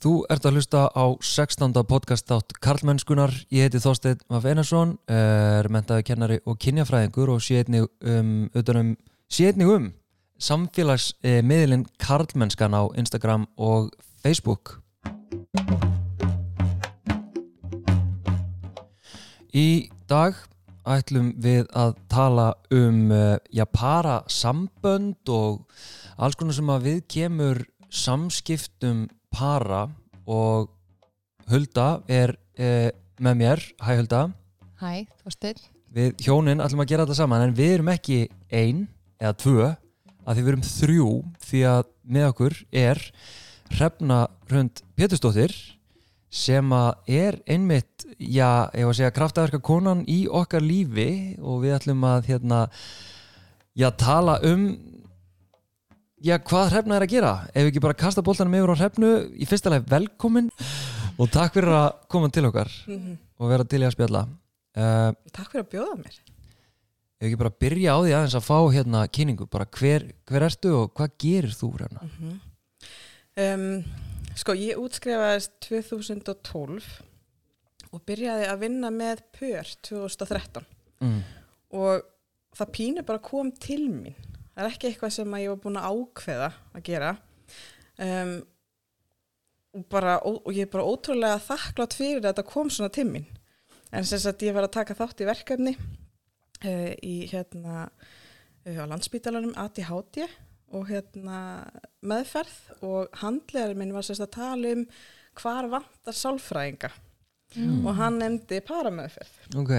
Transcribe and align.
Þú 0.00 0.22
ert 0.32 0.46
að 0.48 0.54
hlusta 0.56 0.86
á 0.96 1.04
16. 1.20 1.74
podcast 1.84 2.30
átt 2.32 2.54
Karlmennskunar. 2.64 3.34
Ég 3.52 3.66
heiti 3.66 3.82
Þorstein 3.84 4.22
Maf 4.32 4.46
Einarsson, 4.48 4.94
er 5.04 5.68
mentaði 5.68 6.06
kennari 6.08 6.38
og 6.48 6.56
kynjafræðingur 6.56 7.34
og 7.34 7.42
sé 7.44 7.58
einnig 7.60 7.84
um, 8.00 8.46
einnig 8.56 9.68
um 9.68 9.90
samfélagsmiðlinn 10.40 11.84
Karlmennskan 12.00 12.72
á 12.72 12.88
Instagram 12.96 13.44
og 13.60 13.92
Facebook. 14.24 14.78
Í 19.52 19.92
dag 20.08 20.40
ætlum 20.88 21.34
við 21.36 21.68
að 21.76 21.96
tala 22.08 22.54
um 22.72 23.12
uh, 23.12 23.36
já, 23.52 23.68
para 23.68 24.22
sambönd 24.32 25.28
og 25.28 25.66
alls 26.16 26.40
konar 26.40 26.56
sem 26.56 26.72
að 26.72 26.88
við 26.88 27.08
kemur 27.20 27.66
samskiptum 27.92 29.10
para 29.34 29.86
og 30.26 30.70
Hulda 31.50 31.88
er 32.10 32.34
uh, 32.60 32.88
með 33.20 33.38
mér. 33.40 33.62
Hæ 33.82 33.92
Hulda. 34.00 34.22
Hæ, 34.80 35.06
Þorstein. 35.24 35.60
Við 35.90 36.22
hjónin 36.22 36.62
ætlum 36.62 36.84
að 36.84 36.92
gera 36.92 37.06
þetta 37.06 37.18
saman 37.18 37.48
en 37.48 37.56
við 37.56 37.76
erum 37.78 37.90
ekki 37.90 38.20
ein 38.54 38.84
eða 39.20 39.34
tvö 39.42 39.70
að 39.70 40.36
því 40.36 40.44
við 40.44 40.52
erum 40.52 40.66
þrjú 40.68 41.08
því 41.48 41.62
að 41.72 41.90
með 42.14 42.28
okkur 42.30 42.56
er 42.82 43.02
Hrefna 43.70 44.20
Rönd 44.50 44.82
Pétursdóttir 44.98 45.54
sem 46.30 46.72
að 46.74 47.10
er 47.10 47.40
einmitt, 47.50 48.06
já, 48.18 48.70
ég 48.70 48.86
var 48.86 48.92
að 48.92 48.98
segja 49.00 49.14
kraftaverka 49.14 49.58
konan 49.66 50.04
í 50.06 50.22
okkar 50.30 50.62
lífi 50.62 51.36
og 51.42 51.64
við 51.64 51.74
ætlum 51.80 52.04
að 52.06 52.28
hérna, 52.30 52.60
já, 53.74 53.88
tala 53.98 54.38
um 54.46 54.68
já, 56.24 56.36
hvað 56.38 56.70
Hrefna 56.74 56.96
er 56.98 57.04
að 57.06 57.12
gera 57.14 57.32
ef 57.50 57.62
við 57.64 57.70
ekki 57.72 57.82
bara 57.84 57.96
kasta 58.02 58.22
bóltanum 58.26 58.56
yfir 58.58 58.72
á 58.74 58.80
Hrefnu 58.80 59.10
í 59.40 59.46
fyrsta 59.48 59.72
leið 59.72 59.86
velkomin 59.90 60.50
og 61.20 61.30
takk 61.32 61.54
fyrir 61.56 61.72
að 61.76 61.88
koma 62.12 62.30
til 62.32 62.44
okkar 62.48 62.70
og 62.90 63.48
vera 63.52 63.64
til 63.68 63.80
í 63.82 63.86
að 63.88 63.94
spjalla 63.96 64.24
uh, 64.26 65.10
Takk 65.32 65.50
fyrir 65.54 65.64
að 65.64 65.70
bjóða 65.74 65.96
mér. 66.02 66.18
ef 67.20 67.26
ekki 67.28 67.40
bara 67.40 67.54
byrja 67.64 67.96
á 67.96 67.98
því 68.04 68.14
aðeins 68.16 68.36
að 68.38 68.46
fá 68.46 68.58
hérna 68.74 69.02
kynningu, 69.12 69.46
bara 69.52 69.66
hver, 69.78 70.06
hver 70.28 70.46
ertu 70.48 70.72
og 70.82 70.94
hvað 70.96 71.16
gerir 71.24 71.56
þú 71.56 71.72
Hrefna? 71.78 72.06
Um, 73.40 73.66
sko, 74.36 74.54
ég 74.58 74.80
útskrifaðist 74.80 75.52
2012 75.68 76.88
og 77.90 78.02
byrjaði 78.06 78.46
að 78.50 78.60
vinna 78.66 78.90
með 78.94 79.24
PÖR 79.36 79.72
2013 79.88 80.66
Mm. 81.00 81.22
og 81.80 82.02
það 82.58 82.68
pínu 82.76 83.02
bara 83.08 83.22
kom 83.24 83.48
til 83.56 83.86
mín. 83.88 84.12
Það 84.54 84.64
er 84.64 84.70
ekki 84.70 84.88
eitthvað 84.90 85.12
sem 85.14 85.36
ég 85.40 85.52
var 85.52 85.60
búin 85.62 85.78
að 85.80 85.90
ákveða 85.94 86.48
að 86.74 86.86
gera. 86.88 87.10
Um, 88.00 88.32
og, 89.76 89.84
bara, 89.92 90.16
og, 90.26 90.40
og 90.44 90.56
ég 90.56 90.66
er 90.66 90.72
bara 90.72 90.88
ótrúlega 90.88 91.42
þakklátt 91.44 91.96
fyrir 91.98 92.22
að 92.22 92.30
þetta 92.30 92.46
kom 92.50 92.72
svona 92.72 92.92
til 92.94 93.06
mín. 93.10 93.28
En 93.94 94.06
sem 94.06 94.20
sagt 94.22 94.44
ég 94.46 94.54
var 94.54 94.66
að 94.66 94.76
taka 94.78 94.96
þátt 94.98 95.22
í 95.22 95.28
verkefni 95.28 95.74
uh, 95.76 96.92
í 97.02 97.16
hérna 97.30 97.86
uh, 97.86 98.78
á 98.78 98.84
landsbítalanum 98.90 99.54
ADHD 99.58 100.24
og 100.74 100.90
hérna 100.90 101.38
meðferð. 102.06 102.56
Og 102.86 103.22
handlegar 103.22 103.76
minn 103.78 103.94
var 103.94 104.06
sérst 104.06 104.26
að 104.26 104.34
tala 104.38 104.74
um 104.76 104.84
hvar 105.40 105.70
vantar 105.70 106.16
sálfræðinga. 106.16 106.90
Og 107.58 107.94
hann 107.98 108.20
nefndi 108.20 108.60
parameðferð. 108.62 109.38
Ok, 109.58 109.72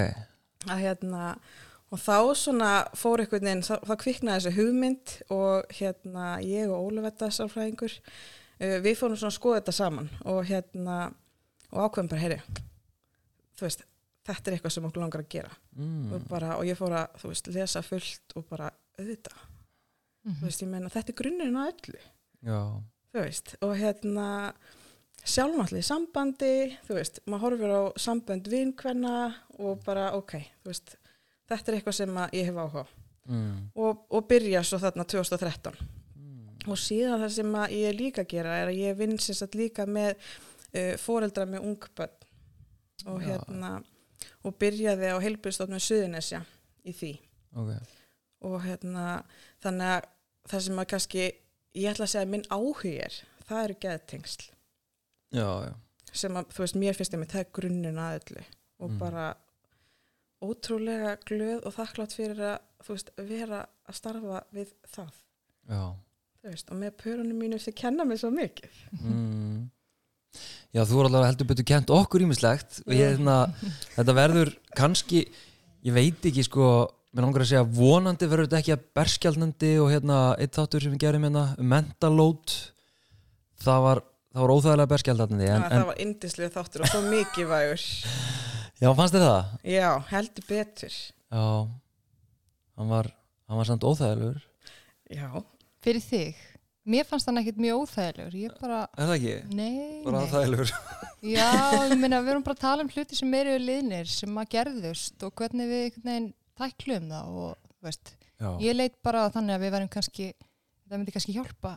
að 0.68 0.82
hérna 0.84 1.36
og 1.92 2.00
þá 2.00 2.18
svona 2.40 2.72
fór 2.98 3.24
einhvern 3.24 3.48
veginn 3.48 3.64
þá, 3.68 3.76
þá 3.84 3.94
kviknaði 4.04 4.40
þessi 4.40 4.58
hugmynd 4.58 5.16
og 5.36 5.74
hérna 5.78 6.28
ég 6.46 6.72
og 6.72 6.90
Ólafetta 6.90 7.32
sálfræðingur 7.36 7.98
uh, 8.00 8.78
við 8.84 8.98
fórum 9.00 9.20
svona 9.20 9.34
að 9.34 9.40
skoða 9.40 9.62
þetta 9.62 9.78
saman 9.80 10.12
og 10.24 10.44
hérna 10.50 10.98
og 11.72 11.88
ákveðum 11.88 12.12
bara, 12.12 12.24
heyri 12.24 12.42
þú 13.58 13.68
veist, 13.68 13.86
þetta 14.28 14.50
er 14.50 14.58
eitthvað 14.58 14.76
sem 14.76 14.88
okkur 14.88 15.04
langar 15.04 15.24
að 15.24 15.32
gera. 15.36 15.56
Mm. 15.78 16.12
og, 16.16 16.28
bara, 16.30 16.56
og 16.58 16.68
ég 16.68 16.78
fór 16.80 16.96
að, 16.98 17.18
þú 17.22 17.32
veist, 17.32 17.50
lesa 17.54 17.84
fullt 17.86 18.36
og 18.40 18.46
bara 18.50 18.72
auðvitað. 19.00 19.48
Þú 20.22 20.46
veist, 20.46 20.62
ég 20.62 20.70
meina, 20.70 20.90
þetta 20.94 21.14
er 21.14 21.18
grunnurinn 21.18 21.58
á 21.58 21.64
öllu. 21.66 22.02
Já, 22.46 22.60
þú 23.14 23.24
veist, 23.26 23.54
og 23.66 23.76
hérna 23.78 24.28
sjálfnáttlega 25.22 25.84
í 25.84 25.86
sambandi 25.86 26.54
þú 26.88 26.98
veist, 26.98 27.20
maður 27.30 27.44
horfir 27.46 27.74
á 27.78 27.82
sambönd 28.02 28.48
vinkvenna 28.50 29.16
og 29.62 29.82
bara, 29.86 30.10
ok 30.18 30.40
þú 30.64 30.72
veist, 30.72 30.96
þetta 31.58 31.72
er 31.72 31.78
eitthvað 31.80 31.98
sem 31.98 32.22
ég 32.38 32.50
hef 32.50 32.60
áhuga 32.62 32.86
mm. 33.28 33.58
og, 33.76 34.06
og 34.10 34.28
byrja 34.30 34.64
svo 34.64 34.80
þarna 34.82 35.06
2013 35.06 35.82
og 36.70 36.78
síðan 36.78 37.24
það 37.24 37.36
sem 37.36 37.56
ég 37.74 37.96
líka 37.98 38.26
gera 38.30 38.60
er 38.62 38.70
að 38.70 38.82
ég 38.82 38.98
vinn 39.00 39.18
sagt 39.22 39.58
líka 39.58 39.88
með 39.90 40.14
uh, 40.14 40.94
foreldra 41.02 41.48
með 41.50 41.66
ungbönn 41.72 42.18
og 43.10 43.24
hérna 43.26 43.72
og 44.46 44.58
byrjaði 44.62 45.10
á 45.14 45.18
heilbyrðstofn 45.22 45.74
með 45.74 45.84
Suðunesja 45.86 46.42
í 46.86 46.94
því. 46.94 47.12
Ok. 47.58 47.72
Og 48.48 48.58
hérna 48.66 49.06
þannig 49.62 49.94
að 49.96 50.10
það 50.52 50.64
sem 50.66 50.82
að 50.82 50.90
kannski 50.94 51.24
ég 51.26 51.92
ætla 51.92 52.08
að 52.08 52.14
segja 52.14 52.26
að 52.26 52.34
minn 52.34 52.48
áhugi 52.50 52.94
er 53.06 53.18
það 53.50 53.64
eru 53.66 53.78
geðtengsl. 53.86 54.48
Já, 55.32 55.48
já, 55.66 55.74
sem 56.12 56.38
að 56.38 56.54
þú 56.54 56.64
veist 56.66 56.80
mér 56.82 56.98
finnst 56.98 57.16
ég 57.16 57.22
með 57.22 57.34
það 57.34 57.44
er 57.44 57.52
grunninn 57.58 58.02
að 58.02 58.18
öllu. 58.20 58.46
Og 58.82 58.90
Mm. 58.90 58.98
bara 59.02 59.26
ótrúlega 60.42 61.18
glöð 61.28 61.66
og 61.68 61.76
þakklátt 61.76 62.16
fyrir 62.18 62.42
að 62.54 62.86
þú 62.86 62.96
veist 62.96 63.12
vera 63.30 63.60
að 63.88 63.98
starfa 63.98 64.42
við 64.56 64.72
það. 64.96 65.20
Veist 66.42 66.72
og 66.74 66.80
með 66.82 66.96
pörunum 67.04 67.38
mínu 67.38 67.60
sem 67.62 67.76
kenna 67.78 68.06
mig 68.08 68.22
svo 68.22 68.32
mikið. 68.34 68.82
Mm. 68.98 69.70
Já, 70.72 70.86
þú 70.88 71.02
er 71.02 71.10
alveg 71.10 71.28
heldur 71.28 71.50
betur 71.50 71.68
kent 71.68 71.92
okkur 71.94 72.24
ímislegt 72.24 72.80
og 72.86 72.94
ég, 72.96 73.14
hérna, 73.14 73.38
þetta 73.98 74.16
verður 74.16 74.54
kannski, 74.78 75.26
ég 75.84 75.96
veit 75.96 76.28
ekki 76.30 76.46
sko, 76.48 76.68
mér 77.12 77.28
langar 77.28 77.44
að 77.44 77.52
segja 77.52 77.66
vonandi 77.68 78.30
verður 78.32 78.48
þetta 78.48 78.62
ekki 78.62 78.76
að 78.78 78.86
berskjaldnandi 78.98 79.74
og 79.84 79.92
hérna 79.92 80.22
eitt 80.40 80.56
þáttur 80.56 80.86
sem 80.86 80.96
við 80.96 81.04
gerum 81.04 81.28
hérna 81.28 81.50
um 81.60 81.68
mentalót. 81.76 82.56
Það 83.62 83.84
var, 83.86 84.02
það 84.32 84.46
var 84.46 84.56
óþægilega 84.56 84.94
berskjaldandi 84.96 85.50
en, 85.52 85.52
en, 85.52 85.68
en, 85.68 85.76
það 85.76 85.92
var 85.92 86.02
indislega 86.08 86.56
þáttur 86.56 86.88
og 86.88 86.96
svo 86.96 87.04
mikið 87.12 87.52
vægur 87.52 87.86
Já, 88.82 88.90
fannst 88.98 89.14
þér 89.16 89.24
það? 89.28 89.50
já, 89.70 89.88
heldur 90.10 90.46
betur 90.50 90.94
Já, 91.32 91.42
hann 92.78 92.90
var, 92.92 93.10
hann 93.48 93.60
var 93.62 93.68
samt 93.70 93.84
óþægilegur 93.86 94.40
já, 95.12 95.28
Fyrir 95.82 96.04
þig. 96.06 96.40
Mér 96.92 97.06
fannst 97.10 97.28
hann 97.30 97.38
ekkert 97.42 97.60
mjög 97.62 97.84
óþægilegur. 97.84 98.36
Ég 98.42 98.56
bara, 98.62 98.80
Er 98.98 99.10
það 99.10 99.16
ekki? 99.20 99.36
nei, 99.58 100.02
Bara 100.06 100.24
óþægilegur 100.26 100.72
Já, 101.22 101.50
ég 101.92 101.98
meina, 102.02 102.22
við 102.26 102.34
erum 102.34 102.46
bara 102.48 102.58
að 102.58 102.64
tala 102.66 102.86
um 102.86 102.90
hluti 102.94 103.18
sem 103.20 103.34
eru 103.38 103.58
liðnir, 103.62 104.10
sem 104.10 104.40
að 104.42 104.50
gerðust 104.56 105.26
og 105.28 105.36
hvernig 105.38 105.70
við 105.70 105.84
einhvern 105.86 106.10
veginn 106.10 106.32
tæklum 106.62 107.12
það 107.14 107.36
og, 107.44 107.52
veist, 107.86 108.16
Já, 108.42 108.50
ég 108.66 108.74
leit 108.80 108.98
bara 109.06 109.28
þannig 109.34 109.58
að 109.60 109.66
við 109.68 109.74
verðum 109.76 109.92
kannski, 109.94 110.32
það 110.90 110.98
myndi 110.98 111.14
kannski 111.14 111.36
hjálpa 111.38 111.76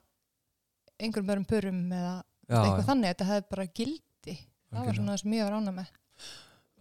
einhverjum 1.05 1.35
öðrum 1.35 1.47
börum 1.51 1.83
eða 1.93 2.15
já, 2.49 2.57
eitthvað 2.63 2.81
já. 2.81 2.89
þannig, 2.89 3.11
þetta 3.13 3.29
hefði 3.29 3.47
bara 3.53 3.67
gildi. 3.81 4.37
Það 4.75 4.87
var 4.89 4.97
svona 4.99 5.13
það 5.15 5.21
sem 5.25 5.35
ég 5.37 5.45
var 5.49 5.57
ána 5.61 5.75
með. 5.77 5.93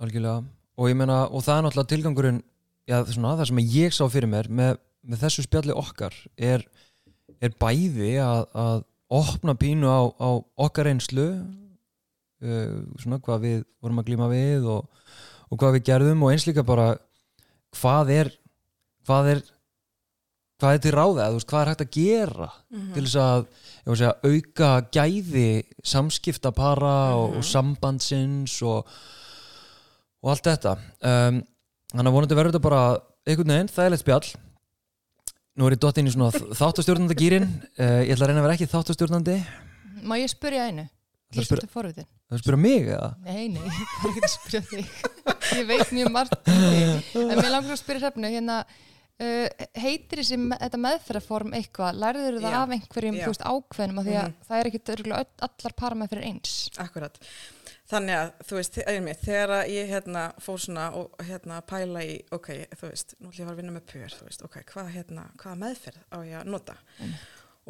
Algjörlega. 0.01 0.43
Og 0.79 0.89
ég 0.89 0.97
meina, 0.97 1.23
og 1.29 1.43
það 1.45 1.57
er 1.57 1.65
náttúrulega 1.67 1.91
tilgangurinn 1.91 2.41
já, 2.89 2.97
svona, 3.11 3.35
það 3.39 3.49
sem 3.51 3.61
ég 3.75 3.95
sá 3.95 4.03
fyrir 4.11 4.31
mér 4.31 4.49
með, 4.49 4.79
með 5.05 5.25
þessu 5.25 5.45
spjalli 5.45 5.75
okkar 5.77 6.15
er, 6.37 6.65
er 7.43 7.55
bæði 7.61 8.15
að, 8.23 8.45
að 8.57 8.83
opna 9.13 9.55
pínu 9.59 9.89
á, 9.89 10.01
á 10.09 10.29
okkar 10.65 10.89
einslu 10.91 11.27
uh, 11.37 12.77
svona 12.99 13.21
hvað 13.23 13.47
við 13.47 13.57
vorum 13.83 14.01
að 14.01 14.09
glíma 14.09 14.29
við 14.31 14.69
og, 14.73 14.87
og 15.49 15.59
hvað 15.59 15.77
við 15.77 15.87
gerðum 15.91 16.23
og 16.25 16.33
eins 16.33 16.47
líka 16.49 16.65
bara 16.65 16.93
hvað 17.77 18.13
er 18.17 18.31
hvað 19.07 19.33
er 19.35 19.43
hvað 20.61 20.77
er 20.77 20.83
til 20.83 20.93
ráða, 20.95 21.27
veist, 21.33 21.49
hvað 21.49 21.61
er 21.61 21.71
hægt 21.73 21.83
að 21.83 21.95
gera 21.97 22.49
til 22.93 23.03
þess 23.03 23.17
að 23.19 23.47
segja, 23.84 24.13
auka 24.23 24.69
gæði 24.96 25.47
samskipta 25.84 26.53
para 26.55 26.93
og, 27.19 27.39
og 27.39 27.47
sambandsins 27.47 28.55
og, 28.63 28.87
og 30.23 30.31
allt 30.34 30.47
þetta 30.47 30.73
um, 30.79 31.41
þannig 31.93 32.09
að 32.09 32.16
vonandi 32.17 32.37
verður 32.40 32.55
þetta 32.55 32.64
bara 32.70 32.81
einhvern 33.28 33.53
veginn, 33.53 33.72
þægilegt 33.75 34.03
spjall 34.05 34.34
nú 35.53 35.67
er 35.70 35.75
ég 35.75 35.81
dott 35.84 35.99
inn 36.02 36.09
í 36.09 36.14
svona 36.16 36.31
þáttastjórnandi 36.34 37.17
gýrin 37.20 37.46
uh, 37.78 38.02
ég 38.08 38.16
ætla 38.16 38.25
að 38.25 38.31
reyna 38.31 38.41
að 38.41 38.47
vera 38.47 38.58
ekki 38.58 38.72
þáttastjórnandi 38.73 39.37
Má 40.03 40.17
ég 40.20 40.28
spyrja 40.34 40.66
einu? 40.67 40.84
Ég 41.34 41.46
spyrja- 41.47 41.64
svolítið 41.64 41.72
forvitin. 41.73 42.08
það 42.28 42.34
er 42.34 42.40
að 42.40 42.41
spyrja 42.43 42.59
mig 42.64 42.87
eða? 42.93 43.11
Nei, 43.23 43.43
nei, 43.53 43.61
ég 43.73 44.03
er 44.03 44.09
ekki 44.09 44.23
að 44.28 44.34
spyrja 44.34 44.61
þig. 44.67 44.90
Ég 45.58 45.70
veit 45.70 45.93
mjög 45.96 46.09
margt 46.14 46.49
um. 46.52 47.22
En 47.23 47.40
mér 47.40 47.47
langar 47.53 47.73
að 47.73 47.79
spyrja 47.79 48.02
hrefnu, 48.03 48.29
hérna, 48.34 48.58
uh, 49.23 49.64
heitir 49.79 50.22
þessi 50.22 50.37
meðferðarform 50.43 51.55
eitthvað? 51.58 51.97
Lærður 52.03 52.37
það 52.43 52.53
Já. 52.53 52.59
af 52.59 52.75
einhverjum, 52.78 53.17
Já. 53.17 53.23
þú 53.23 53.31
veist, 53.34 53.46
ákveðnum 53.53 54.02
að 54.03 54.09
því 54.11 54.17
að 54.20 54.28
Mhm. 54.28 54.35
það 54.49 54.59
er 54.59 54.70
ekki 54.70 54.84
allar 55.47 55.78
parameðferðir 55.81 56.28
eins. 56.29 56.53
Akkurat. 56.84 57.17
Þannig 57.91 58.16
að, 58.16 58.30
þú 58.47 58.56
veist, 58.58 58.78
einmitt, 58.88 59.24
þegar 59.26 59.53
ég 59.68 59.90
hérna 59.91 60.22
fór 60.40 60.59
svona 60.64 60.85
og 60.96 61.18
hérna 61.28 61.58
pæla 61.68 62.03
í, 62.08 62.14
ok, 62.32 62.50
þú 62.80 62.90
veist, 62.90 63.16
nú 63.20 63.32
að 63.34 63.58
vinna 63.59 63.74
með 63.76 63.85
pör, 63.91 64.14
þú 64.16 64.28
veist, 64.30 64.44
ok, 64.47 64.59
hvað 64.72 64.91
hérna, 64.96 65.26
hvað 65.41 65.58
meðferð 65.66 66.06
á 66.16 66.18
ég 66.24 66.38
að 66.40 66.52
nota? 66.53 66.78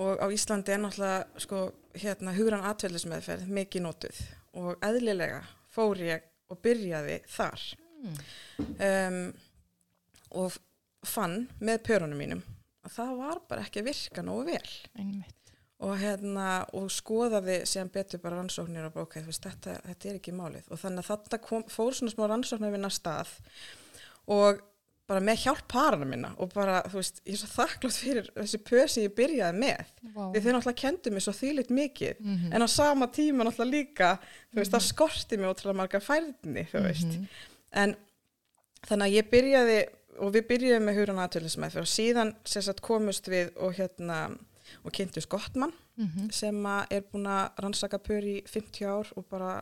Og 0.04 0.21
á 0.21 0.25
Íslandi 0.33 0.74
er 0.74 0.83
náttúrulega, 0.83 1.42
sko, 1.42 1.63
hérna 1.98 2.36
hugran 2.38 2.65
atveldismeðferð 2.69 3.50
mikið 3.57 3.86
notuð 3.88 4.21
og 4.62 4.86
eðlilega 4.86 5.42
fór 5.74 6.01
ég 6.06 6.30
og 6.54 6.62
byrjaði 6.62 7.21
þar 7.33 7.71
Mm. 8.04 8.15
um, 8.83 9.33
og 10.36 10.56
fann 11.07 11.45
með 11.63 11.77
pörunum 11.88 12.19
mínum 12.19 12.42
að 12.83 12.98
það 12.98 13.12
var 13.21 13.39
bara 13.48 13.63
ekki 13.63 13.80
að 13.80 13.88
virka 13.88 14.24
nógu 14.27 14.44
vel 14.50 14.74
Einmitt. 15.00 15.42
Og, 15.83 15.94
hérna, 16.00 16.50
og 16.77 16.89
skoðaði 16.94 17.62
síðan 17.69 17.89
betur 17.94 18.21
bara 18.24 18.39
rannsóknir 18.39 18.85
og 18.89 19.15
veist, 19.27 19.44
þetta, 19.44 19.77
þetta 19.89 20.09
er 20.13 20.19
ekki 20.19 20.35
málið 20.38 20.69
og 20.71 20.80
þannig 20.81 21.03
að 21.03 21.09
þetta 21.13 21.39
kom, 21.44 21.63
fór 21.74 21.97
svona 21.97 22.13
smá 22.13 22.27
rannsóknir 22.31 22.71
vinna 22.75 22.91
stað 22.94 23.33
og 24.31 24.62
bara 25.12 25.19
með 25.19 25.41
hjálp 25.44 25.65
parana 25.68 26.06
minna 26.07 26.30
og 26.39 26.53
bara, 26.56 26.77
þú 26.88 27.01
veist, 27.01 27.18
ég 27.27 27.35
er 27.35 27.41
svo 27.41 27.50
þakklátt 27.51 27.97
fyrir 28.00 28.30
þessi 28.38 28.59
pösi 28.63 29.01
ég 29.03 29.15
byrjaði 29.18 29.57
með 29.59 29.81
Vá. 30.15 30.21
því 30.31 30.44
þeir 30.45 30.56
náttúrulega 30.56 30.80
kendu 30.80 31.12
mér 31.12 31.25
svo 31.25 31.33
þýlitt 31.35 31.74
mikið 31.75 32.21
Mhm. 32.24 32.53
en 32.56 32.63
á 32.63 32.68
sama 32.71 33.07
tíma 33.12 33.44
náttúrulega 33.44 33.74
líka 33.75 34.12
þú 34.53 34.62
veist, 34.62 34.71
það 34.71 34.88
skorti 34.88 35.38
mér 35.38 35.51
ótrúlega 35.51 35.75
margar 35.81 36.01
færðni 36.07 36.63
þú 36.71 36.83
veist, 36.88 37.12
Mhm. 37.12 37.27
en 37.74 37.95
þannig 38.88 39.06
að 39.09 39.15
ég 39.18 39.29
byrjaði 39.36 39.79
og 40.24 40.31
við 40.33 40.47
byrjuðum 40.47 40.83
með 40.88 40.97
hugrana 41.01 41.27
aðtölusmæð 41.27 41.77
og 41.83 41.88
síðan 41.89 42.36
sem 42.45 42.62
sagt 42.62 42.81
komust 42.81 43.25
við 43.27 43.51
og 43.57 43.74
hérna 43.75 44.38
og 44.83 44.92
kynntust 44.92 45.30
Gottmann 45.30 45.74
Mhm. 45.98 46.31
sem 46.31 46.56
að 46.65 46.88
er 46.92 47.01
búin 47.01 47.27
að 47.27 47.51
rannsaka 47.60 47.98
pör 48.00 48.24
í 48.24 48.42
50 48.48 48.86
ár 48.86 49.12
og 49.15 49.25
bara 49.30 49.62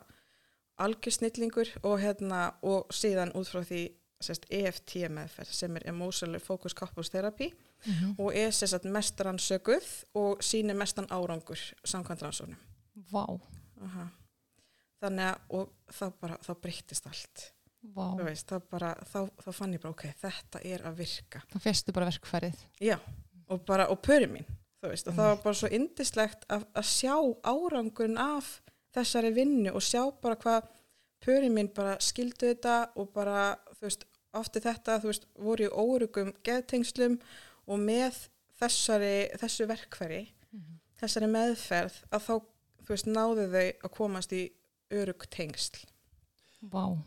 algjör 0.79 1.11
snillingur 1.11 1.67
og 1.83 1.99
hérna 1.99 2.53
og 2.63 2.87
síðan 2.93 3.33
út 3.35 3.47
frá 3.49 3.61
því 3.63 3.91
sérst, 4.21 4.45
EFT 4.51 5.09
meðferð 5.09 5.51
sem 5.51 5.75
er 5.77 5.87
Emotional 5.89 6.39
Focus 6.39 6.73
Couples 6.73 7.09
Therapy 7.09 7.51
Mhm. 7.85 8.15
og 8.19 8.35
er 8.35 8.49
sérst 8.51 8.83
mest 8.85 9.17
rannsökuð 9.19 10.03
og 10.15 10.39
sýnir 10.39 10.75
mestan 10.75 11.07
árangur 11.09 11.57
samkvæmt 11.83 12.21
rannsóknum. 12.21 12.55
Vá. 13.11 13.39
Aha. 13.83 14.07
Þannig 15.01 15.37
að 15.49 15.67
þá 15.91 16.11
bara, 16.21 16.37
þá 16.37 16.53
breyttist 16.61 17.07
allt. 17.07 17.51
Þú 17.83 18.23
Veist, 18.23 18.47
þá, 18.47 18.59
bara, 18.69 18.93
þá, 19.11 19.29
þá 19.41 19.51
fann 19.53 19.73
ég 19.73 19.81
bara, 19.81 19.89
ok, 19.89 20.03
þetta 20.21 20.59
er 20.63 20.79
að 20.85 20.95
virka. 20.95 21.41
Þá 21.51 21.59
festu 21.59 21.91
bara 21.91 22.05
verkfærið. 22.11 22.55
Já, 22.79 22.99
og 23.49 23.65
bara, 23.65 23.87
og 23.89 24.01
pöri 24.03 24.27
mín, 24.29 24.45
veist, 24.89 25.07
og 25.07 25.13
það 25.13 25.27
var 25.29 25.41
bara 25.43 25.53
svo 25.53 25.67
indislegt 25.71 26.45
að, 26.49 26.65
að 26.75 26.83
sjá 26.85 27.15
árangun 27.43 28.17
af 28.17 28.61
þessari 28.95 29.31
vinnu 29.35 29.71
og 29.75 29.81
sjá 29.81 30.01
bara 30.21 30.35
hvað 30.35 30.63
pöri 31.21 31.49
mín 31.53 31.69
bara 31.73 31.97
skildu 31.99 32.47
þetta 32.53 32.89
og 32.95 33.11
bara, 33.13 33.55
þú 33.77 33.81
veist, 33.85 34.05
ofti 34.33 34.59
þetta, 34.59 34.99
þú 35.03 35.07
veist, 35.11 35.27
voru 35.37 35.63
í 35.63 35.69
órugum 35.69 36.33
geðtengslum 36.43 37.19
og 37.67 37.79
með 37.79 38.17
þessari, 38.59 39.29
þessu 39.37 39.67
verkfæri, 39.69 40.21
þessari 41.01 41.27
meðferð, 41.27 42.01
að 42.11 42.21
þá, 42.25 42.33
þú 42.81 42.89
veist, 42.95 43.05
náðu 43.07 43.47
þau 43.53 43.65
að 43.85 43.91
komast 43.97 44.33
í 44.33 44.43
örug 44.91 45.25
tengsl. 45.29 45.85
Vá. 46.71 46.97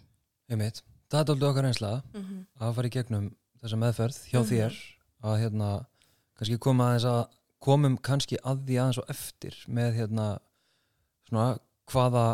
Einmitt. 0.51 0.83
Það 1.11 1.21
er 1.21 1.31
aldrei 1.35 1.49
okkar 1.51 1.65
einslega 1.69 2.03
Mm 2.15 2.23
-hmm. 2.25 2.45
að 2.61 2.75
fara 2.75 2.87
í 2.89 2.91
gegnum 2.91 3.37
þessa 3.63 3.77
meðferð 3.77 4.19
hjá 4.31 4.41
Mhm. 4.41 4.49
þér 4.51 4.73
að 5.25 5.41
hérna 5.43 5.87
kannski 6.37 6.59
koma 6.59 6.85
aðeins 6.91 7.05
að 7.05 7.29
komum 7.65 7.97
kannski 8.05 8.39
að 8.45 8.67
því 8.69 8.81
aðeins 8.81 9.01
og 9.03 9.11
eftir 9.15 9.57
með 9.73 10.01
hérna 10.01 10.27
svona 11.29 11.47
hvaða 11.91 12.27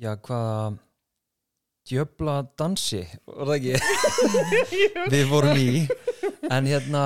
já 0.00 0.14
hvaða 0.16 0.56
djöbla 1.84 2.36
dansi 2.58 3.02
var 3.28 3.50
það 3.50 3.56
ekki 3.58 3.74
við 5.12 5.26
vorum 5.32 5.60
í 5.60 5.84
en 6.50 6.68
hérna 6.68 7.02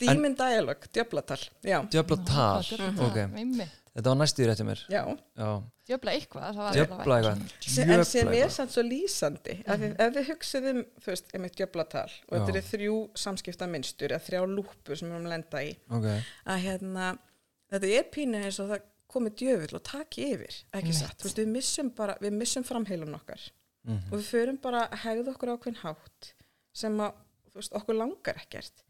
Demon 0.00 0.34
Dialogue, 0.38 0.90
djöflatal, 0.94 1.38
já. 1.62 1.78
djöbla 1.90 2.18
tal 2.26 2.66
Djöfla 2.66 3.06
ok, 3.06 3.22
Einmitt. 3.30 3.81
Þetta 3.96 4.12
var 4.12 4.18
næstu 4.20 4.44
í 4.44 4.48
rétti 4.48 4.66
mér. 4.66 4.82
Já, 4.92 5.02
já, 5.36 5.48
Djöfla 5.88 6.14
eitthvað. 6.16 6.44
það 6.46 6.62
var 6.62 6.76
djöbla 6.78 7.16
eitthvað. 7.18 7.42
En 7.96 8.04
sem 8.08 8.30
er 8.36 8.52
samt 8.54 8.74
svo 8.74 8.84
lýsandi 8.86 9.56
mm 9.58 9.72
-hmm. 9.72 9.96
ef 10.04 10.14
við 10.16 10.30
hugsaðum, 10.30 10.84
þú 11.02 11.12
veist, 11.12 11.34
einmitt 11.34 11.56
djöflatal 11.58 12.12
og 12.28 12.32
þetta 12.36 12.52
eru 12.54 12.62
þrjú 12.68 12.96
samskipta 13.24 13.66
mynstur 13.66 14.14
eða 14.14 14.26
þrjá 14.28 14.46
lúpur 14.46 14.96
sem 14.96 15.08
við 15.08 15.14
erum 15.14 15.26
að 15.26 15.34
lenda 15.34 15.62
í 15.62 15.72
ok, 15.90 16.08
að 16.46 16.62
hérna, 16.66 17.08
þetta 17.70 17.86
er 17.98 18.04
pínu 18.14 18.44
eins 18.44 18.60
og 18.60 18.70
það 18.70 18.86
komið 19.12 19.34
djöfull 19.42 19.76
og 19.76 19.82
taki 19.82 20.28
yfir 20.34 20.54
ekki 20.72 20.94
satt, 20.96 21.18
þú 21.20 21.28
veist, 21.28 21.42
við 21.42 21.50
missum 21.56 21.90
bara 21.90 22.16
við 22.20 22.32
missum 22.32 22.64
framheilun 22.64 23.18
okkar. 23.18 23.42
Mm 23.84 23.98
og 24.10 24.18
við 24.18 24.26
förum 24.30 24.58
bara 24.62 24.86
að 24.86 25.00
hegða 25.04 25.32
okkur 25.34 25.52
ákveðin 25.56 25.82
hátt 25.82 26.34
sem 26.72 27.00
að, 27.02 27.18
þú 27.50 27.58
veist, 27.58 27.72
okkur 27.74 27.96
langar 27.98 28.38
ekkert. 28.38 28.84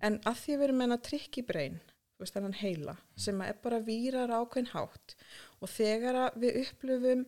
En 0.00 0.20
að 0.24 0.36
því 0.40 0.54
að 0.54 0.58
við 0.58 0.64
erum 0.64 0.78
með 0.78 0.92
að 0.96 1.04
trikki 1.08 1.42
breyn 1.42 1.80
veist, 2.24 2.34
þennan 2.34 2.58
heila 2.60 2.94
sem 3.18 3.40
er 3.44 3.58
bara 3.62 3.80
vírar 3.84 4.32
ákveðin 4.34 4.72
hátt. 4.72 5.16
Og 5.62 5.70
þegar 5.70 6.22
að 6.26 6.40
við 6.44 6.60
upplöfum 6.64 7.24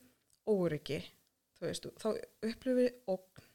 óryggi 0.50 1.00
veist, 1.60 1.86
þá 2.00 2.08
upplöfum 2.46 2.80
við 2.80 2.90
ógn. 3.10 3.48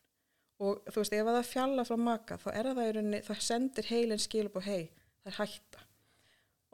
Og 0.65 0.85
þú 0.87 1.01
veist, 1.01 1.15
ef 1.17 1.27
að 1.27 1.35
það 1.35 1.49
fjalla 1.49 1.83
frá 1.87 1.97
maka 1.99 2.37
þá 2.39 2.47
er 2.53 2.69
það 2.69 2.85
í 2.85 2.93
rauninni, 2.95 3.23
það 3.25 3.41
sendir 3.49 3.89
heilin 3.89 4.21
skilub 4.23 4.55
og 4.55 4.67
hei, 4.67 4.85
það 5.23 5.31
er 5.31 5.39
hætta. 5.41 5.81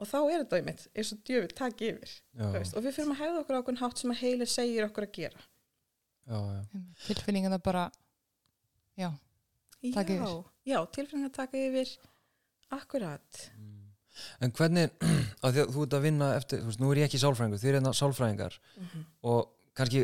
Og 0.02 0.10
þá 0.10 0.18
er 0.20 0.36
þetta 0.42 0.58
einmitt 0.58 0.84
eins 0.98 1.10
og 1.14 1.24
djöfitt 1.26 1.56
takk 1.58 1.82
yfir 1.86 2.14
veist, 2.54 2.76
og 2.76 2.84
við 2.84 2.96
fyrir 2.96 3.10
að 3.14 3.20
hegða 3.22 3.42
okkur 3.42 3.58
ákveðin 3.58 3.82
hátt 3.82 4.02
sem 4.02 4.14
að 4.14 4.22
heilin 4.22 4.50
segir 4.50 4.86
okkur 4.86 5.06
að 5.06 5.12
gera. 5.18 5.44
Já, 6.22 6.38
já. 6.38 6.62
Einmitt. 6.62 7.04
Tilfinningana 7.08 7.58
bara, 7.62 7.84
já. 8.98 9.10
Taka 9.90 10.14
já, 10.14 10.22
yfir. 10.22 10.50
já, 10.70 10.78
tilfinning 10.94 11.26
að 11.26 11.36
taka 11.40 11.58
yfir. 11.58 11.94
Akkurat 12.72 13.40
En 14.40 14.52
hvernig, 14.52 14.90
að 15.44 15.52
því 15.56 15.66
þú 15.74 15.84
ert 15.86 15.96
að 15.98 16.02
vinna 16.06 16.30
eftir, 16.36 16.60
þú 16.62 16.70
veist, 16.70 16.80
nú 16.82 16.90
er 16.92 17.00
ég 17.02 17.08
ekki 17.08 17.20
sálfræðingur, 17.22 17.60
þið 17.62 17.70
er 17.72 17.78
hérna 17.80 17.92
sálfræðingar 17.96 18.58
Mhm. 18.78 19.04
og 19.24 19.48
kannski, 19.78 20.02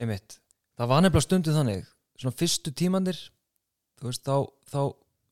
einmitt, 0.00 0.38
það 0.78 0.88
var 0.88 1.02
nefnilega 1.04 1.26
stundum 1.26 1.54
þannig, 1.58 1.86
svona 2.20 2.36
fyrstu 2.40 2.72
tímandir, 2.72 3.18
þú 4.00 4.08
veist, 4.10 4.24
þá, 4.24 4.36
þá 4.72 4.80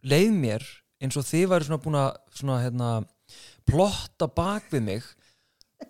leið 0.05 0.33
mér 0.43 0.67
eins 1.01 1.17
og 1.17 1.25
þið 1.25 1.47
væri 1.49 1.65
svona 1.69 1.83
búin 1.85 1.97
að, 2.01 2.11
svona, 2.35 2.59
hérna, 2.65 2.91
plotta 3.69 4.27
bak 4.33 4.69
við 4.73 4.83
mig 4.83 5.05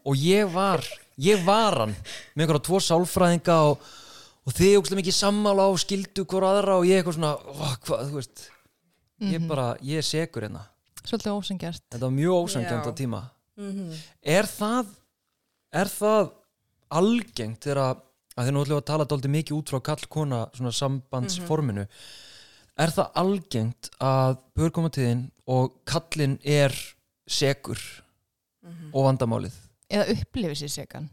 og 0.04 0.16
ég 0.20 0.50
var, 0.52 0.82
ég 1.18 1.42
var 1.46 1.78
hann 1.82 1.94
með 2.36 2.44
einhverja 2.44 2.64
tvo 2.68 2.80
sálfræðinga 2.84 3.56
og, 3.72 3.82
og 4.46 4.54
þið 4.56 4.76
ógstlega 4.80 5.00
mikið 5.02 5.16
sammála 5.18 5.66
og 5.72 5.78
skildu 5.82 6.24
hver 6.28 6.46
aðra 6.48 6.78
og 6.80 6.86
ég 6.88 7.00
eitthvað 7.02 7.18
svona, 7.18 7.34
ó, 7.38 7.68
hvað, 7.84 8.02
þú 8.10 8.18
veist, 8.18 8.42
ég 9.20 9.38
Mhm. 9.40 9.48
bara, 9.48 9.76
ég 9.82 9.98
er 9.98 10.06
segur 10.06 10.42
hérna. 10.46 10.66
Svolítið 11.08 11.36
ósengjart. 11.38 11.84
Þetta 11.88 12.04
var 12.04 12.16
mjög 12.18 12.42
ósangjönd 12.44 12.84
Já. 12.84 12.90
á 12.92 12.92
tíma. 12.92 13.20
mm 13.56 13.94
Er 14.22 14.44
það, 14.44 14.90
er 15.72 15.88
það 15.88 16.30
algengt 16.88 17.64
þegar 17.64 17.80
að, 17.84 18.02
að 18.36 18.44
þið 18.46 18.54
nú 18.54 18.64
ætlum 18.64 18.76
við 18.76 18.82
að 18.82 18.90
tala 18.90 19.06
dálítið 19.08 19.34
mikið 19.36 19.56
út 19.56 19.72
frá 19.72 19.80
kall-kona 19.88 20.40
svona 20.54 20.72
sambandsforminu, 20.72 21.86
er 22.78 22.92
það 22.94 23.16
algengt 23.22 23.90
að 24.00 24.36
bör 24.54 24.70
koma 24.70 24.92
til 24.92 25.06
þín 25.08 25.24
og 25.48 25.80
kallinn 25.88 26.38
er 26.44 26.76
segur 27.28 27.80
og 28.92 29.08
vandamálið? 29.08 29.56
Eða 29.88 30.12
upplifir 30.12 30.60
sér 30.60 30.72
segan. 30.72 31.08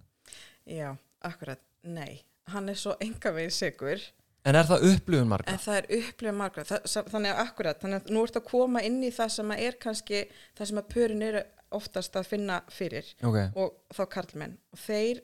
Já, 0.67 0.91
akkurat, 1.23 1.61
nei. 1.83 2.25
Hann 2.51 2.69
er 2.69 2.77
svo 2.77 2.95
enga 3.01 3.31
veginn 3.33 3.53
sigur, 3.53 4.01
En 4.45 4.55
er 4.59 4.67
það 4.69 4.83
upplifun 4.91 5.29
marga? 5.31 5.51
en 5.55 5.61
það 5.61 5.77
er 5.79 5.87
upplifun 5.99 6.37
margra. 6.37 6.63
Þannig 6.85 7.31
að 7.31 7.39
akkurat, 7.45 7.79
þannig 7.81 8.01
að 8.03 8.11
nú 8.13 8.25
ertu 8.27 8.41
að 8.41 8.49
koma 8.51 8.83
inn 8.85 8.99
í 9.03 9.11
það 9.15 9.31
sem 9.35 9.53
er 9.55 9.77
kannski, 9.81 10.19
það 10.57 10.69
sem 10.71 10.81
að 10.81 10.91
pörin 10.93 11.25
eru 11.25 11.41
oftast 11.75 12.15
að 12.15 12.27
finna 12.29 12.59
fyrir 12.71 13.07
Ok, 13.25 13.39
og 13.57 13.73
þá 13.97 14.03
karlmenn. 14.13 14.53
Og 14.75 14.79
þeir 14.85 15.23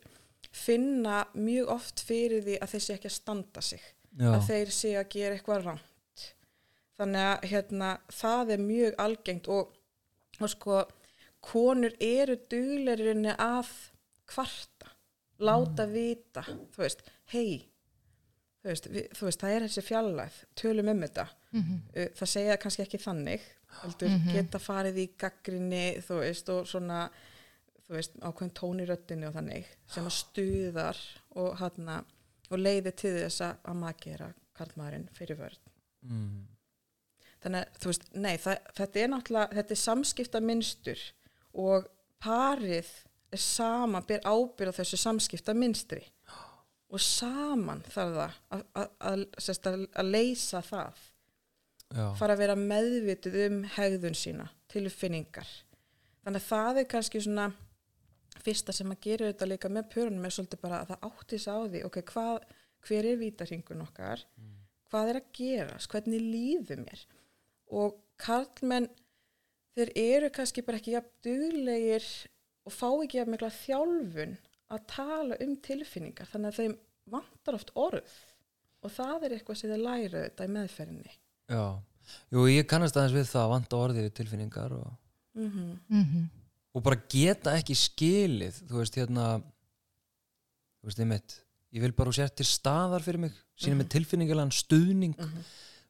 finna 0.52 1.22
mjög 1.38 1.70
oft 1.78 2.02
fyrir 2.08 2.42
því 2.44 2.58
að 2.60 2.74
þeir 2.74 2.84
sé 2.88 2.96
ekki 2.98 3.12
að 3.12 3.16
standa 3.20 3.62
sig. 3.64 3.84
já, 4.18 4.32
Að 4.34 4.48
þeir 4.50 4.74
sé 4.76 4.96
að 5.00 5.12
gera 5.14 5.38
eitthvað 5.38 5.68
rámt. 5.70 6.26
Þannig 7.00 7.28
að 7.30 7.46
hérna, 7.54 7.92
það 8.14 8.52
er 8.56 8.66
mjög 8.66 8.98
algengt 9.06 9.48
og, 9.54 9.72
og 10.42 10.52
sko, 10.52 10.82
konur 11.42 11.94
eru 12.04 12.36
dugleirinni 12.52 13.38
að 13.42 13.70
kvarta, 14.30 14.92
láta 15.42 15.88
vita, 15.90 16.44
þú 16.76 16.84
veist, 16.84 17.02
hei, 17.34 17.62
þú 18.62 18.70
veist, 18.70 18.88
við, 18.94 19.08
þú 19.18 19.28
veist, 19.28 19.42
það 19.42 19.56
er 19.56 19.66
þessi 19.68 19.84
fjallæð, 19.88 20.38
tölum 20.62 20.92
um 20.94 21.02
þetta. 21.08 21.28
Mm 21.52 21.64
Uh, 21.96 22.08
Það 22.16 22.30
segja 22.32 22.58
kannski 22.58 22.82
ekki 22.86 22.98
þannig, 23.02 23.42
heldur 23.82 24.10
geta 24.34 24.60
farið 24.60 24.98
í 24.98 25.08
gaggrinni, 25.18 26.02
þú 26.08 26.20
veist, 26.22 26.50
og 26.50 26.68
svona, 26.68 27.10
þú 27.88 27.94
veist, 27.98 28.14
ákveðin 28.22 28.54
tón 28.56 28.80
í 28.80 28.86
röddinni 28.88 29.28
og 29.28 29.34
þannig, 29.36 29.66
sem 29.88 30.06
að 30.06 30.16
stuðar 30.16 30.98
og 31.36 31.58
hann 31.60 31.90
og 32.52 32.58
leiði 32.60 32.92
til 32.92 33.14
þess 33.18 33.42
að 33.42 33.56
að 33.72 33.76
maður 33.82 34.00
gera 34.06 34.34
karlmaðurinn 34.58 35.10
fyrir 35.16 35.38
vörð. 35.40 35.60
mm, 36.02 36.48
Þannig 37.42 37.62
að, 37.62 37.80
þú 37.82 37.90
veist, 37.90 38.04
nei, 38.14 38.38
það, 38.38 38.58
þetta 38.78 39.00
er 39.00 39.08
náttúrulega, 39.10 39.56
þetta 39.56 39.74
er 39.74 39.82
samskipta 39.82 40.42
minnstur 40.46 41.00
og 41.54 41.88
parið 42.22 42.90
er 43.32 43.38
sama, 43.42 44.02
ber 44.02 44.20
ábyrð 44.28 44.76
á 44.76 44.80
þessu 44.80 44.98
samskipta 45.02 45.54
minnstri 45.58 46.04
og 46.92 47.02
saman 47.04 47.82
þarf 47.88 48.16
það 48.18 48.22
að, 48.26 48.38
að, 48.52 48.94
að, 49.10 49.26
að, 49.72 49.84
að 50.02 50.10
leysa 50.12 50.62
það, 50.68 51.04
já, 51.88 52.06
fara 52.20 52.36
að 52.36 52.44
vera 52.44 52.56
meðvituð 52.60 53.38
um 53.46 53.60
hegðun 53.78 54.18
sína, 54.18 54.48
tilfinningar. 54.72 55.52
Þannig 56.22 56.44
að 56.44 56.50
það 56.50 56.82
er 56.82 56.90
kannski 56.92 57.22
svona, 57.24 57.48
fyrsta 58.42 58.76
sem 58.76 58.92
að 58.92 59.04
gera 59.06 59.32
þetta 59.32 59.50
líka 59.50 59.72
með 59.72 59.90
pörunum 59.94 60.28
er 60.28 60.36
svolítið 60.36 60.64
bara 60.64 60.82
að 60.82 60.94
það 60.94 61.08
átti 61.10 61.40
sig 61.42 61.56
á 61.56 61.60
því 61.64 61.84
ok, 61.88 62.02
hvað, 62.12 62.46
hver 62.88 63.08
er 63.10 63.22
vítarhingun 63.22 63.86
okkar? 63.86 64.26
Hvað 64.92 65.12
er 65.12 65.20
að 65.22 65.32
gerast, 65.38 65.92
hvernig 65.92 66.24
líður 66.26 66.84
mér? 66.84 67.04
Og 67.72 68.00
karlmenn 68.20 68.90
þeir 69.78 69.92
eru 69.96 70.32
kannski 70.36 70.64
bara 70.68 70.82
ekki 70.82 70.96
jafn 70.98 71.12
duglegir 71.24 72.08
og 72.68 72.76
fá 72.76 72.88
ekki 72.92 73.22
jafn 73.22 73.34
mikla 73.34 73.52
þjálfun 73.56 74.36
að 74.72 74.86
tala 74.88 75.38
um 75.44 75.56
tilfinningar 75.68 76.30
þannig 76.32 76.52
að 76.54 76.60
þeim 76.62 76.76
vantar 77.12 77.58
oft 77.58 77.72
orð. 77.76 78.12
Og 78.82 78.92
það 78.96 79.24
er 79.28 79.36
eitthvað 79.38 79.58
sem 79.60 79.70
þeir 79.74 79.84
læra 79.86 80.22
þetta 80.26 80.46
í 80.48 80.52
meðferðinni. 80.56 81.16
Já, 81.52 81.64
jú, 82.34 82.46
ég 82.50 82.68
kannast 82.72 82.98
aðeins 82.98 83.14
við 83.20 83.28
það 83.30 83.44
að 83.46 83.52
vanta 83.56 83.82
orðið 83.86 84.06
við 84.08 84.14
tilfinningar 84.22 84.72
og, 84.80 84.92
mm 85.38 85.80
Mhm. 85.90 86.30
og 86.76 86.84
bara 86.84 87.02
geta 87.12 87.54
ekki 87.60 87.76
skilið 87.76 88.62
þú 88.70 88.78
veist, 88.80 88.96
hérna 88.96 89.26
þú 90.82 90.88
veist, 90.90 91.00
einmitt 91.04 91.36
ég 91.74 91.82
vil 91.86 91.92
bara 91.96 92.12
sér 92.16 92.32
til 92.36 92.46
staðar 92.48 93.04
fyrir 93.04 93.20
mig 93.20 93.34
sína 93.60 93.78
með 93.82 93.90
tilfinningarlegan 93.96 94.52
stuðning. 94.56 95.14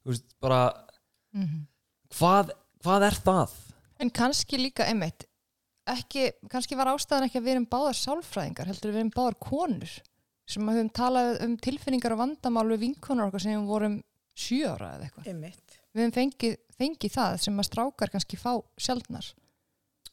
Þú 0.04 0.12
veist, 0.12 0.26
bara 0.42 0.74
Mhm. 1.34 1.68
hvað, 2.12 2.52
hvað 2.84 3.08
er 3.08 3.18
það? 3.24 3.52
En 4.00 4.10
kannski 4.10 4.58
líka 4.58 4.84
einmitt 4.90 5.26
ekki, 5.90 6.30
kannski 6.52 6.78
var 6.78 6.92
ástæðan 6.94 7.28
ekki 7.28 7.42
að 7.42 7.48
við 7.48 7.56
erum 7.56 7.68
báðar 7.72 7.98
sálfræðingar, 7.98 8.72
heldur 8.72 8.94
við 8.94 9.02
erum 9.02 9.14
báðar 9.16 9.38
konur 9.42 9.98
sem 10.52 10.68
að 10.68 10.80
höfum 10.80 10.90
talað 10.96 11.30
um 11.46 11.54
tilfinningar 11.64 12.16
og 12.16 12.22
vandamál 12.22 12.66
við 12.74 12.82
vinkonar 12.86 13.30
okkar 13.30 13.44
sem 13.44 13.56
við 13.56 13.70
vorum 13.70 14.00
sjö 14.36 14.74
ára 14.74 14.96
eða 14.98 15.08
eitthvað. 15.08 15.30
Einmitt. 15.32 15.78
Við 15.92 16.04
höfum 16.04 16.16
fengið, 16.18 16.58
fengið 16.80 17.16
það 17.16 17.38
sem 17.46 17.62
að 17.62 17.70
strákar 17.70 18.12
kannski 18.12 18.40
fá 18.40 18.52
sjaldnar. 18.82 19.30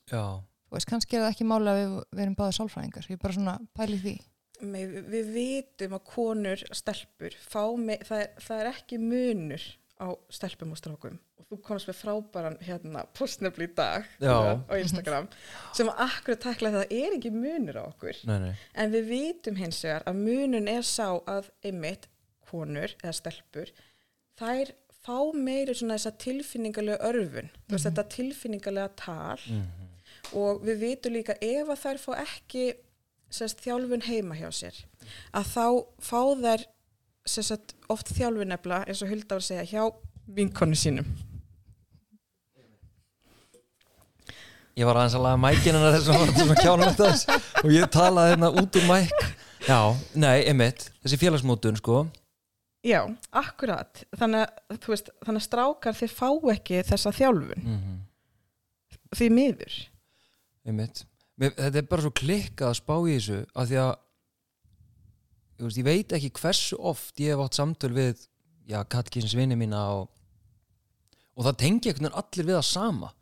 Já, 0.08 0.22
Þú 0.68 0.76
veist, 0.76 0.88
kannski 0.90 1.16
er 1.16 1.22
það 1.25 1.30
ekki 1.32 1.44
máli 1.48 1.70
að 1.72 1.78
við, 1.78 1.92
við 2.12 2.22
erum 2.26 2.34
báðar 2.37 2.56
sálfræðingar. 2.58 3.06
Ég 3.08 3.16
er 3.16 3.22
bara 3.22 3.37
svona 3.38 3.54
pælið 3.78 4.02
því. 4.04 4.14
Við, 4.58 4.96
við 5.08 5.28
vitum 5.32 5.94
að 5.96 6.02
konur, 6.10 6.64
stelpur, 6.76 7.37
fá 7.40 7.62
með, 7.80 8.02
það, 8.08 8.25
er, 8.25 8.42
það 8.44 8.60
er 8.60 8.70
ekki 8.75 8.98
munur 9.00 9.64
á 10.00 10.08
stelpum 10.30 10.72
og 10.74 10.78
strákum. 10.80 11.18
Og 11.38 11.46
þú 11.50 11.58
komast 11.66 11.88
með 11.90 11.98
frábæran 12.00 12.58
hérna 12.64 13.04
postnefli 13.18 13.68
í 13.68 13.74
dag 13.74 14.06
Já. 14.22 14.58
á 14.62 14.72
Instagram 14.78 15.28
sem 15.76 15.88
að 15.90 16.02
akkurat 16.06 16.42
takla 16.44 16.72
það 16.76 16.94
er 16.98 17.16
ekki 17.18 17.32
munur 17.34 17.80
á 17.80 17.84
okkur. 17.88 18.20
Nei, 18.28 18.38
nei. 18.46 18.52
En 18.74 18.92
við 18.94 19.08
vitum 19.12 19.58
hins 19.60 19.80
vegar 19.84 20.06
að 20.06 20.20
munun 20.24 20.68
er 20.68 20.84
sá 20.86 21.08
að 21.26 21.50
einmitt 21.64 22.08
konur 22.48 22.94
eða 23.02 23.16
stelpur 23.16 23.72
þær 24.38 24.72
fá 25.02 25.18
meiri 25.34 25.74
svona 25.74 25.96
þessa 25.96 26.14
tilfinningarlega 26.20 27.08
örfun. 27.08 27.50
Þú 27.68 27.76
veist 27.76 27.88
þetta 27.88 28.08
tilfinningarlega 28.16 28.90
tal. 28.96 29.38
Mhm. 29.48 29.86
og 30.36 30.60
við 30.66 30.76
vitum 30.82 31.14
líka 31.14 31.34
ef 31.40 31.68
að 31.72 31.80
þær 31.82 31.98
fá 32.02 32.10
ekki 32.20 32.64
sérst, 33.32 33.60
þjálfun 33.64 34.02
heima 34.08 34.36
hjá 34.36 34.48
sér 34.52 34.76
að 35.36 35.46
þá 35.54 35.66
fá 36.04 36.20
þær 36.42 36.64
sérst, 37.30 37.75
oft 37.92 38.12
þjálfun 38.16 38.52
nefla 38.52 38.82
eins 38.87 39.02
og 39.04 39.11
Hulda 39.12 39.37
var 39.37 39.42
að 39.42 39.49
segja 39.49 39.66
hjá 39.70 39.82
vinkonu 40.38 40.78
sínum. 40.78 41.08
Ég 44.78 44.87
var 44.87 45.00
aðeins 45.00 45.16
að 45.18 45.25
laga 45.26 45.40
mækinn 45.42 45.75
en 45.75 45.87
þess 45.88 46.11
að 46.12 46.35
það 46.37 46.50
var 46.52 46.62
kjánum 46.62 46.97
þess 47.00 47.38
og 47.64 47.70
ég 47.75 47.88
talaði 47.90 48.35
hérna 48.35 48.50
út 48.62 48.78
úr 48.78 48.88
mæk. 48.88 49.25
Já, 49.66 49.80
nei, 50.14 50.37
einmitt, 50.47 50.85
þessi 51.02 51.18
félagsmótun 51.18 51.80
sko. 51.80 52.04
Já, 52.87 53.00
akkurat. 53.35 54.04
Þannig 54.14 54.44
að, 54.44 54.85
veist, 54.87 55.08
þannig 55.26 55.42
að 55.42 55.49
strákar 55.49 55.97
þeir 55.99 56.12
fá 56.14 56.28
ekki 56.54 56.85
þessa 56.87 57.14
þjálfun. 57.16 57.64
Mm 57.64 57.97
því 59.16 59.30
miður. 59.32 59.78
Einmitt. 60.68 61.04
Mér, 61.38 61.54
Þetta 61.56 61.80
er 61.80 61.88
bara 61.90 62.04
svo 62.04 62.12
klikkað 62.18 62.73
að 62.73 62.78
spá 62.80 62.94
í 62.99 63.14
þessu 63.14 63.38
af 63.54 63.68
því 63.70 63.80
að 63.85 63.90
ég, 65.58 65.66
veist, 65.66 65.80
ég 65.80 65.86
veit 65.86 66.16
ekki 66.16 66.32
hversu 66.38 66.78
oft 66.78 67.20
ég 67.20 67.34
hef 67.34 67.44
átt 67.44 67.58
samtöl 67.58 67.92
við 67.96 68.24
já, 68.68 68.80
Katkinsins 68.86 69.36
vini 69.36 69.58
mína 69.58 69.84
og, 69.98 70.08
og 71.34 71.48
það 71.48 71.60
tengi 71.64 71.94
allir 71.94 72.48
við 72.48 72.58
það 72.58 72.66
sama. 72.68 73.12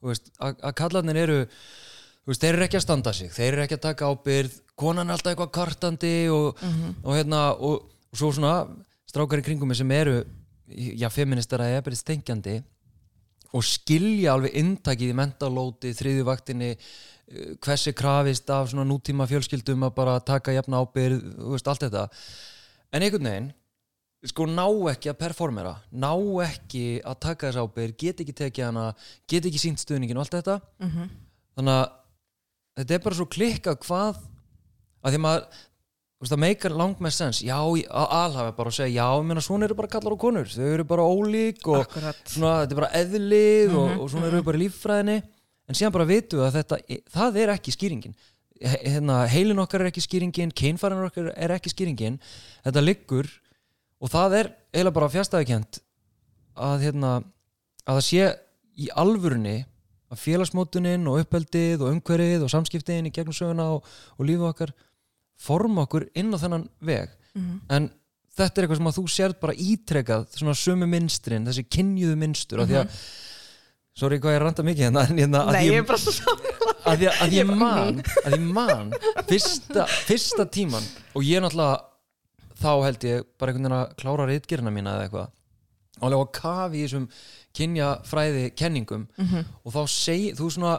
Veist, 0.00 0.30
að, 0.40 0.56
að 0.64 0.76
kallarnir 0.78 1.18
eru 1.20 1.38
veist, 1.44 2.40
þeir 2.40 2.54
eru 2.54 2.66
ekki 2.66 2.78
að 2.78 2.86
standa 2.86 3.12
sig 3.16 3.32
þeir 3.34 3.52
eru 3.52 3.64
ekki 3.66 3.76
að 3.76 3.86
taka 3.88 4.08
ábyrð, 4.08 4.58
konan 4.78 5.08
er 5.08 5.16
alltaf 5.16 5.34
eitthvað 5.34 5.54
kartandi 5.58 6.14
og, 6.32 6.62
og 7.04 7.16
hérna 7.18 7.42
og, 7.52 7.90
og 8.08 8.20
svo 8.20 8.30
svona 8.32 8.54
strákar 9.10 9.42
í 9.42 9.44
kringum 9.44 9.74
sem 9.76 9.90
eru 9.92 10.22
já, 10.70 11.08
feministar 11.12 11.64
að 11.64 11.76
eða 11.78 11.98
stengjandi 11.98 12.60
og 13.50 13.66
skilja 13.66 14.36
alveg 14.36 14.54
inntakið 14.60 15.10
í 15.10 15.16
mentalóti, 15.18 15.90
þriðjuvaktinni 15.98 16.70
hversi 17.62 17.92
krafist 17.96 18.50
af 18.50 18.70
svona 18.72 18.86
nútíma 18.88 19.26
fjölskyldum 19.30 19.86
að 19.86 19.94
bara 19.96 20.18
taka 20.20 20.54
jafna 20.56 20.82
ábyrð, 20.82 21.22
þú 21.38 21.54
veist, 21.54 21.70
allt 21.70 21.84
þetta. 21.86 22.08
En 22.90 23.06
einhvern 23.06 23.28
veginn 23.30 23.50
sko 24.28 24.44
ná 24.50 24.66
ekki 24.90 25.08
að 25.08 25.20
performera 25.22 25.78
ná 25.96 26.10
ekki 26.44 27.00
að 27.00 27.20
taka 27.24 27.48
þess 27.48 27.62
ábyrð 27.62 27.96
get 28.02 28.20
ekki 28.20 28.34
tekið 28.36 28.66
hana, 28.66 28.90
get 29.30 29.46
ekki 29.48 29.62
sínt 29.62 29.80
stuðningin 29.80 30.18
og 30.18 30.26
allt 30.26 30.36
þetta. 30.40 30.58
Þannig 31.56 31.78
að 31.78 31.86
þetta 32.80 32.94
er 32.94 33.04
bara 33.06 33.18
svo 33.20 33.26
klikkað 33.30 33.80
hvað 33.86 34.20
að 35.00 35.14
því 35.14 35.22
maður 35.24 35.66
það 36.28 36.40
meikar 36.42 36.74
langt 36.76 36.98
með 37.00 37.14
sens 37.16 37.38
já, 37.40 37.56
að 37.56 38.10
alhafa 38.12 38.52
bara 38.58 38.68
að 38.68 38.76
segja 38.76 38.92
já, 39.00 39.16
ég 39.16 39.24
meina 39.24 39.40
svona 39.40 39.64
eru 39.64 39.76
bara 39.78 39.88
kallar 39.88 40.12
og 40.12 40.20
konur, 40.20 40.50
þau 40.52 40.66
eru 40.68 40.84
bara 40.84 41.06
ólík 41.08 41.62
og 41.72 41.94
svona, 42.28 42.58
þetta 42.60 42.74
er 42.74 42.80
bara 42.82 42.90
eðlið 42.98 43.76
og, 43.80 43.94
og 44.02 44.10
svona 44.12 44.28
eru 44.28 44.42
við 44.42 44.48
bara 44.50 44.60
líffræðinni 44.60 45.16
en 45.70 45.78
síðan 45.78 45.94
bara 45.94 46.08
vitum 46.08 46.40
við 46.40 46.48
að 46.48 46.58
þetta 46.58 46.78
það 47.14 47.40
er 47.44 47.54
ekki 47.54 47.74
skýringin. 47.76 48.16
Hérna, 48.60 49.22
heilin 49.30 49.62
okkar 49.62 49.84
er 49.84 49.88
ekki 49.88 50.02
skýringin, 50.04 50.50
keinfæran 50.52 51.06
okkar 51.06 51.30
er 51.32 51.54
ekki 51.54 51.72
skýringin, 51.72 52.18
þetta 52.66 52.82
liggur 52.84 53.30
og 54.00 54.12
það 54.12 54.36
er 54.40 54.50
eiginlega 54.74 54.96
bara 54.98 55.12
fjastæðikent 55.14 55.80
að 56.60 56.84
hérna 56.88 57.12
að 57.86 58.00
það 58.00 58.04
sé 58.08 58.26
í 58.80 58.90
alvörunni 59.00 59.56
að 60.10 60.20
félagsmótunin 60.24 61.06
og 61.08 61.22
uppeldið 61.22 61.84
og 61.84 61.94
umhverfið 61.94 62.44
og 62.44 62.52
samskiptin 62.52 63.08
í 63.08 63.14
gegnum 63.14 63.36
söguna 63.36 63.68
og, 63.76 63.86
og 64.18 64.26
lífið 64.26 64.48
okkar 64.50 64.74
forma 65.40 65.86
okkur 65.86 66.08
inn 66.18 66.34
á 66.34 66.38
þennan 66.42 66.66
veg. 66.84 67.14
En 67.70 67.88
þetta 68.36 68.60
er 68.60 68.66
eitthvað 68.66 68.80
sem 68.80 68.90
að 68.90 68.98
þú 68.98 69.04
sérð 69.14 69.40
bara 69.40 69.56
ítrekað 69.56 70.26
svona 70.34 70.56
sömu 70.58 70.88
minstrin, 70.90 71.46
þessi 71.46 71.64
kynjuðu 71.70 72.16
mynstur 72.20 72.62
af 72.62 72.68
því 72.68 72.80
að 72.82 73.00
sorry 73.96 74.18
hvað 74.22 74.36
ég 74.36 74.42
randa 74.44 74.62
mikið 74.66 74.84
hérna, 74.88 75.04
hérna 75.10 75.44
nei, 75.52 75.64
ég, 75.66 75.72
ég 75.74 75.82
er 75.82 75.88
bara 75.88 75.98
svo 76.00 76.12
saman 76.14 76.46
að 76.90 77.02
því 77.02 77.08
að, 77.10 77.20
Ég 77.20 77.36
ég 77.40 77.50
man. 77.60 78.00
að 78.24 78.36
ég 78.36 78.46
man 78.56 78.92
fyrsta, 79.28 79.84
fyrsta 80.08 80.46
tíman 80.54 80.86
og 81.14 81.26
ég 81.26 81.42
náttúrulega 81.44 81.80
þá 82.60 82.70
held 82.86 83.04
ég 83.08 83.26
bara 83.40 83.52
einhvern 83.52 83.66
veginn 83.66 83.76
að 83.80 83.92
klára 84.00 84.26
reitgerina 84.28 84.72
mína 84.72 84.94
eða 84.98 85.04
eitthvað. 85.08 85.28
Og 86.00 86.06
alveg 86.08 86.20
á 86.20 86.34
kafi 86.40 86.80
í 86.80 86.82
þessum 86.86 87.06
kynjafræði 87.56 88.42
kenningum. 88.56 89.06
Og 89.64 89.72
þá 89.74 89.80
segi, 89.92 90.30
þú 90.36 90.50
svona 90.54 90.74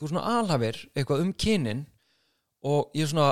þú 0.00 0.10
svona 0.10 0.24
alhafir 0.38 0.78
eitthvað 0.96 1.22
um 1.24 1.32
kynin. 1.32 1.80
Og 2.68 2.92
ég 2.96 3.08
svona 3.10 3.30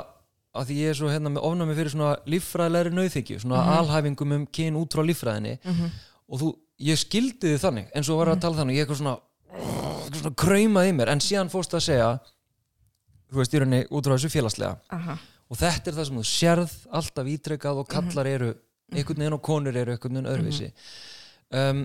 að 0.56 0.70
því 0.70 0.78
ég 0.80 0.92
er 0.94 0.98
svo 0.98 1.10
hérna 1.12 1.30
með 1.34 1.44
ofnami 1.46 1.76
fyrir 1.78 1.92
svona 1.94 2.14
líffræðilegri 2.26 2.94
nauðþykju, 2.96 3.38
svona 3.44 3.60
alhæfingum 3.78 4.32
um 4.38 4.46
kyn 4.58 4.78
út 4.80 4.96
frá 4.96 5.04
líffræðinni. 5.06 5.54
Og 6.30 6.40
þú, 6.40 6.48
ég 6.80 7.00
skildi 7.00 7.52
þið 7.54 7.60
þannig 7.64 7.90
eins 7.96 8.08
og 8.12 8.20
var 8.22 8.32
að 8.34 8.42
tala 8.44 8.60
þannig, 8.60 8.78
ég 8.78 8.86
eitthvað 8.86 9.00
svona 9.02 9.16
eitthvað 10.00 10.22
svona 10.24 10.38
kraumaði 10.42 10.92
í 10.92 10.96
mér, 10.98 11.10
en 11.12 11.22
síðan 11.24 11.50
fórst 11.52 11.74
að 11.76 11.84
segja 11.86 12.08
þú 13.30 13.38
veist, 13.40 13.54
í 13.54 13.60
rauninni 13.62 13.84
út 13.94 14.08
frá 14.08 14.16
þessu 14.16 14.32
félagslega. 14.32 14.74
Aha. 14.96 15.16
og 15.50 15.58
þetta 15.60 15.90
er 15.90 15.96
það 15.98 16.08
sem 16.08 16.18
þú 16.20 16.26
sérð 16.30 16.74
alltaf 17.00 17.30
ítrekkað 17.30 17.80
og 17.82 17.88
kallar 17.90 18.28
eru 18.30 18.50
einhvern 18.90 19.22
veginn 19.22 19.36
og 19.36 19.42
konur 19.46 19.76
eru 19.76 19.94
einhvern 19.94 20.18
veginn 20.18 20.30
öðruvísi. 20.32 20.70
Um, 21.54 21.84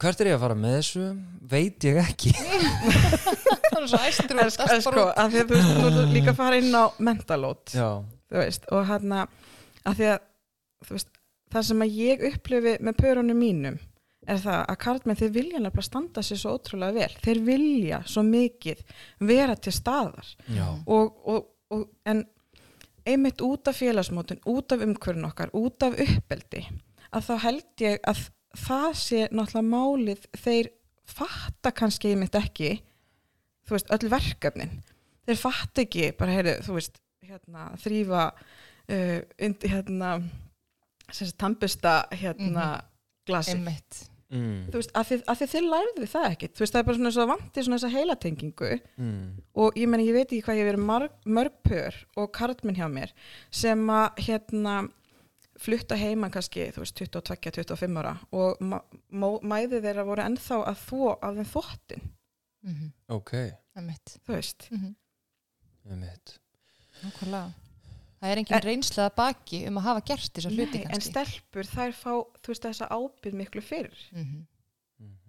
hvert 0.00 0.20
er 0.22 0.30
ég 0.30 0.36
að 0.38 0.44
fara 0.44 0.56
með 0.60 0.76
þessu? 0.78 1.06
Veit 1.52 1.86
ég 1.88 2.00
ekki. 2.02 2.32
Það 3.68 3.82
er 3.82 3.88
svo 3.92 4.00
æstur 4.08 4.40
en, 4.42 4.50
sko- 4.52 4.68
sko, 4.84 5.04
að 5.12 5.34
því 5.34 5.40
að 5.42 5.50
þú 5.52 5.56
veist, 5.58 5.74
þú 5.98 6.04
líka 6.12 6.32
að 6.32 6.38
fara 6.40 6.58
inn 6.60 6.72
á 6.74 6.84
mentalót 7.04 7.74
þú 7.76 8.40
veist, 8.40 8.64
og 8.74 8.86
hérna 8.88 9.26
að 9.86 10.00
því 10.00 10.08
að, 10.14 10.24
þú 10.88 10.96
veist, 10.96 11.10
það 11.54 11.66
sem 11.68 11.84
að 11.84 11.98
ég 12.02 12.24
upplifi 12.32 12.74
með 12.88 12.98
pörunum 13.02 13.38
mínum 13.44 13.76
er 14.28 14.40
það 14.42 14.58
að 14.68 14.78
karlmenn 14.84 15.18
þeir 15.20 15.30
vilja 15.34 15.60
nefnilega 15.62 15.86
standa 15.86 16.22
sér 16.26 16.40
svo 16.42 16.56
ótrúlega 16.58 16.96
vel, 16.98 17.14
þeir 17.24 17.40
vilja 17.46 18.00
svo 18.06 18.22
mikið 18.26 18.82
vera 19.30 19.54
til 19.56 19.72
staðar. 19.72 20.32
Og, 20.86 21.22
og, 21.34 21.46
og 21.72 21.86
en 22.08 22.24
einmitt 23.08 23.40
út 23.40 23.70
af 23.70 23.78
félagsmótun, 23.80 24.42
út 24.52 24.72
af 24.76 24.82
umhverjun 24.84 25.24
okkar, 25.30 25.52
út 25.56 25.82
af 25.86 25.96
uppeldi 26.04 26.66
að 27.16 27.24
þá 27.24 27.34
held 27.46 27.84
ég 27.86 28.02
að 28.04 28.26
það 28.66 28.90
sé 29.00 29.22
náttúrulega 29.32 29.70
málið 29.70 30.26
þeir 30.42 30.68
fatta 31.08 31.72
kannski 31.72 32.10
einmitt 32.12 32.36
ekki 32.36 32.74
þú 33.68 33.76
veist, 33.76 33.88
öll 33.96 34.10
verkefnin. 34.12 34.74
Þeir 35.28 35.40
fatta 35.40 35.82
ekki, 35.84 36.10
bara 36.18 36.34
heyrðu, 36.36 36.54
þú 36.66 36.76
veist 36.76 37.00
hérna, 37.28 37.64
þrýfa 37.80 38.26
uh, 38.28 39.18
hérna 39.64 40.12
sem 41.08 41.26
sagt, 41.28 41.38
tampista 41.40 41.96
hérna 42.12 42.68
Mhm. 42.78 42.84
glasi 43.28 43.56
Einmitt. 43.56 43.98
Mm. 44.32 44.68
þú 44.68 44.80
veist, 44.80 44.92
að 44.98 45.10
þið, 45.10 45.24
að 45.24 45.40
þið, 45.40 45.50
þið 45.54 45.68
lærðu 45.72 46.08
það 46.12 46.28
ekki 46.32 46.50
þú 46.52 46.64
veist, 46.64 46.74
það 46.74 46.80
er 46.80 46.88
bara 46.88 46.98
svona 46.98 47.14
svo 47.16 47.26
vandi 47.32 47.64
svona 47.64 47.78
þessa 47.78 47.94
heilatengingu 47.96 48.70
Mm. 48.98 49.24
og 49.54 49.78
ég 49.78 49.88
meni, 49.88 50.06
ég 50.08 50.16
veit 50.16 50.28
ekki 50.28 50.44
hvað 50.46 50.60
ég 50.60 50.68
verið 50.68 50.86
marg, 50.90 51.18
mörg 51.24 51.58
pör 51.66 51.98
og 52.16 52.30
karlminn 52.34 52.78
hjá 52.78 52.88
mér 52.90 53.12
sem 53.50 53.84
að 53.90 54.22
hérna 54.26 54.76
flutta 55.58 55.96
heima 55.98 56.30
kannski, 56.30 56.68
þú 56.74 56.84
veist, 56.84 57.00
22-25 57.00 57.98
ára 57.98 58.14
og 58.30 58.60
mæði 59.42 59.82
þeirra 59.82 60.06
voru 60.06 60.22
ennþá 60.22 60.60
að 60.70 60.84
þvó 60.86 61.08
af 61.16 61.34
þeim 61.34 61.48
þvottin, 61.52 62.04
mm 62.62 62.74
-hmm. 62.74 62.90
ok, 63.16 63.32
Einmitt. 63.76 64.18
þú 64.26 64.34
veist 64.34 64.70
Mm 64.70 64.94
um 65.88 66.00
mitt 66.00 66.40
Nákvæmlega. 67.02 67.67
Það 68.18 68.30
er 68.32 68.40
engin 68.42 68.56
En- 68.58 68.62
reynslaða 68.66 69.14
baki 69.14 69.58
um 69.68 69.76
að 69.78 69.84
hafa 69.88 70.00
gert 70.10 70.32
þessa 70.34 70.50
hluti 70.50 70.78
Nei, 70.80 70.84
en 70.84 70.90
kannski. 70.90 71.10
stelpur, 71.12 71.68
þær 71.70 71.92
fá, 71.94 72.12
þú 72.42 72.50
veist, 72.52 72.64
þessa 72.66 72.88
ábyrð 72.90 73.36
miklu 73.42 73.62
fyrir 73.62 73.98
Mm 74.12 74.24
Mhm. 74.98 75.26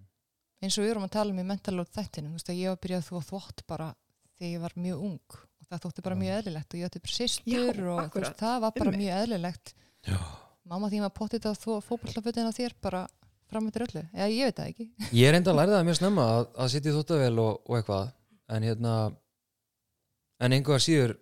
Eins 0.62 0.76
og 0.78 0.84
við 0.84 0.90
erum 0.92 1.04
að 1.06 1.12
tala 1.16 1.32
um 1.32 1.38
í 1.40 1.44
mentalóð 1.48 1.88
þættinu, 1.96 2.28
þú 2.34 2.36
veist 2.40 2.50
að 2.50 2.58
ég 2.60 2.68
var 2.74 2.80
byrjað 2.84 3.00
að 3.04 3.10
þú 3.10 3.20
þvott 3.30 3.62
bara 3.68 3.96
þegar 4.40 4.50
ég 4.52 4.60
var 4.66 4.74
mjög 4.76 5.04
ung 5.06 5.20
og 5.38 5.68
það 5.70 5.82
þótti 5.86 6.04
bara 6.04 6.16
mjög 6.20 6.34
eðlilegt 6.40 6.74
og 6.74 6.80
ég 6.80 6.90
átti 6.90 7.02
bara 7.06 7.16
sýstur 7.16 7.80
og 7.94 8.14
veist, 8.18 8.38
það 8.42 8.58
var 8.66 8.72
bara 8.76 8.90
Einmitt. 8.92 9.00
mjög 9.00 9.22
eðlilegt. 9.24 9.74
Já. 10.10 10.18
Mamma 10.66 10.90
því 10.90 11.00
maður 11.00 11.16
pottið 11.20 11.48
að 11.50 11.62
þú 11.64 11.78
fókbaltafutin 11.88 12.50
á 12.50 12.54
þér 12.60 12.74
bara 12.82 13.08
framöndir 13.50 13.86
öllu. 13.88 14.04
Eða 14.14 14.28
ég 14.36 14.44
veit 14.50 14.56
það 14.60 14.68
ekki. 14.74 14.90
Ég 15.22 15.28
er 15.30 15.34
enda 15.40 15.52
að 15.54 15.58
læra 15.62 15.78
það 15.80 15.86
mjög 15.88 15.98
snemma 16.02 16.26
að, 16.36 16.44
að 16.60 16.70
sitja 16.76 16.92
í 16.92 16.96
þóttavel 17.00 17.40
og, 17.40 17.62
og 17.70 17.78
eitthvað 17.80 18.12
en 18.50 18.64
hérna 18.68 18.94
en 20.40 20.52
einhver 20.56 20.80
síður 20.84 21.16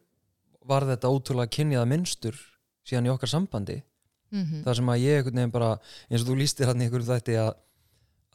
var 0.68 0.86
þetta 0.90 1.12
ótrúlega 1.14 1.54
kynjað 1.58 1.88
minnstur 1.92 2.38
síðan 2.88 3.08
í 3.10 3.14
okkar 3.16 3.32
sambandi 3.36 3.82
Mm 4.28 4.64
þar 4.66 4.76
sem 4.76 4.90
að 4.92 5.04
ég 5.06 5.18
einhvern 5.22 5.38
veginn 5.40 5.52
bara 5.56 5.68
eins 6.12 6.22
og 6.24 6.28
þú 6.28 6.34
lístir 6.42 6.68
hann 6.68 6.82
í 6.82 6.88
einhverju 6.90 7.08
þætti 7.08 7.36
að, 7.40 7.54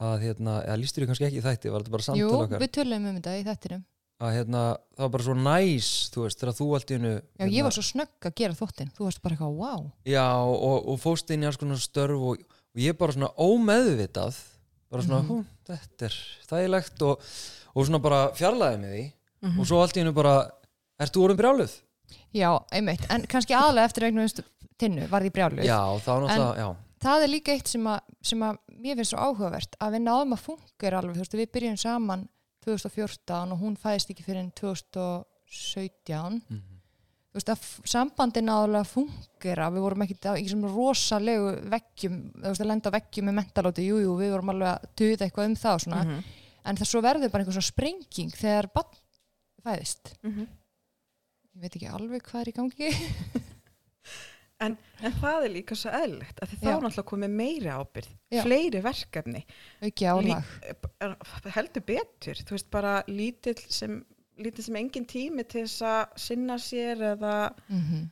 að 0.01 0.23
hérna, 0.23 0.53
eða 0.65 0.77
lístir 0.81 1.03
ég 1.03 1.09
kannski 1.11 1.27
ekki 1.27 1.37
í 1.37 1.43
þætti 1.45 1.69
var 1.73 1.83
þetta 1.83 1.93
bara 1.93 2.03
Jú, 2.03 2.07
samtal 2.07 2.39
okkar 2.47 2.63
við 2.63 2.71
tölum 2.79 3.05
um 3.11 3.17
þetta 3.19 3.35
í 3.37 3.43
þættinum. 3.45 3.83
að 4.23 4.31
hérna, 4.37 4.61
það 4.97 5.03
var 5.05 5.11
bara 5.13 5.23
svo 5.27 5.35
næs 5.37 5.89
þú 6.15 6.23
veist, 6.25 6.39
þegar 6.41 6.57
þú 6.57 6.67
allt 6.77 6.89
í 6.89 6.97
hennu 6.97 7.11
Já, 7.13 7.45
ég 7.53 7.63
var 7.67 7.75
svo 7.77 7.83
snögg 7.85 8.25
að 8.29 8.35
gera 8.41 8.57
þvottin. 8.57 8.91
Þú 8.97 9.05
varst 9.05 9.21
bara 9.21 9.35
eitthvað, 9.35 9.55
wow. 9.61 9.85
Já, 10.09 10.25
og, 10.41 10.89
og 10.93 10.99
fóst 11.03 11.29
inn 11.35 11.43
í 11.43 11.49
alls 11.49 11.61
konar 11.61 11.81
störf 11.85 12.25
og, 12.31 12.41
og 12.73 12.81
ég 12.81 12.97
bara 12.97 13.13
svona 13.13 13.29
ómeðvitað 13.37 14.41
bara 14.89 15.03
svona, 15.05 15.21
Mhm. 15.21 15.29
hú, 15.29 15.45
þetta 15.69 16.05
er 16.09 16.17
þægilegt 16.49 17.01
og, 17.05 17.21
og 17.75 17.85
svona 17.85 18.01
bara 18.01 18.21
fjarlæði 18.33 18.81
með 18.81 18.93
því 18.97 19.05
Mhm. 19.43 19.59
og 19.59 19.65
svo 19.67 19.81
allt 19.83 19.97
í 19.97 20.01
hennu 20.01 20.13
bara 20.15 20.35
ert 20.99 21.13
þú 21.13 21.25
orðin 21.27 21.37
brjáluð? 21.41 21.73
Já, 22.33 22.49
einmitt. 22.71 23.05
En 23.09 23.21
kannski 23.29 23.53
aðlega 23.53 23.85
eftir 23.89 24.03
einhvern 24.07 24.43
tinnu 24.77 25.07
var 25.09 25.21
því 25.21 25.31
brjáluð. 25.35 25.63
Já, 25.65 25.79
þá 26.01 26.11
náttúrulega, 26.23 26.55
já 26.57 26.75
það 27.03 27.23
er 27.25 27.27
líka 27.33 27.51
eitt 27.51 27.67
sem 27.67 27.83
að, 27.83 27.99
sem 28.23 28.39
að 28.47 28.57
mér 28.79 28.95
finnst 28.95 29.11
svo 29.11 29.19
áhugavert 29.19 29.73
að 29.83 29.91
við 29.97 30.01
náðum 30.05 30.33
að 30.37 30.43
fungera 30.45 30.99
alveg, 31.01 31.15
þú 31.17 31.19
veist, 31.25 31.33
við 31.35 31.49
byrjum 31.51 31.77
saman 31.81 32.21
2014 32.63 33.51
og 33.51 33.59
hún 33.59 33.75
fæðist 33.75 34.09
ekki 34.13 34.23
fyrir 34.23 34.45
2017 34.55 36.41
Mhm. 36.49 36.61
þú 37.33 37.39
veist, 37.39 37.49
að 37.49 37.65
sambandin 37.89 38.45
náðulega 38.47 38.85
fungera, 38.87 39.67
við 39.73 39.81
vorum 39.83 40.01
ekki 40.05 40.17
í 40.37 40.47
sem 40.49 40.63
rosalegu 40.63 41.51
veggjum 41.69 42.17
þú 42.37 42.47
veist, 42.47 42.61
að 42.61 42.67
lenda 42.71 42.89
á 42.89 42.95
veggjum 42.95 43.25
með 43.29 43.37
mentalóti, 43.41 43.85
jú, 43.89 43.97
jú, 44.03 44.15
við 44.19 44.31
vorum 44.35 44.49
alveg 44.53 44.69
að 44.69 44.87
tuða 44.95 45.27
eitthvað 45.27 45.45
um 45.49 45.55
það 45.55 45.73
og 45.73 45.81
svona, 45.81 46.03
Mhm. 46.05 46.23
en 46.65 46.75
það 46.77 46.87
svo 46.87 47.01
verður 47.01 47.31
bara 47.31 47.43
einhver 47.43 47.57
svona 47.57 47.71
sprenging 47.73 48.31
þegar 48.31 48.69
bann 48.73 48.91
fæðist 49.65 50.13
Mhm. 50.23 50.47
Ég 51.53 51.61
veit 51.65 51.75
ekki 51.77 51.89
alveg 51.93 52.23
hvað 52.29 52.41
er 52.45 52.51
í 52.53 52.55
gangi 52.59 52.91
En, 54.63 54.75
en 55.03 55.15
það 55.19 55.45
er 55.47 55.51
líka 55.51 55.75
svo 55.75 55.91
eðlilegt 55.91 56.37
að 56.39 56.51
því 56.53 56.57
þá 56.61 56.67
náttúrulega 56.69 57.03
komið 57.09 57.31
meiri 57.35 57.71
ábyrð, 57.73 58.11
Já. 58.31 58.41
fleiri 58.45 58.79
verkefni, 58.85 59.41
ekki 59.83 60.05
álag 60.07 60.51
Lí- 60.63 61.51
heldur 61.57 61.83
betur, 61.89 62.39
þú 62.47 62.55
veist 62.55 62.69
bara 62.71 62.93
lítill 63.09 63.57
sem, 63.73 63.97
lítill 64.39 64.63
sem 64.69 64.77
engin 64.79 65.07
tími 65.09 65.43
til 65.51 65.65
þess 65.65 65.83
að 65.89 66.13
sinna 66.27 66.59
sér 66.63 67.03
eða, 67.13 67.33
mm 67.67 68.03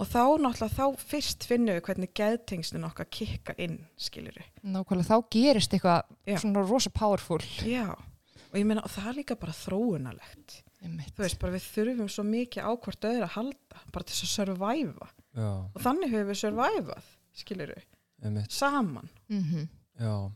og 0.00 0.08
þá 0.08 0.22
náttúrulega 0.40 0.72
þá 0.78 1.02
fyrst 1.10 1.44
finnum 1.44 1.74
við 1.76 1.82
hvernig 1.90 2.10
geðtengslinn 2.16 2.86
okkar 2.88 3.04
kikka 3.12 3.52
inn, 3.60 3.74
skilur 4.00 4.32
við. 4.32 4.46
nákvæmlega, 4.64 5.10
þá 5.10 5.26
gerist 5.36 5.74
eitthvað 5.76 6.14
Já. 6.24 6.38
svona 6.40 6.62
rosa 6.64 6.88
powerful 6.96 7.36
Já, 7.68 7.84
og 7.92 8.56
ég 8.56 8.64
meina, 8.64 8.80
og 8.80 8.88
það 8.94 9.10
er 9.10 9.18
líka 9.18 9.36
bara 9.42 9.52
þróunalegt. 9.52 10.62
Einmitt. 10.82 11.12
Þú 11.16 11.22
veist, 11.26 11.38
bara 11.40 11.52
við 11.52 11.64
þurfum 11.74 12.08
svo 12.08 12.24
mikið 12.24 12.64
á 12.64 12.70
hvort 12.80 13.04
öðru 13.04 13.26
að 13.26 13.34
halda, 13.36 13.80
bara 13.92 14.04
til 14.08 14.14
að 14.16 14.30
surviva. 14.34 15.08
Já, 15.36 15.50
Og 15.74 15.82
þannig 15.84 16.10
höfum 16.14 16.30
við 16.30 16.38
survivað, 16.40 17.02
skilur 17.36 17.74
við, 17.76 18.46
saman. 18.50 19.08
mm 19.28 19.68
já 20.00 20.32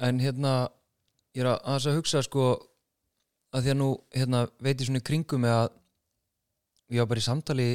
en 0.00 0.18
hérna, 0.20 0.68
ég 1.36 1.42
er 1.44 1.50
að 1.52 1.58
aðeins 1.68 1.86
að 1.86 1.96
hugsa 1.98 2.22
sko, 2.24 2.44
að 3.52 3.62
því 3.66 3.70
að 3.74 3.76
nú 3.76 3.88
hérna, 4.16 4.40
veit 4.64 4.80
ég 4.80 4.86
svona 4.88 5.02
í 5.02 5.04
kringum 5.04 5.40
með 5.44 5.52
að 5.58 5.68
ég 6.92 6.98
var 7.02 7.06
bara 7.10 7.20
í 7.20 7.26
samtali 7.26 7.66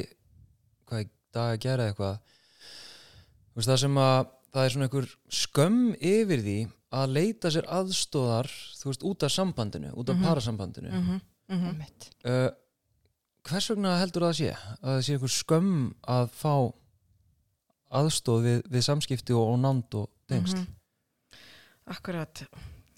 hvað 0.88 1.04
í 1.04 1.08
dag 1.32 1.52
að 1.54 1.60
gera 1.62 1.86
eitthvað 1.92 2.18
þú 2.18 3.54
veist 3.60 3.70
það 3.70 3.80
sem 3.84 3.98
að 4.02 4.18
það 4.52 4.64
er 4.64 4.74
svona 4.74 4.88
einhver 4.88 5.08
skömm 5.30 5.94
yfir 6.00 6.42
því 6.42 6.56
að 6.98 7.14
leita 7.14 7.50
sér 7.54 7.66
aðstóðar 7.78 8.50
þú 8.80 8.90
veist, 8.90 9.02
út 9.06 9.22
af 9.28 9.30
sambandinu, 9.34 9.92
út 9.94 10.08
af 10.10 10.16
Mhm. 10.16 10.24
parasambandinu 10.24 10.90
Mm 10.90 11.04
-hmm. 11.06 11.20
Einmitt. 11.48 12.10
uh, 12.28 12.50
hvers 13.48 13.70
vegna 13.72 13.94
heldur 14.02 14.26
það 14.26 14.32
að 14.34 14.38
sé 14.40 14.50
að 14.52 14.88
það 14.92 15.02
sé 15.06 15.14
einhver 15.16 15.34
skömm 15.36 15.76
að 16.16 16.26
fá 16.36 16.52
aðstóð 17.98 18.42
við, 18.44 18.58
við 18.74 18.84
samskipti 18.84 19.32
og, 19.36 19.54
og 19.54 19.60
nánd 19.62 19.94
og 20.02 20.10
tengsl 20.28 20.58
Mhm. 20.58 20.74
Akkurat, 21.88 22.42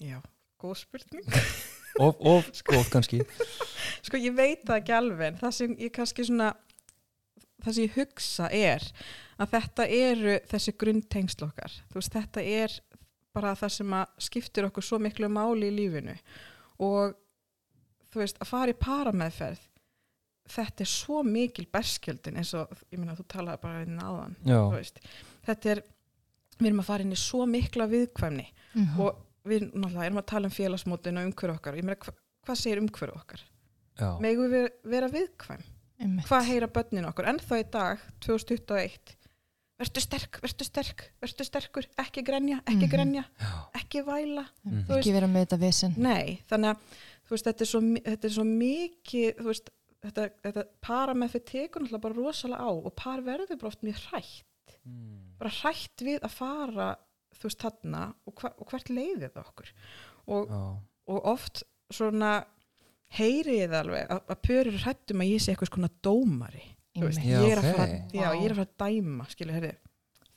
já, 0.03 0.17
góð 0.59 0.73
spurning. 0.81 1.23
of, 2.03 2.17
of 2.19 2.49
góð 2.67 2.89
kannski 2.91 3.21
Sko, 4.05 4.17
ég 4.19 4.35
veit 4.35 4.65
það 4.67 4.81
ekki 4.81 4.95
alveg, 4.97 5.37
það 5.39 5.53
sem 5.55 5.75
ég 5.79 5.93
kannski 5.95 6.25
svona, 6.27 6.49
það 7.63 7.77
sem 7.77 7.85
ég 7.85 7.95
hugsa 7.95 8.49
er 8.51 8.83
að 9.39 9.53
þetta 9.55 9.85
eru 9.95 10.35
þessi 10.51 10.73
grunntengsl 10.81 11.45
okkar. 11.47 11.71
Þú 11.93 11.99
veist, 12.01 12.13
þetta 12.17 12.43
er 12.43 12.75
bara 13.31 13.53
það 13.55 13.71
sem 13.77 13.95
skiptir 14.27 14.67
okkur 14.67 14.83
svo 14.83 14.99
miklu 14.99 15.29
máli 15.31 15.69
í 15.71 15.75
lífinu 15.77 16.17
og 16.83 17.15
þú 18.11 18.19
veist, 18.23 18.39
að 18.43 18.47
fara 18.51 18.71
í 18.73 18.77
parameðferð, 18.81 19.59
þetta 20.51 20.83
er 20.83 20.89
svo 20.91 21.21
mikil 21.23 21.65
berskjöldin 21.71 22.37
eins 22.41 22.53
og, 22.59 22.71
ég 22.91 22.99
meina, 22.99 23.15
þú 23.15 23.25
talaði 23.31 23.61
bara 23.61 23.83
inn 23.85 23.99
áðan, 24.01 24.35
já, 24.43 24.57
þú 24.57 24.75
veist. 24.75 24.99
Þetta 25.47 25.69
er, 25.75 25.83
við 26.59 26.67
erum 26.71 26.81
að 26.83 26.89
fara 26.91 27.05
inn 27.05 27.15
í 27.15 27.19
svo 27.21 27.45
mikla 27.47 27.87
viðkvæmni 27.91 28.47
Mhm. 28.75 28.99
og 28.99 29.21
við 29.45 29.71
náttúrulega 29.73 30.05
erum 30.05 30.17
að 30.21 30.25
tala 30.27 30.45
um 30.47 30.51
félagsmótin 30.51 31.17
og 31.17 31.25
umhverju 31.31 31.55
okkar. 31.55 31.75
Ég 31.79 31.83
meina, 31.83 31.95
hva, 31.95 32.13
hvað 32.45 32.57
segir 32.61 32.81
umhverju 32.81 33.15
okkar? 33.15 33.41
já, 33.97 34.19
Megum 34.19 34.49
við 34.51 34.69
vera 34.83 35.07
viðkvæm? 35.09 35.63
Einmitt. 36.01 36.25
Hvað 36.25 36.45
heyra 36.45 36.67
börnin 36.67 37.05
okkur? 37.05 37.25
Ennþá 37.29 37.59
í 37.61 37.65
dag, 37.71 37.99
2021, 38.19 39.15
verður 39.79 40.01
sterk, 40.01 40.39
verður 40.41 40.65
sterk, 40.65 41.03
verður 41.21 41.45
sterkur, 41.45 41.85
ekki 41.97 42.23
grenja, 42.25 42.61
ekki 42.65 42.87
Mhm. 42.87 42.91
grenja, 42.91 43.25
já, 43.39 43.51
ekki 43.75 44.01
væla. 44.05 44.45
Þú 44.65 44.87
veist- 44.87 44.99
ekki 45.05 45.13
vera 45.13 45.27
með 45.27 45.45
þetta 45.45 45.59
vesen 45.59 45.93
Nei, 45.97 46.41
þannig 46.49 46.75
að 46.75 46.77
veist, 47.35 47.45
þetta 47.49 47.65
er 47.65 47.69
svo, 47.71 47.81
þetta 48.05 48.27
er 48.29 48.33
svo 48.35 48.45
mikið, 48.47 49.29
þú 49.39 49.47
veist, 49.51 49.69
þetta, 50.05 50.25
þetta 50.43 50.63
para 50.81 51.13
með 51.17 51.33
fyrir 51.35 51.45
tekur 51.51 51.83
náttúrulega 51.85 52.05
bara 52.07 52.19
rosalega 52.19 52.65
á 52.65 52.71
og 52.71 52.95
par 52.95 53.21
verður 53.25 53.57
bara 53.61 53.71
oft 53.73 53.83
mjög 53.87 53.99
hrætt, 54.09 54.47
Mm. 54.81 55.35
bara 55.37 55.49
hrætt 55.61 56.01
við 56.01 56.19
að 56.25 56.31
fara, 56.33 56.87
þú 57.37 57.43
veist, 57.47 57.59
þarna 57.61 58.03
og, 58.25 58.33
hva, 58.39 58.49
og 58.57 58.67
hvert 58.71 58.89
leiðir 58.89 59.29
það 59.35 59.43
okkur. 59.51 59.71
Og, 60.27 60.47
já, 60.49 60.61
og 61.13 61.25
oft 61.35 61.63
svona 61.93 62.31
heyri 63.17 63.59
ég 63.59 63.69
það 63.69 63.79
alveg 63.83 64.07
að, 64.15 64.21
að 64.31 64.41
pörur 64.47 64.77
hrættum 64.85 65.21
að 65.21 65.31
ég 65.33 65.41
sé 65.43 65.51
eitthvað 65.53 65.73
svona 65.73 65.91
dómari 66.01 66.63
Þú 66.91 67.05
veist, 67.07 67.19
Einmitt. 67.21 67.31
Já, 67.31 67.41
ég, 67.45 67.51
er 67.51 67.61
fara, 67.61 67.85
já, 68.11 68.25
Vá. 68.25 68.35
ég 68.35 68.45
er 68.45 68.51
að 68.51 68.57
fara 68.59 68.67
að 68.67 68.81
dæma 68.83 69.25
skilu, 69.31 69.53
heyrði, 69.55 69.69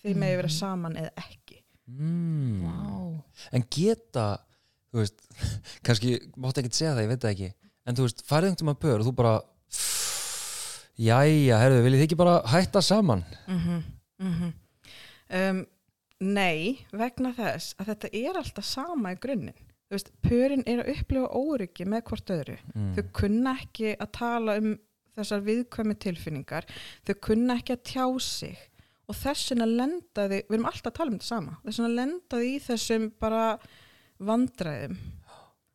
þið 0.05 0.19
með 0.23 0.35
vera 0.37 0.49
Mhm. 0.51 0.59
saman 0.59 0.97
eða 0.97 1.11
ekki 1.25 1.57
Mm. 1.85 2.63
Vá. 2.63 3.23
en 3.53 3.65
geta 3.71 4.27
þú 4.95 5.03
veist, 5.03 5.27
kannski 5.87 6.15
mátt 6.41 6.61
ekki 6.63 6.73
segja 6.73 6.95
það, 6.95 7.05
ég 7.05 7.13
veit 7.13 7.25
það 7.25 7.35
ekki. 7.35 7.51
En 7.85 7.99
þú 7.99 8.07
veist, 8.07 8.25
farið 8.29 8.55
veginn 8.55 8.73
að 8.73 8.83
pör 8.87 9.03
og 9.03 9.09
þú 9.09 9.15
bara 9.19 9.35
jæja, 11.11 11.61
herðu, 11.61 11.83
viljið 11.85 12.01
þið 12.01 12.09
ekki 12.09 12.21
bara 12.23 12.37
hætta 12.55 12.85
saman? 12.85 13.27
Mm 13.49 14.53
Um, 15.35 15.65
nei, 16.21 16.85
vegna 16.93 17.33
þess 17.35 17.75
að 17.81 17.89
þetta 17.91 18.09
er 18.13 18.37
alltaf 18.39 18.67
sama 18.69 19.15
í 19.15 19.17
grunninn. 19.19 19.57
Þú 19.89 19.97
veist, 19.97 20.11
pörin 20.23 20.65
er 20.69 20.83
að 20.83 20.91
upplifa 20.95 21.31
óryggi 21.35 21.87
með 21.89 22.05
hvort 22.11 22.33
öðru. 22.35 22.57
Mm. 22.75 22.93
þau 22.95 23.05
kunna 23.19 23.55
ekki 23.61 23.95
að 23.97 24.13
tala 24.19 24.57
um 24.61 24.77
þessar 25.15 25.45
viðkvæmi 25.49 25.97
tilfinningar. 26.05 26.69
Þau 27.07 27.15
kunna 27.29 27.59
ekki 27.61 27.77
að 27.77 27.85
tjá 27.91 28.07
sig. 28.21 28.63
Og 29.09 29.19
þess 29.19 29.51
vegna 29.53 29.69
lendaði 29.69 30.41
við 30.47 30.57
erum 30.57 30.69
alltaf 30.71 30.93
að 30.93 30.97
tala 30.99 31.13
um 31.13 31.19
þetta 31.19 31.29
sama. 31.29 31.57
Þess 31.65 31.81
vegna 31.81 31.99
lendaði 31.99 32.53
í 32.53 32.61
þessum 32.65 33.11
bara 33.21 33.43
vandræðum 34.29 34.97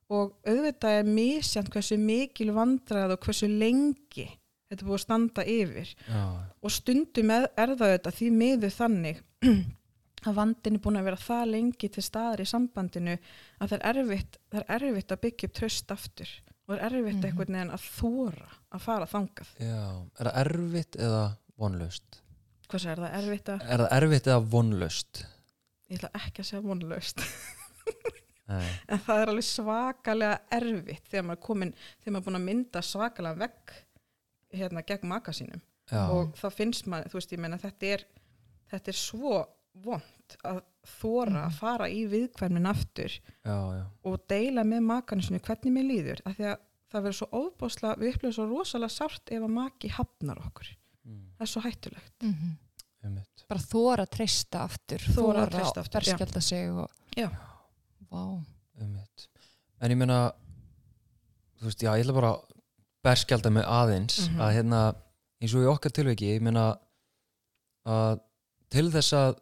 og 0.09 0.31
auðvitað 0.49 0.95
er 0.99 1.09
misjant 1.09 1.69
hversu 1.73 1.97
mikil 2.01 2.51
vandræð 2.55 3.13
og 3.15 3.25
hversu 3.27 3.49
lengi 3.51 4.25
þetta 4.69 4.85
búið 4.85 4.97
að 4.99 5.03
standa 5.05 5.43
yfir 5.49 5.91
já, 6.07 6.23
og 6.65 6.71
stundum 6.73 7.31
er, 7.35 7.47
það 7.57 7.93
þetta 7.95 8.13
því 8.19 8.29
miður 8.39 8.73
þannig 8.75 9.21
að 10.27 10.35
vandin 10.35 10.75
er 10.77 10.83
búin 10.83 10.99
að 10.99 11.07
vera 11.09 11.21
það 11.23 11.43
lengi 11.53 11.89
til 11.95 12.03
staðar 12.03 12.41
í 12.43 12.47
sambandinu 12.49 13.13
að 13.15 13.71
það 13.71 13.75
er 13.79 13.99
erfitt, 14.03 14.39
það 14.51 14.63
er 14.65 14.85
erfitt 14.89 15.13
að 15.15 15.21
byggja 15.25 15.49
upp 15.49 15.57
tröst 15.61 15.93
aftur 15.95 16.31
og 16.69 16.73
það 16.75 16.81
er 16.85 16.85
erfitt 16.99 17.15
Mhm. 17.19 17.25
einhvern 17.29 17.55
veginn 17.55 17.71
að 17.73 17.85
þóra 17.97 18.49
að 18.75 18.81
fara 18.83 19.05
þangað. 19.09 19.53
Já, 19.57 19.79
er 20.19 20.27
það 20.29 20.35
erfitt 20.43 20.97
eða 20.99 21.21
vonlaust? 21.57 22.19
Hvað 22.69 22.85
er 22.91 22.99
það 23.01 23.15
erfitt 23.19 23.49
að, 23.49 23.63
Er 23.73 23.81
það 23.81 23.95
erfitt 23.97 24.27
eða 24.29 24.43
vonlaust? 24.53 25.21
ég 25.89 25.97
ætla 25.97 26.11
ekki 26.19 26.43
að 26.43 26.49
segja 26.51 26.61
vonlaust, 26.67 27.23
Nei, 27.23 28.13
en 28.49 28.99
það 29.05 29.21
er 29.23 29.31
alveg 29.33 29.47
svakalega 29.47 30.39
erfitt 30.59 31.07
þegar 31.11 31.25
maður 31.29 31.37
er 31.39 31.45
komin, 31.45 31.73
þegar 31.99 32.13
maður 32.15 32.21
er 32.21 32.27
búin 32.29 32.39
að 32.41 32.47
mynda 32.49 32.81
svakalega 32.81 33.41
vegg 33.45 33.75
hérna 34.59 34.81
gegn 34.89 35.07
maka 35.11 35.31
sínum 35.35 35.61
já, 35.91 36.01
og 36.09 36.33
þá 36.39 36.47
finnst 36.53 36.87
maður, 36.89 37.11
þú 37.11 37.19
veist, 37.19 37.31
ég 37.35 37.39
meina 37.43 37.57
þetta 37.61 37.91
er, 37.95 38.05
þetta 38.71 38.91
er 38.93 38.97
svo 38.97 39.43
vond 39.79 40.37
að 40.49 40.63
þóra 40.99 41.43
að 41.45 41.53
fara 41.59 41.87
í 41.93 42.01
viðkvæmnin 42.09 42.65
aftur 42.69 43.11
já, 43.13 43.57
já, 43.77 43.83
og 44.09 44.17
deila 44.31 44.63
með 44.65 44.81
makanu 44.89 45.21
sinu 45.27 45.39
hvernig 45.45 45.75
mér 45.75 45.85
líður 45.91 46.21
af 46.25 46.35
því 46.39 46.47
að 46.49 46.57
það 46.89 47.03
verður 47.05 47.17
svo 47.19 47.27
óbásla 47.43 47.91
við 48.01 48.15
upplifum 48.15 48.33
svo 48.39 48.47
rosalega 48.49 48.89
sárt 48.95 49.29
ef 49.35 49.43
að 49.45 49.53
maki 49.53 49.91
hafnar 49.93 50.39
okkur 50.41 50.71
mm, 51.05 51.19
það 51.37 51.45
er 51.45 51.51
svo 51.53 51.61
hættulegt 51.67 52.25
Mhm. 52.25 52.55
einmitt. 53.05 53.43
bara 53.47 53.61
þóra 53.61 54.05
treysta 54.09 54.63
aftur 54.65 55.05
Þora 55.13 55.45
að 55.45 55.53
treysta 55.53 55.83
aftur, 55.83 56.01
já. 56.01 56.17
berskjálta 56.17 56.41
sig 56.41 56.71
og 56.73 56.89
Já. 57.15 57.29
Vá. 58.11 58.23
En 59.81 59.91
ég 59.93 59.97
meina 59.99 60.19
þú 61.59 61.67
veist, 61.69 61.83
já, 61.83 61.91
ég 61.95 62.03
ætla 62.05 62.15
bara 62.15 62.31
að 62.33 62.45
berskjálta 63.05 63.51
mig 63.51 63.63
aðeins 63.67 64.17
Mhm. 64.29 64.39
að 64.43 64.53
hérna, 64.57 64.79
eins 65.41 65.53
og 65.55 65.63
í 65.63 65.69
okkar 65.71 65.91
tilveiki 65.95 66.29
ég 66.33 66.41
meina 66.43 66.65
að 67.87 68.19
til 68.69 68.89
þess 68.91 69.13
að 69.15 69.37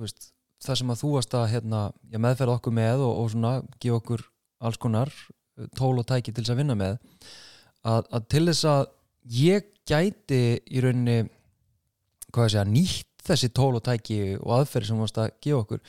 veist, 0.00 0.30
það 0.64 0.78
sem 0.80 0.90
að 0.94 1.00
þú 1.02 1.12
varst 1.14 1.34
að 1.36 1.48
hérna, 1.52 1.80
meðferða 2.10 2.56
okkur 2.58 2.72
með 2.72 3.04
og, 3.04 3.12
og 3.24 3.30
svona 3.34 3.52
gefa 3.80 4.00
okkur 4.00 4.24
alls 4.64 4.76
konar 4.80 5.12
uh, 5.58 5.66
tól 5.76 5.98
og 6.00 6.06
tæki 6.08 6.32
til 6.32 6.42
þess 6.44 6.54
að 6.54 6.60
vinna 6.62 6.74
með 6.74 6.98
að, 7.84 8.06
að 8.10 8.28
til 8.32 8.44
þess 8.48 8.64
að 8.64 8.84
ég 9.36 9.68
gæti 9.84 10.40
í 10.72 10.80
rauninni 10.80 11.18
hvað 12.32 12.46
ég 12.48 12.54
segja, 12.54 12.64
nýtt 12.64 13.10
þessi 13.24 13.52
tól 13.56 13.74
og 13.76 13.84
tæki 13.84 14.18
og 14.40 14.50
aðferði 14.58 14.86
sem 14.88 14.96
þú 14.96 15.04
varst 15.04 15.20
að 15.22 15.30
gefa 15.44 15.60
okkur 15.64 15.80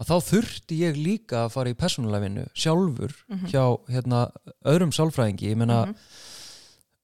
að 0.00 0.08
þá 0.10 0.16
þurfti 0.30 0.78
ég 0.80 0.96
líka 0.96 1.44
að 1.44 1.52
fara 1.54 1.70
í 1.72 1.76
persónulega 1.76 2.24
vinnu 2.24 2.44
sjálfur 2.56 3.12
Mhm. 3.28 3.46
hjá 3.52 3.64
hérna, 3.92 4.20
öðrum 4.64 4.92
sálfræðingi 4.96 5.50
ég 5.52 5.56
meina 5.60 5.82
Mhm. 5.86 5.96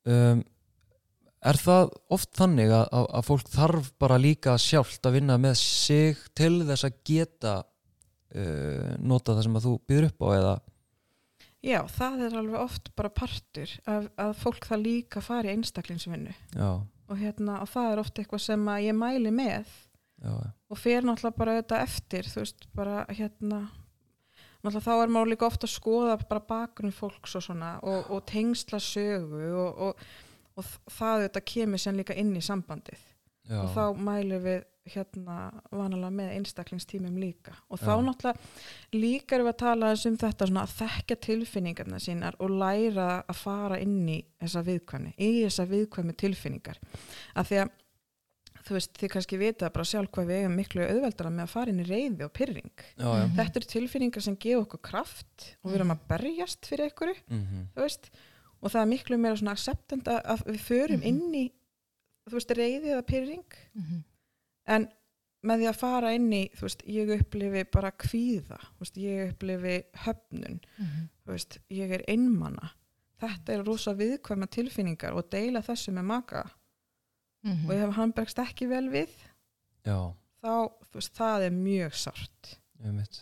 um, 0.06 0.44
er 1.46 1.58
það 1.60 1.90
oft 2.10 2.32
þannig 2.34 2.70
að, 2.74 2.86
að, 2.90 3.06
að 3.20 3.26
fólk 3.28 3.50
þarf 3.52 3.90
bara 4.02 4.16
líka 4.18 4.56
sjálft 4.58 5.04
að 5.06 5.12
vinna 5.20 5.36
með 5.38 5.56
sig 5.60 6.16
til 6.34 6.62
þess 6.66 6.84
að 6.88 6.96
geta 7.06 7.54
uh, 8.36 8.96
nota 8.98 9.36
það 9.36 9.42
sem 9.46 9.58
að 9.60 9.66
þú 9.68 9.74
býður 9.88 10.08
upp 10.10 10.24
á 10.26 10.28
eða 10.40 10.54
já, 11.66 11.80
það 11.90 12.20
er 12.26 12.34
alveg 12.40 12.60
oft 12.62 12.90
bara 12.96 13.10
partur 13.10 13.70
að, 13.86 14.08
að 14.18 14.34
fólk 14.42 14.66
það 14.70 14.82
líka 14.86 15.22
fari 15.24 15.52
einstaklingsvinnu 15.54 16.34
og, 17.08 17.16
hérna, 17.20 17.60
og 17.62 17.68
það 17.70 17.92
er 17.92 18.02
oft 18.02 18.18
eitthvað 18.18 18.42
sem 18.48 18.66
að 18.72 18.84
ég 18.88 18.98
mæli 18.98 19.32
með 19.34 19.66
og 20.24 20.78
fer 20.80 21.04
náttúrulega 21.04 21.38
bara 21.38 21.56
þetta 21.60 21.82
eftir 21.84 22.30
þú 22.30 22.44
veist, 22.44 22.68
bara 22.74 23.02
hérna 23.08 23.66
náttúrulega 24.64 24.84
þá 24.86 25.02
er 25.02 25.12
maður 25.14 25.32
líka 25.32 25.48
ofta 25.48 25.68
að 25.68 25.74
skoða 25.74 26.16
bara 26.28 26.46
bakgrunn 26.48 26.94
fólks 26.94 27.36
og 27.38 27.44
svona 27.44 27.74
og, 27.82 28.08
og 28.10 28.24
tengsla 28.28 28.80
sögu 28.82 29.50
og, 29.52 29.82
og, 29.88 30.06
og 30.56 30.72
það 30.90 31.26
þetta 31.26 31.44
kemur 31.52 31.82
sér 31.82 32.00
líka 32.00 32.16
inn 32.16 32.34
í 32.36 32.44
sambandið. 32.44 33.04
Já, 33.46 33.60
og 33.62 33.76
þá 33.76 34.00
mælum 34.02 34.42
við 34.42 34.64
hérna 34.90 35.36
vanalega 35.70 36.12
með 36.14 36.32
einstaklingstímum 36.36 37.16
líka. 37.18 37.54
Og 37.70 37.78
þá 37.78 37.92
Já. 37.92 38.02
náttúrulega 38.06 38.98
líka 38.98 39.36
erum 39.36 39.48
við 39.48 39.52
að 39.52 39.62
tala 39.62 39.90
um 39.94 40.18
þetta 40.22 40.48
svona 40.50 40.64
að 40.66 40.74
þekka 40.80 41.16
tilfinningarna 41.26 42.00
sínar 42.02 42.38
og 42.42 42.54
læra 42.54 43.08
að 43.22 43.40
fara 43.40 43.80
inn 43.82 44.06
í 44.10 44.20
þessa 44.42 44.62
viðkvæmni, 44.66 45.14
í 45.18 45.30
þessa 45.44 45.66
viðkvæmi 45.70 46.16
tilfinningar. 46.22 46.80
Af 47.34 47.50
því 47.50 47.60
að 47.64 47.74
þú 48.66 48.74
veist, 48.76 48.92
þið 48.98 49.10
kannski 49.14 49.38
vita 49.38 49.68
bara 49.70 49.84
sjálf 49.86 50.10
hvað 50.10 50.26
við 50.26 50.40
eigum 50.42 50.56
miklu 50.58 50.82
auðveldara 50.86 51.30
með 51.30 51.44
að 51.46 51.52
fara 51.52 51.70
inn 51.72 51.80
í 51.84 51.86
reyði 51.88 52.24
og 52.26 52.32
pyrring. 52.34 52.70
já, 52.98 53.04
já. 53.06 53.26
Mhm. 53.26 53.36
Þetta 53.36 53.56
eru 53.60 53.68
tilfinningar 53.72 54.22
sem 54.22 54.36
gefa 54.36 54.62
okkur 54.64 54.82
kraft 54.82 55.56
og 55.62 55.70
við 55.70 55.76
erum 55.80 55.94
að 55.94 56.04
berjast 56.08 56.66
fyrir 56.66 56.90
einhverju, 56.90 57.16
Mm 57.30 57.66
þú 57.76 57.80
veist, 57.86 58.10
og 58.62 58.70
það 58.72 58.82
er 58.82 58.90
miklu 58.90 59.18
meira 59.18 59.36
svona 59.36 59.52
acceptand 59.54 60.04
að, 60.04 60.44
við 60.46 60.60
förum 60.66 61.00
Mhm. 61.00 61.06
inn 61.06 61.34
í, 61.34 61.52
þú 62.28 62.32
veist, 62.34 62.50
reyði 62.56 62.86
eða 62.94 63.06
pyrring 63.06 63.44
Mhm. 63.74 64.04
en 64.66 64.88
með 65.44 65.60
því 65.60 65.68
að 65.68 65.76
fara 65.76 66.14
inn 66.14 66.30
í 66.32 66.50
þú 66.56 66.60
veist, 66.62 66.82
ég 66.88 67.20
upplifi 67.20 67.64
bara 67.70 67.90
kvíða 67.92 68.58
þú 68.58 68.80
veist, 68.80 68.96
ég 68.96 69.32
upplifi 69.32 69.84
höfnun 69.94 70.60
Mhm. 70.80 71.08
þú 71.24 71.30
veist, 71.30 71.58
ég 71.70 71.90
er 71.92 72.02
einmana 72.08 72.70
þetta 73.22 73.48
er 73.54 73.62
rosa 73.64 73.94
viðkvæma 73.94 74.48
tilfinningar 74.50 75.12
og 75.14 75.30
deila 75.30 75.60
þessu 75.62 75.92
með 75.92 76.04
maka 76.04 76.50
Mhm. 77.46 77.66
og 77.70 77.74
ef 77.78 77.94
hann 77.96 78.12
bregst 78.16 78.38
ekki 78.42 78.66
vel 78.68 78.88
við 78.90 79.08
já, 79.86 79.98
þá, 80.42 80.52
þú 80.90 80.98
veist, 80.98 81.14
það 81.14 81.46
er 81.46 81.54
mjög 81.54 81.92
sárt 81.94 82.56
einmitt 82.84 83.20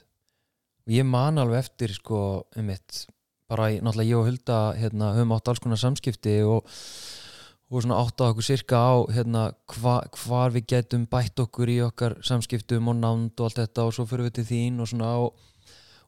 og 0.86 0.92
ég 0.96 1.04
man 1.08 1.38
alveg 1.38 1.58
eftir 1.64 1.92
sko, 1.94 2.46
einmitt 2.56 3.04
bara, 3.48 3.68
í- 3.70 3.80
náttúrulega 3.84 4.08
ég 4.10 4.16
og 4.18 4.26
Hulda 4.30 4.58
hérna, 4.80 5.12
höfum 5.16 5.34
átt 5.36 5.48
alls 5.52 5.60
konar 5.60 5.76
samskipti 5.80 6.38
og 6.48 6.64
og 7.74 7.80
svona 7.82 7.96
átta 7.98 8.28
okkur 8.30 8.44
sirka 8.44 8.76
á 8.76 8.94
hérna, 9.10 9.42
hva, 9.72 9.94
hvar 10.14 10.52
við 10.54 10.66
getum 10.68 11.06
bætt 11.10 11.40
okkur 11.42 11.66
í 11.72 11.78
okkar 11.82 12.14
samskiptum 12.22 12.86
og 12.92 12.96
nánd 13.00 13.40
og 13.40 13.48
allt 13.48 13.56
þetta 13.62 13.86
og 13.88 13.92
svo 13.96 14.04
fyrir 14.06 14.28
við 14.28 14.34
til 14.38 14.44
þín 14.50 14.80
og 14.84 14.88
svona 14.92 15.08
og, 15.18 15.34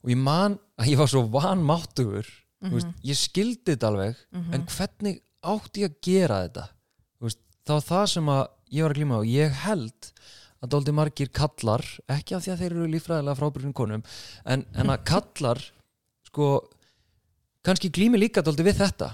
og 0.05 0.11
ég 0.13 0.17
man 0.21 0.59
að 0.79 0.91
ég 0.93 0.99
var 1.01 1.09
svo 1.11 1.25
vanmáttugur 1.33 2.27
mm 2.63 2.71
veist, 2.73 2.93
ég 3.05 3.17
skildi 3.19 3.73
þetta 3.75 3.89
alveg 3.91 4.17
Mhm. 4.33 4.55
en 4.55 4.67
hvernig 4.67 5.21
átti 5.45 5.83
ég 5.83 5.91
að 5.91 6.01
gera 6.03 6.39
þetta 6.49 6.69
það 7.67 7.75
var 7.79 7.87
það 7.91 8.07
sem 8.15 8.31
ég 8.77 8.83
var 8.87 8.93
að 8.95 8.99
glíma 9.01 9.19
á 9.19 9.23
ég 9.27 9.61
held 9.67 10.11
að 10.63 10.71
dóldi 10.73 10.95
margir 10.97 11.29
kallar 11.35 11.85
ekki 12.09 12.35
af 12.37 12.43
því 12.47 12.53
að 12.55 12.63
þeir 12.63 12.73
eru 12.77 12.89
líffræðilega 12.95 13.39
frábyrjum 13.39 13.75
konum 13.77 14.03
en, 14.47 14.65
en 14.75 14.91
að 14.95 15.05
kallar 15.05 15.61
sko 16.27 16.49
kannski 17.67 17.91
glími 17.93 18.19
líka 18.21 18.43
dóldi 18.47 18.65
við 18.67 18.81
þetta 18.81 19.13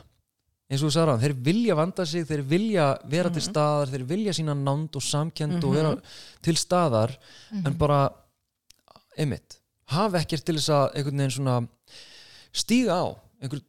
eins 0.73 0.81
og 0.81 0.89
þú 0.89 0.93
sagði 0.95 1.09
ráðan, 1.11 1.23
þeir 1.25 1.35
vilja 1.45 1.75
vanda 1.77 2.05
sig 2.09 2.25
þeir 2.29 2.43
vilja 2.49 2.85
vera 3.13 3.29
til 3.29 3.43
Mhm. 3.43 3.49
staðar 3.51 3.91
þeir 3.93 4.05
vilja 4.09 4.33
sína 4.33 4.55
nánd 4.57 4.97
og 4.97 5.03
samkend 5.05 5.59
og 5.65 5.71
Mhm. 5.71 5.75
vera 5.77 5.91
til 6.41 6.55
staðar 6.57 7.17
Mhm. 7.51 7.67
en 7.67 7.75
bara 7.77 7.99
einmitt, 9.19 9.59
hafa 9.93 10.19
ekkert 10.23 10.45
til 10.45 10.55
þess 10.57 10.71
að 10.71 10.95
einhvern 10.97 11.19
veginn 11.19 11.37
svona 11.37 11.69
stíga 12.55 12.95
á 13.05 13.17
einhver, 13.43 13.61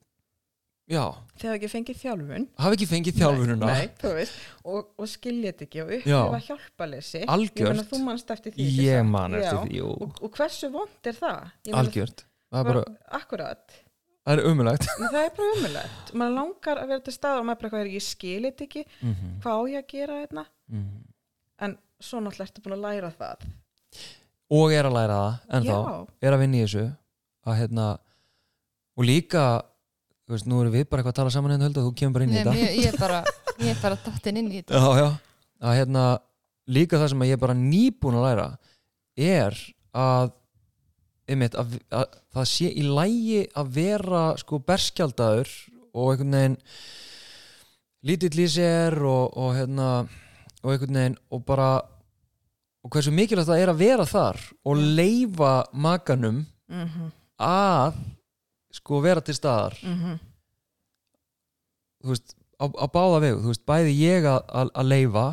já, 0.91 1.03
þegar 1.39 1.55
ekki 1.57 1.69
fengið 1.71 1.99
þjálfun. 2.01 2.47
Hafa 2.59 2.75
ekki 2.77 2.87
fengið 2.89 3.19
þjálfununa 3.21 3.69
Nei, 3.69 3.85
þú 4.01 4.11
veist, 4.17 4.41
og, 4.65 4.89
og 4.99 5.07
þetta 5.07 5.65
ekki 5.67 5.81
og 5.83 5.93
upplifa 5.97 6.41
hjálpalesi 6.47 7.21
Algjört. 7.27 7.85
þú 7.93 8.01
manst 8.03 8.33
eftir 8.35 8.53
því 8.55 8.65
ekki 8.67 8.83
ég 8.87 8.99
satt? 8.99 9.09
man 9.13 9.37
eftir 9.39 9.61
því, 9.63 9.77
jú, 9.79 9.87
og, 9.95 10.19
og 10.21 10.37
hversu 10.37 10.69
vond 10.73 11.09
er 11.11 11.17
það? 11.19 11.39
Ég 11.63 11.71
meina, 11.71 11.83
algjört. 11.85 12.25
Það 12.53 12.59
er 12.59 12.69
bara, 12.69 12.83
akkurat. 13.19 13.79
Það 14.23 14.37
er 14.39 14.49
umulagt 14.51 14.85
En 14.93 15.07
það 15.09 15.21
er 15.23 15.31
bara 15.37 15.55
umulegt. 15.57 16.13
Man 16.21 16.35
langar 16.37 16.79
að 16.83 16.91
vera 16.93 17.03
til 17.07 17.13
stað 17.15 17.39
og 17.41 17.47
maður 17.49 17.63
bara 17.63 17.81
er, 17.83 17.89
ég 17.97 18.03
skil 18.05 18.43
þetta 18.47 18.67
ekki, 18.67 18.85
mm 19.01 19.15
hvað 19.43 19.59
á 19.59 19.61
ég 19.73 19.83
að 19.83 19.89
gera 19.95 20.19
þetta? 20.21 20.45
En 21.63 21.77
svo 22.03 22.19
náttúrulega 22.19 22.49
ertu 22.49 22.63
búin 22.63 22.77
að 22.77 22.85
læra 22.87 23.11
það. 23.17 23.47
og 24.53 24.73
er 24.75 24.85
að 24.85 24.93
læra 24.97 25.17
það 25.23 25.57
ennþá, 25.57 25.77
Já, 25.79 26.07
er 26.27 26.33
að 26.35 26.39
vinna 26.43 26.57
í 26.57 26.63
þessu. 26.63 26.85
Að 27.43 27.57
hérna 27.59 27.87
og 28.97 29.03
líka, 29.07 29.43
þú 30.23 30.35
veist, 30.35 30.47
nú 30.49 30.61
erum 30.63 30.73
við 30.75 30.85
bara 30.89 31.01
eitthvað 31.03 31.13
að 31.13 31.19
tala 31.21 31.33
saman 31.35 31.53
hérna 31.55 31.69
og 31.71 31.87
þú 31.89 31.93
kemur 31.99 32.15
bara 32.17 32.27
inn 32.27 32.33
í 32.33 32.37
Nei, 32.37 32.43
þetta. 32.43 32.55
ég, 32.59 32.77
ég 32.79 32.93
er 32.93 32.99
bara 33.01 33.19
ég 33.59 33.71
er 33.73 33.81
bara 33.81 33.97
dottin 34.05 34.39
inn 34.39 34.51
í 34.51 34.61
þetta. 34.61 34.79
Já, 34.79 35.01
já, 35.01 35.09
að 35.67 35.77
hérna 35.79 36.05
líka 36.73 36.99
það 37.01 37.11
sem 37.11 37.23
að 37.25 37.29
ég 37.31 37.37
er 37.37 37.43
bara 37.43 37.57
nýbúin 37.59 38.17
að 38.19 38.25
læra 38.29 38.47
er 39.19 39.59
að 39.93 40.31
einmitt, 41.29 41.55
að, 41.59 41.77
að 41.95 42.17
það 42.35 42.47
sé 42.51 42.69
í 42.71 42.83
lægi 42.87 43.41
að 43.59 43.71
vera 43.77 44.23
sko 44.41 44.59
berskjaldadur 44.67 45.51
og 45.93 46.11
einhvern 46.13 46.35
veginn 46.37 46.57
lítill 48.03 48.43
í 48.43 48.47
sér 48.51 48.97
og, 49.07 49.35
og 49.39 49.53
hérna 49.55 49.89
og 50.63 50.71
einhvern 50.73 50.97
veginn 50.99 51.19
og 51.31 51.43
bara 51.47 51.69
og 52.83 52.91
hversu 52.91 53.13
mikilvægt 53.15 53.47
það 53.47 53.61
er 53.63 53.71
að 53.71 53.79
vera 53.83 54.07
þar 54.09 54.39
og 54.67 54.81
leifa 54.99 55.53
makanum 55.71 56.41
mm 56.71 57.11
að 57.43 57.95
sko 58.73 59.01
vera 59.03 59.21
til 59.21 59.35
staðar 59.37 59.75
-hmm. 59.83 60.19
þú 62.03 62.09
veist, 62.13 62.35
á, 62.59 62.65
á 62.67 62.85
báða 62.91 63.19
vegu 63.23 63.39
þú 63.43 63.51
veist, 63.53 63.65
bæði 63.69 63.93
ég 63.99 64.25
að, 64.27 64.41
að, 64.49 64.69
að 64.75 64.87
leifa 64.91 65.25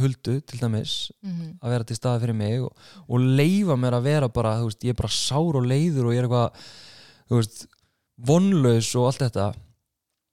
huldu 0.00 0.40
til 0.40 0.58
dæmis 0.60 1.10
Mhm. 1.22 1.58
að 1.62 1.68
vera 1.70 1.84
til 1.84 1.96
staðar 1.96 2.20
fyrir 2.24 2.34
mig 2.34 2.60
og, 2.64 2.72
og 3.08 3.18
leifa 3.20 3.76
mér 3.76 3.92
að 3.98 4.02
vera 4.02 4.28
bara, 4.28 4.54
þú 4.60 4.64
veist, 4.70 4.84
ég 4.84 4.90
er 4.94 5.00
bara 5.02 5.08
sár 5.12 5.56
og 5.60 5.66
leiður 5.66 6.06
og 6.08 6.12
ég 6.14 6.18
er 6.22 6.24
eitthvað 6.24 6.50
þú 7.28 7.36
veist, 7.36 7.66
vonlaus 8.18 8.94
og 8.96 9.06
allt 9.06 9.22
þetta 9.26 9.54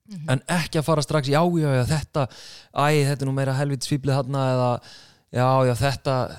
Mhm. 0.09 0.29
en 0.29 0.39
ekki 0.47 0.79
að 0.79 0.83
fara 0.87 1.01
strax, 1.01 1.27
já, 1.27 1.41
já, 1.59 1.69
já, 1.75 1.83
þetta 1.85 2.27
æ, 2.73 3.03
þetta 3.05 3.21
er 3.21 3.27
nú 3.27 3.33
meira 3.33 3.53
helvit 3.53 3.83
svíplið 3.85 4.15
þarna 4.23 4.45
eða, 4.55 4.81
já, 5.33 5.65
já, 5.67 5.73
þetta 5.75 6.37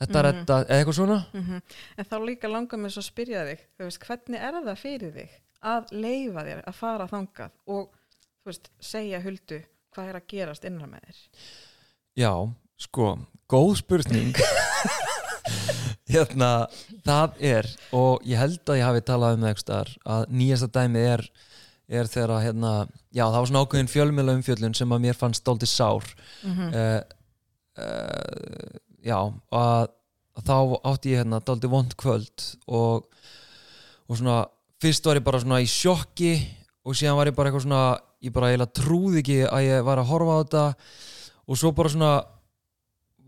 þetta 0.00 0.18
er 0.20 0.26
Mhm. 0.32 0.38
þetta, 0.40 0.56
eða 0.66 0.78
eitthvað 0.84 0.98
svona 0.98 1.18
Mhm. 1.34 1.62
En 1.98 2.04
þá 2.04 2.16
líka 2.26 2.48
langar 2.50 2.78
mér 2.78 2.90
svo 2.94 3.02
að 3.02 3.10
spyrja 3.12 3.44
þig, 3.48 3.60
veist, 3.78 3.98
hvernig 4.08 4.40
er 4.40 4.52
það 4.64 4.78
fyrir 4.82 5.12
þig 5.14 5.30
að 5.64 5.92
leifa 5.92 6.44
þér 6.44 6.64
að 6.66 6.74
fara 6.74 7.06
þangað 7.08 7.50
og, 7.66 7.88
veist, 8.46 8.70
segja 8.80 9.20
huldu 9.22 9.62
hvað 9.94 10.08
er 10.08 10.14
að 10.20 10.26
gerast 10.28 10.64
innra 10.64 10.86
með 10.86 11.00
þér? 11.06 11.18
Já, 12.16 12.32
sko, 12.78 13.18
góð 13.48 13.76
spurning 13.76 14.34
Hérna, 16.14 16.66
það 17.04 17.38
er 17.40 17.66
og 17.96 18.22
ég 18.28 18.36
held 18.38 18.60
að 18.68 18.76
ég 18.78 18.84
hafi 18.84 19.00
talað 19.08 19.38
um 19.38 19.46
það 19.48 19.94
að 20.04 20.26
nýjasta 20.36 20.68
dæmi 20.68 21.00
er 21.14 21.24
er 21.88 22.08
þegar 22.08 22.30
að, 22.38 22.42
hérna, 22.46 22.72
já, 23.12 23.24
það 23.28 23.38
var 23.38 23.48
svona 23.50 23.62
ákveðin 23.64 23.90
fjölmjöla 23.92 24.34
umfjöllun 24.38 24.74
sem 24.76 24.88
að 24.94 25.02
mér 25.04 25.16
fannst 25.20 25.44
dálítið 25.44 25.68
sár 25.72 26.04
Mm 26.44 26.70
uh, 26.74 27.00
uh, 27.78 28.80
já, 29.04 29.18
að, 29.52 29.92
að 30.38 30.48
þá 30.48 30.56
átti 30.90 31.14
ég 31.14 31.22
hérna 31.22 31.40
dálítið 31.44 31.72
vond 31.74 31.96
kvöld 32.00 32.46
og, 32.66 33.08
og 34.08 34.18
svona 34.18 34.42
fyrst 34.82 35.08
var 35.08 35.20
ég 35.20 35.26
bara 35.26 35.40
svona 35.42 35.62
í 35.64 35.70
sjokki 35.70 36.34
og 36.84 36.96
síðan 36.96 37.18
var 37.18 37.30
ég 37.30 37.36
bara 37.36 37.50
eitthvað 37.50 37.66
svona 37.66 37.84
ég 38.24 38.34
bara 38.34 38.52
eiginlega 38.52 38.76
trúði 38.80 39.20
ekki 39.22 39.40
að 39.48 39.66
ég 39.66 39.84
var 39.86 40.00
að 40.00 40.10
horfa 40.10 40.36
á 40.36 40.40
þetta 40.42 40.64
og 41.44 41.60
svo 41.60 41.72
bara 41.76 41.92
svona 41.92 42.12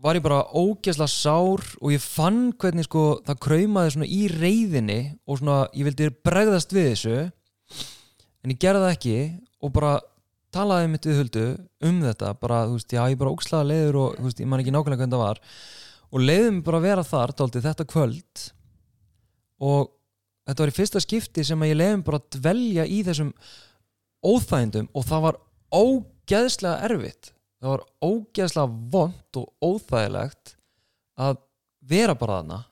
var 0.03 0.17
ég 0.17 0.25
bara 0.25 0.43
ógeðslega 0.53 1.09
sár 1.09 1.63
og 1.81 1.93
ég 1.93 2.03
fann 2.03 2.51
hvernig 2.59 2.85
sko 2.85 3.05
það 3.25 3.41
kraumaði 3.45 3.95
svona 3.95 4.09
í 4.13 4.21
reyðinni 4.33 4.99
og 5.25 5.39
svona 5.39 5.57
ég 5.73 5.87
vildi 5.87 6.11
bregðast 6.25 6.73
við 6.75 6.91
þessu 6.91 7.17
en 7.25 8.53
ég 8.53 8.61
gerði 8.61 8.83
það 8.85 8.93
ekki 8.93 9.17
og 9.65 9.73
bara 9.73 9.97
talaði 10.55 10.89
mitt 10.91 11.07
við 11.07 11.19
huldu 11.21 11.45
um 11.89 11.99
þetta 12.03 12.31
bara, 12.41 12.63
þú 12.69 12.77
veist, 12.77 12.93
já, 12.95 13.01
ég 13.11 13.19
bara 13.19 13.33
ógslaða 13.33 13.69
leiður 13.71 13.99
og 14.01 14.17
þú 14.17 14.27
veist, 14.27 14.41
ég 14.41 14.49
man 14.49 14.63
ekki 14.63 14.73
nákvæmlega 14.75 15.03
hvernig 15.03 15.15
það 15.17 15.23
var. 15.23 15.41
Og 16.07 16.23
leiði 16.23 16.51
mig 16.55 16.65
bara 16.67 16.79
að 16.79 16.87
vera 16.87 17.07
þar 17.07 17.33
dálítið 17.39 17.67
þetta 17.67 17.87
kvöld 17.93 18.43
og 19.67 19.89
þetta 20.47 20.63
var 20.63 20.71
í 20.71 20.77
fyrsta 20.77 21.03
skipti 21.03 21.47
sem 21.47 21.65
að 21.65 21.71
ég 21.73 21.79
leiði 21.81 21.97
mig 21.97 22.05
bara 22.07 22.21
að 22.21 22.29
dvelja 22.37 22.85
í 22.87 23.01
þessum 23.07 23.33
óþægindum 24.27 24.87
og 24.93 25.07
það 25.09 25.25
var 25.27 25.41
ógeðslega 25.75 26.87
erfitt. 26.87 27.33
Það 27.57 27.73
var 27.73 27.85
ógeðslega 28.05 28.81
vond 28.93 29.41
og 29.41 29.67
óþægilegt 29.67 30.55
að 31.17 31.43
vera 31.87 32.15
bara 32.17 32.39
þarna 32.41 32.63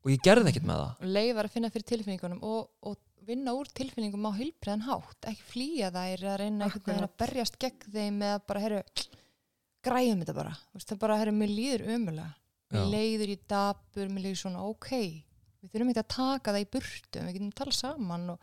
og 0.00 0.12
ég 0.14 0.24
gerði 0.24 0.52
ekkert 0.52 0.68
með 0.68 0.82
það. 0.82 1.08
Leifar 1.18 1.48
að 1.48 1.54
finna 1.56 1.70
fyrir 1.74 1.88
tilfinningunum 1.90 2.42
og, 2.46 2.60
og 2.86 2.96
vinna 3.30 3.54
úr 3.56 3.70
tilfinningum 3.76 4.26
á 4.28 4.32
heilbreiðan 4.36 4.84
hátt 4.88 5.28
ekki 5.30 5.46
flýja 5.52 5.88
þær 5.94 6.26
að 6.32 6.36
reyna 6.42 6.66
einhvern 6.66 6.86
veginn 6.90 7.06
að 7.08 7.16
berjast 7.22 7.58
gegn 7.62 7.94
þeim 7.94 8.20
eða 8.26 8.42
bara, 8.50 8.60
herru, 8.66 8.82
græjum 9.86 10.20
þetta 10.22 10.36
bara. 10.36 10.52
Þú 10.70 10.78
veist, 10.80 10.90
það 10.92 11.00
bara, 11.06 11.18
herru, 11.22 11.32
mér 11.40 11.52
líður 11.56 11.86
ömulega 11.96 12.30
mér 12.70 12.84
leiður 12.92 13.32
í 13.32 13.38
dapur, 13.50 14.10
mér 14.14 14.22
líður 14.28 14.40
svona 14.44 14.66
ok. 14.68 14.90
Við 15.60 15.72
þurfum 15.72 15.88
ekki 15.92 16.02
að 16.04 16.12
taka 16.14 16.52
það 16.54 16.60
í 16.62 16.68
burtu 16.76 17.24
við 17.24 17.32
getum 17.36 17.48
tala 17.58 17.72
saman 17.74 18.28
og 18.34 18.38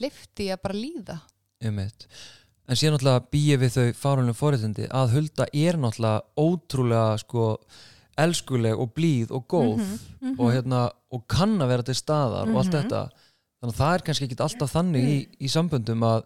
lifti 0.00 0.46
að 0.54 0.60
bara 0.62 0.78
líða. 0.78 1.16
Einmitt. 1.62 2.06
En 2.70 2.78
síðan 2.78 2.94
náttúrulega 2.94 3.24
býja 3.34 3.56
við 3.58 3.72
þau 3.74 3.88
fárunlega 3.98 4.38
forréttindi 4.38 4.86
að 4.94 5.16
Hulda 5.16 5.46
er 5.52 5.80
náttúrulega 5.82 6.22
ótrúlega 6.38 7.18
sko 7.24 7.48
elskuleg 8.22 8.78
og 8.78 8.92
blíð 8.94 9.30
og 9.34 9.46
góð 9.50 9.82
Mhm, 9.82 10.36
og, 10.38 10.52
hérna, 10.52 10.90
og 11.10 11.26
kann 11.28 11.58
að 11.58 11.68
vera 11.72 11.82
til 11.82 11.94
staðar 11.98 12.48
og 12.48 12.56
allt 12.60 12.72
Mhm. 12.72 12.82
þetta 12.82 13.10
þannig 13.62 13.74
að 13.76 13.78
það 13.78 13.94
er 13.94 14.04
kannski 14.08 14.26
ekki 14.26 14.40
alltaf 14.42 14.72
þannig 14.74 15.04
í, 15.06 15.18
í 15.38 15.50
samböndum 15.52 16.02
að 16.02 16.24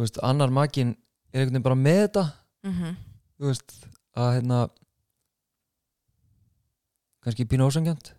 veist, 0.00 0.16
annar 0.24 0.50
makin 0.50 0.94
er 1.30 1.44
einhvern 1.44 1.58
veginn 1.58 1.66
bara 1.68 1.76
með 1.78 2.00
þetta. 2.06 2.24
Mhm. 2.64 2.96
þú 3.34 3.50
veist, 3.50 3.76
að 4.16 4.32
hérna 4.38 4.58
kannski 7.24 7.46
pínu 7.48 7.68
ósangjant 7.68 8.12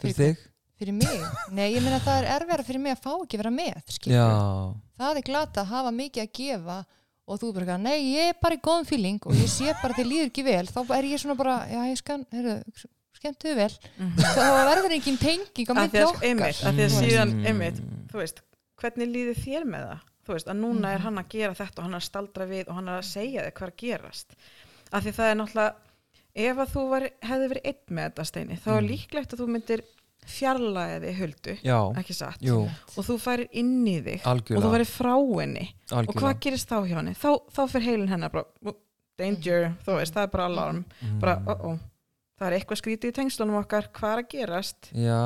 fyrir 0.00 0.16
þig. 0.16 0.46
fyrir 0.80 0.96
mig, 0.96 1.26
nei 1.52 1.66
ég 1.74 1.84
meina 1.84 2.00
það 2.02 2.22
er 2.22 2.30
erfæra 2.36 2.64
fyrir 2.66 2.82
mig 2.82 2.96
að 2.96 3.02
fá 3.04 3.12
ekki 3.16 3.40
vera 3.40 3.52
með 3.52 3.82
það 5.00 5.20
er 5.20 5.26
glata 5.28 5.62
að 5.64 5.72
hafa 5.74 5.92
mikið 5.96 6.24
að 6.24 6.32
gefa 6.40 6.78
og 7.30 7.40
þú 7.40 7.52
bara, 7.54 7.76
nei 7.78 7.98
ég 8.16 8.32
er 8.32 8.38
bara 8.42 8.56
í 8.56 8.62
góðum 8.64 8.88
feeling 8.88 9.20
og 9.28 9.36
ég 9.38 9.50
sé 9.50 9.74
bara 9.82 9.94
að 9.94 10.00
þið 10.00 10.10
líður 10.10 10.30
ekki 10.32 10.46
vel 10.46 10.66
þá 10.66 10.80
er 10.96 11.10
ég 11.12 11.22
svona 11.22 11.38
bara, 11.38 11.56
já 11.70 11.80
ég 11.86 12.00
skan 12.00 12.26
heyrðu, 12.32 12.56
skemmtuðu 13.20 13.56
vel, 13.56 13.70
Mhm. 13.98 14.16
þá 14.16 14.44
verður 14.70 14.94
engin 14.96 15.18
tenging 15.18 15.66
á 15.68 15.70
Af 15.70 15.76
því 15.76 15.90
milli 15.90 16.00
að, 16.00 16.06
okkar 16.10 16.28
einmitt, 16.28 16.64
af 16.64 16.74
því 16.74 16.84
að 16.86 16.94
síðan, 17.00 17.32
Mm. 17.34 17.46
einmitt, 17.46 17.80
þú 18.10 18.16
veist, 18.22 18.40
hvernig 18.80 19.08
líður 19.14 19.38
þér 19.44 19.64
með 19.64 19.84
það? 19.90 20.00
Þú 20.26 20.32
veist, 20.34 20.46
að 20.46 20.58
núna 20.60 20.94
er 20.94 20.98
hann 21.00 21.16
að 21.18 21.28
gera 21.28 21.54
þetta 21.54 21.78
og 21.78 21.84
hann 21.84 21.94
er 21.94 22.00
að 22.00 22.08
staldra 22.10 22.46
við 22.46 22.68
og 22.68 22.74
hann 22.74 22.88
er 22.88 22.98
að 23.00 23.04
segja 23.10 23.42
þig 23.44 23.52
hvað 23.54 23.62
er 23.66 23.70
að 23.70 23.76
gerast. 23.76 24.26
Af 24.92 25.04
því 25.04 25.12
það 25.12 25.30
er 25.30 25.34
náttúrulega, 25.40 25.74
ef 26.36 26.56
að 26.56 26.70
þú 26.74 26.88
var, 26.90 27.02
hefði 27.22 27.48
verið 27.50 27.64
einn 27.64 27.96
með 27.96 28.04
þetta 28.10 28.24
steini, 28.26 28.58
þá 28.58 28.68
er 28.76 28.80
Mm. 28.82 28.88
líklegt 28.88 29.32
að 29.34 29.40
þú 29.40 29.48
myndir 29.48 29.80
fjarlæði 30.30 31.12
huldu, 31.18 31.54
já, 31.64 31.78
ekki 31.98 32.14
satt? 32.14 32.40
jú, 32.44 32.68
Og 32.96 33.04
þú 33.06 33.16
færir 33.20 33.48
inn 33.52 33.84
í 33.86 33.96
þig 34.04 34.20
og 34.20 34.24
þú 34.24 34.32
algjörlega, 34.34 34.72
væri 34.74 34.86
frá 34.86 35.40
henni. 35.40 35.74
Og 35.90 35.98
algjörlega. 35.98 36.20
hvað 36.20 36.40
gerist 36.40 36.68
þá 36.68 36.76
hjá 36.86 36.96
henni? 37.00 37.14
Þá, 37.16 37.30
þá 37.50 37.62
fyrir 37.72 37.86
heilin 37.88 38.08
hennar 38.08 38.30
bara, 38.30 38.44
"Ú, 38.64 38.74
danger, 39.18 39.76
þú 39.86 39.96
veist, 39.98 40.14
það 40.14 40.22
er 40.22 40.26
bara 40.28 40.44
alarm. 40.46 40.84
Mm. 41.02 41.18
Bara, 41.20 41.42
oh, 41.46 41.64
oh, 41.72 41.78
það 42.40 42.48
er 42.48 42.56
eitthvað 42.56 42.80
skrítið 42.80 43.12
í 43.12 43.16
tengslunum 43.20 43.60
okkar, 43.60 43.90
hvað 43.96 44.14
er 44.16 44.22
að 44.24 44.28
gerast? 44.34 44.90
Já, 44.96 45.20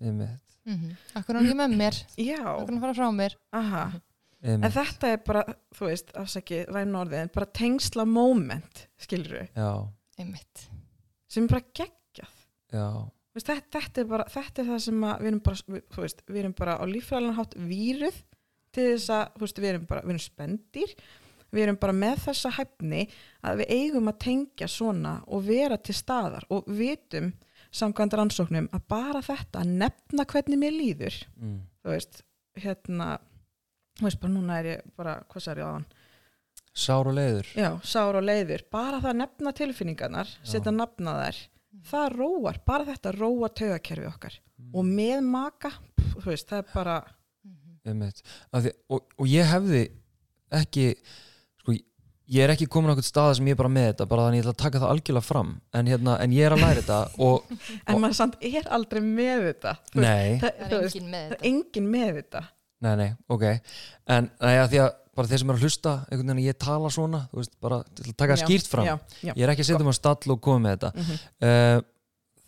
einmitt, 0.00 0.58
mm 0.66 0.92
akkur 1.20 1.36
er 1.36 1.38
hann 1.38 1.46
ekki 1.50 1.58
með 1.60 1.76
mér? 1.82 1.98
Já, 2.18 2.40
akkur 2.42 2.66
er 2.66 2.72
hann 2.74 2.84
fara 2.86 2.96
frá 2.98 3.10
mér? 3.14 3.36
Aha. 3.56 3.84
En 4.46 4.62
þetta 4.70 5.10
er 5.10 5.20
bara, 5.26 5.42
þú 5.74 5.88
veist, 5.88 6.10
afsaki, 6.18 6.62
væm 6.70 6.90
norðin, 6.92 7.30
bara 7.34 7.48
tengsla 7.50 8.04
moment, 8.06 8.84
einmitt. 10.18 10.66
Sem 11.28 11.44
er 11.48 11.54
bara 11.56 11.64
geggjað. 11.74 12.34
já, 12.72 12.86
Þú 13.36 13.40
Veist, 13.40 13.48
þetta, 13.50 13.80
þetta, 13.82 14.00
er 14.00 14.06
bara, 14.08 14.24
þetta 14.32 14.62
er 14.62 14.68
það 14.70 14.78
sem 14.86 15.02
að 15.04 15.18
við 15.20 15.28
erum 15.28 15.40
bara, 15.44 15.62
við, 15.74 15.82
þú 15.92 16.04
veist, 16.06 16.22
við 16.30 16.38
erum 16.40 16.54
bara 16.56 16.76
á 16.80 16.84
líffræðan 16.88 17.34
hátt 17.36 17.56
víruð 17.68 18.20
til 18.72 18.86
þess 18.86 19.10
að, 19.12 19.24
þú 19.34 19.42
veist, 19.44 19.58
við 19.60 19.70
erum 19.72 19.84
bara, 19.90 20.04
við 20.06 20.14
erum 20.14 20.22
spendir, 20.24 20.94
við 21.54 21.66
erum 21.66 21.78
bara 21.80 21.94
með 21.96 22.22
þessa 22.26 22.52
hæfni 22.56 23.06
að 23.46 23.62
við 23.62 23.74
eigum 23.78 24.10
að 24.10 24.20
tengja 24.26 24.68
svona 24.70 25.18
og 25.26 25.44
vera 25.46 25.78
til 25.78 25.96
staðar 25.96 26.46
og 26.52 26.66
vitum 26.66 27.32
samkvæmt 27.76 28.16
rannsóknum 28.16 28.68
að 28.74 28.86
bara 28.90 29.22
þetta 29.24 29.62
að 29.62 29.74
nefna 29.82 30.26
hvernig 30.30 30.60
mér 30.60 30.74
líður, 30.74 31.18
mm. 31.36 31.58
þú 31.82 31.92
veist, 31.92 32.22
hérna, 32.62 33.08
þú 33.98 34.08
veist, 34.08 34.20
bara 34.22 34.32
núna 34.32 34.60
er 34.60 34.70
ég 34.70 34.86
bara, 34.96 35.18
hvað 35.30 35.46
sagði 35.46 35.64
ég 35.64 35.68
á 35.68 35.74
hann? 35.74 35.86
Sár 36.76 37.08
og 37.08 37.16
leiður. 37.16 37.50
Já, 37.56 37.68
sár 37.88 38.18
og 38.18 38.24
leiður, 38.24 38.64
bara 38.72 39.00
það 39.00 39.12
að 39.12 39.20
nefna 39.22 39.52
tilfinningarnar, 39.56 40.32
setja 40.44 40.72
nafna 40.72 41.18
þær, 41.20 41.42
það 41.90 42.08
róar, 42.16 42.60
bara 42.68 42.88
þetta 42.90 43.12
róar 43.16 43.54
taugakerfi 43.56 44.08
okkar. 44.10 44.40
Og 44.76 44.88
með 44.88 45.22
maka, 45.24 45.72
pff, 45.96 46.18
þú 46.22 46.32
veist, 46.32 46.48
það 46.50 46.62
er 46.62 46.72
bara, 46.72 46.96
Því, 47.86 48.72
og, 48.90 49.04
og 49.14 49.28
ég 49.30 49.46
hefði 49.46 49.82
ekki 50.56 50.86
ég 52.28 52.42
er 52.44 52.50
ekki 52.54 52.66
komin 52.70 52.90
á 52.90 52.92
einhvern 52.94 53.06
stað 53.06 53.32
sem 53.38 53.46
ég 53.46 53.54
er 53.54 53.60
bara 53.60 53.70
með 53.72 53.86
þetta 53.92 54.06
bara 54.10 54.24
þannig 54.26 54.40
ég 54.40 54.44
ætla 54.46 54.54
að 54.56 54.62
taka 54.64 54.80
það 54.82 54.92
algjörlega 54.94 55.26
fram. 55.28 55.50
En, 55.78 55.86
hérna, 55.92 56.16
en 56.24 56.34
ég 56.34 56.46
er 56.48 56.56
að 56.56 56.62
læra 56.64 56.80
þetta 56.82 56.98
og 57.26 57.50
en 57.52 57.94
Og- 57.94 58.00
maður 58.02 58.18
samt 58.20 58.36
er 58.50 58.68
aldrei 58.78 59.00
með 59.06 59.46
þetta, 59.52 59.74
nei, 59.94 60.36
það, 60.42 60.60
það 60.60 60.76
er 60.76 60.86
engin 60.90 61.10
með 61.10 61.16
það 61.16 61.26
er 61.26 61.34
þetta. 61.36 61.50
engin 61.52 61.90
með 61.96 62.12
þetta. 62.20 62.44
nei, 62.86 62.94
nei, 63.00 63.10
ok. 63.32 63.44
En 64.16 64.30
nei, 64.42 64.54
að 64.60 64.70
því 64.74 64.80
að 64.84 64.94
bara 65.16 65.30
þeir 65.30 65.40
sem 65.40 65.50
er 65.50 65.56
að 65.56 65.62
hlusta 65.64 65.92
einhvern 66.10 66.26
veginn 66.28 66.40
að 66.42 66.46
ég 66.50 66.56
tala 66.60 66.88
svona 66.92 67.20
þú 67.30 67.38
veist, 67.40 67.52
bara 67.64 67.78
til 67.96 68.04
að 68.10 68.16
taka 68.20 68.34
það 68.34 68.40
Já, 68.42 68.46
skýrt 68.50 68.66
fram. 68.74 68.88
Já, 68.90 68.96
já, 69.24 69.32
ég 69.32 69.44
er 69.46 69.52
ekki 69.54 69.64
að 69.64 69.68
setja 69.70 69.86
maður 69.86 69.96
stall 70.02 70.34
og 70.34 70.40
koma 70.44 70.60
með 70.66 70.74
þetta. 70.76 70.90
Mhm, 71.00 71.20
uh, 71.48 71.78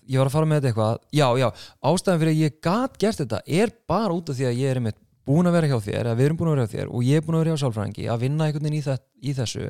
ég 0.08 0.20
var 0.20 0.28
að 0.28 0.34
fara 0.36 0.48
með 0.50 0.58
þetta 0.60 0.68
eitthvað. 0.74 0.98
Já, 1.16 1.26
já, 1.40 1.48
ástæðan 1.92 2.20
fyrir 2.22 2.34
að 2.34 2.42
ég 2.42 2.58
gat 2.68 2.98
gert 3.00 3.22
þetta 3.22 3.40
er 3.62 3.72
bara 3.88 4.12
út 4.18 4.28
af 4.32 4.36
því 4.38 4.46
að 4.50 4.60
ég 4.60 4.70
er 4.74 4.80
einmitt 4.82 5.00
búin 5.28 5.48
að 5.50 5.58
vera 5.58 5.68
hjá 5.70 5.78
þér, 5.84 6.08
við 6.18 6.28
erum 6.28 6.38
búin 6.40 6.50
að 6.50 6.56
vera 6.56 6.66
hjá 6.66 6.72
þér 6.78 6.92
og 6.94 7.04
ég 7.06 7.20
er 7.20 7.26
búin 7.26 7.36
að 7.38 7.44
vera 7.44 7.52
hjá 7.54 7.62
sálfræðingi 7.64 8.08
að 8.08 8.24
vinna 8.24 8.48
einhvern 8.48 8.66
veginn 8.68 8.78
í, 8.78 8.84
þess, 8.86 9.04
í 9.20 9.34
þessu. 9.36 9.68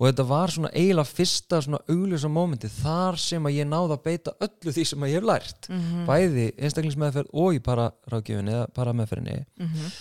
Og 0.00 0.08
þetta 0.08 0.24
var 0.26 0.50
svona 0.50 0.70
eiginlega 0.72 1.12
fyrsta 1.14 1.60
svona 1.62 1.78
augljósa 1.92 2.30
mómenti 2.32 2.70
þar 2.72 3.18
sem 3.22 3.44
að 3.46 3.58
ég 3.60 3.68
náði 3.70 3.94
að 3.94 4.04
beita 4.06 4.32
öllu 4.42 4.72
því 4.74 4.84
sem 4.88 5.04
að 5.04 5.12
ég 5.12 5.20
hef 5.20 5.28
lært. 5.28 5.68
Mhm, 5.70 6.00
bæði 6.08 6.46
einstaklingsmeðferð 6.58 7.34
og 7.44 7.54
í 7.54 7.60
pararákjöfinni 7.68 8.56
eða 8.56 8.64
parameðferðinni. 8.74 9.44
Mhm, 9.62 9.92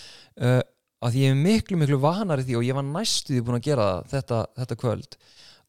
uh, 0.47 0.61
að 1.05 1.17
ég 1.21 1.33
er 1.33 1.37
miklu 1.37 1.77
miklu 1.81 1.99
vanar 2.01 2.41
í 2.41 2.47
því 2.47 2.57
og 2.57 2.65
ég 2.65 2.77
var 2.77 2.87
næstu 2.87 3.35
því 3.35 3.43
búin 3.45 3.59
að 3.59 3.67
gera 3.67 3.87
það 3.91 4.11
þetta, 4.15 4.41
þetta 4.61 4.79
kvöld 4.81 5.17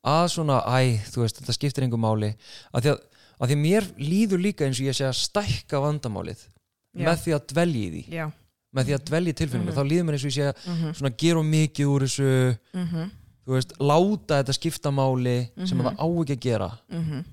að 0.03 0.25
svona, 0.35 0.59
æ, 0.67 0.99
þú 1.13 1.23
veist, 1.23 1.39
þetta 1.41 1.55
skiptir 1.57 1.87
engum 1.87 2.03
máli. 2.03 2.33
Að 2.75 2.87
því 2.87 2.93
að, 2.93 3.03
að 3.39 3.51
því 3.53 3.57
að 3.57 3.63
mér 3.63 3.89
líður 4.03 4.43
líka 4.43 4.67
eins 4.67 4.81
og 4.83 4.89
ég 4.89 4.97
sé 4.99 5.07
að 5.07 5.19
stækka 5.21 5.83
vandamálið 5.83 6.43
Já. 6.43 7.07
með 7.07 7.23
því 7.25 7.35
að 7.37 7.45
dvelja 7.53 7.83
í 7.83 7.91
því. 7.93 8.03
Já, 8.17 8.25
með 8.73 8.87
því 8.89 8.95
að 8.97 9.05
dvelja 9.11 9.35
tilfinningum, 9.37 9.73
Mhm. 9.73 9.79
þá 9.79 9.89
líður 9.91 10.05
mér 10.09 10.15
eins 10.17 10.25
og 10.25 10.31
ég 10.31 10.37
sé 10.39 10.47
að 10.49 10.71
mhm, 10.73 10.93
svona 10.99 11.17
gera 11.23 11.43
mikið 11.43 11.87
úr 11.93 12.05
þessu 12.07 12.29
mhm, 12.75 13.11
þú 13.47 13.53
veist, 13.57 13.73
láta 13.79 14.39
þetta 14.43 14.55
skipta 14.57 14.91
máli 14.95 15.37
sem 15.67 15.79
Mhm. 15.79 15.87
það 15.87 15.97
á 16.01 16.07
ekki 16.23 16.37
að 16.37 16.41
gera 16.47 16.71
mhm, 16.89 17.25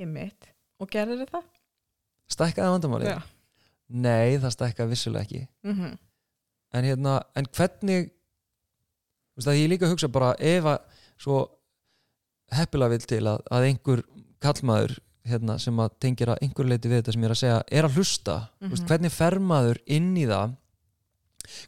ég 0.00 0.08
mitt, 0.08 0.48
og 0.80 0.90
gerður 0.90 1.26
það? 1.32 1.44
stækkaði 2.28 2.72
vandamálið? 2.76 3.08
Já, 3.14 3.22
Nei, 3.88 4.36
það 4.36 4.52
stækkaði 4.52 4.90
vissulega 4.92 5.24
ekki 5.24 5.48
mhm, 5.64 5.98
en 6.74 6.84
hérna, 6.84 7.22
en 7.34 7.44
hvernig 7.46 8.10
þú 8.10 9.36
veist 9.40 9.48
að 9.48 9.60
ég 9.62 9.68
líka 9.72 9.88
hugsa 9.88 10.08
bara 10.12 10.34
ef 10.38 10.64
að 10.64 10.78
svo 11.18 11.48
heppilega 12.52 12.90
vil 12.90 12.98
til 13.06 13.22
að, 13.24 13.40
að 13.50 13.64
einhver 13.70 14.02
kallmaður 14.44 14.98
hérna, 15.28 15.58
sem 15.60 15.76
að 15.80 15.90
tengir 16.00 16.28
að 16.32 16.38
einhver 16.42 16.66
leiti 16.68 16.88
við 16.88 17.00
þetta 17.02 17.12
sem 17.14 17.22
ég 17.22 17.28
er 17.30 17.34
að 17.34 17.40
segja 17.42 17.62
er 17.70 17.84
að 17.88 17.96
hlusta, 17.98 18.36
mm 18.60 18.70
veist, 18.70 18.82
Mhm. 18.82 18.88
hvernig 18.88 19.12
fer 19.12 19.38
maður 19.40 19.78
inn 19.86 20.16
í 20.16 20.26
það? 20.26 20.56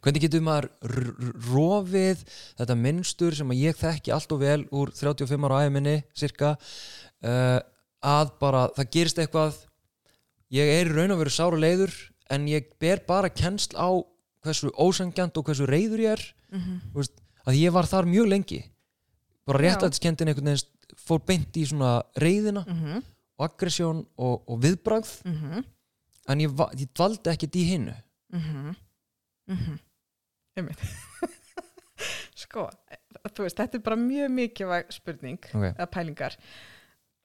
Hvernig 0.03 0.21
getur 0.21 0.41
maður 0.45 0.69
rofið 1.51 2.21
þetta 2.59 2.75
minnstur 2.77 3.35
sem 3.37 3.49
að 3.53 3.61
ég 3.63 3.77
þekki 3.79 4.13
allt 4.13 4.31
og 4.35 4.39
vel 4.43 4.61
úr 4.71 4.91
35 4.93 5.47
ára 5.47 5.63
æminni 5.67 6.03
cirka 6.13 6.55
uh, 7.23 7.59
að 8.03 8.31
bara 8.41 8.67
það 8.77 8.91
gerist 8.91 9.21
eitthvað. 9.21 9.57
Ég 10.51 10.67
er 10.81 10.89
í 10.89 10.93
raun 10.95 11.13
og 11.15 11.21
veru 11.21 11.33
sára 11.33 11.57
leiður 11.59 11.93
en 12.29 12.45
ég 12.49 12.69
ber 12.81 13.01
bara 13.07 13.29
kennsl 13.29 13.73
á 13.77 13.89
hversu 14.43 14.71
ósangjant 14.77 15.37
og 15.37 15.45
hversu 15.45 15.67
reyður 15.69 15.99
ég 16.05 16.13
er. 16.17 16.23
Mhm. 16.51 16.81
að 17.47 17.55
ég 17.57 17.71
var 17.73 17.85
þar 17.89 18.05
mjög 18.05 18.27
lengi. 18.29 18.63
Bara 19.47 19.57
réttætskendin 19.63 20.27
einhvern 20.29 20.45
veginn 20.51 20.97
fór 21.07 21.21
beint 21.25 21.53
í 21.57 21.63
svona 21.65 22.03
reyðina 22.19 22.65
Mhm. 22.67 23.03
Og 23.41 23.47
aggressjón 23.49 24.03
og, 24.21 24.43
og 24.47 24.59
viðbragð 24.61 25.13
Mhm. 25.25 25.63
en 26.29 26.39
ég, 26.43 26.51
ég 26.77 26.91
dvaldi 26.93 27.31
ekkert 27.33 27.55
í 27.57 27.63
hinnu 27.71 27.95
Mhm. 28.31 28.75
Mhm. 29.49 29.79
Einmitt. 30.57 30.79
sko, 32.43 32.67
þú 33.31 33.45
veist, 33.45 33.57
þetta 33.57 33.77
er 33.79 33.83
bara 33.85 33.95
mjög 33.99 34.29
mikilvæg 34.35 34.91
spurning 34.93 35.39
okay. 35.53 35.71
eða 35.73 35.87
pælingar 35.91 36.35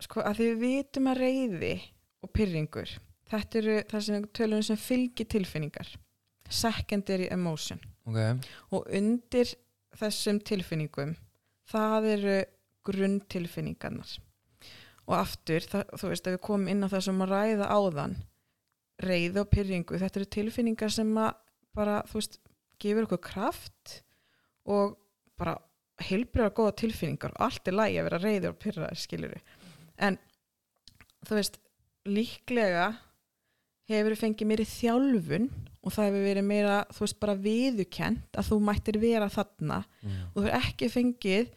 sko, 0.01 0.21
að 0.23 0.39
því 0.41 0.47
við 0.51 0.59
vitum 0.65 1.09
að 1.11 1.21
reyði 1.23 1.75
og 2.23 2.33
pyrringur 2.37 2.93
þetta 3.31 3.59
eru 3.61 3.77
það 3.91 4.05
sem 4.09 4.27
tölum 4.39 4.63
sem 4.67 4.77
fylgir 4.81 5.29
tilfinningar 5.37 5.95
secondary 6.49 7.29
emotion 7.35 7.81
Okay. 8.07 8.37
og 8.71 8.85
undir 8.95 9.51
þessum 9.99 10.39
tilfinningum 10.47 11.17
það 11.73 12.05
eru 12.13 12.37
grunntilfinningarnar 12.87 14.13
og 15.07 15.15
aftur, 15.19 15.63
það, 15.71 15.85
þú 16.01 16.11
veist, 16.11 16.27
ef 16.27 16.37
við 16.37 16.43
komum 16.49 16.71
inn 16.73 16.83
á 16.83 16.91
það 16.91 17.05
sem 17.07 17.23
að 17.23 17.33
ræða 17.33 17.71
áðan 17.71 18.17
reyði 19.07 19.43
og 19.43 19.51
pyrringu, 19.53 20.01
þetta 20.01 20.21
eru 20.21 20.29
tilfinningar 20.37 20.93
sem 20.93 21.11
að 21.21 21.37
bara, 21.77 22.01
þú 22.09 22.21
veist, 22.21 22.39
gefur 22.83 23.07
okkur 23.07 23.23
kraft 23.29 24.01
og 24.67 24.97
bara 25.39 25.57
heilbriða 26.07 26.53
góða 26.57 26.77
tilfinningar 26.83 27.35
og 27.37 27.47
allt 27.47 27.69
er 27.69 27.77
lægi 27.77 28.01
að 28.01 28.09
vera 28.09 28.23
reyði 28.23 28.51
og 28.51 28.59
pyrraðir, 28.61 29.01
skilur 29.01 29.37
en 29.97 30.19
þú 31.27 31.39
veist, 31.39 31.61
líklega 32.07 32.91
hefur 33.91 34.17
fengið 34.19 34.51
meiri 34.51 34.67
þjálfun 34.69 35.49
og 35.87 35.95
það 35.95 36.09
hefur 36.09 36.27
verið 36.27 36.47
meira, 36.49 36.77
þú 36.91 37.05
veist, 37.05 37.19
bara 37.23 37.37
viðukent 37.39 38.39
að 38.39 38.51
þú 38.51 38.59
mættir 38.67 38.99
vera 39.03 39.29
þarna 39.33 39.83
mm. 39.87 40.17
og 40.33 40.41
þú 40.41 40.47
hefur 40.47 40.59
ekki 40.59 40.91
fengið 40.93 41.53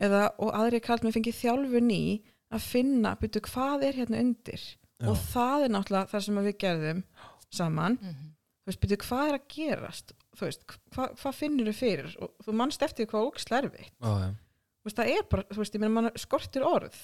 eða, 0.00 0.26
og 0.38 0.52
aðri 0.56 0.82
kallt 0.84 1.06
með 1.06 1.16
fengið 1.18 1.38
þjálfun 1.40 1.94
í 1.94 2.04
að 2.52 2.60
finna, 2.66 3.14
byrju, 3.20 3.40
hvað 3.46 3.84
er 3.88 3.98
hérna 4.00 4.20
undir? 4.20 4.62
Og 5.06 5.16
það 5.16 5.64
er 5.64 5.72
náttúrulega 5.72 6.10
það 6.10 6.24
sem 6.26 6.38
að 6.40 6.46
við 6.50 6.56
gerðum 6.64 7.02
saman, 7.50 7.98
Mhm. 8.02 8.28
þú 8.60 8.66
veist, 8.70 8.80
byrju, 8.80 8.96
hvað 9.06 9.28
er 9.28 9.38
að 9.38 9.48
gerast? 9.54 10.12
Þú 10.36 10.46
veist, 10.46 10.64
hva, 10.94 11.08
hvað 11.16 11.34
finnur 11.34 11.66
þú 11.70 11.74
fyrir? 11.74 12.16
Og 12.22 12.30
þú 12.44 12.52
manst 12.54 12.82
eftir 12.82 13.06
hvað 13.06 13.30
ógslerfi 13.32 13.84
Já, 14.00 14.10
já. 14.20 14.28
þú 14.30 14.84
veist, 14.84 14.96
það 14.96 15.10
er 15.16 15.22
bara, 15.30 15.42
þú 15.50 15.56
veist, 15.56 15.74
ég 15.74 15.80
meina 15.80 15.94
mann 16.00 16.10
skortir 16.16 16.62
orð 16.62 16.94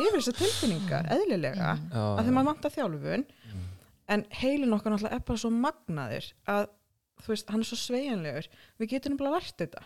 yfir 0.00 0.20
þessar 0.20 0.38
tilfinningar, 0.38 1.06
eðlilega 1.10 1.70
Mhm. 1.76 1.90
Já, 1.92 2.04
að 2.16 2.24
því 2.24 2.32
maður 2.32 2.50
vantar 2.52 2.70
þjálfun. 2.76 3.24
Mm. 3.26 3.66
en 4.10 4.24
heilin 4.30 4.72
okkar 4.74 4.90
náttúrulega 4.92 5.12
er 5.14 5.20
bara 5.20 5.38
svo 5.38 5.50
magnaður 5.50 6.32
að 6.48 6.68
þú 7.22 7.28
veist, 7.28 7.48
hann 7.50 7.60
er 7.60 7.64
svo 7.64 7.76
sveigjanlegur. 7.78 8.46
Við 8.80 8.88
getum 8.88 9.16
bara 9.18 9.30
vært 9.38 9.56
þetta. 9.56 9.82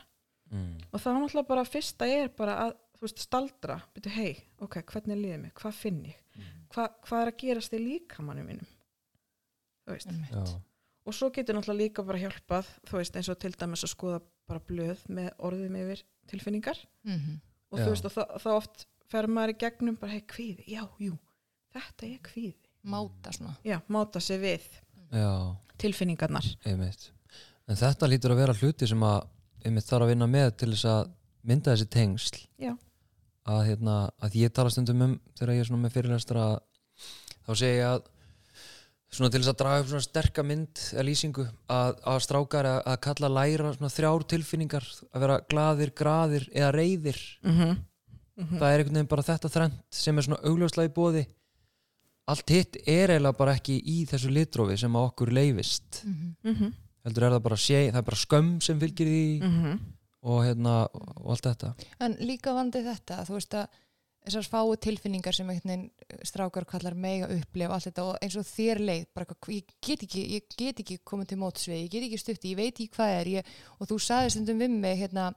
Mm. 0.53 0.79
og 0.93 1.01
það 1.01 1.11
er 1.17 1.21
náttúrulega 1.21 1.49
bara 1.49 1.65
fyrsta 1.65 2.07
er 2.07 2.29
bara 2.29 2.55
að 2.71 2.73
þú 2.99 3.07
veist, 3.07 3.23
staldra, 3.25 3.79
byrju 3.97 4.13
hei 4.15 4.35
ok, 4.65 4.79
hvernig 4.93 5.17
er 5.17 5.23
liðið 5.23 5.43
mig, 5.43 5.55
hvað 5.61 5.75
finn 5.81 6.01
ég? 6.09 6.21
Hva, 6.75 6.89
hvað 7.07 7.21
er 7.25 7.33
að 7.33 7.41
gerast 7.45 7.75
í 7.77 7.81
líkamannu 7.83 8.45
mínum? 8.47 8.71
Þú 9.85 9.93
veist. 9.97 10.15
Já. 10.31 10.45
og 11.05 11.13
svo 11.15 11.29
getur 11.35 11.59
náttúrulega 11.59 11.83
líka 11.85 12.03
bara 12.07 12.19
hjálpað 12.23 12.71
þú 12.89 12.97
veist, 13.01 13.17
eins 13.19 13.29
og 13.29 13.39
til 13.43 13.53
dæmis 13.53 13.85
að 13.85 13.93
skoða 13.93 14.21
bara 14.49 14.61
blöð 14.69 15.03
með 15.09 15.31
orðum 15.39 15.77
yfir 15.83 16.03
tilfinningar. 16.31 16.79
Mhm. 17.05 17.41
og 17.71 17.79
Já. 17.79 17.85
þú 17.85 17.91
veist, 17.91 18.05
og 18.09 18.41
það 18.41 18.57
oft 18.57 18.87
fer 19.11 19.27
maður 19.29 19.53
í 19.55 19.59
gegnum 19.59 19.97
bara, 20.01 20.13
hei, 20.13 20.23
kvíði, 20.23 20.65
já, 20.69 20.83
jú 20.99 21.19
þetta 21.75 22.07
er 22.07 22.19
kvíði, 22.23 22.71
máta 22.87 23.33
svona. 23.35 23.57
Já, 23.67 23.81
máta 23.89 24.21
sig 24.23 24.41
við 24.41 24.65
Já, 25.15 25.57
tilfinningarnar. 25.79 26.47
Einmitt. 26.67 27.11
En 27.69 27.77
þetta 27.79 28.09
lítur 28.11 28.35
að 28.35 28.41
vera 28.43 28.55
hluti 28.55 28.87
sem 28.89 29.03
að 29.07 29.29
einmitt 29.65 29.87
þarf 29.89 30.07
að 30.07 30.11
vinna 30.13 30.27
með 30.31 30.49
til 30.61 30.71
þess 30.75 30.89
að 30.91 31.13
mynda 31.45 31.75
þessi 31.75 31.89
tengsl 31.93 32.41
að, 33.45 33.61
hérna, 33.69 34.11
að 34.25 34.37
ég 34.41 34.53
tala 34.57 34.71
stundum 34.73 35.03
um 35.05 35.15
þegar 35.37 35.55
ég 35.55 35.61
er 35.65 35.69
svona 35.69 35.85
með 35.85 35.95
fyrirlestra 35.99 36.49
þá 37.45 37.53
segi 37.55 37.79
ég 37.79 37.89
að 37.91 38.03
svona 39.15 39.31
til 39.31 39.41
þess 39.43 39.53
að 39.53 39.59
draga 39.61 39.83
upp 39.83 39.89
svona 39.93 40.07
sterka 40.09 40.43
mynd 40.43 40.81
eða 40.93 41.07
lýsingu 41.07 41.45
að, 41.71 42.01
að 42.03 42.21
strákar 42.25 42.67
að, 42.67 42.81
að 42.91 43.01
kalla 43.07 43.29
læra 43.31 43.75
svona 43.77 43.93
þrjár 43.95 44.25
tilfinningar 44.33 44.89
að 45.13 45.21
vera 45.27 45.41
glaðir, 45.53 45.93
graðir 45.95 46.49
eða 46.53 46.73
reyðir 46.75 47.21
mm 47.45 47.55
-hmm. 47.61 48.59
það 48.59 48.69
er 48.71 48.79
einhvern 48.79 48.99
veginn 48.99 49.13
bara 49.13 49.23
þetta 49.23 49.49
þrend 49.49 49.81
sem 49.91 50.19
er 50.19 50.27
svona 50.27 50.43
augljóslega 50.43 50.91
í 50.91 50.95
bóði 50.97 51.27
allt 52.31 52.51
hitt 52.51 52.79
er 52.89 53.13
eiginlega 53.13 53.37
bara 53.37 53.55
ekki 53.59 53.77
í 53.85 54.05
þessu 54.09 54.33
litrófi 54.33 54.79
sem 54.81 54.97
að 54.97 55.11
okkur 55.11 55.33
leifist. 55.35 56.01
Mm 56.05 56.55
-hmm. 56.55 56.73
heldur 57.05 57.27
er 57.27 57.35
það 57.37 57.43
bara 57.43 57.57
sé, 57.57 57.81
það 57.91 58.01
er 58.01 58.09
bara 58.09 58.23
skömm 58.23 58.61
sem 58.65 58.81
fylgir 58.81 59.07
því 59.07 59.43
Mhm. 59.43 59.79
Og 60.25 60.45
hérna 60.47 60.75
og 60.91 61.33
allt 61.35 61.49
þetta. 61.51 61.73
En 62.05 62.17
líka 62.25 62.55
vandi 62.57 62.85
þetta, 62.85 63.23
þú 63.29 63.39
veist 63.39 63.57
að 63.61 63.81
þessar 64.25 64.47
fáu 64.49 64.75
tilfinningar 64.81 65.37
sem 65.37 65.49
einhvern 65.53 65.89
veginn 65.91 66.21
strákar 66.25 66.65
kallar 66.69 66.97
mega 66.97 67.29
upplif 67.33 67.73
allt 67.73 67.91
þetta 67.91 68.05
og 68.09 68.21
eins 68.25 68.37
og 68.41 68.47
þér 68.49 68.81
leið, 68.89 69.09
bara 69.17 69.37
ég 69.53 69.75
get 69.85 70.05
ekki 70.07 70.25
ég 70.39 70.55
get 70.57 70.81
ekki 70.81 71.01
komið 71.05 71.33
til 71.33 71.41
mótsvið, 71.43 71.83
ég 71.83 71.91
get 71.93 72.07
ekki 72.09 72.21
stutti 72.23 72.55
ég 72.55 72.61
veit 72.61 72.73
ekki 72.73 72.95
hvað 72.97 73.17
er, 73.19 73.33
ég, 73.39 73.51
og 73.77 73.91
þú 73.91 74.01
sagði 74.01 74.33
stundum 74.33 74.65
við 74.65 74.79
mig, 74.79 74.97
hérna, 75.03 75.29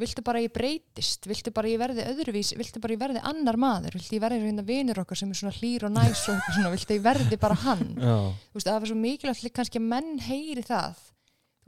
viltu 0.00 0.22
bara 0.26 0.44
ég 0.44 0.54
breytist, 0.54 1.26
viltu 1.26 1.52
bara 1.54 1.70
ég 1.70 1.82
verði 1.82 2.06
öðruvís 2.06 2.54
viltu 2.58 2.82
bara 2.82 2.94
ég 2.94 3.02
verði 3.02 3.24
annar 3.32 3.58
maður, 3.60 3.98
viltu 3.98 4.16
ég 4.16 4.22
verði 4.22 4.46
hérna 4.46 4.66
vinur 4.66 5.02
okkar 5.02 5.18
sem 5.18 5.34
er 5.34 5.40
svona 5.42 5.56
hlýr 5.58 5.88
og 5.88 5.94
næs 5.98 6.22
og 6.30 6.38
svona, 6.54 6.70
viltu 6.70 6.96
ég 6.96 7.04
verði 7.04 7.40
bara 7.40 7.58
hann? 7.66 7.88
Já, 7.98 8.16
þú 8.30 8.60
veist, 8.60 8.66
að 8.66 8.72
það 8.72 8.82
var 8.84 8.92
svo 8.92 9.00
mikilvægt 9.02 9.56
kannski 9.58 9.82
að 9.82 9.90
menn 9.90 10.12
heyri 10.22 10.64
það 10.66 11.02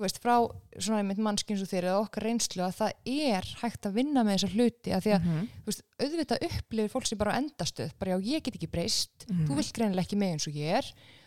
veist, 0.05 0.21
frá 0.23 0.35
svona 0.79 1.01
einmitt 1.03 1.19
mannskins 1.23 1.62
og 1.65 1.71
þér 1.71 1.88
eða 1.91 2.03
okkar 2.05 2.27
reynslu 2.29 2.62
að 2.67 2.77
það 2.81 2.93
er 3.31 3.49
hægt 3.62 3.88
að 3.88 3.97
vinna 4.01 4.25
með 4.27 4.37
þessa 4.38 4.53
hluti 4.57 4.93
að 4.97 5.03
því 5.07 5.15
að, 5.17 5.25
Mhm. 5.27 5.49
þú 5.62 5.71
veist, 5.73 5.83
auðvitað 6.03 6.47
upplifir 6.51 6.93
fólk 6.93 7.07
sem 7.07 7.19
bara 7.19 7.33
á 7.33 7.38
endastöð, 7.41 7.91
bara 7.99 8.11
já, 8.12 8.21
ég 8.37 8.43
get 8.43 8.55
ekki 8.57 8.71
breyst 8.71 9.27
Mhm. 9.29 9.47
þú 9.49 9.57
vilt 9.57 9.73
greinilega 9.73 10.07
ekki 10.07 10.19
með 10.19 10.33
eins 10.33 10.47
og 10.49 10.55
ég 10.55 10.79
er 10.79 10.83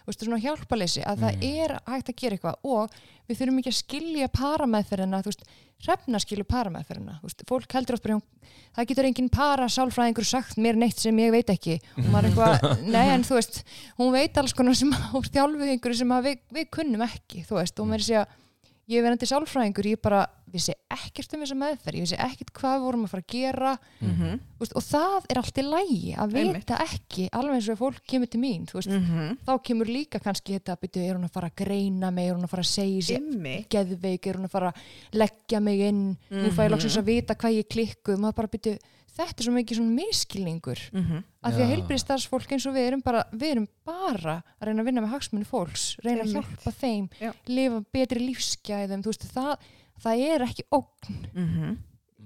þú 0.06 0.12
veist, 0.12 0.22
svona 0.22 0.42
hjálpaleysi, 0.44 1.02
að 1.04 1.18
það 1.18 1.44
er 1.44 1.80
hægt 1.90 2.10
að 2.10 2.16
gera 2.16 2.36
eitthvað 2.38 2.56
og 2.64 2.92
við 3.28 3.38
þurfum 3.40 3.60
ekki 3.60 3.72
að 3.74 3.82
skilja 3.82 4.28
parameðferðina, 4.30 5.22
þú 5.24 5.32
veist, 5.32 5.44
hrefna 5.86 6.20
skilju 6.22 6.46
parameðferðina, 6.46 7.16
þú 7.20 7.26
veist, 7.26 7.42
fólk 7.50 7.72
heldur 7.74 7.98
bara 8.02 8.22
það 8.76 8.88
getur 8.88 9.06
engin 9.10 9.30
para 9.32 9.66
sálfræðingur 9.66 10.26
sagt 10.26 10.58
mér 10.62 10.76
neitt 10.78 10.98
sem 11.02 11.18
ég 11.18 11.32
veit 11.32 11.48
ekki 11.50 11.80
og 11.98 12.06
maður 12.14 12.26
er 12.26 12.30
eitthvað, 12.30 12.86
nei 12.96 13.08
en 13.16 13.24
þú 13.24 13.36
veist 13.40 13.64
hún 13.98 14.12
veit 14.14 14.38
alls 14.38 14.54
konar 14.54 14.76
sem 14.78 14.92
á 14.94 15.12
þjálfuð 15.34 15.74
einhverju 15.74 15.98
sem 15.98 16.08
við, 16.22 16.40
við 16.54 16.70
kunnum 16.70 17.02
ekki, 17.02 17.44
þú 17.48 17.58
veist 17.60 17.80
og 17.82 17.88
maður 17.90 18.06
sé 18.06 18.16
að 18.22 18.28
ég 18.86 19.00
er 19.00 19.06
verandi 19.06 19.30
sálfræðingur 19.30 19.88
ég 19.90 20.02
bara 20.04 20.26
vissi 20.56 20.74
ekkert 20.96 21.34
um 21.36 21.42
þessa 21.44 21.58
meðferð 21.60 22.00
ég 22.00 22.06
vissi 22.06 22.20
ekkert 22.26 22.52
hvað 22.56 22.76
við 22.80 22.86
vorum 22.86 23.06
að 23.06 23.12
fara 23.14 23.24
að 23.24 23.34
gera 23.36 23.72
Mhm. 24.02 24.40
þú 24.56 24.60
veist, 24.64 24.76
og 24.76 24.84
það 24.84 25.26
er 25.30 25.38
allt 25.42 25.58
í 25.62 25.66
lægi 25.66 26.16
að 26.18 26.34
vita 26.36 26.78
ekki, 26.86 27.30
alveg 27.32 27.56
eins 27.60 27.70
og 27.70 27.78
fólk 27.80 28.02
kemur 28.08 28.30
til 28.30 28.40
mín, 28.42 28.66
veist, 28.72 28.90
Mhm. 28.90 29.38
þá 29.46 29.54
kemur 29.64 29.86
líka 29.88 30.20
kannski 30.20 30.58
þetta 30.60 30.76
að 30.76 30.82
byrja, 30.88 31.10
er 31.10 31.16
hún 31.18 31.26
að 31.30 31.32
fara 31.34 31.50
að 31.50 31.56
greina 31.66 32.12
mig 32.14 32.30
er 32.30 32.36
hún 32.36 32.44
að 32.44 32.50
fara 32.50 32.64
að 32.64 32.74
segja 32.74 33.02
sér 33.20 33.66
geðveik, 33.70 34.28
er 34.28 34.34
hún 34.36 34.46
að 34.46 34.52
fara 34.52 34.72
að 34.72 34.76
leggja 35.14 35.62
mig 35.62 35.80
inn 35.80 36.18
nú 36.32 36.50
fæ 36.52 36.66
ég 36.68 36.72
loksins 36.72 36.98
að 36.98 37.06
vita 37.06 37.36
hvað 37.36 37.58
ég 37.64 37.68
klikku 37.70 38.18
maður 38.18 38.36
bara 38.36 38.48
byrja, 38.48 38.80
þetta 39.16 39.40
er 39.40 39.46
svo 39.46 39.54
mikið 39.56 39.78
svona 39.78 39.96
miskilningur 39.96 40.80
Mhm. 40.92 41.24
af 41.44 41.54
því 41.54 41.60
að 41.62 41.70
Já. 41.70 41.76
heilbriðstarfsfólk 41.76 42.52
eins 42.52 42.66
og 42.68 42.74
við 42.76 42.88
erum 42.88 43.02
bara 43.04 43.24
við 43.32 43.52
erum 43.52 43.68
bara 43.86 44.44
að 44.62 44.68
reyna 44.68 44.82
að 44.82 44.86
vinna 44.86 45.02
með 45.02 45.14
hagsmunni 45.14 45.46
fólks 45.48 45.96
reyna 46.04 46.24
að 46.24 46.36
Einmitt. 46.36 46.44
hjálpa 46.44 46.72
þeim 46.82 47.10
Já. 47.22 47.34
lifa 47.48 47.86
betri 47.94 48.20
lífsgæðum 48.28 49.02
þú 49.04 49.12
veist, 49.14 49.26
það, 49.32 49.58
það 50.04 50.24
er 50.30 50.46
ekki 50.48 50.64
ógn 50.72 51.28
Mhm. 51.34 51.78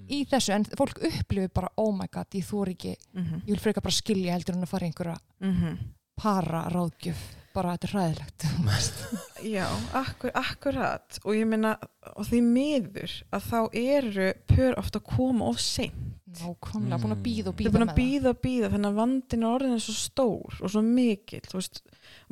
í 0.10 0.26
þessu 0.28 0.54
en 0.56 0.64
fólk 0.66 0.98
upplifir 1.06 1.52
bara 1.54 1.70
oh 1.78 1.92
my 1.96 2.08
god, 2.12 2.28
ég 2.34 2.46
þór 2.46 2.70
ekki 2.76 2.96
Mhm. 3.14 3.42
ég 3.46 3.52
vil 3.54 3.60
frekar 3.60 3.82
bara 3.84 3.94
skilja 3.94 4.34
heldur 4.34 4.56
en 4.56 4.64
að 4.64 4.68
fara 4.68 4.86
einhverja 4.88 5.18
Mhm. 5.42 5.78
para 6.18 6.70
ráðgjöf 6.70 7.18
bara 7.54 7.78
þetta 7.78 7.88
er 7.88 7.94
hræðilegt 7.94 8.46
Já, 9.44 9.66
akkur, 9.94 10.32
akkurat 10.36 11.20
og 11.26 11.34
ég 11.34 11.48
meina, 11.48 11.78
og 12.16 12.26
því 12.28 12.42
miður 12.44 13.24
að 13.32 13.42
þá 13.50 13.70
eru 13.74 14.34
pör 14.48 14.78
ofta 14.78 15.00
að 15.00 15.06
koma 15.16 15.46
of 15.46 15.60
seint. 15.60 15.94
nákvæmlega, 16.30 17.00
búin 17.02 17.16
að 17.16 17.24
býða 17.26 17.48
og 17.48 17.56
er 17.56 17.64
býða 17.64 17.72
búin 17.74 17.86
með 17.86 17.90
að 17.90 17.96
býða 17.98 18.30
og 18.30 18.42
býða 18.44 18.70
þannig 18.70 18.90
að 18.92 19.00
vandin 19.00 19.44
er 19.44 19.50
orðin 19.50 19.80
svo 19.82 19.94
stór 19.98 20.62
og 20.62 20.70
svo 20.70 20.82
mikill, 20.86 21.42
þú 21.42 21.54
veist, 21.58 21.82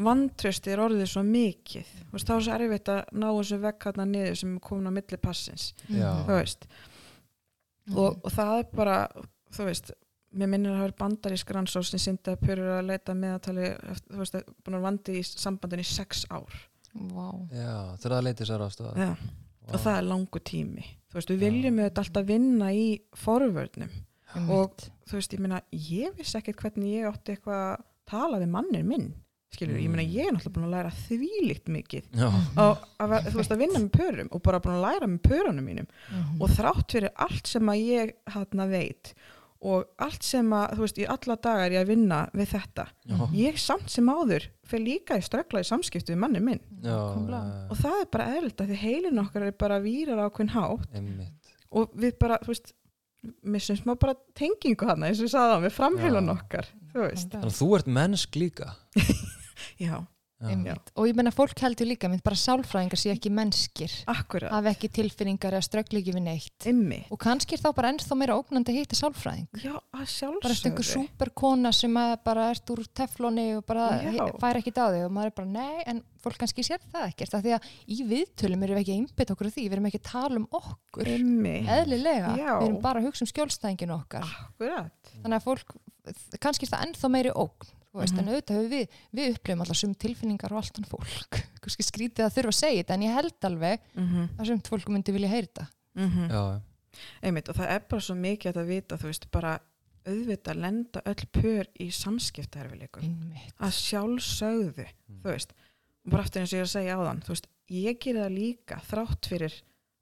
vantrösti 0.08 0.74
er 0.74 0.82
orðið 0.84 1.10
svo 1.12 1.24
mikið, 1.28 1.94
þú 2.08 2.16
veist, 2.16 2.28
þá 2.30 2.36
er 2.36 2.44
svo 2.46 2.58
erfitt 2.58 2.92
að 2.94 3.14
ná 3.18 3.28
þessu 3.30 3.60
vekkarna 3.64 4.06
niður 4.10 4.38
sem 4.42 4.56
er 4.56 4.64
komin 4.68 4.90
á 4.90 4.98
milli 4.98 5.22
passins, 5.22 5.70
það 5.88 6.02
Já. 6.02 6.10
þú 6.28 6.38
veist, 6.38 6.68
og, 7.96 8.20
og 8.22 8.36
það 8.36 8.54
er 8.58 8.70
bara, 8.76 8.98
þú 9.58 9.70
veist, 9.70 9.92
mér 10.38 10.52
minnir 10.52 10.74
að 10.74 10.82
það 10.82 10.90
er 10.90 10.96
bandarísk 11.02 11.54
rannsóð 11.56 11.88
sem 11.90 12.04
syndi 12.04 12.34
að 12.34 12.44
pörur 12.44 12.74
að 12.78 12.90
leita 12.92 13.16
meðatali 13.18 13.68
eftir, 13.74 14.14
þú 14.14 14.24
veist, 14.24 14.40
búin 14.66 14.80
að 14.80 14.88
vandi 14.88 15.18
í 15.20 15.26
sambandin 15.28 15.84
í 15.84 15.88
sex 15.88 16.26
ár. 16.30 16.58
Vá. 16.98 17.28
Já, 17.54 17.74
það 18.00 18.10
er 18.10 18.16
að 18.18 18.26
leita 18.26 18.48
sér 18.48 18.64
ástæða 18.66 18.94
Já, 18.98 19.10
og 19.68 19.82
það 19.84 19.98
er 20.00 20.08
langu 20.08 20.42
tími. 20.50 20.86
Þú 21.08 21.20
veist, 21.20 21.32
við 21.32 21.44
viljum 21.46 21.80
auðvitað 21.82 22.04
alltaf 22.04 22.28
vinna 22.28 22.72
í 22.76 22.86
forvörnum. 23.18 23.94
Og 24.52 24.84
þú 25.08 25.18
veist, 25.18 25.34
ég 25.34 25.42
meina, 25.42 25.62
ég 25.72 26.18
vissi 26.18 26.38
ekkert 26.40 26.60
hvernig 26.66 26.98
ég 26.98 27.08
átti 27.10 27.34
eitthvað 27.34 27.62
að 27.72 27.86
tala 28.08 28.42
við 28.42 28.52
mannir 28.54 28.84
minn 28.88 29.08
skilur, 29.54 29.78
ég 29.80 29.90
meina, 29.90 30.04
Mm. 30.04 30.14
ég 30.14 30.28
er 30.28 30.34
náttúrulega 30.36 30.56
búin 30.58 30.68
að 30.68 30.76
læra 30.76 30.92
þvílíkt 31.08 31.70
mikið 31.72 32.04
Já, 32.14 32.28
og 32.58 32.78
að, 33.00 33.16
þú 33.32 33.38
veist, 33.40 33.52
að 33.56 33.62
vinna 33.64 33.80
með 33.80 33.92
pörum 33.96 34.28
og 34.32 34.42
bara 34.44 34.60
búin 34.60 34.76
að 34.78 34.86
læra 34.88 35.08
með 35.08 35.22
pörunum 35.28 35.66
mínum. 35.66 35.88
Mhm. 36.12 36.42
og 36.42 36.50
þrátt 36.50 36.92
fyrir 36.92 37.10
allt 37.16 37.48
sem 37.48 37.62
að 37.66 37.84
ég 37.88 38.14
hann 38.28 38.70
veit 38.72 39.14
og 39.60 39.88
allt 39.98 40.22
sem 40.24 40.46
að, 40.54 40.76
þú 40.76 40.84
veist, 40.86 40.98
í 41.02 41.06
alla 41.10 41.36
daga 41.36 41.66
er 41.66 41.72
ég 41.72 41.82
að 41.82 41.88
vinna 41.88 42.20
við 42.34 42.48
þetta, 42.54 42.88
já, 43.08 43.18
ég 43.34 43.58
samt 43.58 43.90
sem 43.90 44.06
áður 44.06 44.48
fyrir 44.64 44.86
líka 44.86 45.18
í 45.18 45.24
ströggla 45.26 45.64
í 45.64 45.66
samskiptu 45.66 46.14
við 46.14 46.18
manni 46.22 46.40
minn. 46.44 46.60
Já, 46.84 46.94
og 46.94 47.78
það 47.78 48.02
er 48.02 48.06
bara 48.12 48.28
eðlilt 48.38 48.62
að 48.62 48.68
því 48.70 48.78
heilin 48.84 49.20
okkar 49.26 49.48
er 49.48 49.52
bara 49.58 49.80
vírar 49.82 50.20
á 50.22 50.30
hvern 50.30 50.50
hátt. 50.54 50.86
Einmitt. 50.94 51.56
Og 51.72 51.90
við 51.96 52.20
bara, 52.20 52.38
þú 52.44 52.48
veist 52.54 52.74
missum 53.44 53.76
smá 53.76 53.96
bara 54.00 54.14
tengingu 54.38 54.86
hann 54.88 55.02
eins 55.04 55.20
og 55.20 55.26
við 55.26 55.34
sagðum 55.34 55.64
með 55.66 55.74
framheilan 55.76 56.28
Já. 56.30 56.36
okkar 56.38 56.68
Þannig 56.98 57.50
að 57.52 57.58
þú 57.62 57.72
ert 57.80 57.90
mennsk 58.00 58.40
líka. 58.40 58.74
Já, 59.88 60.00
Já. 60.38 60.76
Og 60.94 61.08
ég 61.10 61.16
menna 61.18 61.32
fólk 61.34 61.58
heldur 61.66 61.88
líka 61.90 62.10
mynd 62.12 62.22
bara 62.22 62.38
sálfræðingar 62.38 63.00
sé 63.02 63.10
ekki 63.10 63.32
mennskir. 63.34 63.94
Akkurat. 64.12 64.52
Hafa 64.54 64.70
ekki 64.70 64.90
tilfinningar 64.94 65.56
eða 65.58 65.66
ströggli 65.66 66.04
ekki 66.04 66.14
við 66.14 66.24
neitt. 66.28 66.68
Immi, 66.70 67.00
og 67.10 67.18
kannski 67.24 67.58
er 67.58 67.64
þá 67.64 67.72
bara 67.80 67.90
ennþá 67.94 68.18
meira 68.20 68.36
ógnandi 68.38 68.76
að 68.76 68.78
hitta 68.84 69.00
sálfræðing. 69.00 69.48
Já, 69.64 69.74
að 69.98 70.38
bara 70.44 70.54
eftir 70.54 70.70
einhver 70.70 70.90
súperkona 70.92 71.72
sem 71.74 71.98
að 71.98 72.14
bara 72.30 72.52
ert 72.54 72.74
úr 72.76 72.84
tefloni 73.02 73.48
og 73.58 73.66
bara 73.66 73.90
fær 74.38 74.62
ekki 74.62 74.76
á 74.78 74.86
þig 74.94 75.08
og 75.08 75.18
maður 75.18 75.34
er 75.34 75.38
bara 75.42 75.52
nei 75.56 75.88
en 75.90 76.04
fólk 76.28 76.38
kannski 76.44 76.64
sér 76.68 76.84
það 76.92 77.08
ekkert 77.12 77.34
af 77.38 77.44
því 77.46 77.54
að 77.58 77.70
í 77.88 77.98
viðtölum 78.12 78.64
erum 78.68 78.78
við 78.78 78.84
ekki 78.84 78.94
að 78.94 79.00
einbytta 79.02 79.34
okkur 79.38 79.48
á 79.50 79.56
því 79.56 79.64
við 79.68 79.78
erum 79.78 79.90
ekki 79.90 80.02
að 80.04 80.12
tala 80.12 80.36
um 80.42 80.48
okkur 80.62 81.08
Immi, 81.16 81.56
eðlilega, 81.78 82.36
Já. 82.38 82.52
við 82.60 82.68
erum 82.68 82.82
bara 82.84 83.02
að 83.02 83.08
hugsa 83.10 83.26
um 83.26 83.32
skjólstæðinginu 83.34 83.96
okkar 83.98 84.24
akkurat 84.28 85.12
þannig 85.24 85.40
að 85.40 85.48
fólk, 85.48 85.76
kannski 86.44 86.68
er 86.68 86.72
það 86.76 86.86
ennþá 86.88 87.12
meiri 87.18 87.34
ógn 87.34 87.74
þú 87.88 88.02
veist, 88.04 88.14
Mhm. 88.14 88.20
en 88.20 88.28
auðvitað 88.30 88.58
höfum 88.58 88.72
við 88.72 88.98
við 89.18 89.30
upplifum 89.34 89.62
alltaf 89.64 89.78
sum 89.80 89.94
tilfinningar 89.96 90.52
og 90.54 90.58
allt 90.62 90.76
hann 90.78 90.86
fólk 90.92 91.38
kannski 91.64 91.84
skrítið 91.88 92.26
að 92.28 92.36
þurfa 92.36 92.52
að 92.54 92.60
segja 92.62 92.84
þetta 92.84 92.94
en 92.94 93.06
ég 93.08 93.16
held 93.18 93.48
alveg 93.50 93.80
mm 93.96 94.28
að 94.38 94.46
sumt 94.52 94.68
fólk 94.70 94.90
myndi 94.94 95.12
vilja 95.16 95.30
heyra 95.32 95.48
þetta 95.48 95.68
-hmm. 95.98 96.30
Já, 96.30 96.62
Einmitt, 97.22 97.50
og 97.50 97.56
það 97.56 97.70
er 97.76 97.80
bara 97.90 98.02
svo 98.02 98.16
mikið 98.18 98.56
að 98.58 98.66
vita, 98.68 98.98
þú 98.98 99.06
veist, 99.12 99.26
bara 99.32 99.60
auðvitað 100.08 100.56
lenda 100.62 101.02
öll 101.06 101.26
pör 101.36 101.68
í 101.80 101.92
samskiptaherfileikum. 101.94 103.04
Einmitt. 103.04 103.54
Að 103.60 103.74
sjálfsögðu, 103.76 104.86
Mm. 105.10 105.22
þú 105.22 105.30
veist, 105.34 105.54
bara 106.10 106.24
eftir 106.24 106.42
eins 106.42 106.54
og 106.54 106.58
ég 106.58 106.64
er 106.64 106.70
að 106.70 106.76
segja 106.76 106.98
áðan, 106.98 107.22
þú 107.24 107.34
veist, 107.34 107.48
ég 107.70 108.00
gerir 108.00 108.22
það 108.24 108.38
líka 108.38 108.82
þrátt 108.90 109.28
fyrir 109.32 109.54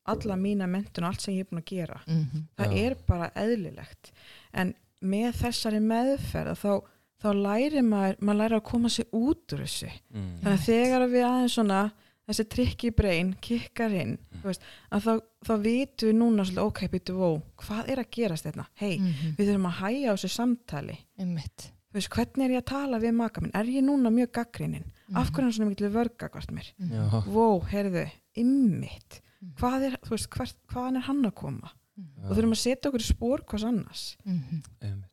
alla 0.08 0.36
mína 0.38 0.68
mentun 0.70 1.03
og 1.03 1.10
allt 1.10 1.22
sem 1.22 1.34
ég 1.34 1.39
er 1.45 1.49
búin 1.49 1.64
að 1.64 1.72
gera. 1.72 2.01
Mhm. 2.08 2.43
Það 2.58 2.74
Já. 2.76 2.84
er 2.86 2.95
bara 3.08 3.30
eðlilegt. 3.36 4.12
En 4.53 4.74
með 5.01 5.32
þessari 5.41 5.80
meðferð 5.82 6.60
þá, 6.62 6.74
þá 7.22 7.30
læri 7.34 7.82
maður, 7.82 8.18
maður 8.22 8.38
læri 8.43 8.56
að 8.60 8.64
koma 8.70 8.88
sér 8.89 9.06
út 9.14 9.53
úr 9.53 9.64
þessu. 9.66 9.89
mm. 10.14 10.39
Þannig 10.43 10.60
að 10.60 10.66
þegar 10.66 11.08
við 11.10 11.26
aðeins 11.26 11.53
svona 11.58 11.91
þessi 12.28 12.45
trikki 12.49 12.89
breyn 12.95 13.36
kikkar 13.41 13.91
inn 13.93 14.18
Mm. 14.36 14.41
veist, 14.43 14.62
að 14.91 15.01
þá, 15.01 15.14
þá 15.45 15.53
vitum 15.62 16.10
við 16.10 16.16
núna 16.20 16.45
svolítið, 16.45 16.66
ok, 16.68 16.80
býtu, 16.88 17.14
ó, 17.22 17.41
hvað 17.58 17.89
er 17.89 17.97
að 17.97 18.10
gerast 18.12 18.43
þetta? 18.45 18.66
Hei, 18.76 18.97
Mhm. 18.99 19.36
við 19.38 19.47
þurfum 19.49 19.68
að 19.72 19.80
hæja 19.82 20.10
á 20.10 20.14
þessu 20.14 20.30
samtali 20.30 20.97
Einmitt. 21.20 21.72
Veist, 21.96 22.10
hvernig 22.14 22.46
er 22.46 22.54
ég 22.56 22.62
að 22.64 22.70
tala 22.72 23.00
við 23.00 23.14
maka 23.16 23.41
minn? 23.41 23.52
Er 23.56 23.64
ég 23.72 23.84
núna 23.86 24.12
mjög 24.14 24.32
gaggrinin? 24.39 24.86
Af 25.16 25.30
Mhm. 25.30 25.34
hverju 25.36 25.38
er 25.38 25.43
hann 25.43 25.54
svona 25.54 25.70
mikil 25.70 25.89
vörga 25.93 26.30
hvort 26.30 26.52
mér? 26.52 26.68
Já, 26.80 27.24
Vó, 27.26 27.62
heyrðu, 27.70 28.06
ymmit 28.38 29.22
Mhm. 29.41 29.56
hvað 29.60 29.84
er, 29.86 29.98
þú 30.04 30.10
veist, 30.16 30.30
hvert, 30.30 30.56
hvaðan 30.72 30.96
er 30.98 31.02
hann 31.10 31.24
að 31.26 31.36
koma? 31.36 31.72
Mhm. 31.98 32.30
Og 32.30 32.38
þurfum 32.38 32.52
að 32.56 32.64
setja 32.64 32.89
okkur 32.91 33.04
í 33.04 33.14
spór 33.14 33.46
hvers 33.46 33.64
annars 33.64 34.16
Mhm. 34.26 34.64
einmitt 34.82 35.10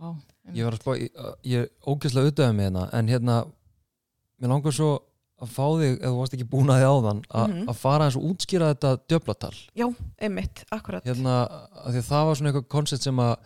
Vá, 0.00 0.14
Ég 0.54 0.62
var 0.64 0.72
að 0.72 0.78
spá, 0.80 0.92
ég, 0.96 1.10
ég 1.44 1.62
er 1.62 1.68
ógeðslega 1.86 2.30
auðvitað 2.30 2.54
með 2.54 2.70
hérna 2.70 2.88
en 2.94 3.08
hérna, 3.08 3.52
mér 4.40 4.48
langar 4.48 4.72
svo 4.72 5.00
að 5.42 5.48
fá 5.48 5.66
þig, 5.74 5.96
ef 5.98 6.06
þú 6.06 6.18
varst 6.20 6.34
ekki 6.36 6.48
búin 6.48 6.70
að 6.70 6.78
þið 6.78 6.86
áðan 6.92 7.22
að 7.34 7.48
Mhm. 7.50 7.66
að 7.68 7.74
fara 7.76 8.04
eins 8.06 8.16
og 8.16 8.22
útskýra 8.22 8.74
þetta 8.74 9.00
djöflatal 9.08 9.54
Já, 9.74 9.94
ymmit, 10.22 10.64
akkurat 10.70 11.02
hérna, 11.04 11.66
því 11.88 11.98
að 11.98 12.08
það 12.12 12.26
var 12.26 12.34
svona 12.36 12.52
eitthvað 12.52 12.68
koncept 12.68 13.02
sem 13.02 13.16
að 13.16 13.36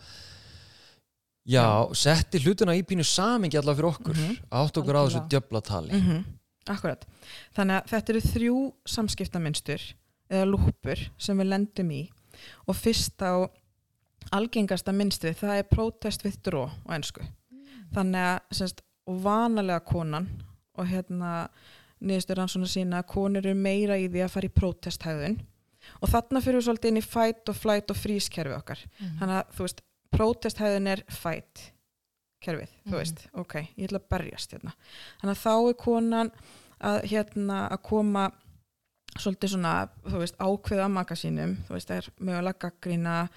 já, 1.47 1.63
setti 1.95 2.39
hlutina 2.43 2.75
í 2.75 2.83
pínu 2.83 3.05
samingi 3.07 3.57
allavega 3.57 3.77
fyrir 3.81 3.93
okkur, 3.93 4.15
Mhm. 4.17 4.37
átt 4.51 4.77
okkur 4.81 4.95
á 4.95 5.01
þessu 5.07 5.27
djöflatali 5.29 5.93
mm 6.01 6.25
Akkurat. 6.67 7.05
Þannig 7.55 7.77
að 7.77 7.85
þetta 7.87 8.09
eru 8.09 8.21
þrjú 8.21 8.55
samskiptaminstur 8.85 9.81
eða 10.29 10.47
lúpur 10.51 10.99
sem 11.17 11.37
við 11.39 11.47
lendum 11.47 11.91
í 11.95 12.09
og 12.67 12.75
fyrsta 12.75 13.29
og 13.39 13.51
algengasta 14.35 14.91
minnstrið 14.91 15.37
það 15.39 15.59
er 15.61 15.63
protest 15.71 16.25
withdraw 16.27 16.67
á 16.67 16.91
ennsku. 16.97 17.23
Þannig 17.95 18.19
að 18.19 18.39
semst, 18.59 18.81
vanalega 19.07 19.79
konan 19.87 20.27
og 20.77 20.85
hérna 20.91 21.47
niðurstur 22.03 22.41
hann 22.43 22.51
svona 22.51 22.67
sína 22.67 22.99
að 23.01 23.07
konur 23.13 23.45
eru 23.45 23.55
meira 23.55 23.95
í 23.95 24.09
því 24.11 24.25
að 24.25 24.33
fara 24.35 24.49
í 24.49 24.55
protesthæðun 24.59 25.39
og 26.01 26.09
þarna 26.11 26.41
fyrir 26.43 26.59
við 26.59 26.67
svolítið 26.67 26.91
inn 26.91 26.99
í 26.99 27.05
fight 27.07 27.47
og 27.49 27.55
flight 27.55 27.89
og 27.93 27.95
freeze 27.95 28.29
kerfi 28.29 28.57
okkar. 28.59 28.77
Mhm. 28.99 29.19
Þannig 29.21 29.37
að 29.39 29.55
þú 29.55 29.63
veist, 29.63 29.81
protesthæðun 30.15 30.87
er 30.87 31.03
fight 31.09 31.71
kerfið, 32.43 32.69
þú 32.85 32.91
Mhm. 32.91 32.97
veist, 32.99 33.27
ok, 33.33 33.53
ég 33.77 33.87
ætla 33.89 33.99
að 33.99 34.09
berjast 34.09 34.51
hérna. 34.53 34.73
Þannig 35.21 35.35
að 35.35 35.43
þá 35.45 35.69
er 35.69 35.73
konan 35.73 36.31
að 36.81 37.01
hérna 37.09 37.69
að 37.71 37.81
koma 37.83 38.31
svolítið 39.17 39.49
svona, 39.55 39.89
þú 40.05 40.19
veist, 40.21 40.37
ákveða 40.37 40.89
maka 40.91 41.15
sínum, 41.15 41.55
þú 41.67 41.73
veist, 41.73 41.89
er 41.91 42.09
mögulega 42.19 42.59
gaggrína 42.59 43.29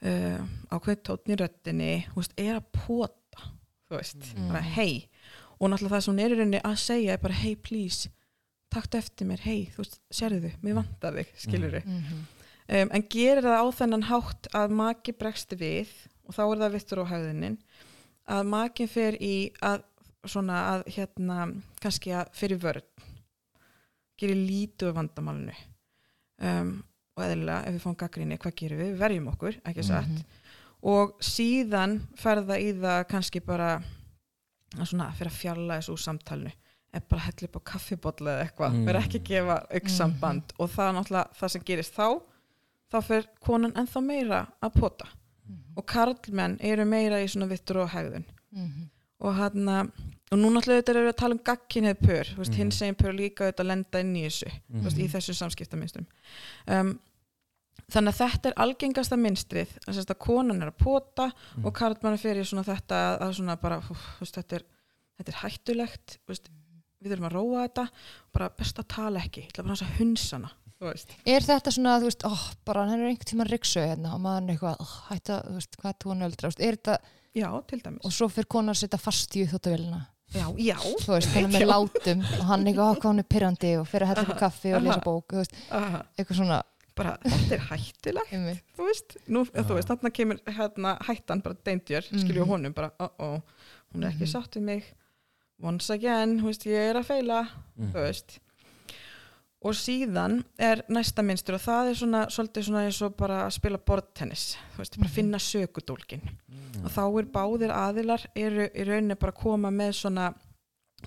uh, 0.00 0.38
ákveð 0.70 1.02
tótn 1.02 1.32
í 1.34 1.36
röttinni, 1.36 2.06
þú 2.06 2.14
veist, 2.22 2.32
er 2.38 2.54
að 2.60 2.64
pota, 2.72 3.42
þú 3.90 3.96
veist, 3.98 4.34
Mm. 4.36 4.48
bara 4.48 4.60
hei 4.62 5.08
og 5.60 5.70
náttúrulega 5.70 5.90
það 5.98 6.02
sem 6.04 6.14
hún 6.14 6.20
er 6.24 6.30
í 6.30 6.38
rauninni 6.38 6.60
að 6.62 6.76
segja 6.78 7.12
er 7.12 7.18
bara 7.18 7.34
hei, 7.34 7.54
please, 7.56 8.08
taktu 8.70 8.96
eftir 8.98 9.26
mér 9.26 9.40
hei, 9.40 9.66
þú 9.74 9.76
veist, 9.82 9.98
sérðu, 10.12 10.52
mér 10.62 10.74
vantar 10.74 11.12
þig 11.14 11.26
skilur 11.36 11.70
þig, 11.72 11.84
Mhm. 11.84 12.24
Um, 12.68 12.88
en 12.92 13.04
gerir 13.10 13.42
það 13.44 13.60
á 13.60 13.66
þennan 13.80 14.06
hátt 14.10 14.48
að 14.54 14.74
maki 14.78 15.12
bregst 15.18 15.54
við 15.60 15.88
og 16.28 16.34
þá 16.36 16.42
er 16.52 16.62
það 16.62 16.74
vittur 16.76 17.02
á 17.04 17.10
hæðunin 17.12 17.58
að 18.28 18.46
makin 18.52 18.88
fer 18.92 19.16
í 19.24 19.34
að 19.64 19.82
svona 20.28 20.58
að 20.74 20.82
hérna 20.92 21.38
kannski 21.80 22.12
að 22.12 22.28
fyrir 22.36 22.58
vörn 22.60 22.84
gerir 24.18 24.40
af 24.90 24.94
vandamálinu 24.98 25.54
um, 26.42 26.72
og 27.18 27.24
eðlilega 27.24 27.64
ef 27.66 27.74
við 27.76 27.82
fáum 27.82 27.96
gaggrinni, 27.98 28.36
hvað 28.38 28.54
gerum 28.60 28.78
við? 28.82 28.90
Við 28.92 29.00
verjum 29.02 29.28
okkur, 29.32 29.56
ekki 29.66 29.82
satt 29.86 30.08
Mhm. 30.08 30.24
og 30.82 31.16
síðan 31.24 31.96
ferða 32.14 32.58
í 32.62 32.72
það 32.78 33.04
kannski 33.10 33.40
bara 33.44 33.82
að 34.76 34.84
svona 34.86 35.08
fyrir 35.18 35.30
að 35.32 35.38
fjalla 35.40 35.78
þessu 35.80 35.92
úr 35.96 36.02
samtalinu 36.04 36.52
er 36.94 37.00
bara 37.08 37.22
hella 37.24 37.48
upp 37.48 37.56
á 37.58 37.68
kaffibotla 37.72 38.30
eða 38.36 38.44
eitthvað 38.46 38.72
Mm. 38.74 38.84
verð 38.86 39.02
ekki 39.02 39.18
að 39.18 39.28
gefa 39.30 39.56
auksamband 39.74 40.52
og 40.58 40.70
það 40.70 40.88
er 40.88 40.94
náttúrulega 40.98 41.34
það 41.40 41.48
sem 41.50 41.62
gerist 41.64 41.94
þá 41.96 42.06
þá 42.92 43.02
fer 43.04 43.26
konan 43.44 43.72
ennþá 43.72 44.02
meira 44.04 44.46
að 44.62 44.74
pota 44.80 45.06
Mhm. 45.48 45.76
og 45.76 45.86
karlmenn 45.86 46.58
eru 46.60 46.84
meira 46.84 47.22
í 47.24 47.28
svona 47.28 47.48
vittur 47.48 47.78
og 47.82 47.88
hegðun 47.90 48.24
Mhm. 48.52 48.88
og 49.20 49.34
hann 49.34 49.68
og 50.30 50.36
nú 50.38 50.50
náttúrulega 50.52 50.82
þetta 50.82 50.90
er 50.96 51.08
að 51.12 51.16
tala 51.16 51.34
um 51.34 51.38
gagkinnið 51.40 51.94
pör, 52.02 52.36
veist, 52.36 52.50
Mhm. 52.52 52.56
hins 52.56 52.82
eginn 52.82 52.94
pör 52.96 53.12
líka 53.16 53.44
auðvitað 53.48 53.64
að 53.64 53.66
lenda 53.66 54.00
inn 54.00 54.14
í 54.16 54.24
þessu 54.26 54.50
veist, 54.70 54.98
í 54.98 55.08
þessu 55.08 55.34
samskiptaminstum 55.34 56.06
um, 56.66 57.00
þannig 57.90 58.12
að 58.12 58.20
þetta 58.28 58.46
er 58.50 58.54
algengasta 58.60 59.16
minstrið 59.16 59.68
að, 59.88 60.04
að 60.04 60.18
konan 60.18 60.62
er 60.62 60.68
að 60.70 60.76
pota 60.78 61.32
Mm. 61.56 61.64
og 61.64 61.72
karlmann 61.74 62.18
fyrir 62.18 62.44
svona 62.44 62.64
þetta 62.64 62.94
að, 62.94 63.20
að 63.22 63.34
svona 63.34 63.56
bara, 63.60 63.80
hú, 63.80 63.96
veist, 64.20 64.34
þetta 64.36 64.52
er, 64.56 64.62
þetta 65.18 65.28
er 65.32 65.40
hættulegt 65.48 66.18
veist, 66.28 66.48
við 67.02 67.12
þurfum 67.12 67.30
að 67.30 67.32
róa 67.32 67.68
þetta 67.68 67.88
bara 68.34 68.48
best 68.50 68.76
að 68.78 68.88
tala 68.88 69.20
ekki, 69.20 69.42
ég 69.46 69.48
ætla 69.52 69.62
bara 69.64 69.68
hans 69.68 69.82
að 69.82 69.96
hunsana 69.98 70.50
þú 70.50 70.66
veist, 70.66 70.67
Er 70.80 71.42
þetta 71.42 71.72
svona 71.74 71.96
að 71.96 72.04
þú 72.04 72.08
veist, 72.12 72.24
oh, 72.28 72.42
bara 72.68 72.84
hann 72.86 73.00
er 73.00 73.08
einhvern 73.10 73.26
tímann 73.26 73.48
riksu 73.50 73.80
hérna 73.82 74.12
og 74.14 74.20
maður 74.22 74.44
er 74.44 74.52
eitthvað, 74.54 74.76
oh, 74.84 74.92
hætta, 75.08 75.38
þú 75.48 75.54
veist, 75.58 75.76
hvað 75.80 75.90
er 75.90 75.98
tónu 76.04 76.26
öldra, 76.28 76.50
er 76.58 76.76
þetta, 76.78 76.94
já, 77.34 77.48
til 77.66 77.80
dæmis. 77.82 78.04
Og 78.06 78.12
svo 78.14 78.28
fyrir 78.30 78.48
konar 78.54 78.76
að 78.76 78.82
setja 78.84 79.00
fast 79.02 79.34
í 79.36 79.42
þóttavélina, 79.50 80.00
já, 80.36 80.46
já, 80.62 80.76
þú 81.02 81.12
veist, 81.16 81.32
þannig 81.34 81.52
með 81.56 81.64
Já. 81.64 81.70
látum 81.72 82.22
og 82.38 82.44
hann 82.52 82.66
eitthvað, 82.70 82.92
hvað 83.00 83.08
hann 83.10 83.18
er 83.24 83.28
pyrrandi 83.34 83.72
og 83.80 83.86
fyrir 83.90 84.06
að 84.06 84.12
hella 84.12 84.22
upp 84.28 84.34
í 84.36 84.38
kaffi 84.44 84.74
og 84.78 84.82
lesa 84.86 85.02
bók, 85.08 85.26
þú 85.34 85.42
veist, 85.42 85.58
Aha, 85.80 86.02
eitthvað 86.16 86.40
svona, 86.44 86.60
bara, 86.98 87.16
þetta 87.26 87.54
er 87.58 87.66
hættulegt 87.72 88.32
einmitt. 88.38 88.62
þú 88.78 88.86
veist, 88.92 89.16
nú, 89.26 89.44
þú 89.50 89.74
veist, 89.80 89.88
þarna 89.90 90.14
kemur 90.14 90.40
hérna, 90.46 90.96
hættan 91.10 91.42
bara 91.42 91.58
danger, 91.66 92.02
skilju 92.12 92.44
Mhm. 92.46 92.48
honum 92.54 92.72
bara, 92.78 92.92
oh, 93.00 93.10
oh, 93.18 93.40
hún 93.94 94.04
er 94.04 94.12
ekki 94.12 94.26
Mhm. 94.26 94.32
sátt 94.34 94.54
við 94.54 94.62
mig. 94.62 94.94
Once 95.60 95.90
again, 95.90 96.38
þú 96.40 96.44
veist, 96.52 96.64
ég 96.70 96.90
er 96.90 96.94
að 97.00 97.06
feila 97.06 97.48
Mm. 97.78 97.90
þú 97.92 97.98
veist 98.04 98.38
og 99.62 99.74
síðan 99.74 100.44
er 100.58 100.84
næsta 100.88 101.22
minnstur 101.26 101.54
og 101.58 101.60
það 101.64 101.88
er 101.90 101.94
svona 101.98 102.20
svolítið 102.30 102.62
svona 102.68 102.84
eins 102.86 103.00
og 103.02 103.16
bara 103.18 103.40
að 103.48 103.54
spila 103.56 103.78
borðtennis 103.78 104.56
þú 104.74 104.78
veist, 104.78 104.98
bara 104.98 105.08
Mhm. 105.08 105.14
finna 105.14 105.38
sökudólkin 105.38 106.22
og 106.84 106.90
þá 106.94 107.02
er 107.18 107.26
báðir 107.26 107.72
aðilar 107.74 108.26
eru 108.36 108.68
í 108.70 108.84
rauninni 108.86 109.18
bara 109.18 109.32
að 109.32 109.40
koma 109.42 109.70
með 109.70 109.92
svona 109.98 110.34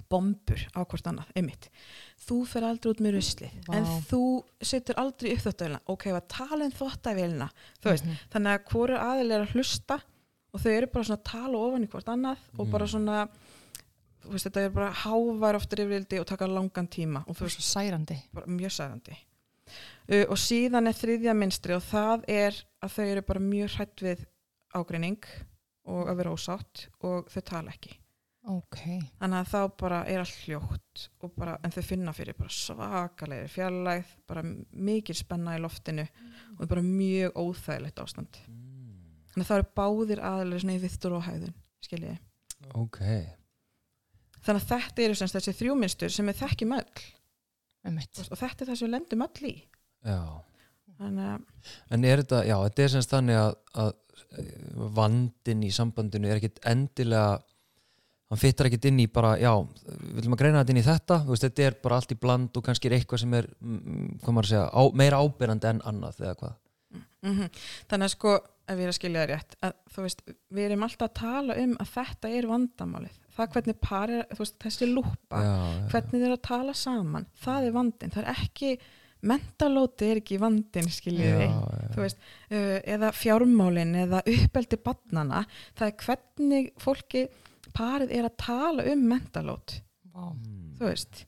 bombur 0.09 0.61
á 0.75 0.83
hvort 0.87 1.07
annað, 1.07 1.27
einmitt 1.35 1.69
þú 2.27 2.45
fer 2.47 2.63
aldrei 2.63 2.91
út 2.93 3.01
með 3.03 3.15
ruslið 3.17 3.51
Vá. 3.67 3.73
en 3.75 3.85
þú 4.07 4.43
setur 4.61 4.95
aldrei 5.01 5.33
upp 5.33 5.43
þóttavélina 5.45 5.79
ok, 5.87 6.05
að 6.15 6.27
tala 6.27 6.65
um 6.65 6.71
þóttavélina 6.71 7.49
þú 7.81 7.89
veist, 7.91 8.05
Mhm. 8.05 8.17
þannig 8.31 8.51
að 8.59 8.65
hvoru 8.71 8.97
aðil 8.99 9.31
er 9.31 9.45
að 9.45 9.51
hlusta 9.53 10.01
og 10.53 10.59
þau 10.61 10.71
eru 10.77 10.87
bara 10.87 11.03
svona 11.05 11.17
að 11.19 11.23
tala 11.23 11.57
ofan 11.57 11.83
í 11.83 11.87
hvort 11.87 12.05
annað 12.07 12.37
og 12.59 12.71
bara 12.71 12.85
svona 12.87 13.27
þú 13.27 13.50
veist, 14.27 14.47
þetta 14.47 14.65
er 14.65 14.73
bara 14.75 14.91
hávar 15.03 15.57
ofta 15.59 15.79
yfirildi 15.81 16.21
og 16.21 16.27
taka 16.29 16.49
langan 16.49 16.89
tíma 16.91 17.23
og 17.25 17.35
er 17.35 17.47
veist, 17.47 17.59
svo 17.59 17.67
særandi. 17.67 18.17
bara 18.33 18.49
mjög 18.49 18.75
sæðandi 18.77 19.15
uh, 20.11 20.25
og 20.27 20.37
síðan 20.39 20.89
er 20.89 20.97
þriðja 20.97 21.37
minstri 21.37 21.77
og 21.77 21.85
það 21.85 22.27
er 22.31 22.59
að 22.81 22.93
þau 22.97 23.05
eru 23.05 23.25
bara 23.29 23.45
mjög 23.45 23.73
hrætt 23.77 24.05
við 24.05 24.27
ágreining 24.77 25.25
og 25.91 26.11
að 26.11 26.21
vera 26.21 26.35
ósátt 26.35 26.85
og 27.07 27.31
þau 27.31 27.41
tala 27.41 27.73
ekki. 27.73 27.97
Ok, 28.51 28.79
þannig 29.19 29.37
að 29.37 29.49
þá 29.51 29.59
bara 29.77 29.97
er 30.09 30.23
allt 30.23 30.37
hljótt 30.47 31.03
og 31.21 31.33
bara, 31.37 31.59
en 31.61 31.73
þau 31.73 31.83
finna 31.85 32.13
fyrir 32.17 32.37
bara 32.37 32.53
svakalegir 32.55 33.51
fjarlægð, 33.53 34.15
bara 34.29 34.43
mikil 34.71 35.17
spenna 35.17 35.53
í 35.57 35.61
loftinu 35.61 36.07
og 36.57 36.63
bara 36.71 36.85
mjög 36.85 37.37
óþægilegt 37.37 38.01
ástand. 38.01 38.41
Þannig 39.31 39.45
að 39.45 39.51
það 39.51 39.61
eru 39.61 39.69
báðir 39.77 40.23
aðalega 40.31 40.63
svona 40.63 40.79
í 40.79 40.81
vittur 40.81 41.17
og 41.19 41.23
hæðun 41.27 41.53
skiljiði, 41.85 42.17
ok 42.81 42.99
þannig 44.45 44.61
að 44.61 44.69
þetta 44.71 45.05
eru 45.05 45.17
semst 45.19 45.37
þessi 45.37 45.57
þrjúminstur 45.59 46.13
sem 46.13 46.31
við 46.31 46.41
þekkjum 46.41 46.77
öll. 46.77 47.03
Og 47.87 48.37
þetta 48.37 48.63
er 48.63 48.69
það 48.69 48.75
sem 48.75 48.87
við 48.87 48.93
lendum 48.95 49.25
öll 49.25 49.49
í. 49.49 49.55
Já. 50.05 50.21
en 51.01 52.05
er 52.05 52.21
þetta, 52.21 52.43
já, 52.45 52.57
þetta 52.67 52.83
er 52.83 52.91
semst 52.93 53.13
þannig 53.13 53.37
að, 53.39 53.55
að 53.81 53.93
eh, 54.37 54.51
vandin 54.97 55.63
í 55.65 55.71
sambandinu 55.73 56.29
er 56.29 56.37
ekkit 56.37 56.61
endilega 56.69 57.39
hann 58.31 58.39
fyttar 58.39 58.69
ekkit 58.69 58.87
inn 58.87 59.01
í 59.03 59.07
bara, 59.11 59.33
já 59.41 59.51
við 59.59 60.21
viljum 60.21 60.35
að 60.37 60.41
greina 60.41 60.61
þetta 60.61 60.73
inn 60.73 60.79
í 60.79 60.85
þetta, 60.85 61.17
þú 61.25 61.33
veist, 61.33 61.45
þetta 61.47 61.65
er 61.67 61.77
bara 61.83 61.97
allt 61.99 62.13
í 62.13 62.19
bland 62.21 62.57
og 62.57 62.65
kannski 62.67 62.87
er 62.87 62.95
eitthvað 62.95 63.23
sem 63.25 63.33
er 63.35 63.49
mm, 63.59 64.11
að 64.31 64.47
segja, 64.47 64.67
á, 64.71 64.81
meira 64.95 65.19
ábyrrandi 65.19 65.71
en 65.71 65.81
annað 65.91 66.21
eða 66.23 66.37
hvað? 66.39 66.57
Mm 67.21 67.33
þannig 67.91 68.05
að 68.07 68.13
sko 68.15 68.31
ef 68.71 68.79
ég 68.79 68.85
er 68.85 68.91
að 68.91 68.97
skilja 68.97 69.21
það 69.21 69.29
rétt 69.33 69.57
að, 69.67 69.75
þú 69.93 70.05
veist, 70.05 70.23
við 70.49 70.65
erum 70.65 70.85
alltaf 70.87 71.09
að 71.09 71.17
tala 71.19 71.57
um 71.59 71.75
að 71.83 71.91
þetta 71.97 72.31
er 72.31 72.47
vandamálið 72.47 73.19
það 73.35 73.51
hvernig 73.55 73.77
par 73.81 74.09
er, 74.11 74.25
þú 74.31 74.41
veist, 74.43 74.57
þessi 74.63 74.87
lúpa 74.91 75.43
já, 75.45 75.53
hvernig 75.91 76.17
þeir 76.17 76.25
eru 76.29 76.37
að 76.39 76.43
tala 76.49 76.73
saman 76.77 77.25
það 77.45 77.67
er 77.69 77.75
vandin, 77.77 78.11
það 78.15 78.23
er 78.25 78.31
ekki 78.45 78.71
mentalóti 79.31 80.07
er 80.11 80.19
ekki 80.23 80.39
vandin 80.41 80.87
skiljiði 80.89 81.47
þú 81.93 82.01
veist, 82.05 82.17
uh, 82.51 82.77
eða 82.95 83.11
fjármálin 83.13 83.91
eða 84.05 84.23
uppeldi 84.33 84.79
badnana 84.81 85.43
það 85.77 85.87
er 85.91 85.97
hvernig 86.05 86.71
fólki 86.81 87.27
parið 87.77 88.15
er 88.17 88.25
að 88.27 88.37
tala 88.41 88.87
um 88.91 89.03
mentalót 89.11 89.77
Vá. 90.11 90.25
Mm. 90.33 90.73
þú 90.79 90.87
veist 90.89 91.25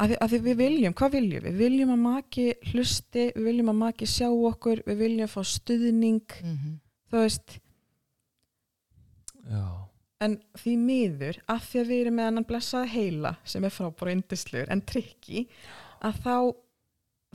að 0.00 0.08
því, 0.14 0.16
að 0.24 0.30
því 0.32 0.38
við 0.48 0.56
viljum, 0.56 0.92
hvað 0.96 1.10
viljum 1.12 1.42
við? 1.44 1.50
Við 1.52 1.58
viljum 1.60 1.90
að 1.92 1.98
maki 2.06 2.44
hlusti, 2.70 3.24
við 3.36 3.44
viljum 3.50 3.68
að 3.68 3.78
maki 3.82 4.06
sjá 4.08 4.28
okkur, 4.32 4.80
við 4.86 4.96
viljum 5.04 5.28
fá 5.28 5.40
stuðning 5.44 6.36
Mhm. 6.40 6.70
þú 7.12 7.20
veist, 7.20 7.56
já, 9.50 9.64
en 10.24 10.36
því 10.60 10.74
miður 10.80 11.38
að 11.50 11.62
því 11.68 11.80
að 11.80 11.92
við 11.92 12.02
erum 12.04 12.18
með 12.20 12.30
annan 12.30 12.48
blessað 12.48 12.90
heila 12.94 13.36
sem 13.48 13.64
er 13.64 13.72
frábæra 13.74 14.14
indislegur 14.16 14.72
en 14.72 14.82
trikki 14.86 15.46
að 16.04 16.20
þá 16.24 16.34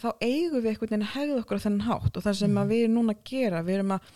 þá 0.01 0.09
eigum 0.19 0.59
við 0.61 0.71
einhvern 0.71 0.91
veginn 0.91 1.05
að 1.05 1.13
hegða 1.13 1.41
okkur 1.41 1.61
á 1.61 1.65
þennan 1.65 1.87
hátt. 1.87 2.17
Og 2.17 2.25
það 2.25 2.39
sem 2.41 2.57
að 2.59 2.71
við 2.73 2.83
erum 2.85 2.97
núna 2.99 3.15
að 3.15 3.21
gera 3.29 3.61
við 3.63 3.77
erum 3.77 3.93
að, 3.95 4.09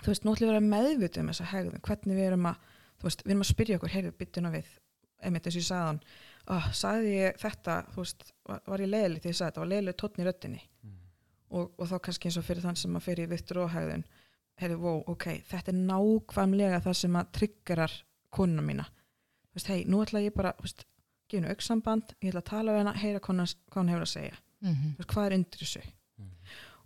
þú 0.00 0.12
veist, 0.12 0.26
að 0.28 0.50
vera 0.50 0.64
meðvitið 0.66 1.22
um 1.22 1.30
þessa 1.32 1.48
hegðum, 1.54 1.84
hvernig 1.86 2.18
við 2.18 2.28
erum 2.28 2.48
að 2.50 2.66
þú 3.00 3.08
veist, 3.08 3.24
við 3.24 3.32
erum 3.32 3.44
að 3.44 3.50
spyrja 3.50 3.78
okkur, 3.78 3.94
heyrðu, 3.94 4.16
byttuna 4.20 4.52
við. 4.52 4.74
Einmitt 5.20 5.46
eins 5.48 5.56
og 5.56 5.60
ég 5.60 5.68
sagði 5.68 5.88
hann 5.90 6.02
oh, 6.54 6.66
sagði 6.76 7.10
ég 7.16 7.40
þetta, 7.40 7.76
þú 7.94 8.04
veist, 8.04 8.30
var, 8.48 8.62
var 8.72 8.82
ég 8.84 8.90
leiðilegt 8.90 9.24
þegar 9.24 9.34
ég 9.34 9.38
sagði 9.38 9.50
þetta, 9.50 9.62
var 9.62 9.70
leiðilegt 9.72 10.00
tónn 10.00 10.20
í 10.20 10.26
röddinni? 10.28 10.62
Og, 11.50 11.66
og 11.76 11.90
þá 11.90 11.96
kannski 12.06 12.30
eins 12.30 12.38
og 12.40 12.46
fyrir 12.46 12.64
þann 12.64 12.78
sem 12.78 12.96
að 12.96 13.06
fyrir 13.08 13.26
í 13.26 13.30
vittur 13.32 13.60
og 13.64 13.72
hegðun 13.74 14.04
heyrðu, 14.60 14.78
wow, 14.84 15.02
ok, 15.08 15.26
þetta 15.50 15.72
er 15.72 15.78
nákvæmlega 15.88 16.80
það 16.84 16.96
sem 17.00 17.16
að 17.20 17.30
tryggarar 17.38 17.92
konuna 18.30 18.62
mína 18.62 18.84
þú 19.50 19.56
veist, 19.58 19.66
hei, 19.72 19.84
nú 19.88 20.02
ætla 20.04 20.20
ég 20.24 20.34
bara 20.36 20.52
þú 20.58 20.66
veist, 20.68 20.84
gefa 21.30 21.40
henni 21.40 21.54
auksamband, 21.54 22.14
ég 22.22 22.30
ætla 22.32 22.40
að 22.42 22.50
tala 22.50 22.72
við 22.74 22.78
hana 22.84 22.92
heyra 22.98 23.20
hvað 23.20 23.34
hún, 23.36 23.54
hvað 23.70 23.82
hún 23.82 23.88
hefur 23.94 24.06
að 24.06 24.14
segja 24.14 24.36
Mhm. 24.60 24.90
þú 24.94 24.98
veist, 25.00 25.08
hvað 25.14 25.26
er 25.26 25.34
undir 25.38 25.58
þessu 25.64 25.82
Mm. 26.20 26.30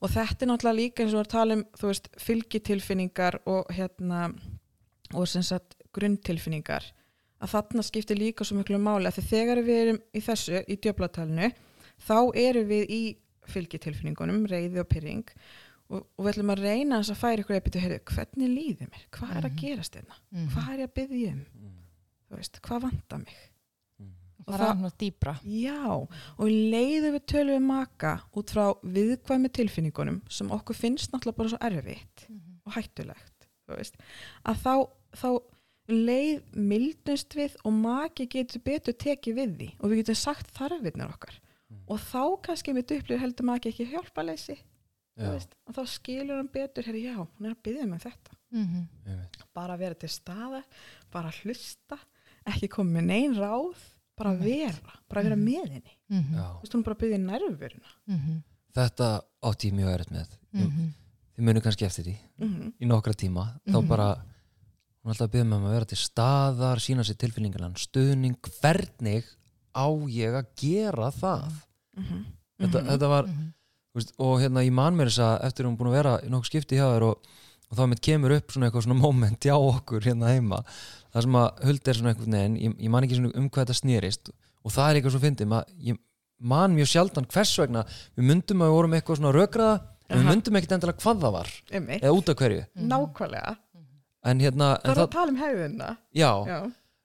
og 0.02 0.10
þetta 0.10 0.42
er 0.42 0.48
náttúrulega 0.48 0.78
líka 0.78 1.02
eins 1.02 1.14
og 1.14 1.18
við 1.18 1.20
erum 1.20 1.26
að 1.26 1.30
tala 1.34 1.54
um 1.54 1.64
þú 1.74 1.86
veist, 1.90 2.08
fylgitilfinningar 2.22 3.38
og 3.46 3.66
hérna 3.74 4.20
og 5.14 5.26
sem 5.28 5.42
sagt 5.42 5.74
grunntilfinningar 5.92 6.84
að 7.42 7.50
þarna 7.50 7.82
skiptir 7.82 8.16
líka 8.18 8.44
svo 8.46 8.56
miklu 8.60 8.78
máli 8.78 9.06
að 9.10 9.18
þegar 9.28 9.58
við 9.66 9.80
erum 9.82 9.98
í 10.14 10.20
þessu 10.22 10.62
í 10.70 10.76
djöflatalinu, 10.80 11.50
þá 12.06 12.16
erum 12.36 12.68
við 12.68 12.86
í 12.88 13.02
fylgitilfinningunum, 13.46 14.46
reyði 14.48 14.80
og 14.80 14.88
pyrring 14.88 15.24
og, 15.90 16.06
og 16.16 16.24
við 16.24 16.30
ætlum 16.34 16.52
að 16.54 16.62
reyna 16.64 17.00
þess 17.02 17.12
að 17.14 17.20
færa 17.22 17.42
ykkur 17.44 17.56
að 17.58 17.64
byrja, 17.68 17.82
heyrðu, 17.84 17.98
hvernig 18.14 18.52
líður 18.54 18.90
mér? 18.92 19.04
Hvað 19.12 19.30
er 19.36 19.42
að 19.48 19.50
Mhm. 19.52 19.58
gerast 19.60 19.92
þetta, 19.98 20.14
Mhm. 20.32 20.48
hvað 20.54 20.70
er 20.72 20.78
ég 20.78 20.88
að 20.88 20.94
byggja 21.00 21.32
um? 21.32 21.44
Mm. 21.54 21.74
þú 22.30 22.36
veist, 22.36 22.60
hvað 22.62 22.80
vantar 22.82 23.18
mig? 23.18 23.34
Og 24.46 24.52
það 24.54 24.60
er 24.60 24.74
hann 24.74 24.90
dýbra 24.98 25.34
Já, 25.44 25.86
og 25.88 26.48
leiðu 26.48 27.12
við 27.14 27.22
tölum 27.24 27.54
við 27.56 27.62
maka 27.62 28.22
út 28.36 28.50
frá 28.52 28.74
viðkvæmi 28.84 29.48
tilfinningunum 29.52 30.20
sem 30.28 30.50
okkur 30.50 30.74
finnst 30.76 31.12
náttúrulega 31.12 31.36
bara 31.36 31.48
svo 31.48 31.58
erfitt 31.62 32.26
og 32.66 32.72
hættulegt 32.74 33.46
veist, 33.68 33.94
að 34.44 34.56
þá, 34.60 34.88
þá 35.16 35.38
leið 35.88 36.42
mildnust 36.56 37.34
við 37.36 37.56
og 37.64 37.72
maki 37.72 38.26
getur 38.28 38.60
betur 38.64 38.92
tekið 38.92 39.34
við 39.38 39.56
því 39.56 39.70
og 39.80 39.90
við 39.90 39.96
getum 40.02 40.14
sagt 40.16 40.52
þarfinnar 40.52 41.12
okkar. 41.14 41.38
Og 41.88 41.98
þá 42.00 42.42
kannski 42.42 42.74
við 42.74 42.86
duplið 42.92 43.20
heldur 43.20 43.44
maki 43.48 43.68
ekki 43.72 43.86
hjálpaleysi 43.92 44.58
þú 44.58 44.58
já, 44.58 44.58
veist, 44.58 44.73
og 45.16 45.74
þá 45.74 45.82
skilur 45.86 46.36
hann 46.36 46.48
betur 46.52 46.82
herri, 46.88 47.04
já, 47.06 47.14
hún 47.16 47.46
er 47.46 47.54
að 47.54 47.62
byggja 47.62 47.86
með 47.86 48.00
þetta 48.08 48.32
Mhm. 48.54 48.88
einmitt. 49.06 49.36
bara 49.54 49.76
vera 49.76 49.94
til 49.94 50.08
staðar, 50.08 50.64
bara 51.10 51.30
hlusta 51.30 51.98
ekki 52.46 52.68
koma 52.68 53.00
með 53.00 53.04
neinn 53.04 53.34
ráð 53.34 53.74
bara 54.16 54.34
vera, 54.34 54.92
bara 55.08 55.22
vera 55.22 55.36
Mhm. 55.36 55.44
með 55.44 55.68
henni 55.70 55.96
Mhm. 56.10 56.34
já. 56.34 56.42
þú 56.42 56.60
veist, 56.62 56.74
hún 56.74 56.82
bara 56.84 56.94
að 56.96 57.00
byggja 57.00 57.18
nærvöruna 57.18 57.90
Mhm. 58.08 58.42
þetta 58.74 59.22
átti 59.42 59.70
ég 59.70 59.74
mjög 59.74 59.94
erfitt 59.94 60.10
með 60.12 60.28
Mhm. 60.52 60.92
þið 61.36 61.44
munu 61.44 61.60
kannski 61.60 61.86
eftir 61.86 62.04
því 62.04 62.16
mm 62.40 62.72
í 62.80 62.86
nokkra 62.86 63.14
tíma 63.14 63.60
þá 63.66 63.88
bara 63.88 64.14
hún 65.04 65.10
er 65.10 65.14
alltaf 65.14 65.28
að 65.28 65.32
byrja 65.32 65.44
með 65.44 65.64
að 65.66 65.72
vera 65.72 65.84
til 65.84 65.98
staðar 65.98 66.76
sína 66.80 67.04
sér 67.04 67.16
tilfinningarnan, 67.16 67.74
stuðning 67.76 68.36
hvernig 68.40 69.24
á 69.76 69.86
ég 70.08 70.32
að 70.34 70.46
gera 70.56 71.10
það 71.10 71.52
-hmm. 71.98 72.24
þetta, 72.60 72.82
þetta 72.86 73.08
var, 73.08 73.24
Mhm. 73.26 73.52
þú 73.52 73.63
veist, 73.94 74.12
og 74.18 74.40
hérna 74.42 74.64
ég 74.66 74.72
man 74.74 74.96
mér 74.98 75.10
þess 75.12 75.22
að 75.24 75.46
eftir 75.48 75.68
hún 75.68 75.76
búin 75.78 75.90
að 75.92 75.98
vera 76.00 76.14
í 76.24 76.30
nokkuð 76.32 76.50
skipti 76.50 76.78
hjá 76.80 76.86
þér 76.94 77.06
og, 77.10 77.28
og 77.70 77.78
þá 77.78 77.84
mitt 77.92 78.02
kemur 78.04 78.34
upp 78.36 78.50
svona 78.54 78.68
eitthvað 78.70 78.86
svona 78.88 79.00
moment 79.00 79.46
hjá 79.48 79.54
okkur 79.58 80.08
hérna 80.08 80.32
heima 80.34 80.62
það 81.14 81.26
sem 81.28 81.38
að 81.40 81.62
huld 81.68 81.88
er 81.92 81.98
svona 82.00 82.12
einhvern 82.14 82.36
veginn 82.38 82.56
ég, 82.64 82.76
ég 82.86 82.90
man 82.94 83.06
ekki 83.06 83.18
svona 83.20 83.34
um 83.38 83.48
hvað 83.50 83.64
þetta 83.68 83.78
snýrist 83.80 84.30
og 84.64 84.72
það 84.74 84.88
er 84.90 84.98
eitthvað 85.00 85.14
svo 85.16 85.22
fyndið, 85.24 85.50
ma- 85.54 85.64
ég 85.78 85.98
man 86.44 86.74
mjög 86.74 86.88
sjaldan 86.90 87.26
hvers 87.30 87.52
vegna, 87.60 87.82
við 88.18 88.26
myndum 88.30 88.62
að 88.64 88.70
við 88.70 88.74
vorum 88.78 88.94
eitthvað 88.96 89.18
svona 89.20 89.32
rökraða, 89.36 89.74
en 90.08 90.18
við 90.18 90.26
myndum 90.30 90.56
ekkit 90.58 90.72
endilega 90.76 91.00
hvað 91.04 91.20
það 91.22 91.32
var, 91.36 91.50
Einmitt. 91.70 92.02
eða 92.02 92.16
út 92.18 92.28
af 92.32 92.36
hverju. 92.40 92.64
Mhm. 92.74 92.88
nákvæmlega. 92.90 93.52
En 94.24 94.40
hérna, 94.40 94.68
það 94.80 94.84
en 94.84 94.90
er 94.90 94.96
það, 94.98 95.04
að 95.04 95.12
tala 95.14 95.32
um 95.34 95.38
hefðina 95.42 95.88
já, 96.16 96.30
já, 96.48 96.58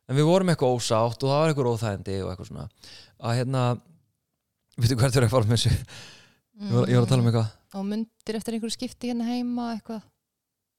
en 0.10 0.16
við 0.18 0.28
vorum 0.32 0.50
eitthvað 0.54 0.76
ósátt 0.80 1.24
og 1.24 1.30
það 1.30 1.40
var 1.44 1.52
eitthvað 1.54 1.72
óþægindi 1.76 2.18
og 2.24 2.32
eitthvað 2.34 2.50
svona. 2.50 2.66
Að 3.20 3.38
hérna 3.40 3.64
veitu 4.80 4.98
hvert 5.04 5.20
er 5.20 5.28
að 5.28 5.34
fara 5.36 5.50
með 5.52 5.60
þessu 5.60 5.74
ég 6.60 6.76
var, 6.76 6.89
ég 6.91 6.99
var 6.99 7.05
að 7.05 7.12
tala 7.14 7.24
um 7.24 7.30
eitthvað. 7.32 7.51
Og 7.80 7.86
myndir 7.86 8.39
eftir 8.39 8.55
einhverju 8.57 8.76
skipti 8.76 9.12
hérna 9.12 9.28
heima 9.30 9.70
eitthvað. 9.76 10.01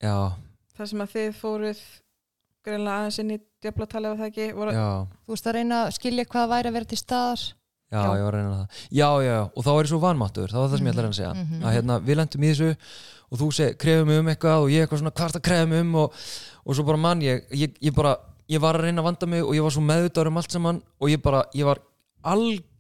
Já, 0.01 0.17
það 0.77 0.91
sem 0.93 1.05
að 1.05 1.15
þið 1.15 1.31
fóruð 1.41 1.81
greinlega 2.67 2.99
aðeins 2.99 3.21
inn 3.23 3.33
í 3.35 3.39
djöflatalið 3.65 4.13
var 4.13 4.21
það 4.21 4.31
ekki? 4.31 4.49
Voru, 4.57 4.75
já, 4.77 4.89
þú 5.25 5.35
veist 5.35 5.49
að 5.49 5.57
reyna 5.57 5.81
að 5.85 5.95
skilja 5.97 6.27
hvað 6.31 6.53
væri 6.55 6.71
að 6.71 6.77
vera 6.79 6.91
til 6.91 7.01
staðar. 7.01 7.47
Já, 7.91 7.99
Já. 7.99 8.11
ég 8.15 8.23
var 8.23 8.35
að 8.35 8.37
reyna 8.39 8.51
það. 8.57 8.83
Já, 8.95 9.09
já, 9.11 9.31
já, 9.31 9.41
og 9.51 9.65
þá 9.67 9.71
er 9.73 9.81
ég 9.81 9.91
svo 9.91 9.99
vanmáttur 10.05 10.53
það 10.53 10.61
var 10.61 10.69
það 10.71 10.79
sem 10.79 10.87
ég 10.87 10.93
ætla 10.95 11.03
að 11.03 11.09
að 11.11 11.17
segja. 11.19 11.33
Mhm. 11.35 11.63
að 11.65 11.75
hérna, 11.75 11.97
við 12.07 12.19
lendum 12.21 12.45
í 12.45 12.51
þessu 12.53 12.69
og 13.31 13.41
þú 13.41 13.49
seg, 13.57 13.79
krefum 13.83 14.07
mig 14.11 14.21
um 14.21 14.31
eitthvað 14.31 14.63
og 14.63 14.71
ég 14.71 14.85
eitthvað 14.85 15.01
svona, 15.01 15.15
hvað 15.17 15.27
er 15.27 15.35
það 15.35 15.41
að 15.41 15.49
krefa 15.49 15.67
mig 15.71 15.81
um? 15.81 15.95
Og, 15.95 16.21
og 16.67 16.77
svo 16.77 16.85
bara 16.87 17.01
mann 17.03 17.25
ég, 17.25 17.43
ég, 17.51 17.75
ég 17.83 17.95
bara 17.97 18.17
ég 18.51 18.63
var 18.63 18.79
að 18.79 18.87
reyna 18.87 19.03
að 19.03 19.09
vanda 19.11 19.27
mig 19.31 19.43
og 19.43 19.55
ég 19.55 19.63
var 19.67 19.75
svo 19.75 19.83
meðvitaður 19.83 20.31
um 20.31 20.41
allt 20.41 20.55
saman 20.55 20.81
og 21.01 21.11
ég 21.11 21.23
bara, 21.23 21.43
ég 21.55 21.67
var 21.67 21.83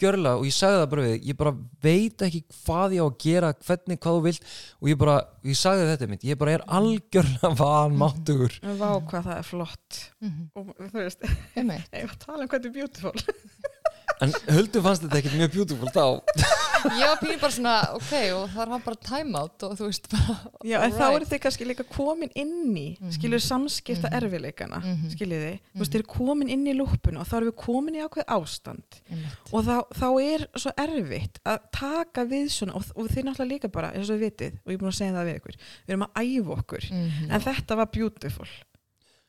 algjörlega 0.00 0.38
og 0.40 0.46
ég 0.48 0.54
sagði 0.56 0.78
það 0.80 0.90
bara 0.92 1.04
við 1.06 1.26
ég 1.30 1.36
bara 1.40 1.52
veit 1.84 2.24
ekki 2.26 2.40
hvað 2.64 2.94
ég 2.96 3.02
á 3.04 3.06
að 3.06 3.18
gera 3.24 3.50
hvernig, 3.66 4.00
hvað 4.00 4.16
þú 4.16 4.22
vilt 4.26 4.48
og 4.80 4.88
ég 4.90 5.00
bara, 5.00 5.16
ég 5.44 5.58
sagði 5.60 5.88
þetta 5.90 6.08
mitt 6.10 6.24
ég 6.30 6.38
bara 6.40 6.54
er 6.56 6.64
algjörlega 6.80 7.52
vanmáttugur 7.60 8.56
vá 8.80 8.90
hvað 9.00 9.28
það 9.28 9.36
er 9.36 9.48
flott. 9.50 10.00
Mhm. 10.20 10.50
og 10.56 10.72
þú 10.80 11.04
veist, 11.04 11.26
ég 11.56 11.66
var 11.66 12.14
að 12.14 12.18
tala 12.24 12.42
um 12.44 12.48
hvað 12.48 12.60
þetta 12.60 12.72
er 12.72 12.78
beautiful. 12.80 13.12
En 14.20 14.32
Huldu 14.52 14.80
fannst 14.84 15.00
þetta 15.06 15.16
ekkert 15.20 15.36
mjög 15.38 15.52
beautiful 15.54 15.88
þá. 15.94 16.02
Ég 16.98 17.06
var 17.08 17.20
pínu 17.22 17.36
bara 17.40 17.52
svona, 17.54 17.74
ok, 17.96 18.10
og 18.36 18.50
það 18.52 18.72
hann 18.74 18.82
bara 18.84 18.98
time 19.06 19.38
out 19.38 19.64
og 19.64 19.76
þú 19.78 19.86
veist 19.86 20.08
bara, 20.12 20.34
Já, 20.66 20.74
en 20.82 20.92
þá 20.92 20.98
alright. 21.06 21.14
eru 21.20 21.28
þið 21.30 21.40
kannski 21.44 21.66
líka 21.68 21.86
komin 21.88 22.32
inn 22.36 22.74
í, 22.76 22.84
Mhm. 22.98 23.14
skilur 23.16 23.40
samskipta 23.40 24.10
Mhm. 24.10 24.16
erfileikana, 24.18 24.80
Mhm. 24.82 25.10
skilur 25.14 25.40
þið, 25.46 25.56
þú 25.72 25.80
veist, 25.80 25.92
þið 25.94 26.00
eru 26.02 26.08
komin 26.12 26.50
inn 26.52 26.66
í 26.68 26.74
lúppuna 26.76 27.20
og 27.22 27.28
þá 27.30 27.36
erum 27.38 27.48
við 27.52 27.56
komin 27.64 27.96
í 27.96 28.04
ákveð 28.04 28.26
ástand. 28.36 29.00
Og 29.54 29.64
þá, 29.64 29.76
þá 29.94 30.06
er 30.22 30.46
svo 30.56 30.70
erfitt 30.78 31.38
að 31.44 31.58
taka 31.72 32.24
við 32.30 32.48
svona 32.54 32.74
og, 32.78 32.84
og 32.96 33.08
þið 33.10 33.24
náttúrulega 33.26 33.50
líka 33.52 33.68
bara, 33.72 33.92
eins 33.92 34.10
og 34.10 34.18
við 34.20 34.26
vitið, 34.30 34.58
og 34.64 34.70
ég 34.70 34.74
er 34.76 34.82
búin 34.84 34.92
að 34.92 34.98
segja 35.00 35.14
það 35.16 35.28
við 35.30 35.38
ykkur, 35.40 35.56
við 35.86 35.94
erum 35.94 36.04
að 36.06 36.20
æfa 36.24 36.56
okkur, 36.58 36.84
Mhm. 36.90 37.30
en 37.30 37.40
þetta 37.40 37.76
var 37.76 37.86
beautiful. 37.86 38.46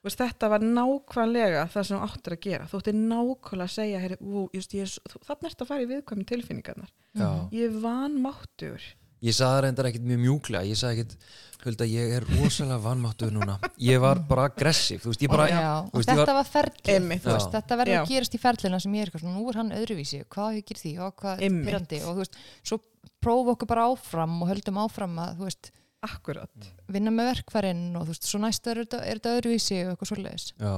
Veist, 0.04 0.18
þetta 0.18 0.50
var 0.50 0.60
nákvæmlega 0.66 1.68
það 1.70 1.84
sem 1.86 1.98
þú 1.98 2.06
áttir 2.10 2.34
að 2.34 2.40
gera 2.42 2.66
þú 2.66 2.80
ættir 2.82 2.96
nákvæmlega 2.98 3.68
að 3.68 3.76
segja 3.76 4.00
heyri, 4.02 4.16
ú, 4.22 4.50
just, 4.54 4.72
ég 4.74 4.82
er 4.82 4.88
þú- 5.12 5.22
þarna 5.28 5.50
ertu 5.52 5.62
að 5.62 5.68
fara 5.68 5.84
í 5.84 5.90
viðkvæmi 5.92 6.26
tilfinningarnar 6.26 6.90
Já. 7.14 7.30
ég 7.54 7.64
er 7.70 7.76
vanmáttur 7.84 8.82
Ég 9.22 9.36
sagði 9.38 9.54
það 9.54 9.62
reyndar 9.68 9.88
ekkit 9.92 10.06
mjög 10.10 10.22
mjúklega 10.26 10.66
Ég 10.66 10.78
sagði 10.80 11.04
ekkit, 11.04 11.16
hölda, 11.62 11.86
ég 11.86 12.14
er 12.18 12.24
rosalega 12.40 12.80
vannmáttuð 12.82 13.34
núna. 13.36 13.58
Ég 13.78 14.00
var 14.02 14.18
bara 14.30 14.48
aggressiv 14.50 15.04
Þú 15.04 15.12
veist, 15.12 15.22
ég 15.22 15.30
bara 15.30 15.46
Já, 15.52 15.60
veist, 15.94 16.10
ég 16.10 16.16
þetta 16.16 16.26
var- 16.26 16.28
var 16.34 16.48
Já. 17.46 17.52
þetta 17.54 17.78
verður 17.82 18.00
að 18.02 18.08
gerast 18.16 18.34
í 18.34 18.40
ferlina 18.42 18.80
sem 18.82 18.94
ég 18.98 19.02
er 19.02 19.12
eitthvað 19.12 19.22
svona, 19.26 19.36
nú 19.38 19.50
er 19.50 19.60
hann 19.62 19.72
öðruvísi, 19.78 20.24
hvað 20.26 20.56
hefur 20.56 20.66
gerð 20.72 20.82
því 20.82 20.94
og 21.06 21.14
hvað 21.22 21.42
er 21.46 21.50
pyrrandi 21.68 22.00
og 22.02 22.16
þú 22.16 22.24
veist, 22.24 22.36
svo 22.64 22.80
prófa 23.22 23.54
okkur 23.56 23.68
bara 23.68 23.86
áfram 23.94 24.42
og 24.42 24.50
höldum 24.50 24.82
áfram 24.82 25.16
að, 25.22 25.38
þú 25.38 25.46
veist, 25.52 25.72
akkurat. 26.02 26.50
vinna 26.90 27.12
með 27.14 27.28
verkfærin 27.36 27.96
og 27.96 28.08
þú 28.08 28.16
veist, 28.16 28.26
svo 28.26 28.40
næsta 28.42 28.72
er 28.74 28.80
þetta, 28.82 29.02
er 29.06 29.20
þetta 29.20 29.36
öðruvísi 29.38 29.78
og 29.86 29.92
eitthvað 29.94 30.10
svoleiðis. 30.16 30.48
Já, 30.58 30.74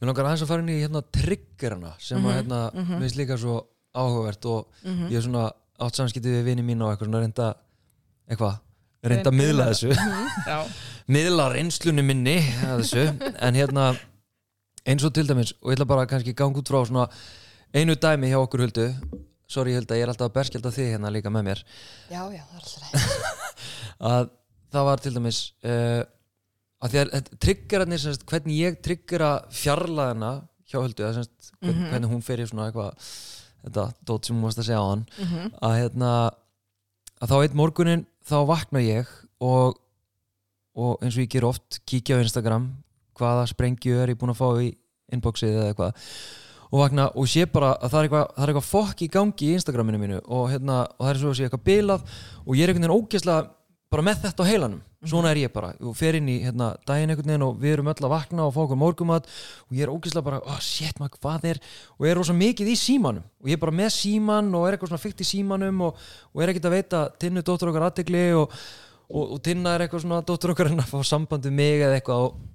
mér 0.00 0.08
langar 0.08 0.24
aðeins 0.24 0.42
að 0.46 0.48
fara 0.48 0.62
inn 0.64 0.72
í 0.72 0.80
hérna 0.80 1.02
triggerana 1.12 1.92
sem 2.00 2.16
að 2.16 2.24
Mhm, 2.24 2.36
hérna, 2.38 2.60
mhm. 2.72 2.94
mér 2.96 3.04
finnst 3.04 3.20
líka 3.20 3.36
svo 3.36 3.58
áhugavert 3.94 4.46
og 4.46 4.66
mm 4.84 5.10
ég 5.12 5.16
er 5.20 5.22
svona 5.28 5.52
átt 5.78 5.94
samskiptið 6.00 6.32
við 6.40 6.44
vini 6.48 6.62
mín 6.64 6.80
og 6.80 6.96
eitthvað 6.96 7.10
svona 7.12 7.20
reynda 7.20 7.54
eitthvað, 8.30 8.56
reynda 9.04 9.30
að 9.32 9.38
miðla 9.40 9.66
þessu. 9.72 9.90
Já, 10.50 10.58
miðla 11.16 11.48
reynslunni 11.52 12.04
minni 12.06 12.36
að 12.64 12.82
þessu, 12.84 13.04
en 13.48 13.58
hérna 13.58 13.88
eins 14.88 15.04
og 15.06 15.12
til 15.16 15.26
dæmis, 15.28 15.54
og 15.62 15.70
ég 15.72 15.78
ætla 15.78 15.88
bara 15.88 16.04
að 16.06 16.10
kannski 16.14 16.34
ganga 16.36 16.60
út 16.60 16.68
frá 16.72 16.80
svona 16.88 17.06
einu 17.74 17.96
dæmi 18.00 18.30
hjá 18.32 18.38
okkur 18.40 18.64
huldu. 18.66 18.88
Sorry 19.54 19.74
Hulda, 19.76 19.94
ég 19.98 20.06
er 20.06 20.10
alltaf 20.10 20.30
að 20.30 20.36
berskjálta 20.38 20.70
þig 20.72 20.86
hérna 20.94 21.10
líka 21.12 21.30
með 21.30 21.42
mér. 21.50 21.60
Já, 22.08 22.22
já, 22.32 22.42
það 22.48 22.56
er 22.56 22.64
alltaf 22.64 23.34
að 24.14 24.30
það 24.74 24.86
var 24.88 25.02
til 25.04 25.12
dæmis 25.14 25.40
uh, 25.68 26.00
að 26.84 26.94
því 26.94 27.00
að 27.02 27.10
þetta- 27.14 27.38
triggerarnir 27.44 28.00
sem 28.02 28.14
sagt, 28.16 28.24
hvernig 28.32 28.56
ég 28.62 28.78
triggera 28.82 29.28
fjarlæðina 29.54 30.30
hjá 30.72 30.78
Huldu 30.80 31.04
eða 31.04 31.12
sem 31.18 31.26
sagt, 31.28 31.50
hvern- 31.60 31.76
Mhm. 31.76 31.90
hvernig 31.92 32.10
hún 32.14 32.24
fer 32.24 32.40
í 32.42 32.46
svona 32.48 32.70
eitthvað 32.70 33.10
þetta 33.64 33.84
dót 34.08 34.26
sem 34.26 34.36
hún 34.36 34.44
varst 34.48 34.58
að 34.64 34.66
segja 34.70 34.80
á 34.80 34.86
hann 34.90 35.04
mm 35.20 35.52
að 35.68 35.76
hérna 35.80 36.10
að 37.20 37.30
þá 37.30 37.36
eitt 37.44 37.54
morgunin 37.56 38.02
þá 38.24 38.36
vakna 38.48 38.82
ég 38.84 39.10
og, 39.44 39.76
og 40.76 41.02
eins 41.04 41.16
og 41.16 41.24
ég 41.24 41.32
ger 41.34 41.46
oft 41.48 41.80
kíkja 41.88 42.18
á 42.18 42.24
Instagram 42.24 42.70
hvaða 43.18 43.44
sprengju 43.50 44.00
er 44.00 44.14
ég 44.14 44.18
búin 44.18 44.32
að 44.34 44.40
fá 44.40 44.48
í 44.64 44.72
inboxið 45.14 45.52
eða 45.52 45.68
eitthvað. 45.70 46.08
Og 46.74 46.80
vakna 46.80 47.10
og 47.14 47.28
sé 47.30 47.44
bara 47.46 47.74
að 47.76 47.92
það 47.92 47.98
er 47.98 48.08
eitthvað, 48.08 48.24
það 48.34 48.44
er 48.44 48.52
eitthvað 48.52 48.70
fokk 48.70 49.02
í 49.04 49.10
gangi 49.14 49.50
í 49.50 49.58
Instagraminu 49.58 50.00
mínu 50.00 50.22
og, 50.24 50.48
hérna, 50.50 50.80
og 50.96 51.04
það 51.04 51.12
er 51.12 51.20
svo 51.20 51.30
að 51.30 51.36
sé 51.38 51.46
eitthvað 51.46 51.68
bilað 51.68 52.16
og 52.42 52.56
ég 52.56 52.64
er 52.64 52.72
einhvern 52.72 52.88
veginn 52.88 53.04
ógeðslega 53.04 53.44
bara 53.94 54.06
með 54.08 54.24
þetta 54.24 54.46
á 54.46 54.50
heilanum 54.50 54.82
svona 55.10 55.32
er 55.32 55.40
ég 55.42 55.52
bara. 55.54 55.72
Og 55.84 55.96
fer 55.98 56.18
inn 56.18 56.28
í 56.30 56.36
hérna, 56.44 56.72
daginn 56.88 57.12
einhvern 57.12 57.30
veginn 57.32 57.44
og 57.46 57.58
við 57.62 57.76
erum 57.76 57.90
öll 57.92 58.06
að 58.06 58.14
vakna 58.14 58.46
og 58.46 58.54
fá 58.54 58.62
okkur 58.64 58.80
morgumat 58.80 59.28
og 59.28 59.76
ég 59.76 59.86
er 59.86 59.92
ógeðslega 59.92 60.26
bara, 60.26 60.40
oh 60.48 60.62
shit 60.64 61.00
maður, 61.02 61.20
hvað 61.24 61.46
er? 61.52 61.60
Og 61.98 62.08
ég 62.08 62.14
er 62.14 62.20
rosa 62.20 62.36
mikið 62.38 62.72
í 62.72 62.78
símanum. 62.80 63.26
Og 63.42 63.52
ég 63.52 63.58
er 63.58 63.62
bara 63.66 63.76
með 63.76 63.92
síman 63.98 64.50
og 64.54 64.66
er 64.66 64.76
eitthvað 64.76 64.94
svona 64.94 65.04
fykt 65.04 65.22
í 65.24 65.28
símanum 65.28 65.84
og, 65.88 66.02
og 66.32 66.42
er 66.42 66.54
ekkert 66.54 66.70
að 66.70 66.76
veita 66.78 67.04
tinnu 67.20 67.44
dóttur 67.44 67.72
okkar 67.72 67.88
aðtegli 67.90 68.24
og, 68.40 68.58
og, 69.10 69.22
og 69.36 69.44
tinna 69.44 69.76
er 69.76 69.86
eitthvað 69.86 70.06
svona 70.06 70.24
dóttur 70.26 70.54
okkar 70.54 70.72
en 70.72 70.84
að 70.84 70.92
fá 70.92 70.98
samband 71.06 71.48
við 71.48 71.56
mig 71.60 71.84
eða 71.84 72.00
eitthvað. 72.00 72.28
Og, 72.28 72.50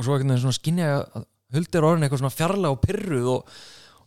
svo 0.00 0.14
einhvern 0.14 0.32
veginn 0.32 0.46
svona 0.46 0.56
skinja 0.56 0.88
ég 0.88 1.18
að 1.20 1.28
huldi 1.50 1.78
er 1.78 1.86
orðin 1.86 2.06
eitthvað 2.06 2.22
svona 2.22 2.36
fjarlæg 2.36 2.74
og 2.76 2.82
pyrruð 2.84 3.30
og, 3.34 3.60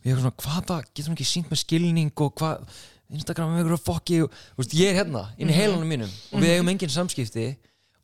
ég 0.04 0.12
er 0.12 0.20
svona, 0.20 0.36
hvað 0.40 0.66
það, 0.68 0.88
getur 0.90 1.10
hún 1.10 1.16
ekki 1.16 1.26
sínt 1.28 1.52
með 1.52 1.60
skilning 1.62 2.22
og 2.24 2.34
hvað, 2.40 2.80
Instagram 3.14 3.54
er 3.54 3.62
eitthvað 3.64 3.84
fokki 3.86 4.18
ég 4.20 4.90
er 4.90 4.98
hérna, 5.02 5.24
inn 5.38 5.50
í 5.52 5.56
heilanum 5.56 5.88
mínum 5.88 6.10
og 6.32 6.42
við 6.42 6.54
eigum 6.56 6.70
engin 6.74 6.92
samskipti 6.92 7.46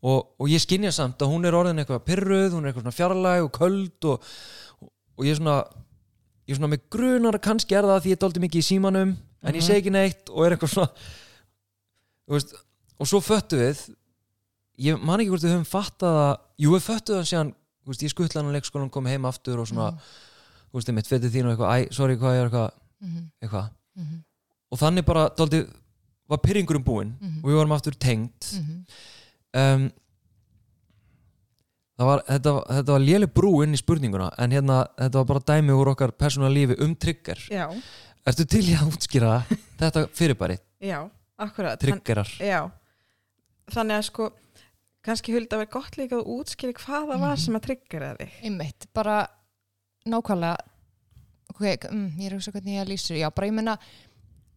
og, 0.01 0.31
og 0.41 0.49
ég 0.49 0.63
skinja 0.63 0.93
samt 0.97 1.21
að 1.21 1.33
hún 1.35 1.45
er 1.49 1.57
orðin 1.59 1.83
eitthvað 1.83 2.05
pyrruð, 2.09 2.55
hún 2.57 2.65
er 2.65 2.73
eitthvað 2.73 2.97
fjarlæg 2.97 3.45
og 3.47 3.53
köld 3.59 4.09
og, 4.15 4.31
og, 4.81 5.25
ég 5.27 5.35
er 5.35 5.41
svona 5.41 5.57
ég 6.49 6.55
er 6.55 6.59
svona 6.61 6.73
með 6.73 6.87
grunar 6.97 7.37
að 7.39 7.45
kannski 7.47 7.77
er 7.79 7.89
það 7.91 8.03
því 8.07 8.15
ég 8.15 8.21
dóldi 8.25 8.45
mikið 8.47 8.63
í 8.63 8.69
símanum 8.71 9.13
en 9.45 9.57
ég 9.59 9.65
segi 9.65 9.83
ekki 9.83 9.93
neitt 9.95 10.31
og 10.33 10.47
er 10.47 10.57
eitthvað 10.57 10.73
svona 10.75 10.91
veist, 12.31 12.55
og 13.01 13.09
svo 13.11 13.21
föttu 13.25 13.61
við 13.61 13.85
ég 14.81 15.01
man 15.05 15.21
ekki 15.21 15.33
hvort 15.35 15.45
við 15.45 15.55
höfum 15.55 15.69
fattað 15.69 16.19
að 16.25 16.33
jú 16.65 16.75
við 16.75 16.85
föttu 16.87 17.17
það 17.19 17.29
síðan 17.31 17.53
veist, 17.91 18.05
ég 18.05 18.13
skuttla 18.13 18.41
hann 18.43 18.51
á 18.53 18.57
leikskólan 18.57 18.93
kom 18.93 19.09
heim 19.11 19.29
aftur 19.29 19.61
og 19.63 19.69
svona 19.69 19.91
þú 20.71 20.79
veist, 20.79 20.91
ég 20.91 20.97
mitt 20.97 21.09
fetið 21.11 21.35
þín 21.35 21.49
og 21.51 21.55
eitthvað, 21.55 21.71
æ, 21.75 21.95
sorry 21.97 22.17
hvað 22.21 22.37
ég 22.37 22.45
er 22.45 22.51
eitthvað, 22.51 22.77
Mhm, 23.01 23.21
eitthvað. 23.41 23.69
Mhm, 23.97 24.17
og 24.71 24.79
þannig 24.79 25.05
bara 25.07 25.29
dóldi 25.37 25.65
var 26.31 26.39
pyrringurum 26.39 26.85
búinn 26.85 27.17
Mhm. 27.21 27.41
og 27.43 27.51
við 27.51 27.57
varum 27.59 27.73
aftur 27.77 27.93
tengt 27.99 28.53
mhm. 28.55 28.85
um, 29.55 29.91
það 31.99 32.07
var 32.11 32.23
þetta, 32.29 32.53
var- 32.57 32.67
þetta 32.79 32.93
var 32.97 33.01
léleg 33.05 33.33
brú 33.35 33.51
inn 33.65 33.75
í 33.75 33.81
spurninguna 33.81 34.31
en 34.39 34.51
hérna, 34.55 34.77
þetta 34.99 35.19
var 35.21 35.25
bara 35.35 35.41
dæmi 35.51 35.75
úr 35.77 35.91
okkar 35.93 36.13
persónulega 36.17 36.55
lífi 36.57 36.79
um 36.85 36.95
trigger. 36.97 37.39
Já, 37.51 37.67
Ertu 38.27 38.45
til 38.45 38.61
í 38.69 38.75
að 38.77 38.91
útskýra 38.93 39.35
þetta 39.81 40.07
fyrirbæri, 40.13 40.59
já, 40.85 41.09
akkurat. 41.41 41.81
Triggerar. 41.81 42.29
Já, 42.39 42.71
þannig 43.73 43.97
að 43.99 44.05
sko 44.11 44.31
kannski 45.03 45.33
hulda 45.33 45.57
að 45.57 45.63
vera 45.65 45.71
gott 45.73 45.97
líka 45.97 46.19
að 46.21 46.27
útskýri 46.29 46.75
hvað 46.77 47.07
það 47.09 47.21
var 47.21 47.37
Mhm. 47.37 47.39
sem 47.45 47.55
að 47.57 47.63
triggera 47.67 48.11
þig. 48.19 48.31
Einmitt, 48.45 48.87
bara 48.95 49.27
nákvæmlega 50.07 50.57
ok, 51.51 51.89
mm, 51.91 52.17
ég 52.21 52.27
er 52.27 52.31
að 52.31 52.39
hugsa 52.39 52.53
hvernig 52.53 52.77
ég 52.77 52.85
að 52.85 52.89
lýsa 52.93 53.17
já, 53.19 53.31
bara 53.35 53.47
ég 53.49 53.53
menna 53.55 53.79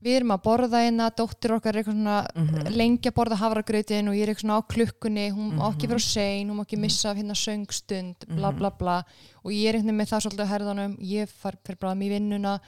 við 0.04 0.18
erum 0.20 0.32
að 0.36 0.42
borða 0.44 0.80
hérna, 0.84 1.10
dóttir 1.16 1.54
okkar 1.56 1.76
er 1.76 1.84
eitthvað 1.84 1.96
svona 1.96 2.28
Mhm. 2.36 2.76
lengi 2.76 3.10
að 3.10 3.16
borða 3.16 3.38
hafragrautin 3.40 4.10
og 4.10 4.16
ég 4.16 4.24
er 4.24 4.34
eitthvað 4.34 4.44
svona 4.44 4.60
á 4.60 4.68
klukkunni 4.68 5.32
hún 5.32 5.54
má 5.56 5.72
ekki 5.72 5.84
Mhm. 5.88 5.90
vera 5.90 6.00
sein, 6.00 6.50
hún 6.50 6.58
má 6.58 6.66
ekki 6.66 6.78
missa 6.80 7.10
af 7.12 7.18
hérna 7.18 7.36
söngstund, 7.36 8.16
bla 8.28 8.52
bla 8.52 8.70
bla 8.70 9.04
og 9.44 9.52
ég 9.52 9.70
er 9.70 9.74
eitthvað 9.80 9.96
með 9.96 10.10
það 10.10 10.22
svolítið 10.24 10.46
á 10.46 10.52
herðanum 10.54 10.98
ég 11.00 11.30
far, 11.30 11.54
fer 11.66 11.76
bara 11.78 11.96
í 11.96 12.10
vinnuna 12.10 12.60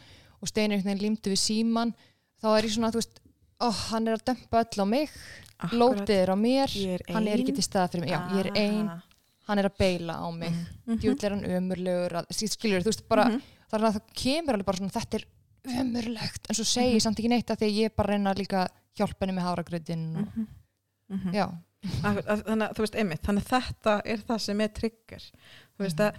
og 0.42 0.48
steinir 0.48 0.78
eitthvað 0.82 1.02
límdu 1.02 1.32
við 1.32 1.42
síman 1.44 1.94
þá 2.42 2.58
er 2.58 2.64
ég 2.64 2.72
svona, 2.72 2.92
þú 2.92 3.00
veist, 3.02 3.20
ó, 3.60 3.72
hann 3.72 4.08
er 4.08 4.18
að 4.18 4.24
dömpa 4.26 4.64
öll 4.64 4.84
á 4.84 4.86
mig, 4.88 5.10
Akkurat. 5.60 5.72
lótið 5.80 6.10
er 6.10 6.28
á 6.30 6.36
mér 6.36 6.94
er 6.94 7.02
hann 7.14 7.28
er 7.28 7.38
ekki 7.38 7.54
til 7.56 7.64
staða 7.64 7.90
fyrir 7.92 8.02
mig, 8.02 8.10
já, 8.10 8.30
ég 8.32 8.46
er 8.56 8.90
Ah. 8.90 9.02
hann 9.48 9.60
er 9.60 9.70
að 9.70 9.78
beila 9.78 10.14
á 10.14 10.32
mig 10.34 10.52
Mhm. 10.88 11.00
djúvill 11.00 11.24
er 11.24 11.30
hann 11.32 11.44
ömurlegur 11.44 12.12
að, 12.12 12.26
skilur, 12.30 12.82
þú 12.82 12.86
veist, 12.86 13.08
bara, 13.10 13.26
Mhm. 13.26 13.42
að 13.72 13.94
það 13.94 14.02
kemur 14.16 14.54
alveg 14.56 14.66
bara 14.66 14.78
svona, 14.78 14.92
þetta 14.92 15.16
er 15.16 15.26
ömurlegt 15.66 16.50
en 16.50 16.56
svo 16.56 16.64
segi 16.66 16.88
Mhm. 16.90 16.96
ég 16.96 17.02
samt 17.02 17.20
ekki 17.20 17.30
neitt 17.30 17.50
að 17.50 17.58
því 17.62 17.68
að 17.70 17.80
ég 17.84 17.96
bara 17.96 18.08
að 18.08 18.12
reyna 18.16 18.34
að 18.34 18.40
líka 18.44 18.68
hjálpa 18.98 19.26
henni 19.26 19.36
með 19.40 19.48
háragröðin 19.48 20.06
og, 20.18 20.28
Mhm. 20.36 20.48
Mhm. 21.10 21.34
já, 21.34 21.48
Akkurat, 22.04 22.26
að- 22.26 22.44
þannig 22.46 22.70
að 22.70 22.74
þú 22.76 22.82
veist 22.86 22.96
einmitt 22.96 23.22
þannig 23.22 23.44
að 23.44 23.52
þetta 23.62 24.02
er 24.06 24.18
það 24.18 24.40
sem 24.42 24.62
er 24.62 24.68
trigger 24.70 25.22
þú 25.78 25.80
veist 25.86 26.00
Mhm. 26.00 26.08
að, 26.08 26.16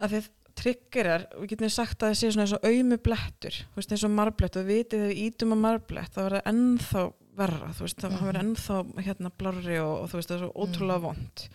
að 0.00 0.10
því 0.10 0.28
triggerar, 0.58 1.26
við 1.38 1.46
getum 1.52 1.70
sagt 1.70 1.98
að 2.02 2.10
það 2.10 2.16
sé 2.18 2.32
svona 2.32 2.42
eins 2.42 2.52
og 2.52 2.64
aumu 2.64 2.96
blettur, 2.98 3.54
þú 3.70 3.76
veist 3.76 3.92
eins 3.92 4.04
og 4.04 4.10
marblett 4.10 4.56
og 4.56 4.66
við 4.66 4.84
vitið 4.84 4.98
þegar 4.98 5.12
við 5.14 5.22
ítum 5.28 5.52
á 5.54 5.56
marblett 5.56 6.10
þá 6.10 6.18
verður 6.24 6.42
það 6.42 6.52
ennþá 6.52 7.12
verra, 7.38 7.68
þú 7.68 7.80
veist 7.86 7.96
það 8.02 8.10
Mhm. 8.10 8.24
verður 8.26 8.42
ennþá 8.42 9.04
hérna 9.04 9.30
blárri 9.38 9.78
og, 9.78 10.02
og 10.02 10.08
þú 10.10 10.14
veist 10.18 10.28
það 10.28 10.34
er 10.34 10.42
svo 10.42 10.52
ótrúlega 10.54 10.98
Mhm. 10.98 11.02
vond 11.02 11.48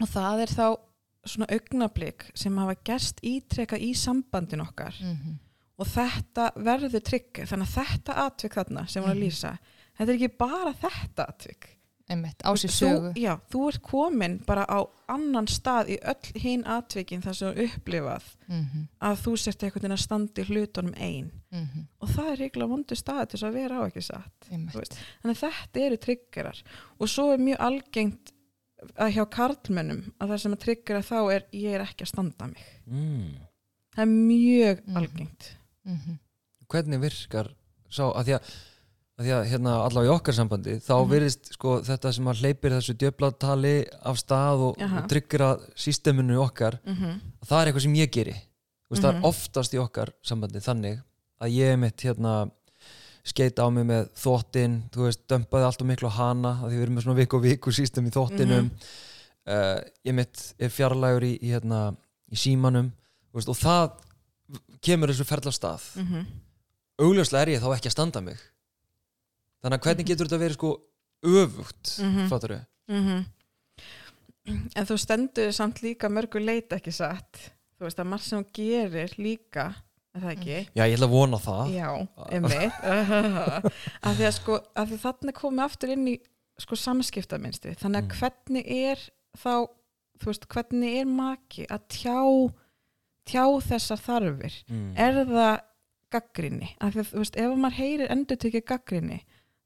og 0.00 0.08
það 0.08 0.42
er 0.42 0.46
þá 0.46 0.76
svona 1.26 1.46
augnablík 1.52 2.22
sem 2.34 2.56
hafa 2.56 2.74
gerst 2.84 3.20
ítrekka 3.22 3.78
í 3.78 3.94
sambandin 3.94 4.60
okkar 4.66 4.94
mm 5.00 5.38
og 5.80 5.86
þetta 5.88 6.50
verður 6.60 7.00
trigger 7.08 7.46
þannig 7.50 7.68
að 7.70 7.76
þetta 7.80 8.16
atvik 8.26 8.56
þarna 8.60 8.86
sem 8.88 9.02
hún 9.02 9.10
er 9.10 9.14
að 9.14 9.20
Mhm. 9.20 9.26
lýsa 9.28 9.58
þetta 9.98 10.08
er 10.12 10.16
ekki 10.18 10.38
bara 10.38 10.72
þetta 10.82 11.28
atvik. 11.28 11.76
Einmitt, 12.10 12.42
á 12.42 12.50
sér 12.58 12.72
þú, 12.74 12.88
sögu. 12.90 13.10
já, 13.22 13.36
þú 13.52 13.60
ert 13.68 13.82
komin 13.86 14.32
bara 14.44 14.64
á 14.66 14.82
annan 15.08 15.46
stað 15.46 15.92
í 15.94 15.98
öll 16.02 16.40
hinn 16.42 16.64
atvikin 16.66 17.22
þar 17.22 17.34
sem 17.38 17.54
þú 17.54 17.68
upplifað. 17.68 18.24
Mm 18.48 18.88
að 19.00 19.20
þú 19.22 19.34
sért 19.38 19.62
einhvern 19.62 19.82
veginn 19.82 19.94
að 19.96 20.02
standa 20.02 20.42
í 20.42 20.44
hlutunum 20.48 20.94
ein. 20.96 21.30
-hmm. 21.52 21.86
og 22.00 22.08
það 22.08 22.32
er 22.32 22.36
reikla 22.36 22.66
vondu 22.66 22.94
stað 22.96 23.28
til 23.28 23.38
þess 23.38 23.46
að 23.48 23.52
vera 23.54 23.78
á 23.78 23.82
ekki 23.86 24.02
satt? 24.02 24.48
Þannig 24.50 24.74
að 25.24 25.52
þetta 25.52 25.80
eru 25.86 25.96
triggerar 25.96 26.62
og 27.00 27.08
svo 27.08 27.32
er 27.32 27.38
mjög 27.38 27.56
algengt 27.60 28.32
að 28.98 29.12
hjá 29.14 29.24
karlmönnum 29.30 30.12
að 30.20 30.28
það 30.30 30.38
sem 30.40 30.52
að 30.52 30.58
triggera 30.64 31.00
þá 31.02 31.32
er 31.34 31.42
ég 31.52 31.74
er 31.74 31.80
ekki 31.86 32.02
að 32.02 32.08
standa 32.08 32.46
mig. 32.46 32.64
Mm. 32.90 33.34
það 33.94 34.02
er 34.02 34.06
mjög 34.06 34.80
Mhm. 34.86 34.96
algengt 34.96 35.50
Mm 35.84 36.18
hvernig 36.70 37.00
virkar 37.02 37.48
sá, 37.90 38.04
að 38.14 38.24
því 38.28 38.34
að, 38.36 38.50
að, 39.18 39.24
því 39.24 39.30
að 39.34 39.46
hérna, 39.50 39.70
allavega 39.84 40.12
í 40.12 40.14
okkar 40.14 40.34
sambandi 40.36 40.74
þá 40.78 40.92
Mhm. 41.00 41.08
virðist 41.10 41.48
sko, 41.56 41.72
þetta 41.82 42.12
sem 42.14 42.28
að 42.30 42.38
hleypir 42.44 42.70
þessu 42.76 42.94
djöflatali 43.00 43.72
af 44.06 44.16
stað 44.20 44.60
og, 44.68 44.78
og 44.78 45.08
tryggra 45.10 45.48
systeminu 45.74 46.38
okkar 46.44 46.78
mm 46.86 46.94
-hmm. 46.94 47.18
það 47.44 47.60
er 47.60 47.66
eitthvað 47.66 47.82
sem 47.82 47.94
ég 47.94 48.10
geri 48.12 48.32
Þú 48.90 48.94
veist, 48.94 49.02
það 49.02 49.12
Mhm. 49.14 49.18
er 49.24 49.28
oftast 49.28 49.74
í 49.74 49.78
okkar 49.82 50.12
sambandi 50.22 50.58
þannig 50.60 51.02
að 51.40 51.48
ég 51.58 51.78
mitt 51.78 51.96
hérna 52.02 52.50
skeita 53.24 53.62
á 53.66 53.68
mig 53.70 53.84
með 53.86 54.08
þvottin 54.14 54.82
þú 54.90 55.02
veist, 55.06 55.20
dömpaði 55.28 55.64
alltaf 55.66 55.86
miklu 55.86 56.08
á 56.08 56.18
hana 56.18 56.52
að 56.62 56.70
því 56.70 56.76
við 56.76 56.82
erum 56.82 56.94
með 56.94 57.02
svona 57.02 57.16
viku 57.20 57.36
og 57.36 57.42
viku 57.42 57.70
sístum 57.72 58.06
í 58.06 58.10
þvottinum 58.10 58.70
uh, 59.46 59.80
ég 60.06 60.14
mitt 60.14 60.54
er 60.58 60.68
fjarlægur 60.68 61.22
í, 61.26 61.38
í, 61.42 61.50
hérna, 61.50 61.96
í 62.30 62.36
símanum 62.36 62.92
veist, 63.34 63.48
og 63.48 63.56
það 63.56 63.90
kemur 64.82 65.08
þessu 65.12 65.24
ferðla 65.28 65.52
stað 65.52 65.82
mm 65.96 66.06
-hmm. 66.06 66.24
augljóslega 67.00 67.42
er 67.42 67.48
ég 67.54 67.60
þá 67.62 67.74
ekki 67.76 67.88
að 67.88 67.96
standa 67.98 68.20
mig 68.20 68.38
þannig 69.62 69.78
að 69.78 69.82
hvernig 69.84 70.06
getur 70.06 70.26
þetta 70.26 70.38
verið 70.44 70.54
sko 70.58 70.70
öfugt, 71.22 71.98
mm 72.00 72.08
Mhm. 72.14 72.28
fattur 72.28 72.50
við 72.56 72.64
Mhm. 72.88 73.24
En 74.74 74.86
þú 74.88 74.96
stendur 74.98 75.52
samt 75.52 75.82
líka 75.82 76.08
mörgu 76.08 76.40
leit 76.42 76.72
ekki 76.72 76.90
satt 76.92 77.52
þú 77.78 77.84
veist 77.86 77.98
að 78.00 78.06
margt 78.10 78.24
sem 78.24 78.38
hún 78.42 78.50
gerir 78.52 79.12
líka 79.18 79.74
er 80.14 80.20
það 80.24 80.32
ekki? 80.32 80.68
já, 80.74 80.84
ég 80.88 80.96
ætla 80.96 81.06
að 81.06 81.10
vona 81.10 81.38
það 81.38 81.74
Já, 81.74 82.08
einmitt 82.32 82.72
af 84.02 84.16
því 84.16 84.24
að 84.26 84.32
sko, 84.34 84.58
af 84.76 84.88
því 84.88 84.98
þarna 85.04 85.32
komið 85.32 85.64
aftur 85.64 85.90
inn 85.94 86.08
í 86.08 86.16
sko 86.58 86.74
samskiptaminstri 86.76 87.76
þannig 87.76 88.02
að 88.02 88.08
Mm. 88.08 88.16
hvernig 88.18 88.64
er 88.66 88.98
þá 89.36 89.52
þú 90.20 90.26
veist, 90.26 90.48
hvernig 90.48 91.00
er 91.00 91.06
maki 91.06 91.66
að 91.70 91.80
tjá 91.88 92.52
tjá 93.28 93.44
þessar 93.66 94.00
þarfir 94.04 94.56
mm. 94.68 94.86
er 94.98 95.20
það 95.28 95.56
gaggrinni 96.10 96.70
af 96.82 96.94
því 96.94 97.02
að 97.02 97.10
þú 97.10 97.22
veist, 97.22 97.38
ef 97.38 97.56
maður 97.56 97.78
heyrir 97.78 98.12
endur 98.12 98.40
tekið 98.40 98.66
gaggrinni 98.70 99.18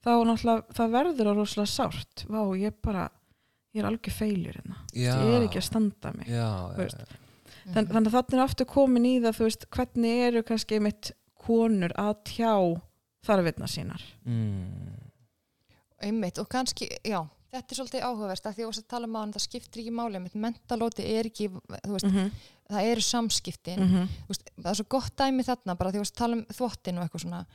þá 0.05 0.11
náttúrulega 0.29 0.77
það 0.77 0.97
verður 0.99 1.31
á 1.31 1.33
rosalega 1.39 1.73
sárt 1.73 2.25
vá, 2.29 2.41
ég 2.61 2.79
bara, 2.85 3.05
ég 3.73 3.83
er 3.83 3.89
algjör 3.89 4.17
feiljur 4.19 4.59
hérna, 4.59 4.81
ég 4.99 5.37
er 5.37 5.47
ekki 5.47 5.61
að 5.63 5.69
standa 5.71 6.13
mig 6.17 6.33
já, 6.33 6.49
veist. 6.77 6.99
já, 7.01 7.21
Þann, 7.65 7.87
þannig 7.89 8.11
að 8.11 8.17
þarna 8.19 8.37
er 8.37 8.43
aftur 8.45 8.69
komin 8.69 9.07
í 9.09 9.15
það 9.25 9.39
þú 9.39 9.47
veist, 9.49 9.69
hvernig 9.73 10.25
eru 10.27 10.43
kannski 10.45 10.81
mitt 10.85 11.15
konur 11.45 11.95
að 12.01 12.13
tjá 12.29 12.53
þarfirna 13.25 13.71
sínar 13.71 14.05
mm. 14.29 14.99
einmitt 16.05 16.41
og 16.43 16.51
kannski, 16.53 16.91
já 17.01 17.23
þetta 17.55 17.75
er 17.75 17.79
svolítið 17.79 18.07
áhugavert 18.09 18.49
að 18.49 18.57
því 18.59 18.67
að 18.69 18.81
tala 18.91 19.09
um 19.09 19.19
að 19.21 19.35
það 19.37 19.45
skiptir 19.47 19.83
ekki 19.83 19.95
máli, 19.95 20.23
mentalóti 20.35 21.07
er 21.07 21.29
ekki 21.31 21.49
veist, 21.55 22.09
-hmm. 22.09 22.33
það 22.71 22.89
eru 22.93 23.05
samskiptin 23.09 23.85
-hmm. 23.85 24.09
Þú 24.25 24.33
veist, 24.35 24.51
það 24.57 24.71
er 24.71 24.81
svo 24.81 24.87
gott 24.97 25.17
dæmi 25.17 25.47
þarna 25.47 25.79
bara 25.79 25.93
því 25.93 26.01
að 26.03 26.15
tala 26.15 26.37
um 26.37 26.45
þvottin 26.51 26.99
og 26.99 27.05
eitthvað 27.05 27.25
svona 27.27 27.47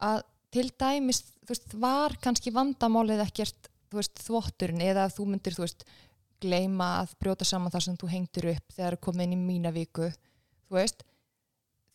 að 0.00 0.22
til 0.50 0.70
dæmis 0.78 1.22
veist, 1.48 1.74
var 1.74 2.16
kannski 2.22 2.52
vandamálið 2.54 3.22
ekkert 3.26 3.70
þú 3.90 4.00
veist, 4.00 4.22
þvotturinn 4.26 4.82
eða 4.82 5.06
að 5.06 5.16
þú 5.16 5.26
myndir 5.30 5.54
þú 5.56 5.64
veist, 5.66 5.84
gleyma 6.42 6.88
að 7.02 7.14
brjóta 7.20 7.44
saman 7.44 7.72
það 7.72 7.84
sem 7.86 7.96
þú 7.96 8.08
hengtir 8.12 8.48
upp 8.52 8.72
þegar 8.76 8.98
komið 9.00 9.26
inn 9.26 9.36
í 9.36 9.44
mína 9.46 9.72
viku 9.72 10.10
þú 10.68 10.76
veist 10.76 11.04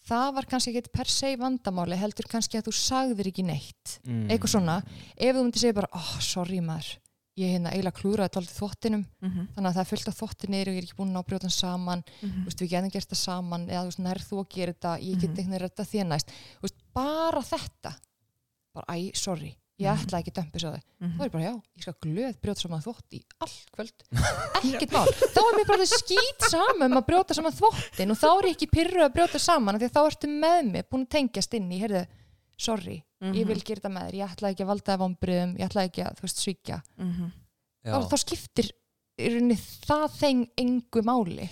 það 0.08 0.34
var 0.38 0.47
kannski 0.49 0.74
ekkert 0.74 0.91
per 0.95 1.12
se 1.12 1.36
vandamáli 1.38 1.97
heldur 1.99 2.26
kannski 2.30 2.58
að 2.58 2.70
þú 2.70 2.74
sagðir 2.80 3.30
ekki 3.32 3.45
neitt 3.45 3.99
Mm. 4.02 4.30
eitthvað 4.32 4.54
svona, 4.56 4.78
ef 5.18 5.36
þú 5.36 5.43
myndir 5.43 5.62
segja 5.62 5.78
bara 5.78 5.91
oh, 5.93 6.20
sorry 6.20 6.62
maður, 6.62 6.97
ég 7.38 7.53
hérna 7.55 7.71
eiginlega 7.71 7.95
klúraði 8.01 8.34
tóltið 8.36 8.57
þvottinum, 8.59 9.05
-hmm. 9.23 9.47
þannig 9.55 9.69
að 9.69 9.75
það 9.77 9.82
er 9.86 9.89
fullt 9.91 10.07
af 10.11 10.17
þvottinir 10.19 10.67
og 10.67 10.73
ég 10.75 10.77
er 10.82 10.84
ekki 10.88 10.97
búin 10.99 11.09
að 11.09 11.15
ná 11.15 11.19
að 11.21 11.27
brjóta 11.29 11.47
hann 11.47 11.55
saman 11.55 12.03
þú 12.21 12.43
veist, 12.45 12.59
við 12.61 12.69
getum 12.73 12.89
gert 12.91 13.09
það 13.09 13.21
saman 13.21 13.67
eða 13.69 13.84
veist, 13.88 13.99
nær 13.99 14.19
þú 14.19 14.36
að 14.41 14.49
gera 14.55 14.73
þetta, 14.73 14.91
ég 14.99 15.19
get 15.21 15.29
Mhm. 15.29 15.39
einhvern 15.39 15.51
veginn 15.51 15.69
þetta 15.69 15.86
þér 15.91 16.07
næst, 16.11 16.27
veist, 16.61 16.75
bara 16.93 17.41
þetta 17.41 17.91
bara, 18.75 18.86
æ, 18.95 19.11
sorry 19.15 19.55
ég 19.79 19.88
Mhm. 19.89 19.97
ætla 20.05 20.19
ekki 20.21 20.32
að 20.32 20.38
dömpi 20.43 20.59
svo 20.59 20.69
þau 20.75 20.82
Mhm. 21.01 21.17
þá 21.17 21.21
er 21.21 21.25
ég 21.25 21.32
bara, 21.32 21.43
já, 21.43 21.55
ég 21.77 21.82
skal 21.82 21.93
glöð 22.03 22.36
brjóta 22.41 22.61
saman 22.61 22.82
þvott 22.82 23.09
í 23.13 23.21
allt 23.41 23.71
kvöld, 23.71 23.97
ekkert 24.75 24.91
mál 24.91 25.07
þá 25.07 25.39
er 25.41 25.55
mér 25.57 25.67
bara 25.67 25.86
skýt 25.88 26.41
saman 26.51 26.93
að 26.93 27.05
brjóta 27.07 27.34
saman 27.34 27.51
þvottin 27.55 28.11
og 28.11 28.17
þá 28.19 28.27
er 28.38 28.45
ég 28.51 28.55
ekki 28.55 28.69
pyrru 28.69 29.01
að 29.07 29.13
brjóta 29.15 29.39
saman 29.39 29.75
að 29.79 29.89
þá 29.89 30.01
ertu 30.05 30.27
með 30.27 30.71
mig, 30.71 30.89
búin 30.89 31.07
að 31.07 31.09
tengjast 31.09 31.53
inn 31.55 31.71
í 31.71 31.79
heyrðu, 31.79 32.05
sorry, 32.57 33.03
ég 33.22 33.47
vil 33.47 33.59
gera 33.61 33.80
þetta 33.82 33.91
með 33.93 34.07
þér. 34.07 34.15
Ég 34.22 34.32
ætla 34.36 34.49
ekki 34.51 34.63
að 34.65 34.72
valda 34.72 34.91
það 34.91 35.01
vombriðum, 35.03 35.51
ég 35.59 35.67
ætla 35.69 35.84
ekki 35.88 36.03
að, 36.05 36.15
þú 36.17 36.26
veist, 36.28 36.41
svíkja. 36.41 36.82
-hmm. 36.97 37.32
já. 37.86 37.91
þá, 37.93 38.09
þá 38.11 38.17
skiptir 38.17 38.72
það 39.86 40.07
þeim 40.17 40.41
engu 40.57 41.03
máli. 41.05 41.49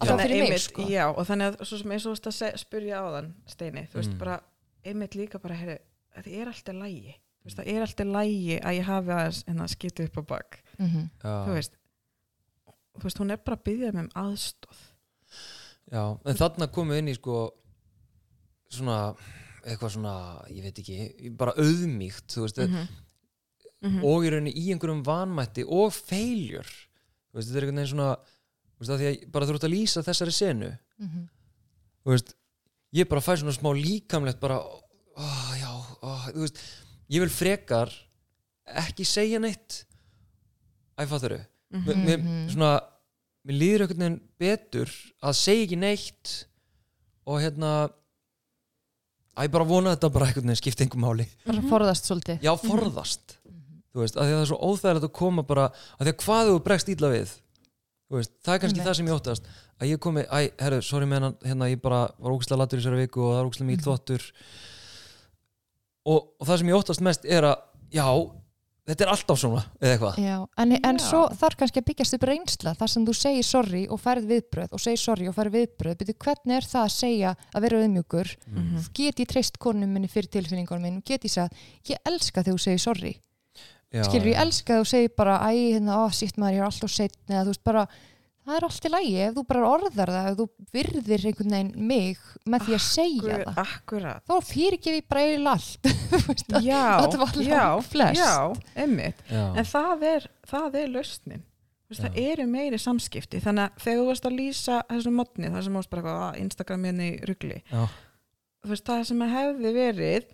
Að 0.00 0.08
það 0.08 0.22
fyrir 0.24 0.48
mig 0.48 0.60
sko. 0.60 0.82
já, 0.88 1.06
og 1.12 1.26
þannig 1.28 1.46
að 1.50 1.64
svo 1.68 1.78
sem 1.78 1.90
eins 1.92 2.06
og 2.06 2.14
þú 2.16 2.30
veist 2.30 2.42
að 2.42 2.56
spyrja 2.62 3.00
á 3.00 3.06
þann 3.14 3.34
Steini, 3.46 3.82
þú 3.92 3.98
veist 4.00 4.10
Mm. 4.14 4.18
bara 4.18 4.40
einmitt 4.84 5.14
líka 5.14 5.38
bara, 5.38 5.54
heyri, 5.54 5.78
það 6.16 6.26
er 6.40 6.46
alltaf 6.48 6.74
lægi 6.74 7.12
þú 7.12 7.44
veist, 7.44 7.56
það 7.58 7.68
er 7.68 7.80
alltaf 7.84 8.06
lægi 8.06 8.56
að 8.60 8.76
ég 8.78 8.84
hafi 8.88 9.10
aðeins 9.10 9.44
en 9.46 9.60
að 9.60 9.68
skita 9.68 10.04
upp 10.04 10.16
á 10.16 10.22
bak. 10.26 10.62
Mhm. 10.78 11.10
Þú 11.20 11.52
veist 11.54 11.76
þú 12.98 13.02
veist, 13.04 13.18
hún 13.20 13.30
er 13.30 13.36
bara 13.36 13.56
að 13.56 13.64
byggja 13.64 13.92
mig 13.92 14.02
um 14.04 14.10
aðstóð 14.24 14.80
Já, 15.90 16.18
en 16.24 16.36
þarna 16.36 16.66
komum 16.72 16.92
við 16.94 16.98
inn 16.98 17.08
í 17.08 17.14
sko 17.14 17.50
svona 18.70 19.14
eitthvað 19.64 19.92
svona, 19.94 20.14
ég 20.50 20.62
veit 20.62 20.78
ekki 20.82 21.30
bara 21.36 21.52
auðmíkt, 21.58 22.26
þú 22.34 22.40
veist 22.46 22.58
-hmm. 22.58 22.86
-hmm. 23.82 24.04
og 24.04 24.24
í 24.24 24.30
rauninni 24.30 24.52
í 24.54 24.70
einhverjum 24.72 25.02
vanmætti 25.04 25.64
og 25.66 25.92
feiljur 25.92 26.66
þetta 27.34 27.56
er 27.56 27.62
einhvern 27.64 27.76
veginn 27.76 27.86
svona 27.94 28.16
þú 28.16 28.80
veist, 28.80 28.90
að 28.90 28.98
því 29.00 29.06
að 29.10 29.30
bara 29.30 29.46
þú 29.46 29.54
ert 29.54 29.64
að 29.64 29.74
lýsa 29.74 30.02
þessari 30.02 30.32
senu 30.32 30.76
Mhm. 30.98 31.28
þú 32.04 32.10
veist, 32.10 32.34
ég 32.92 33.08
bara 33.08 33.20
fæ 33.20 33.36
svona 33.36 33.52
smá 33.52 33.72
líkamlegt 33.74 34.40
bara, 34.40 34.58
ó, 35.16 35.26
já 35.56 36.32
veist, 36.34 36.58
ég 37.10 37.20
vil 37.20 37.28
frekar 37.28 37.90
ekki 38.66 39.04
segja 39.04 39.38
neitt 39.38 39.84
æ, 40.98 41.06
fattur 41.06 41.30
þau 41.38 41.44
Mhm. 41.72 42.04
mér, 42.06 42.18
Mhm. 42.18 42.48
svona, 42.50 42.80
mér 43.46 43.58
líður 43.58 43.80
einhvern 43.80 43.98
veginn 43.98 44.20
betur 44.38 44.88
að 45.22 45.34
segja 45.34 45.64
ekki 45.66 45.76
neitt 45.78 46.44
og 47.26 47.40
hérna 47.40 47.90
að 49.40 49.46
ég 49.48 49.52
bara 49.56 49.66
vona 49.70 49.90
að 49.90 49.96
þetta 49.96 50.10
bara 50.14 50.26
einhvern 50.30 50.48
veginn 50.50 50.60
skipti 50.60 50.84
einhver 50.86 51.00
máli. 51.02 51.26
Bara 51.48 51.62
forðast 51.70 52.08
svolítið. 52.10 52.42
Já, 52.44 52.52
forðast. 52.60 53.36
Þú 53.90 54.02
veist, 54.04 54.16
að 54.20 54.28
því 54.28 54.30
að 54.30 54.36
það 54.36 54.44
er 54.44 54.50
svo 54.52 54.58
óþægilegt 54.70 55.06
að 55.08 55.14
koma 55.18 55.42
bara 55.48 55.64
að 55.98 56.04
því 56.06 56.12
að 56.12 56.20
hvað 56.24 56.50
þú 56.52 56.58
bregst 56.68 56.90
ítla 56.92 57.08
við 57.10 57.32
þú 58.10 58.18
veist, 58.20 58.32
það 58.44 58.54
er 58.54 58.60
kannski 58.62 58.78
Einmitt. 58.78 58.86
það 58.90 58.96
sem 59.00 59.08
ég 59.10 59.16
óttast. 59.16 59.48
Að 59.80 59.88
ég 59.90 59.98
komi, 60.04 60.22
æ, 60.28 60.38
herru, 60.60 60.78
sorry 60.82 61.06
með 61.08 61.22
hann 61.24 61.36
hérna, 61.46 61.68
ég 61.72 61.80
bara 61.80 62.00
var 62.20 62.34
ógæslega 62.36 62.58
latur 62.60 62.78
í 62.78 62.82
þessari 62.82 63.00
viku 63.06 63.22
og 63.24 63.32
það 63.32 63.40
er 63.40 63.48
ógæslega 63.50 63.68
mýl 63.70 63.76
Mhm. 63.78 63.84
þvottur. 63.86 64.22
Og, 66.10 66.20
og 66.40 66.46
það 66.48 66.58
sem 66.62 66.70
ég 66.70 66.78
óttast 66.80 67.00
mest 67.06 67.24
er 67.24 67.46
að 67.50 67.56
já, 67.92 68.06
þetta 68.88 69.04
er 69.04 69.12
alltaf 69.12 69.38
svona 69.40 69.62
eða 69.80 69.92
eitthvað? 69.94 70.18
Já, 70.24 70.36
en, 70.64 70.74
en 70.78 70.98
Já. 71.00 71.04
svo 71.04 71.22
þarf 71.40 71.56
kannski 71.60 71.82
að 71.82 71.88
byggjast 71.90 72.16
upp 72.16 72.26
reynsla 72.30 72.74
þar 72.80 72.92
sem 72.94 73.06
þú 73.08 73.14
segir 73.20 73.46
sorry 73.46 73.82
og 73.90 74.00
færð 74.02 74.28
viðbröð 74.30 74.76
og 74.76 74.82
segir 74.82 75.02
sorry 75.02 75.28
og 75.30 75.36
færð 75.36 75.56
viðbröð 75.58 75.96
Byrju, 76.00 76.16
hvernig 76.24 76.56
er 76.56 76.68
það 76.70 76.86
að 76.86 76.94
segja 76.96 77.32
að 77.54 77.66
vera 77.66 77.80
auðmjúkur? 77.82 78.36
Mhm. 78.46 78.84
get 78.94 79.20
ég 79.24 79.30
treyst 79.30 79.58
konum 79.58 79.92
minni 79.92 80.08
fyrir 80.08 80.30
tilfinningunum 80.30 80.82
minn 80.82 81.02
get 81.04 81.24
ég 81.24 81.34
sagt, 81.34 81.54
ég 81.88 81.98
elska 82.06 82.42
þegar 82.42 82.56
þú 82.56 82.64
segir 82.66 82.80
sorry. 82.80 83.16
Já, 83.90 84.04
skilur, 84.06 84.30
ég 84.30 84.38
elska 84.38 84.76
þegar 84.76 84.84
þú 84.84 84.90
segir 84.92 85.14
bara 85.18 85.38
æ, 85.50 85.50
hérna, 85.74 85.96
ó, 85.98 86.04
sítt 86.14 86.36
maður, 86.38 86.54
ég 86.54 86.60
er 86.62 86.68
alltaf 86.68 86.92
setn 86.94 87.32
eða 87.34 87.42
þú 87.42 87.50
veist 87.50 87.64
bara, 87.66 87.86
það 88.50 88.56
er 88.58 88.66
allt 88.66 88.86
í 88.86 88.90
lægi 88.94 89.12
ef 89.24 89.34
þú 89.36 89.44
bara 89.50 89.68
orðar 89.70 90.10
það, 90.14 90.28
ef 90.30 90.38
þú 90.40 90.46
virðir 90.76 91.26
einhvern 91.30 91.54
veginn 91.56 91.86
mig 91.90 92.24
með 92.50 92.64
því 92.66 92.74
að 92.76 92.82
segja 92.86 93.36
það. 93.44 93.60
akkurat. 93.64 94.24
Þá 94.26 94.34
fyrirgef 94.50 94.96
ég 94.98 95.06
bara 95.10 95.22
eiginlega 95.26 95.54
allt. 95.54 95.92
Þú 96.10 96.20
veist, 96.26 96.50
að- 96.58 96.66
já, 96.66 96.82
þetta 97.04 97.20
var 97.22 97.38
já, 97.46 97.62
já, 98.18 98.32
einmitt. 98.84 99.22
Já. 99.30 99.44
en 99.62 99.70
það 99.70 100.04
er, 100.10 100.26
það 100.50 100.78
er 100.82 100.92
lausnin. 100.96 101.46
Þú 101.80 101.94
veist, 101.94 102.04
það 102.06 102.18
eru 102.22 102.46
meiri 102.50 102.78
samskipti. 102.78 103.40
Þannig 103.42 103.64
að 103.66 103.80
þegar 103.86 104.00
þú 104.02 104.08
varst 104.10 104.28
að 104.28 104.36
lýsa 104.38 104.76
þessum 104.90 105.16
modni 105.18 105.50
það 105.50 105.64
sem 105.66 105.78
bara 105.80 106.02
eitthvað 106.02 106.20
að 106.26 106.38
Instagram 106.44 106.84
hérna 106.90 107.08
í 107.08 107.16
ruggli 107.30 107.56
Já. 107.70 107.80
þú 108.60 108.70
veist, 108.74 108.86
það 108.90 109.02
sem 109.10 109.24
hefði 109.34 109.72
verið 109.74 110.28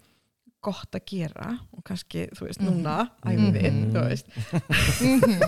gott 0.67 0.97
að 0.99 1.05
gera 1.13 1.49
og 1.77 1.85
kannski, 1.87 2.27
þú 2.37 2.47
veist, 2.49 2.61
núna 2.67 2.97
æfum 3.25 3.53
við, 3.55 3.71
Mhm. 3.73 3.93
þú 3.95 4.01
veist 4.11 4.27
Mhm. 5.01 5.47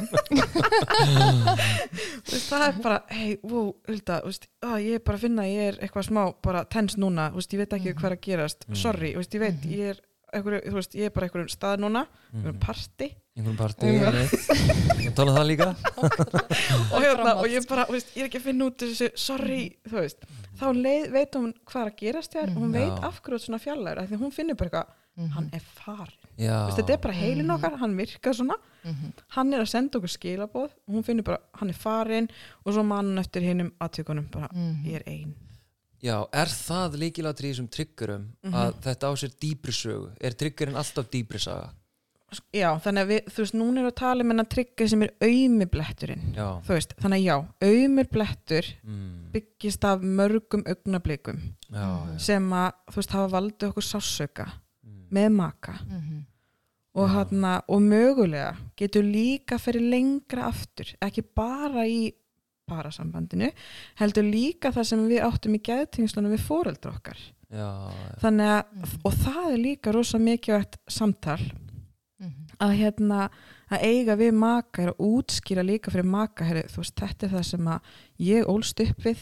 Þú 0.99 2.33
veist, 2.33 2.49
það 2.51 2.65
er 2.69 2.83
bara, 2.85 2.99
hei, 3.15 3.37
wow, 3.43 3.71
Hulda, 3.89 4.21
þú 4.23 4.31
veist, 4.33 4.49
á, 4.63 4.71
ég 4.83 4.95
er 4.99 5.05
bara 5.05 5.19
að 5.19 5.25
finna, 5.27 5.47
ég 5.49 5.69
er 5.73 5.79
eitthvað 5.85 6.09
smá 6.11 6.23
bara 6.45 6.65
tens 6.71 6.97
núna, 7.01 7.31
þú 7.33 7.41
veist, 7.41 7.55
ég 7.57 7.63
veit 7.63 7.77
ekki 7.79 7.95
hvað 7.95 8.11
er 8.11 8.17
að 8.17 8.25
gerast 8.29 8.69
Mhm. 8.69 8.77
sorry, 8.77 9.13
þú 9.15 9.23
veist, 9.23 9.35
ég 9.35 9.41
veit, 9.41 9.61
Mhm. 9.63 9.73
ég 9.73 9.91
er 9.91 9.97
einhverju, 10.35 10.61
þú 10.69 10.75
veist, 10.77 10.93
ég 10.95 11.05
er 11.07 11.11
bara 11.11 11.27
einhverjum 11.29 11.49
stað 11.49 11.79
núna 11.81 12.07
einhverjum 12.35 12.55
Mhm. 12.55 12.61
party 12.61 13.09
einhvern 13.39 13.57
partí 13.57 13.87
Já. 13.95 14.09
og 15.09 15.15
tala 15.15 15.31
um 15.31 15.37
það 15.39 15.47
líka 15.49 15.69
og 16.93 17.03
hérna, 17.03 17.37
og 17.39 17.47
ég 17.47 17.69
bara, 17.69 17.85
þú 17.87 17.93
veist, 17.93 18.15
ég 18.17 18.23
er 18.23 18.29
ekki 18.29 18.39
að 18.41 18.47
finna 18.49 18.65
út 18.67 18.77
þessu, 18.79 19.11
sorry, 19.17 19.77
þú 19.89 19.93
veist 20.03 20.17
þá 20.59 20.67
leið, 20.75 21.11
veit 21.13 21.33
hún 21.39 21.53
hvað 21.65 21.81
er 21.87 21.91
að 21.91 21.97
gerast 22.03 22.33
þér 22.35 22.49
og 22.51 22.57
hún 22.63 22.69
Mhm. 22.69 22.73
veit 22.73 23.05
af 23.05 23.23
hverju 23.23 23.35
ert 23.35 23.43
svona 23.47 23.61
fjallægur 23.63 23.99
af 24.03 24.09
því 24.11 24.17
hún 24.19 24.33
finnur 24.35 24.57
bara 24.57 24.69
eitthvað, 24.71 24.87
Mhm. 25.19 25.31
hann 25.35 25.51
er 25.53 25.61
farin 25.61 26.15
veist, 26.39 26.79
þetta 26.79 26.93
er 26.95 26.99
bara 27.03 27.15
heilin 27.15 27.47
Mhm. 27.47 27.57
okkar, 27.57 27.77
hann 27.79 27.97
virkar 27.97 28.35
svona 28.35 28.55
Mhm. 28.85 29.13
hann 29.35 29.53
er 29.55 29.61
að 29.61 29.69
senda 29.69 29.99
okkur 29.99 30.09
skilaboð 30.17 30.71
hún 30.89 31.03
finnur 31.05 31.25
bara, 31.25 31.39
hann 31.55 31.69
er 31.71 31.75
farin 31.75 32.29
og 32.65 32.73
svo 32.73 32.85
mann 32.85 33.19
eftir 33.19 33.43
hinnum 33.43 33.73
aðtökunum 33.81 34.31
bara, 34.31 34.49
Mhm. 34.55 34.85
ég 34.87 34.95
er 34.97 35.03
ein 35.07 35.35
já, 36.03 36.29
er 36.33 36.47
það 36.47 36.95
líkilatri 36.95 37.51
í 37.51 37.55
þessum 37.55 37.69
triggerum 37.69 38.29
Mhm. 38.45 38.53
að 38.55 38.75
þetta 38.81 39.11
á 39.11 39.13
sér 39.19 39.35
dýbri 39.41 39.73
sögu 39.73 40.11
er 40.21 40.31
triggerinn 40.31 40.77
alltaf 40.77 41.11
dýbri 41.11 41.41
saga 41.41 41.71
já, 42.53 42.79
þannig 42.79 43.03
að 43.03 43.09
við, 43.09 43.25
þú 43.33 43.37
veist, 43.43 43.55
núna 43.55 43.79
er 43.81 43.91
að 43.91 43.95
tala 43.97 44.21
um 44.23 44.29
hennar 44.31 44.45
tryggja 44.49 44.89
sem 44.89 45.03
er 45.03 45.11
auðmi 45.21 45.67
bletturinn 45.67 46.35
já, 46.37 46.61
þú 46.63 46.69
veist, 46.77 46.95
þannig 47.01 47.19
að 47.19 47.25
já, 47.25 47.37
auðmur 47.63 48.09
blettur 48.13 48.65
mm, 48.85 49.33
byggist 49.33 49.85
af 49.85 50.01
mörgum 50.03 50.63
augnablikum 50.69 51.41
sem 52.21 52.51
að, 52.51 52.73
þú 52.91 52.95
veist, 53.01 53.11
hafa 53.11 53.33
valdið 53.41 53.69
okkur 53.73 53.83
sásauka 53.83 54.45
Mm. 54.47 54.53
Með 55.13 55.33
maka 55.33 55.73
Mhm. 55.87 56.25
og, 56.95 57.09
Já. 57.09 57.13
hana, 57.15 57.63
og 57.69 57.81
mögulega 57.83 58.57
getur 58.77 59.03
líka 59.03 59.59
fyrir 59.59 59.81
lengra 59.91 60.49
aftur 60.49 60.95
ekki 61.03 61.23
bara 61.35 61.85
í 61.87 62.13
parasambandinu 62.69 63.51
heldur 64.01 64.25
líka 64.29 64.73
það 64.75 64.85
sem 64.91 65.09
við 65.09 65.23
áttum 65.25 65.55
í 65.57 65.63
geðtingslunum 65.63 66.35
við 66.35 66.41
foreldra 66.45 66.93
okkar 66.93 67.17
já, 67.51 67.91
þannig 68.21 68.51
að, 68.53 68.65
Mhm. 68.75 69.01
og 69.05 69.13
það 69.13 69.53
er 69.53 69.59
líka 69.59 69.93
rosa 69.95 70.19
mikilvægt 70.19 70.77
samtal 70.89 71.39
Mhm. 72.21 72.47
að 72.61 72.77
hérna 72.77 73.31
að 73.71 73.83
eiga 73.83 74.17
við 74.17 74.33
maka 74.35 74.83
er 74.83 74.89
að 74.93 74.99
útskýra 74.99 75.63
líka 75.65 75.91
fyrir 75.91 76.05
maka 76.05 76.45
herri, 76.45 76.63
þú 76.63 76.77
veist, 76.79 76.95
þetta 76.97 77.23
er 77.23 77.29
það 77.39 77.45
sem 77.45 77.61
að 77.67 77.81
ég 78.21 78.45
ólst 78.47 78.81
upp 78.81 78.97
við 79.05 79.19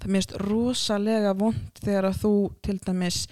það 0.00 0.08
minnst 0.10 0.32
rosalega 0.38 1.34
vond 1.38 1.72
þegar 1.80 2.04
að 2.10 2.18
þú 2.20 2.54
til 2.62 2.78
dæmis 2.78 3.26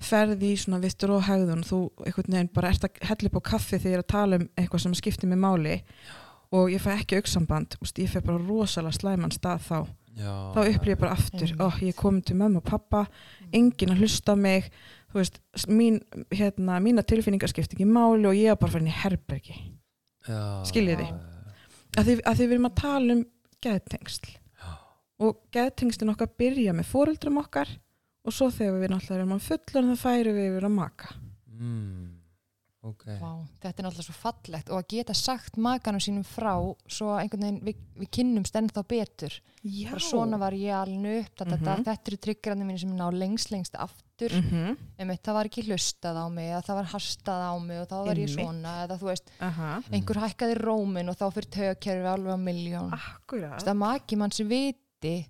ferði 0.00 0.54
í 0.54 0.58
svona 0.60 0.80
vittur 0.82 1.12
og 1.16 1.26
hegðun 1.26 1.64
þú 1.66 1.80
einhvern 2.06 2.34
veginn 2.34 2.52
bara 2.54 2.72
ert 2.72 2.86
að 2.86 3.00
hella 3.10 3.30
upp 3.30 3.38
á 3.40 3.48
kaffi 3.50 3.78
þegar 3.78 3.90
ég 3.90 3.98
er 3.98 4.04
að 4.04 4.12
tala 4.14 4.40
um 4.40 4.46
eitthvað 4.56 4.84
sem 4.84 4.98
skiptir 4.98 5.30
mig 5.30 5.40
máli 5.40 5.76
og 6.56 6.70
ég 6.72 6.82
fæ 6.82 6.94
ekki 6.96 7.20
auksamband 7.20 7.76
ég 7.84 8.10
fæ 8.10 8.20
bara 8.24 8.40
rosalega 8.40 8.96
slæman 8.96 9.34
stað 9.34 9.66
þá. 9.68 9.78
Já, 10.18 10.32
þá 10.52 10.60
upplýð 10.66 10.90
ég 10.90 10.98
bara 10.98 11.14
aftur, 11.14 11.52
ó, 11.62 11.66
ég 11.78 11.92
er 11.92 11.96
komin 11.96 12.24
til 12.26 12.34
mömmu 12.36 12.58
og 12.60 12.66
pappa, 12.66 13.04
enginn 13.54 13.92
að 13.94 14.02
hlusta 14.02 14.34
á 14.34 14.36
mig. 14.36 14.66
Þú 15.10 15.20
veist, 15.20 15.38
mín, 15.70 16.00
hérna, 16.34 16.80
mína 16.82 17.04
tilfinningar 17.06 17.52
skipti 17.52 17.78
ekki 17.78 17.86
máli 17.88 18.26
og 18.28 18.34
ég 18.36 18.50
er 18.50 18.58
bara 18.58 18.74
farin 18.74 18.90
í 18.90 18.96
herbergi. 19.00 19.54
Já, 20.26 20.40
skiljið 20.68 21.04
því, 21.04 22.16
að 22.18 22.34
því 22.34 22.48
við 22.48 22.56
erum 22.56 22.68
að 22.68 22.76
tala 22.82 23.16
um 23.16 23.22
geðtengsl. 23.64 24.34
Og 25.20 25.38
geðtengslinn 25.54 26.12
okkar 26.14 26.30
byrja 26.40 26.74
með 26.74 26.90
foreldrum 26.90 27.40
okkar 27.42 27.70
og 28.30 28.36
svo 28.38 28.48
þegar 28.54 28.80
við 28.84 28.94
náttúrulega 28.94 29.20
erum 29.24 29.36
að 29.36 29.44
fullur 29.50 29.90
þá 29.90 30.00
færum 30.06 30.38
við 30.40 30.48
yfir 30.52 30.66
að 30.70 30.74
maka. 30.78 31.12
Mm, 31.60 32.08
ok. 32.88 33.04
Vá, 33.20 33.30
þetta 33.60 33.82
er 33.82 33.86
náttúrulega 33.88 34.06
svo 34.06 34.14
fallegt. 34.16 34.70
Og 34.72 34.78
að 34.80 34.86
geta 34.94 35.16
sagt 35.18 35.58
makanum 35.60 36.00
sínum 36.00 36.24
frá 36.24 36.54
svo 36.88 37.10
einhvern 37.18 37.42
veginn 37.44 37.58
við, 37.66 37.80
við 38.00 38.10
kynnumst 38.16 38.56
ennþá 38.60 38.84
betur. 38.88 39.36
Já, 39.60 39.90
bara 39.90 40.04
svona 40.06 40.38
var 40.40 40.56
ég 40.56 40.72
alveg 40.72 41.26
upp 41.26 41.42
þetta, 41.42 41.58
Mhm. 41.58 41.84
þetta 41.90 42.08
eru 42.12 42.20
tryggrandi 42.26 42.64
mínu 42.70 42.80
sem 42.80 42.94
ná 42.96 43.10
lengst 43.12 43.50
lengst 43.52 43.74
aftur. 43.76 44.32
Mm. 44.36 44.48
mm 44.52 44.76
einmitt, 45.00 45.22
það 45.24 45.36
var 45.38 45.48
ekki 45.48 45.62
hlustað 45.64 46.16
á 46.20 46.26
mig 46.28 46.50
það 46.64 46.74
var 46.76 46.88
hastað 46.92 47.40
á 47.40 47.52
mig 47.60 47.78
og 47.80 47.86
þá 47.88 47.98
var 48.06 48.18
ég 48.20 48.28
svona 48.28 48.72
eða 48.84 48.98
þú 49.00 49.06
veist, 49.08 49.30
Aha, 49.40 49.68
einhver 49.96 50.20
hækkaði 50.20 50.56
rómin 50.60 51.08
og 51.08 51.16
þá 51.16 51.26
fyrir 51.32 51.50
tögkerfi 51.56 52.10
alveg 52.14 52.36
á 52.36 52.40
miljón 52.40 52.92
akkurat. 52.92 53.64
Það 53.64 53.76
maki 53.80 54.16
mann 54.20 54.30
sem 54.30 54.48
viti 54.48 55.26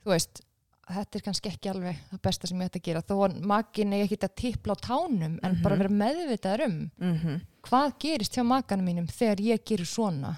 þú 0.00 0.12
veist, 0.14 0.40
þetta 0.88 1.18
er 1.18 1.22
kannski 1.26 1.50
ekki 1.50 1.70
alveg 1.70 1.96
það 2.10 2.22
besta 2.22 2.46
sem 2.46 2.60
ég 2.60 2.70
ætti 2.70 2.78
að 2.80 2.86
gera. 2.88 3.02
Þó 3.02 3.44
makin 3.46 3.92
er 3.92 4.04
ekki 4.04 4.18
að 4.22 4.34
tipla 4.36 4.74
á 4.74 4.84
tánum 4.86 5.38
en 5.42 5.52
Mhm. 5.52 5.62
bara 5.62 5.76
vera 5.76 5.88
meðvitaður 5.88 6.66
um 6.66 6.90
mm 7.00 7.40
hvað 7.66 7.98
gerist 7.98 8.36
hjá 8.36 8.44
makanum 8.46 8.84
mínum 8.86 9.06
þegar 9.10 9.40
ég 9.40 9.64
gerir 9.64 9.86
svona. 9.86 10.36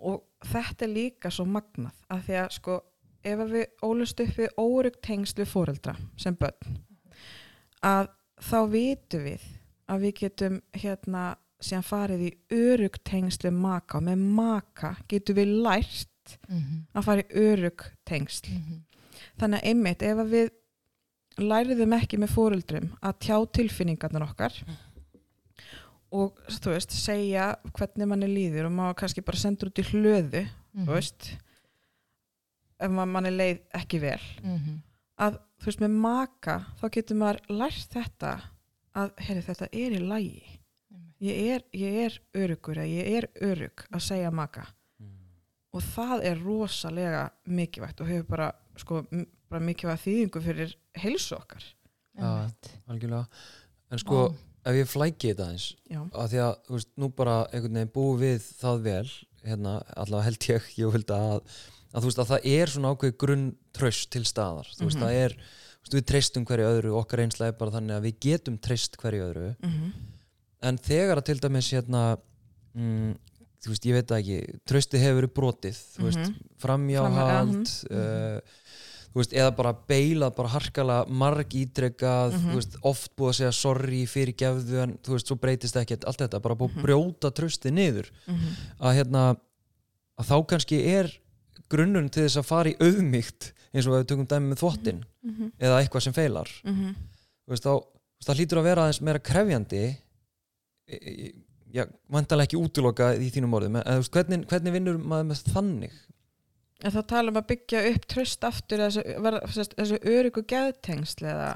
Og 0.00 0.22
þetta 0.44 0.82
er 0.82 0.88
líka 0.88 1.30
svo 1.30 1.44
magnað 1.46 1.92
að 2.10 2.22
því 2.26 2.34
að 2.42 2.50
sko 2.52 2.80
ef 3.24 3.38
við 3.38 3.66
ólust 3.82 4.20
upp 4.20 4.34
við 4.36 4.48
órygg 4.58 5.00
tengsl 5.02 5.34
við 5.40 5.46
foreldra 5.46 5.96
sem 6.16 6.34
börn 6.34 6.78
að 7.82 8.08
þá 8.42 8.58
vitum 8.70 9.24
við 9.24 9.42
að 9.88 10.00
við 10.00 10.14
getum 10.20 10.60
hérna 10.74 11.36
síðan 11.62 11.86
farið 11.86 12.20
í 12.26 12.32
örygg 12.52 12.98
tengsl 13.04 13.46
við 13.48 13.52
maka 13.52 13.98
og 13.98 14.04
með 14.04 14.18
maka 14.18 14.96
getum 15.08 15.36
við 15.36 15.54
lært 15.62 16.36
mm 16.48 16.58
-hmm. 16.58 16.80
að 16.94 17.04
fara 17.04 17.22
í 17.22 17.34
örygg 17.46 17.86
tengsl 18.04 18.50
þannig 19.40 19.60
að 19.62 19.68
einmitt 19.70 20.02
ef 20.02 20.18
að 20.22 20.30
við 20.36 20.50
læriðum 21.46 21.92
ekki 21.98 22.18
með 22.22 22.30
foreldrum 22.32 22.90
að 23.04 23.18
tjá 23.26 23.36
tilfinningarnar 23.58 24.24
okkar 24.30 24.54
og 26.16 26.38
þú 26.60 26.72
veist 26.72 26.94
segja 26.96 27.48
hvernig 27.76 28.08
manni 28.08 28.28
líður 28.30 28.68
og 28.70 28.76
maður 28.78 28.98
kannski 29.02 29.24
bara 29.26 29.40
sendur 29.42 29.72
út 29.72 29.82
í 29.82 29.88
hlöðu 29.90 30.46
Mhm. 30.76 30.84
þú 30.86 30.92
veist 30.92 31.30
ef 32.80 32.90
ma- 32.92 33.06
manni 33.08 33.30
leið 33.32 33.60
ekki 33.74 33.98
vel. 34.00 34.20
Mhm. 34.42 34.82
að 35.18 35.38
þú 35.60 35.64
veist 35.66 35.80
með 35.80 35.90
maka 35.96 36.66
þá 36.80 36.90
getur 36.92 37.16
maður 37.16 37.40
lært 37.48 37.88
þetta 37.94 38.32
að 38.94 39.10
heyri, 39.18 39.42
þetta 39.42 39.68
er 39.72 39.90
í 39.96 40.00
lægi 40.08 40.42
ég 41.22 41.54
er, 41.54 41.62
ég 41.72 41.94
er 42.04 42.18
örugur 42.34 42.76
eða 42.76 42.92
ég 42.92 43.16
er 43.16 43.28
örug 43.40 43.86
að 43.90 44.00
segja 44.04 44.30
maka. 44.30 44.66
Og 45.72 45.80
það 45.82 46.24
er 46.24 46.36
rosalega 46.36 47.30
mikilvægt 47.48 48.00
og 48.00 48.06
hefur 48.08 48.28
bara, 48.28 48.52
sko, 48.82 49.02
bara 49.50 49.62
mikilvægt 49.62 50.04
þýðingu 50.06 50.42
fyrir 50.44 50.74
heilsu 51.02 51.36
okkar. 51.38 51.64
Já. 52.16 52.48
algjörlega. 52.88 53.26
En 53.92 54.00
sko, 54.02 54.20
ef 54.66 54.74
ég 54.80 54.88
flæki 54.88 55.30
þetta 55.34 55.48
eins 55.52 55.66
já, 55.90 56.00
að 56.16 56.30
því 56.32 56.40
að, 56.46 56.54
þú 56.66 56.76
veist, 56.78 56.90
nú 56.96 57.08
bara 57.14 57.34
einhvern 57.52 57.76
veginn 57.80 57.92
búið 57.94 58.22
við 58.24 58.46
það 58.62 58.80
vel 58.86 59.10
hérna, 59.46 59.74
allavega 59.96 60.26
held 60.30 60.48
ég, 60.50 60.70
ég 60.80 60.96
held 60.96 61.12
að 61.14 61.36
að 61.96 62.02
þú 62.02 62.08
veist, 62.10 62.18
að 62.24 62.30
það 62.32 62.48
er 62.56 62.72
svona 62.72 62.90
ákveð 62.96 63.14
grunn 63.22 63.44
tröst 63.76 64.10
til 64.12 64.24
staðar, 64.28 64.68
þú 64.76 64.88
veist, 64.88 64.98
Mhm. 64.98 65.04
það 65.06 65.20
er 65.26 65.36
þú 65.36 65.86
veist, 65.86 65.94
við 66.00 66.06
treystum 66.10 66.44
hverju 66.48 66.66
öðru, 66.72 66.96
okkar 66.98 67.22
einslega 67.22 67.52
er 67.52 67.58
bara 67.60 67.70
þannig 67.76 67.96
að 67.96 68.06
við 68.08 68.16
getum 68.26 68.58
treyst 68.58 68.96
hverju 69.00 69.28
öðru. 69.30 69.56
Mm 69.62 69.92
en 70.66 70.78
þegar 70.80 71.20
að 71.20 71.26
til 71.28 71.34
dæmis 71.38 71.66
hérna 71.70 72.16
mm, 72.74 73.10
þú 73.66 73.74
veist, 73.74 73.86
ég 73.90 73.96
veit 73.98 74.14
ekki 74.16 74.38
trösti 74.70 75.00
hefur 75.02 75.20
verið 75.22 75.34
brotið, 75.36 75.80
þú 75.96 76.06
veist 76.06 76.22
Mhm. 76.22 76.34
framjáhald 76.62 77.66
Framhjá- 77.66 77.90
uh, 77.90 78.40
þú 79.12 79.20
veist, 79.22 79.32
eða 79.32 79.50
bara 79.56 79.72
beilað 79.88 80.34
bara 80.36 80.48
harkala 80.52 80.96
marg 81.08 81.48
ítrekkað 81.56 82.32
Mhm. 82.36 82.50
þú 82.50 82.54
veist, 82.60 82.76
oft 82.82 83.16
búið 83.16 83.30
að 83.32 83.38
segja 83.40 83.52
sorry 83.54 84.04
fyrir 84.06 84.34
gefðu 84.36 84.82
en 84.82 84.98
þú 85.02 85.16
veist, 85.16 85.26
svo 85.26 85.36
breytist 85.40 85.76
ekkert 85.76 86.04
allt 86.06 86.18
þetta, 86.18 86.40
bara 86.42 86.54
búið 86.54 86.74
að 86.76 86.82
brjóta 86.84 87.30
trösti 87.32 87.70
niður. 87.72 88.10
Að 88.80 88.94
hérna 89.02 89.36
að 90.18 90.26
þá 90.26 90.46
kannski 90.46 90.80
er 90.86 91.10
grunnurinn 91.68 92.10
til 92.10 92.24
þess 92.24 92.36
að 92.38 92.44
fara 92.44 92.70
í 92.70 92.76
auðmygt 92.78 93.52
eins 93.74 93.86
og 93.86 93.94
ef 93.94 94.06
við 94.06 94.08
tökum 94.12 94.26
dæmi 94.28 94.52
með 94.54 94.60
þvottin 94.62 95.02
eða 95.60 95.80
eitthvað 95.82 96.02
sem 96.02 96.12
feilar. 96.12 96.48
Þú 96.64 97.50
veist, 97.50 97.62
þá, 97.64 97.82
það 98.24 98.36
hlýtur 98.36 98.58
að 98.58 98.62
vera 98.64 98.82
aðeins 98.86 99.00
meira 99.02 99.18
krefjandi 99.18 99.96
e- 100.88 100.94
e- 100.94 101.32
já, 101.32 101.32
vantalega 102.10 102.46
ekki 102.48 102.58
útiloka 102.60 103.12
í 103.20 103.30
þínum 103.34 103.54
orðum, 103.58 103.78
veist, 103.84 104.12
hvernig, 104.14 104.46
hvernig 104.50 104.72
vinnur 104.72 104.98
maður 104.98 105.28
með 105.32 105.42
þannig? 105.54 105.92
en 106.84 106.92
þá 106.92 107.00
tala 107.08 107.32
um 107.32 107.38
að 107.40 107.46
byggja 107.48 107.80
upp 107.94 108.04
tröst 108.12 108.42
aftur 108.44 108.82
þessu, 108.84 109.02
þessu, 109.48 109.64
þessu 109.78 109.98
örugu 110.12 110.42
geðtengsl 110.52 111.24
eða? 111.24 111.46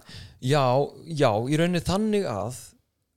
Já, 0.41 0.62
já, 1.05 1.31
í 1.53 1.59
rauninni 1.61 1.83
þannig 1.85 2.25
að 2.31 2.61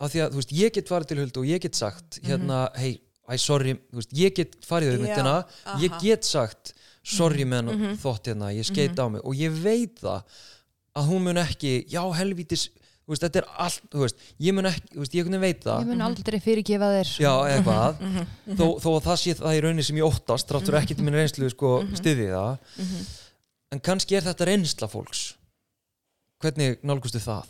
að 0.03 0.11
því 0.11 0.19
að, 0.25 0.31
þú 0.33 0.39
veist, 0.41 0.51
ég 0.59 0.73
get 0.75 0.89
farið 0.91 1.07
til 1.07 1.17
huld 1.21 1.37
og 1.39 1.45
ég 1.47 1.61
get 1.63 1.75
sagt, 1.79 2.17
hérna, 2.27 2.57
hei, 2.75 2.97
æ, 3.31 3.37
sorry 3.39 3.77
veist, 3.95 4.11
ég 4.19 4.33
get 4.35 4.57
farið 4.67 4.89
í 4.89 4.95
auðmyndina 4.97 5.35
ég 5.79 5.95
get 6.03 6.27
sagt, 6.27 6.73
sorry 7.03 7.45
hennar 7.47 7.75
Mhm. 7.77 7.95
þótt 8.03 8.27
hérna, 8.33 8.51
ég 8.51 8.67
skeit 8.67 8.99
á 8.99 9.07
mig. 9.11 9.21
Og 9.23 9.33
ég 9.39 9.51
veit 9.63 9.95
það 10.03 10.23
að 10.99 11.07
hún 11.07 11.23
mun 11.23 11.39
ekki 11.39 11.85
já, 11.87 12.03
helvítis, 12.19 12.67
veist, 13.11 13.23
þetta 13.25 13.39
er 13.41 13.47
allt 13.65 13.81
þú 13.91 13.99
veist, 14.05 14.21
ég 14.39 14.53
mun 14.55 14.65
ekki, 14.69 14.87
þú 14.93 14.99
veist, 15.03 15.13
ég 15.19 15.23
kunni 15.27 15.39
veit 15.43 15.59
það. 15.65 15.79
Ég 15.83 15.87
mun 15.91 16.01
aldrei 16.07 16.39
fyrirgefa 16.39 16.89
þér. 16.95 17.11
Já, 17.19 17.33
eða 17.51 17.63
hvað 17.67 17.99
Mhm. 17.99 18.27
þó, 18.55 18.65
þó 18.79 18.89
að 18.95 19.03
það 19.09 19.17
sé 19.23 19.33
það 19.41 19.57
í 19.57 19.61
rauninni 19.61 19.83
sem 19.83 19.97
ég 19.97 20.07
óttast 20.07 20.47
þráttur 20.47 20.79
ekki 20.81 20.95
til 20.95 21.03
minn 21.03 21.13
reynslu 21.19 21.49
sko, 21.51 21.73
styði 21.99 22.29
það. 22.31 22.57
En 23.73 23.79
kannski 23.79 24.15
er 24.15 24.21
þetta 24.21 24.45
reynsla 24.47 24.87
fólks. 24.87 25.33
Hvernig 26.43 26.79
nálgustu 26.83 27.19
það? 27.23 27.45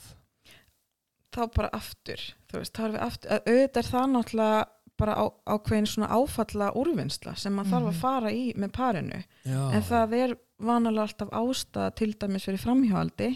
þá 1.33 1.47
bara 1.55 1.69
aftur 1.73 2.21
þú 2.51 2.59
veist, 2.61 2.73
þá 2.77 2.81
erum 2.83 2.93
við 2.95 3.03
aftur, 3.07 3.29
að 3.33 3.47
auðvitað 3.49 3.77
er 3.81 3.87
það 3.89 4.09
náttúrulega 4.13 4.65
bara 5.01 5.13
á, 5.17 5.25
ákveðin 5.49 5.87
svona 5.89 6.09
áfalla 6.13 6.67
úrvinnsla 6.77 7.33
sem 7.41 7.55
maður 7.57 7.71
þarf 7.73 7.87
að 7.89 8.01
fara 8.03 8.29
í 8.37 8.43
með 8.53 8.71
parinu. 8.75 9.23
Já, 9.43 9.61
en 9.73 9.81
það 9.87 10.13
er 10.19 10.35
vanalega 10.61 11.07
alltaf 11.07 11.29
ástæða 11.33 11.87
til 11.97 12.13
dæmis 12.13 12.45
fyrir 12.45 12.61
framhjáldi 12.61 13.31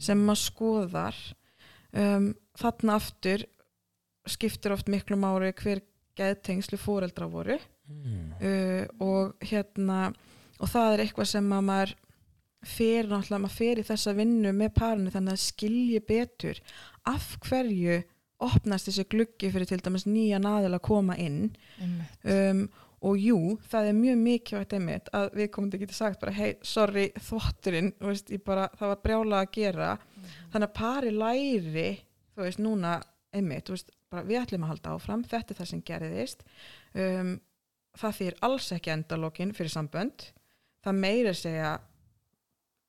sem 0.00 0.24
maður 0.24 0.40
skoðar 0.46 1.18
um, 1.92 2.32
þarna 2.58 2.96
aftur 3.00 3.46
skiptir 4.26 4.74
oft 4.74 4.90
miklu 4.90 5.18
mári 5.20 5.52
hver 5.54 5.84
geðtengslu 6.16 6.78
fóreldra 6.80 7.28
voru. 7.30 7.58
Mm. 7.86 8.32
uh, 8.42 8.84
og 9.04 9.46
hérna 9.46 10.08
og 10.58 10.70
það 10.72 10.92
er 10.92 11.02
eitthvað 11.04 11.28
sem 11.30 11.52
að 11.54 11.66
maður 11.68 11.92
fer 12.66 13.06
náttúrulega, 13.06 13.42
maður 13.44 13.56
fer 13.60 13.80
í 13.80 13.86
þessa 13.86 14.14
vinnu 14.16 14.52
með 14.56 14.72
parinu 14.74 15.12
þannig 15.14 15.36
að 15.36 15.44
skilji 15.44 16.00
betur 16.08 16.60
af 17.06 17.36
hverju 17.46 18.00
opnast 18.42 18.90
þessi 18.90 19.06
gluggi 19.08 19.50
fyrir 19.52 19.68
til 19.70 19.78
dæmis 19.84 20.06
nýja 20.08 20.40
naðil 20.42 20.74
að 20.76 20.82
koma 20.84 21.16
inn. 21.20 21.54
Um, 22.26 22.66
og 23.02 23.18
jú, 23.20 23.38
það 23.68 23.88
er 23.90 23.96
mjög 23.98 24.16
mikilvægt 24.22 24.72
einmitt 24.72 25.08
að 25.14 25.34
við 25.36 25.50
komum 25.52 25.70
til 25.70 25.78
að 25.78 25.82
geta 25.84 25.94
sagt 25.98 26.20
bara 26.20 26.32
hei, 26.32 26.54
sorry, 26.64 27.10
þvotturinn 27.20 27.92
veist, 28.00 28.30
bara, 28.44 28.68
það 28.78 28.88
var 28.94 29.02
brjála 29.04 29.40
að 29.44 29.50
gera. 29.58 29.90
Þannig 30.52 30.68
að 30.70 30.76
pari 30.78 31.10
læri 31.12 31.88
þú 32.34 32.42
veist, 32.46 32.58
núna 32.64 32.94
einmitt 33.36 33.68
veist, 33.68 33.90
bara, 34.10 34.22
við 34.24 34.40
ætlum 34.40 34.64
að 34.64 34.72
halda 34.74 34.94
áfram, 34.96 35.24
þetta 35.28 35.52
er 35.54 35.60
það 35.60 35.70
sem 35.72 35.82
gerðist. 35.82 36.42
Um, 36.94 37.34
það 38.00 38.16
þýr 38.20 38.38
alls 38.48 38.72
ekki 38.72 38.90
endalókin 38.96 39.52
fyrir 39.56 39.72
sambönd. 39.76 40.30
Það 40.86 40.98
meira 41.02 41.34
segja 41.36 41.76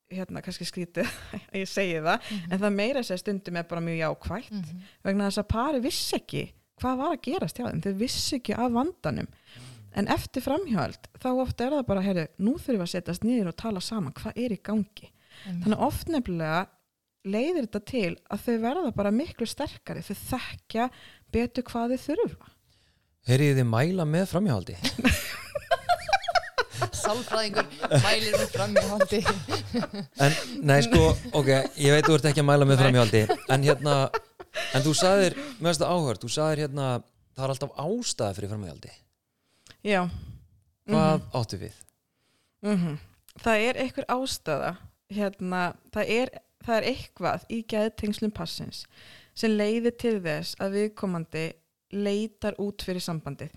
hérna 0.08 0.40
kannski 0.40 0.64
skrítið 0.64 1.08
að 1.50 1.58
ég 1.60 1.68
segi 1.68 1.98
það 2.00 2.28
en 2.48 2.60
það 2.62 2.76
meira 2.78 3.02
sér 3.04 3.20
stundum 3.20 3.58
er 3.60 3.66
bara 3.68 3.82
mjög 3.84 3.98
jákvætt 4.00 4.54
Mhm. 4.56 4.78
vegna 5.04 5.26
þess 5.28 5.42
að 5.42 5.48
pari 5.52 5.80
vissi 5.84 6.16
ekki 6.16 6.44
hvað 6.80 6.96
var 7.02 7.12
að 7.12 7.22
gerast 7.26 7.58
hjá 7.58 7.66
þeim, 7.68 7.82
þau 7.84 7.92
vissi 8.00 8.36
ekki 8.38 8.54
af 8.56 8.72
vandanum 8.72 9.28
en 9.98 10.10
eftir 10.14 10.44
framhjáld 10.44 11.08
þá 11.18 11.28
oft 11.34 11.62
er 11.62 11.74
það 11.74 11.86
bara, 11.88 12.02
heyrðu, 12.04 12.26
nú 12.38 12.56
þurfum 12.56 12.78
við 12.78 12.84
að 12.86 12.92
setjast 12.94 13.24
niður 13.26 13.52
og 13.52 13.56
tala 13.58 13.82
saman, 13.84 14.14
hvað 14.16 14.38
er 14.44 14.54
í 14.54 14.60
gangi? 14.62 15.10
Einmitt. 15.44 15.64
þannig 15.64 15.82
oft 15.86 16.12
nefnilega 16.12 16.60
leiðir 17.28 17.66
þetta 17.66 17.80
til 17.86 18.12
að 18.30 18.44
þau 18.44 18.54
verða 18.62 18.92
bara 18.96 19.14
miklu 19.14 19.48
sterkari, 19.48 20.04
þau 20.06 20.16
þekkja 20.28 20.86
betur 21.34 21.66
hvað 21.68 21.94
þau 21.94 22.04
þurfa. 22.06 22.54
Heyrið 23.28 23.58
þið 23.60 23.68
mæla 23.68 24.06
með 24.08 24.30
framhjáhaldi? 24.32 24.78
Sálfræðingur 26.98 27.66
mælir 28.04 28.36
mig 28.38 28.50
fram 28.52 28.76
í 28.78 28.84
haldi 28.86 29.18
En, 30.24 30.36
nei 30.62 30.78
sko, 30.86 31.10
ok, 31.34 31.50
ég 31.80 31.94
veit 31.94 32.06
þú 32.06 32.14
ert 32.14 32.28
ekki 32.30 32.42
að 32.44 32.48
mæla 32.52 32.68
með 32.68 32.82
framhjáhaldi 32.84 33.22
En 33.50 33.66
hérna, 33.66 33.96
en 34.76 34.84
þú 34.86 34.94
finnst 34.94 35.82
það 35.82 35.90
áhört 35.90 36.22
Þú 36.22 36.30
sagðir 36.36 36.64
hérna, 36.66 36.88
það 37.34 37.44
er 37.44 37.54
alltaf 37.54 37.74
ástæða 37.82 38.36
fyrir 38.38 38.52
framhjáhaldi 38.54 38.94
Já. 39.84 40.08
Hvað 40.88 41.22
áttu 41.36 41.58
við? 41.60 41.76
Mhm. 42.64 42.98
Það 43.38 43.64
er 43.68 43.78
einhver 43.84 44.06
ástæða 44.10 44.70
hérna, 45.14 45.60
það 45.94 46.08
er, 46.10 46.30
það 46.66 46.76
er 46.80 46.86
eitthvað 46.92 47.44
í 47.54 47.60
geðtengslum 47.70 48.32
passins 48.34 48.80
sem 49.38 49.50
leiðir 49.54 49.94
til 50.00 50.16
þess 50.24 50.56
að 50.58 50.74
viðkomandi 50.74 51.44
leitar 51.94 52.56
út 52.58 52.82
fyrir 52.82 53.00
sambandið. 53.04 53.52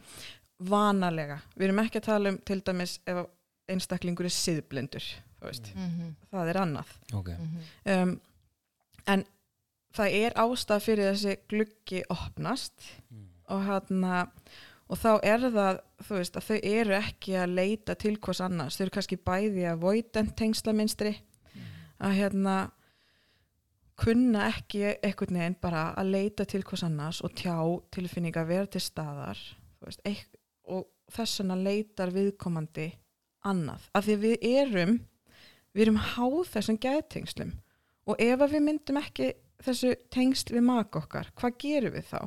Vanalega, 0.61 1.39
við 1.57 1.65
erum 1.72 1.82
ekki 1.82 1.97
að 1.97 2.05
tala 2.05 2.30
um 2.30 2.38
til 2.45 2.59
dæmis 2.61 2.99
ef 3.09 3.24
einstaklingur 3.72 4.28
er 4.30 4.36
siðblindur, 4.36 5.07
þú 5.39 5.47
veist, 5.49 5.72
Mhm, 5.76 6.15
það 6.32 6.49
er 6.51 6.59
annað. 6.61 6.91
Ok, 7.17 7.30
mhm, 7.30 7.63
um, 7.95 8.22
en 9.07 9.26
það 9.95 10.13
er 10.22 10.32
ástæða 10.38 10.82
fyrir 10.86 11.13
þessi 11.15 11.38
gluggi 11.49 12.03
opnast 12.09 12.74
og 13.49 13.65
hérna 13.65 14.30
og 14.91 14.99
þá 14.99 15.11
er 15.23 15.47
það, 15.47 15.79
þú 16.03 16.19
veist, 16.19 16.37
að 16.37 16.47
þau 16.49 16.59
eru 16.73 16.95
ekki 16.97 17.35
að 17.39 17.55
leita 17.55 17.95
til 17.95 18.17
hvers 18.19 18.41
annars. 18.43 18.77
Þau 18.77 18.85
eru 18.85 18.95
kannski 18.97 19.17
bæði 19.23 19.65
að 19.71 19.83
voident 19.85 20.33
tengslamynstri 20.39 21.13
að 22.01 22.17
hérna 22.17 22.55
kunna 24.01 24.47
ekki 24.49 24.95
einhvern 25.05 25.37
veginn 25.37 25.57
bara 25.61 25.91
að 25.99 26.11
leita 26.15 26.45
til 26.49 26.63
hvers 26.65 26.83
annars 26.87 27.21
og 27.25 27.35
tjá 27.37 27.55
tilfinninga 27.93 28.43
vera 28.49 28.69
til 28.71 28.81
staðar 28.81 29.39
veist, 29.83 30.01
og 30.65 30.87
þess 31.11 31.41
vegna 31.41 31.57
leitar 31.59 32.13
viðkomandi 32.15 32.87
annað, 33.47 33.87
af 33.93 34.05
því 34.05 34.17
við 34.21 34.45
erum 34.49 34.97
við 35.71 35.85
erum 35.85 36.01
háð 36.15 36.41
þessum 36.55 36.79
gæðtengslum 36.81 37.55
og 38.09 38.21
ef 38.21 38.45
við 38.51 38.65
myndum 38.65 38.99
ekki 39.01 39.31
þessu 39.61 39.93
tengsl 40.13 40.55
við 40.55 40.65
maka 40.65 41.03
okkar, 41.03 41.29
hvað 41.37 41.57
gerum 41.61 41.95
við 41.95 42.09
þá? 42.09 42.21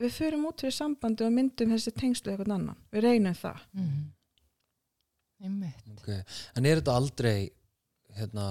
Við 0.00 0.10
förum 0.16 0.46
út 0.48 0.60
fyrir 0.64 0.72
sambandi 0.72 1.24
og 1.26 1.32
myndum 1.36 1.74
þessi 1.74 1.92
tengsl 1.92 2.24
við 2.24 2.32
eitthvað 2.38 2.54
annan. 2.56 2.76
Við 2.92 3.02
reynum 3.04 3.34
það. 3.36 3.60
mhm. 3.76 4.08
Einmitt. 5.40 5.84
ok 5.96 6.08
En 6.56 6.66
er 6.68 6.80
þetta 6.80 6.96
aldrei, 7.00 7.50
hérna 8.18 8.48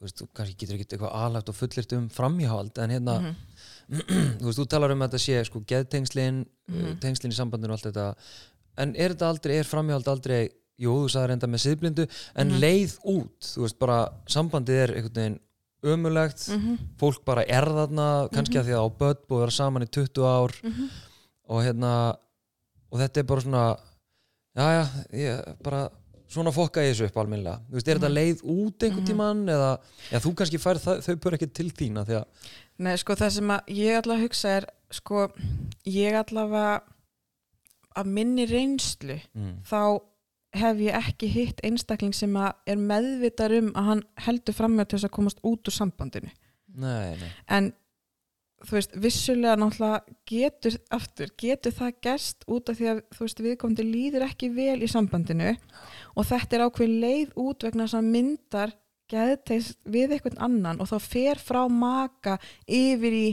Þú 0.00 0.06
veist, 0.06 0.16
þú 0.22 0.26
kannski 0.32 0.54
getur 0.62 0.76
ekki 0.78 0.86
eitthvað 0.96 1.16
alhægt 1.20 1.50
og 1.52 1.56
fullirt 1.58 1.90
um 1.92 2.06
framhjáhald 2.08 2.78
En 2.80 2.90
hérna, 2.94 3.16
Mhm. 3.20 3.34
þú 4.40 4.46
veist, 4.46 4.58
þú 4.62 4.66
talar 4.72 4.92
um 4.94 5.02
að 5.04 5.10
þetta 5.10 5.20
sé 5.26 5.44
sko 5.44 5.60
geðtengslin, 5.68 6.46
Mhm. 6.70 7.00
tengslin 7.02 7.32
í 7.32 7.36
sambandinu 7.36 7.74
og 7.74 7.78
allt 7.78 7.92
þetta 7.92 8.14
En 8.78 8.94
er 8.96 9.10
þetta 9.12 9.28
aldrei, 9.28 9.58
er 9.58 9.64
framhjáhald 9.68 10.08
aldrei 10.08 10.48
Jú, 10.80 10.94
þú 11.04 11.08
sagði 11.12 11.28
reynda 11.28 11.46
með 11.52 11.64
siðblindu 11.66 12.08
En 12.36 12.48
Mhm. 12.48 12.60
leið 12.60 12.98
út, 13.04 13.40
þú 13.44 13.60
veist, 13.66 13.78
bara 13.78 13.98
Sambandið 14.26 14.82
er 14.84 14.94
einhvern 14.96 15.12
veginn 15.20 15.40
ömulegt 15.84 16.48
Mhm. 16.48 16.74
fólk 17.00 17.24
bara 17.24 17.42
er 17.48 17.64
þarna 17.64 18.28
kannski 18.32 18.58
að 18.60 18.66
því 18.68 18.74
að 18.76 18.84
á 18.84 18.88
börn 18.98 19.22
búið 19.28 19.36
að 19.36 19.40
vera 19.46 19.50
saman 19.50 19.82
í 19.82 19.90
20 19.90 20.24
ár 20.24 20.52
Mhm. 20.64 20.90
og 21.48 21.62
hérna 21.64 22.16
og 22.92 22.98
þetta 23.00 23.16
er 23.18 23.22
bara 23.24 23.40
svona 23.40 23.78
já 24.56 24.66
já, 24.82 24.86
ég 25.14 25.62
bara 25.62 25.88
svona 26.28 26.52
fokka 26.52 26.80
ég 26.82 26.94
þessu 26.94 27.06
upp 27.06 27.16
alminlega 27.16 27.60
þú 27.70 27.72
veist, 27.74 27.88
er 27.88 27.98
þetta 27.98 28.14
leið 28.14 28.42
út 28.44 28.78
einhvern 28.82 29.00
Mhm. 29.02 29.06
tímann 29.06 29.44
eða, 29.48 29.78
eða 30.10 30.20
þú 30.22 30.34
kannski 30.34 30.58
fær 30.58 30.78
þau 30.78 31.16
pör 31.16 31.32
ekki 31.38 31.52
til 31.52 31.70
þína 31.70 32.04
að 32.06 32.24
Nei, 32.78 32.96
sko 32.96 33.14
það 33.14 33.30
sem 33.30 33.48
ég 33.68 34.02
allavega 34.02 34.22
hugsa 34.22 34.48
er, 34.48 34.66
sko, 34.90 35.28
ég 35.86 36.14
allavega 36.14 36.82
að 37.96 38.06
minni 38.06 38.46
reynslu 38.46 39.20
mm, 39.34 39.62
þá 39.64 40.00
hef 40.52 40.76
ég 40.82 40.94
ekki 40.98 41.28
hitt 41.30 41.60
einstakling 41.64 42.14
sem 42.14 42.32
að 42.34 42.52
er 42.66 42.76
meðvitar 42.76 43.52
um 43.58 43.68
að 43.74 43.84
hann 43.90 44.02
heldur 44.26 44.54
fram 44.56 44.72
með 44.76 44.88
til 44.90 44.98
þess 44.98 45.08
að 45.10 45.16
komast 45.18 45.38
út 45.46 45.68
úr 45.70 45.76
sambandinu. 45.76 46.30
nei, 46.74 47.16
nei, 47.20 47.30
En 47.48 47.72
þú 48.66 48.76
veist, 48.76 48.90
vissulega 49.00 49.56
náttúrulega 49.56 50.16
getur, 50.28 50.74
aftur, 50.92 51.30
getur 51.40 51.72
það 51.72 51.94
gerst 52.02 52.44
út 52.46 52.68
af 52.68 52.76
því 52.76 52.88
að 52.90 52.98
þú 53.16 53.24
veist, 53.24 53.40
viðkomandi 53.46 53.86
líður 53.88 54.26
ekki 54.26 54.50
vel 54.54 54.82
í 54.84 54.88
sambandinu 54.90 55.54
og 56.16 56.26
þetta 56.28 56.56
er 56.58 56.64
ákveð 56.66 56.92
leið 57.06 57.32
út 57.40 57.62
vegna 57.64 57.86
þess 57.86 57.94
að 58.02 58.10
myndar 58.12 58.74
geðteist 59.10 59.78
við 59.90 60.12
einhvern 60.18 60.38
annan 60.44 60.80
og 60.82 60.90
þá 60.90 60.98
fer 61.02 61.40
frá 61.42 61.62
maka 61.72 62.36
yfir 62.68 63.12
í 63.16 63.30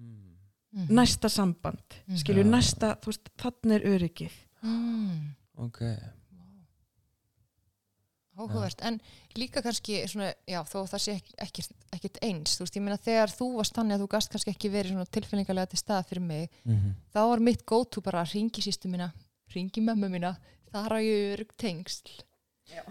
mm, 0.00 0.88
næsta 0.90 1.28
samband, 1.30 2.00
Mhm. 2.08 2.16
skilju, 2.18 2.42
Já. 2.44 2.50
næsta, 2.50 2.96
þú 3.00 3.12
veist, 3.12 3.30
þannig 3.38 3.76
er 3.78 3.88
öryggið. 3.94 4.34
Mm. 4.64 5.34
ok 5.56 5.80
Áhugavert, 8.34 8.80
en 8.82 8.96
líka 9.38 9.62
kannski 9.62 10.00
svona, 10.10 10.32
já, 10.48 10.58
þó 10.66 10.80
það 10.90 11.02
sé 11.04 11.12
ekkert 11.94 12.18
eins, 12.26 12.56
þú 12.58 12.64
veist, 12.64 12.76
ég 12.76 12.82
meina 12.82 12.98
þegar 12.98 13.30
þú 13.30 13.46
varst 13.60 13.76
þannig 13.76 13.94
að 13.94 14.02
þú 14.04 14.08
gast 14.16 14.32
kannski 14.32 14.50
ekki 14.54 14.70
verið 14.74 14.90
svona 14.96 15.06
tilfinningarlega 15.14 15.70
til 15.70 15.78
stað 15.78 16.08
fyrir 16.10 16.24
mig, 16.26 16.50
mm 16.66 16.94
þá 17.14 17.20
var 17.30 17.38
mitt 17.46 17.62
go-to 17.64 18.00
bara 18.02 18.24
að 18.24 18.32
ringi 18.34 18.64
sýstu 18.64 18.90
mína, 18.90 19.12
ringi 19.54 19.80
mömmu 19.86 20.08
mína, 20.10 20.32
þar 20.72 20.96
á 20.96 20.98
ég 20.98 21.36
örug 21.36 21.52
tengsl, 21.62 22.10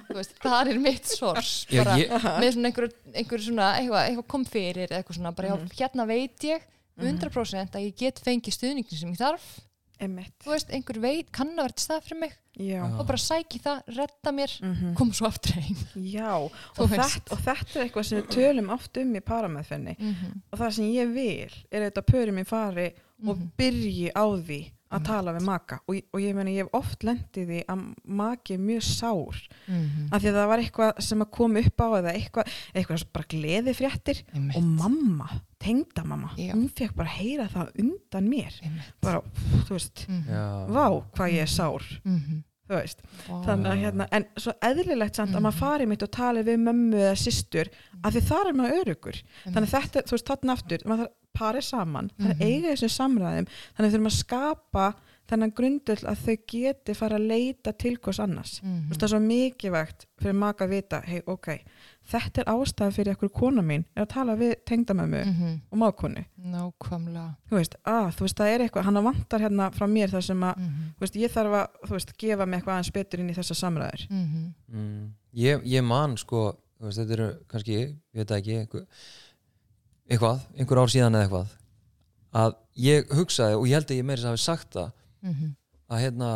þú 0.07 0.15
veist, 0.15 0.37
það 0.39 0.71
er 0.71 0.79
mitt 0.79 1.05
sors, 1.11 1.65
Já, 1.67 1.83
bara 1.83 1.97
ég- 1.99 2.13
með 2.39 2.53
svona 2.55 2.69
einhver, 2.71 2.89
einhver 3.13 3.41
svona, 3.43 3.67
eitthvað, 3.81 4.07
eitthvað 4.07 4.27
kom 4.31 4.45
fyrir, 4.45 4.87
eða 4.87 5.01
eitthvað 5.03 5.17
svona, 5.19 5.35
bara 5.35 5.47
já, 5.49 5.55
Mhm. 5.59 5.75
hérna 5.81 6.07
veit 6.07 6.39
ég 6.47 6.61
100% 6.97 7.75
að 7.75 7.83
ég 7.89 7.95
get 7.97 8.19
fengið 8.23 8.53
stuðningin 8.55 8.99
sem 8.99 9.11
ég 9.11 9.17
þarf, 9.19 9.59
Emmett. 10.03 10.33
þú 10.43 10.51
veist, 10.53 10.69
einhver 10.75 10.99
veit, 11.03 11.31
kann 11.31 11.53
að 11.55 11.63
vera 11.63 11.73
til 11.77 11.85
stað 11.87 12.03
fyrir 12.07 12.19
mig, 12.19 12.33
Já. 12.59 12.83
Og 12.85 13.07
bara 13.09 13.17
sæki 13.17 13.59
það, 13.63 13.79
retta 13.97 14.31
mér, 14.31 14.51
Mm 14.61 14.93
kom 14.95 15.09
svo 15.13 15.25
aftur 15.27 15.53
heim. 15.57 15.77
Já, 15.95 16.35
og 16.77 16.89
þetta, 16.91 17.31
og 17.33 17.39
þetta 17.47 17.79
er 17.79 17.85
eitthvað 17.87 18.03
sem 18.05 18.21
við 18.21 18.27
tölum 18.35 18.69
oft 18.75 18.97
um 19.01 19.15
í 19.15 19.21
parameðfenni 19.21 19.95
Mm 19.99 20.13
-hmm. 20.13 20.41
og 20.51 20.59
það 20.59 20.71
sem 20.71 20.85
ég 20.85 21.13
vil 21.13 21.53
er 21.71 21.89
þetta 21.89 22.01
pörum 22.11 22.39
í 22.39 22.45
fari 22.45 22.91
og 23.27 23.37
Mhm. 23.37 23.51
byrji 23.57 24.11
á 24.13 24.25
því 24.37 24.61
að 24.97 25.05
tala 25.07 25.33
við 25.33 25.45
maka 25.47 25.79
og, 25.87 25.97
og 26.13 26.19
ég 26.21 26.35
meni 26.37 26.55
ég 26.57 26.63
hef 26.65 26.73
oft 26.79 27.03
lendið 27.07 27.47
því 27.49 27.59
að 27.73 27.81
maki 28.21 28.53
er 28.57 28.59
mjög 28.59 28.83
sár 28.87 29.41
af 30.11 30.21
því 30.21 30.29
að 30.31 30.37
það 30.39 30.47
var 30.53 30.63
eitthvað 30.63 31.01
sem 31.07 31.25
að 31.25 31.31
kom 31.39 31.57
upp 31.63 31.83
á 31.83 31.87
eða 31.99 32.13
eitthvað, 32.13 32.53
eitthvað 32.73 33.01
sem 33.03 33.11
bara 33.13 33.29
gleði 33.33 33.73
fréttir 33.79 34.23
Einmitt. 34.33 34.55
og 34.57 34.63
mamma, 34.63 35.29
tengdamamma 35.63 36.33
Já. 36.37 36.53
hún 36.53 36.69
fekk 36.69 36.95
bara 36.95 37.09
heyra 37.17 37.47
það 37.51 37.71
undan 37.83 38.29
mér 38.29 38.57
Einmitt. 38.63 38.93
bara, 39.01 39.21
þú 39.67 39.69
veist, 39.77 40.05
Mhm. 40.07 40.25
já, 40.29 40.67
vá 40.67 40.87
hvað 41.15 41.31
ég 41.33 41.41
er 41.41 41.47
sár 41.47 41.83
Mhm. 42.05 42.43
þú 42.69 42.75
veist, 42.79 43.01
Vá. 43.27 43.45
þannig 43.45 43.71
að 43.71 43.81
hérna 43.83 44.07
en 44.11 44.25
svo 44.37 44.53
eðlilegt 44.61 45.15
samt 45.15 45.31
að 45.31 45.39
Mhm. 45.39 45.43
maður 45.43 45.59
fari 45.59 45.85
mitt 45.87 46.03
og 46.03 46.11
tali 46.11 46.43
við 46.43 46.57
mömmu 46.63 46.95
eða 46.95 47.17
systur 47.17 47.67
af 48.03 48.13
því 48.13 48.21
þar 48.21 48.47
er 48.47 48.53
maður 48.53 48.83
örugur 48.83 49.23
þannig 49.45 49.69
að 49.69 49.73
þetta, 49.81 50.03
þú 50.07 50.11
veist, 50.11 50.25
þarna 50.27 50.53
aftur 50.53 50.77
maður 50.85 51.03
þarf 51.07 51.11
parið 51.37 51.63
saman, 51.63 52.11
það 52.19 52.29
er 52.29 52.35
Mhm. 52.35 52.41
eiga 52.43 52.75
þessum 52.75 52.93
samræðum 52.99 53.47
þannig 53.77 53.89
að 53.89 53.93
þurfum 53.95 54.11
að 54.11 54.19
skapa 54.19 54.93
þennan 55.29 55.53
grundull 55.55 56.03
að 56.03 56.17
þau 56.25 56.37
geti 56.51 56.93
fara 56.93 57.15
að 57.17 57.27
leita 57.27 57.71
til 57.77 57.95
hvers 57.97 58.19
annars. 58.19 58.59
Þú 58.61 58.89
veist, 58.89 58.99
það 58.99 59.03
er 59.03 59.07
svo 59.07 59.19
mikilvægt 59.23 60.05
fyrir 60.21 60.35
maka 60.35 60.65
að 60.65 60.69
vita 60.69 60.99
hei, 61.01 61.21
ok, 61.25 61.47
þetta 62.11 62.41
er 62.43 62.51
ástæða 62.51 62.91
fyrir 62.93 63.13
ekkur 63.15 63.31
kona 63.31 63.61
mín 63.61 63.85
er 63.95 64.03
að 64.05 64.09
tala 64.09 64.35
við 64.35 64.55
tengdamömmu 64.65 65.25
Mhm. 65.25 65.61
og 65.71 65.77
mákonu 65.79 66.25
Nákvæmlega 66.45 67.35
þú 67.49 67.55
veist, 67.57 67.75
að, 67.85 68.09
þú 68.15 68.19
veist, 68.25 68.35
það 68.37 68.51
er 68.53 68.59
eitthvað 68.67 68.83
hann 68.83 69.03
vantar 69.03 69.39
hérna 69.39 69.71
frá 69.73 69.87
mér 69.87 70.09
þar 70.11 70.23
sem 70.23 70.39
að 70.41 70.57
Mhm. 70.57 70.93
þú 70.97 70.99
veist, 70.99 71.15
ég 71.15 71.31
þarf 71.31 71.53
að, 71.53 71.67
þú 71.87 71.91
veist, 71.95 72.17
gefa 72.17 72.45
mig 72.45 72.59
eitthvað 72.61 72.73
aðeins 72.77 72.91
betur 72.91 73.19
inn 73.19 73.29
í 73.29 73.35
þessa 73.35 73.55
samræður 73.55 74.09
Mhm. 74.09 74.53
mm, 74.73 75.09
ég, 75.35 75.63
ég 75.65 75.83
man 75.83 76.17
sko 76.17 76.57
þú 76.81 76.85
veist, 76.85 76.99
þetta 76.99 77.11
eru 77.11 77.33
kannski, 77.47 77.73
ég 77.77 77.95
veit 78.13 78.27
það 78.27 78.41
ekki 78.41 78.59
einhver, 78.67 78.85
eitthvað, 80.09 80.39
einhver 80.57 80.77
ár 80.83 80.91
síðan 80.91 81.15
eða 81.15 81.27
eitthvað 81.27 81.47
að 82.33 82.55
ég 82.83 83.07
hugsaði 83.13 83.55
og 83.59 83.67
ég 83.69 83.73
held 83.77 83.91
að 83.93 83.97
ég 83.99 84.05
meiri 84.09 84.21
að 84.25 84.31
hafi 84.33 84.43
sagt 84.43 84.71
það 84.73 84.91
Mhm. 85.23 85.55
að 85.89 85.99
hérna 86.03 86.29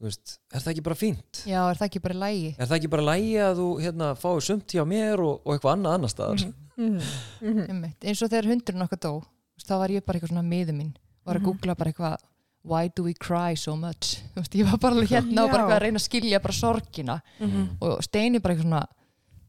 veist, 0.00 0.38
er 0.52 0.60
það 0.60 0.72
ekki 0.74 0.82
bara 0.84 0.94
fínt? 0.98 1.42
Já, 1.46 1.60
er 1.70 1.74
það 1.78 1.86
ekki 1.88 2.02
bara 2.02 2.14
lægi? 2.14 2.50
Er 2.58 2.66
það 2.66 2.76
ekki 2.78 2.90
bara 2.90 3.02
lægi 3.08 3.32
að 3.42 3.56
þú 3.58 3.68
hérna, 3.82 4.08
fáið 4.14 4.42
sumt 4.42 4.66
hjá 4.74 4.84
mér 4.86 5.18
og, 5.24 5.40
og 5.46 5.54
eitthvað 5.54 5.72
annað 5.76 5.94
annar 5.94 6.12
staðar? 6.12 6.44
Mhm. 6.78 7.00
Einmitt. 7.68 8.04
eins 8.04 8.22
og 8.22 8.30
þegar 8.30 8.46
hundurinn 8.52 8.82
okkar 8.86 9.00
dó 9.02 9.12
þá 9.66 9.78
var 9.78 9.88
ég 9.90 10.04
bara 10.06 10.18
eitthvað 10.18 10.30
svona 10.30 10.46
miður 10.46 10.76
mín 10.78 10.92
var 11.24 11.36
að 11.36 11.40
Mhm. 11.42 11.46
googla 11.48 11.74
bara 11.76 11.90
eitthvað 11.92 12.16
why 12.64 12.88
do 12.94 13.02
we 13.02 13.14
cry 13.14 13.54
so 13.56 13.74
much 13.76 14.20
veist, 14.36 14.52
ég 14.54 14.64
var 14.70 14.78
bara 14.78 14.94
hérna 15.06 15.44
og 15.44 15.50
bara 15.50 15.66
Já. 15.68 15.76
að 15.76 15.82
reyna 15.82 15.98
að 15.98 16.06
skilja 16.08 16.42
bara 16.42 16.52
sorgina 16.54 17.22
Mhm. 17.40 17.78
og 17.80 18.02
Steini 18.02 18.38
bara 18.40 18.54
eitthvað 18.54 18.62
svona 18.68 18.86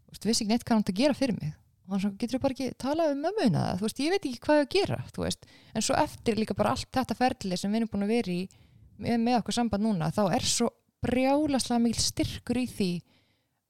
veist, 0.10 0.26
vissi 0.26 0.44
ekki 0.46 0.48
neitt 0.50 0.64
hvað 0.66 0.70
hann 0.74 0.84
átti 0.84 0.94
að 0.94 1.02
gera 1.04 1.14
fyrir 1.14 1.42
mig 1.42 1.54
og 1.90 1.96
hann 1.96 2.04
svo 2.04 2.12
getur 2.22 2.42
bara 2.44 2.54
ekki 2.54 2.70
talað 2.78 3.16
um 3.16 3.24
mömmuna 3.26 3.66
þú 3.80 3.88
veist, 3.88 4.02
ég 4.06 4.14
veit 4.14 4.26
ekki 4.30 4.42
hvað 4.46 4.60
ég 4.60 4.68
að 4.68 4.74
gera 4.76 5.00
þú 5.10 5.24
veist, 5.26 5.48
en 5.74 5.86
svo 5.86 5.96
eftir 5.98 6.38
líka 6.38 6.58
bara 6.58 6.76
allt 6.76 6.90
þetta 6.94 7.18
ferli 7.18 7.58
sem 7.58 7.74
við 7.74 7.82
erum 7.82 7.92
búin 7.96 8.06
að 8.06 8.14
vera 8.14 8.36
í 8.36 8.44
með, 9.00 9.18
með 9.26 9.40
okkur 9.40 9.58
samband 9.58 9.86
núna, 9.88 10.12
þá 10.14 10.24
er 10.38 10.46
svo 10.46 10.70
brjálaslega 11.04 11.82
mikil 11.82 12.04
styrkur 12.04 12.60
í 12.62 12.68
því 12.70 12.92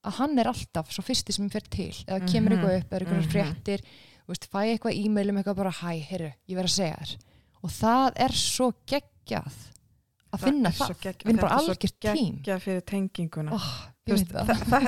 að 0.10 0.20
hann 0.20 0.38
er 0.42 0.50
alltaf 0.52 0.92
svo 0.94 1.04
fyrsti 1.06 1.36
sem 1.36 1.50
fer 1.52 1.66
til, 1.72 1.92
eða 2.08 2.28
kemur 2.28 2.56
eitthvað 2.56 2.78
upp 2.78 2.94
eða 2.94 3.00
eitthvað 3.00 3.20
mhm. 3.20 3.32
fréttir, 3.34 3.84
þú 4.24 4.34
veist, 4.34 4.48
fæ 4.52 4.60
eitthvað 4.66 5.00
e-mail 5.00 5.34
um 5.34 5.42
eitthvað 5.42 5.60
bara, 5.60 5.74
hæ, 5.82 5.92
heyrðu, 6.12 6.30
ég 6.50 6.60
verð 6.60 6.72
að 6.72 6.78
segja 6.78 7.02
þér. 7.02 7.16
Og 7.60 7.74
það 7.76 8.22
er 8.26 8.36
svo 8.40 8.70
geggjað 8.88 9.58
að 10.30 10.46
finna 10.46 10.72
það, 10.78 10.94
gegg- 11.04 11.26
við 11.26 11.34
erum 11.34 11.42
bara 11.44 11.58
algjört 11.60 12.00
tím 12.06 12.40
veist, 14.14 14.32
það, 14.34 14.46
það, 14.50 14.60
það, 14.70 14.84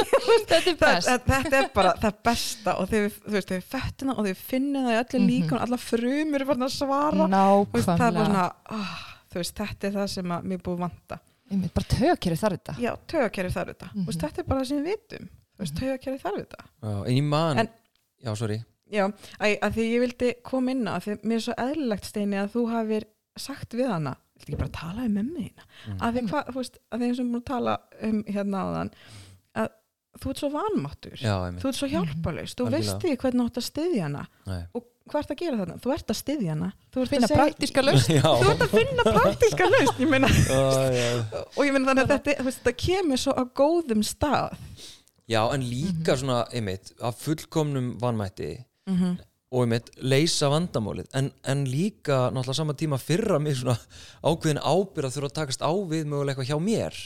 þetta 0.50 0.58
er 0.58 0.76
það, 0.80 1.24
það, 1.26 1.54
er 1.60 1.68
bara 1.74 1.92
það 2.02 2.18
besta 2.30 2.74
og 2.80 2.88
þegar 2.90 3.06
við, 3.06 3.18
við 3.50 3.64
fettina 3.72 4.14
og 4.14 4.20
þegar 4.20 4.28
við 4.30 4.44
finnum 4.50 4.86
það 4.88 4.94
í 4.94 5.00
öllu 5.00 5.20
Mhm. 5.20 5.28
líkun 5.30 5.62
alla 5.64 5.78
frumur 5.80 6.40
er 6.40 6.46
farin 6.50 6.66
að 6.66 6.74
svara. 6.76 7.26
Veist, 7.72 7.88
það 7.90 8.06
er 8.06 8.14
bara 8.16 8.24
svona 8.30 8.46
oh, 8.76 8.94
veist, 9.34 9.54
þetta 9.60 9.88
er 9.90 9.92
það 9.98 10.08
sem 10.14 10.34
að 10.36 10.48
mér 10.52 10.62
búið 10.64 10.76
að 10.78 10.84
vanta. 10.86 11.20
Einmitt, 11.50 11.74
bara 11.74 11.90
tökir 11.96 12.36
þar 12.38 12.54
þetta. 12.56 12.74
Já, 12.78 12.90
taugakerfi 13.10 13.54
þarf 13.56 13.72
þetta. 13.74 13.88
Þú 13.96 14.06
veist, 14.10 14.20
þetta 14.24 14.38
er 14.44 14.48
bara 14.50 14.60
það 14.60 14.68
sem 14.70 14.78
við 14.80 14.90
vitum. 14.94 15.28
Þú 15.30 15.64
veist, 15.64 15.74
Mhm. 15.74 15.80
taugakerfi 15.80 16.22
þarf 16.24 16.36
þetta. 16.44 16.64
Já, 16.82 16.94
en 17.06 17.14
ég 17.16 17.22
man 17.24 17.58
En- 17.58 17.68
Já, 18.24 18.34
sorry. 18.36 18.64
Já, 18.90 19.06
að, 19.40 19.58
að 19.62 19.72
því 19.74 19.84
ég 19.94 20.00
vildi 20.00 20.34
koma 20.42 20.70
inn 20.70 20.84
á 20.88 20.98
því 21.00 21.14
mér 21.24 21.34
er 21.36 21.40
svo 21.40 21.54
eðlilegt 21.56 22.04
steini 22.04 22.36
að 22.36 22.50
þú 22.54 22.62
hafir 22.70 23.04
sagt 23.38 23.70
við 23.78 23.88
hana 23.88 24.16
ekki 24.44 24.60
bara 24.60 24.72
tala 24.74 25.06
um 25.06 25.16
mömmu 25.18 25.46
þína? 25.46 25.66
Mm. 25.86 25.98
að 26.00 26.14
því 26.16 26.22
hvað, 26.30 26.52
þú 26.52 26.60
veist, 26.60 26.78
að 26.90 27.02
því 27.02 27.08
eins 27.08 27.18
og 27.18 27.24
við 27.24 27.26
erum 27.26 27.32
búin 27.34 27.42
að 27.42 27.50
tala 27.50 27.74
um 28.08 28.22
hérna 28.28 28.62
áðan 28.66 28.92
að 29.60 29.68
þú 30.20 30.30
ert 30.32 30.42
svo 30.42 30.50
vanmáttur. 30.54 31.18
Já, 31.20 31.34
þú 31.60 31.68
ert 31.70 31.78
svo 31.78 31.88
hjálpalaust, 31.90 32.56
þú 32.58 32.66
Algjörlega. 32.66 32.78
veist 32.78 33.04
því 33.04 33.16
hvernig 33.22 33.40
þú 33.40 33.50
átt 33.50 33.60
að 33.60 33.66
styðja 33.68 34.06
hana. 34.06 34.24
Nei. 34.50 34.62
og 34.74 34.86
hvað 35.10 35.22
ert 35.22 35.32
að 35.34 35.40
gera 35.40 35.60
þarna? 35.60 35.76
Þú 35.82 35.92
ert 35.94 36.12
að 36.12 36.18
styðja 36.20 36.54
hana. 36.54 36.70
Þú 36.90 37.02
ert 37.02 37.12
finna 37.14 37.28
að 37.28 37.36
praktíska 37.40 37.84
lausn. 37.84 38.14
Já, 38.18 38.24
þú 38.26 38.50
ert 38.52 38.64
að 38.64 38.74
finna 38.74 39.06
praktíska 39.06 39.68
lausn 39.74 40.02
ég 40.04 40.10
meina, 40.10 40.30
og 41.56 41.62
ég 41.66 41.74
meina 41.74 41.90
þannig 41.90 42.04
að 42.04 42.12
þetta, 42.14 42.36
þú 42.40 42.48
veist, 42.48 42.62
þetta 42.62 42.74
kemur 42.84 43.22
svo 43.22 43.36
á 43.38 43.42
góðum 43.62 44.04
stað. 44.06 44.58
Já, 45.30 45.40
en 45.54 45.62
líka 45.62 46.16
svona, 46.18 46.42
einmitt 46.50 46.90
af 47.06 47.20
fullkomnum 47.22 47.92
vanmætti 48.02 48.52
mm 48.90 48.96
-hmm. 48.96 49.18
Og 49.50 49.64
einmitt 49.64 49.88
leysa 49.98 50.46
vandamálið 50.52 51.08
en, 51.18 51.32
en 51.44 51.64
líka 51.66 52.30
náttúrulega 52.30 52.54
sama 52.60 52.74
tíma 52.78 52.98
fyrra 53.02 53.38
mig 53.42 53.56
svona 53.58 53.74
ákveðin 54.22 54.60
ábyrð 54.62 55.08
að 55.08 55.14
þurfa 55.16 55.30
að 55.30 55.38
takast 55.40 55.64
á 55.66 55.72
við 55.90 56.04
mögulega 56.06 56.36
eitthvað 56.38 56.50
hjá 56.52 56.58
mér 56.62 56.98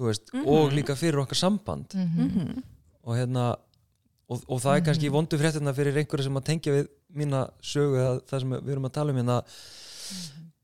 þú 0.00 0.06
veist, 0.08 0.30
Mhm. 0.32 0.46
og 0.48 0.72
líka 0.72 0.96
fyrir 0.96 1.20
okkar 1.20 1.36
samband 1.36 1.92
Mhm. 1.94 2.62
og 3.04 3.16
hérna 3.16 3.56
og, 4.30 4.42
og 4.48 4.60
það 4.62 4.76
er 4.76 4.80
kannski 4.86 5.08
Mhm. 5.10 5.12
vondu 5.12 5.36
fréttina 5.36 5.74
fyrir 5.74 5.96
einhverja 6.00 6.22
sem 6.24 6.34
að 6.40 6.44
tengja 6.48 6.72
við 6.72 6.88
mína 7.14 7.50
sögu 7.60 7.96
eða 7.98 8.20
það 8.24 8.40
sem 8.40 8.50
við 8.50 8.70
erum 8.72 8.84
að 8.88 8.92
tala 8.92 9.10
um 9.12 9.16
hérna 9.18 9.42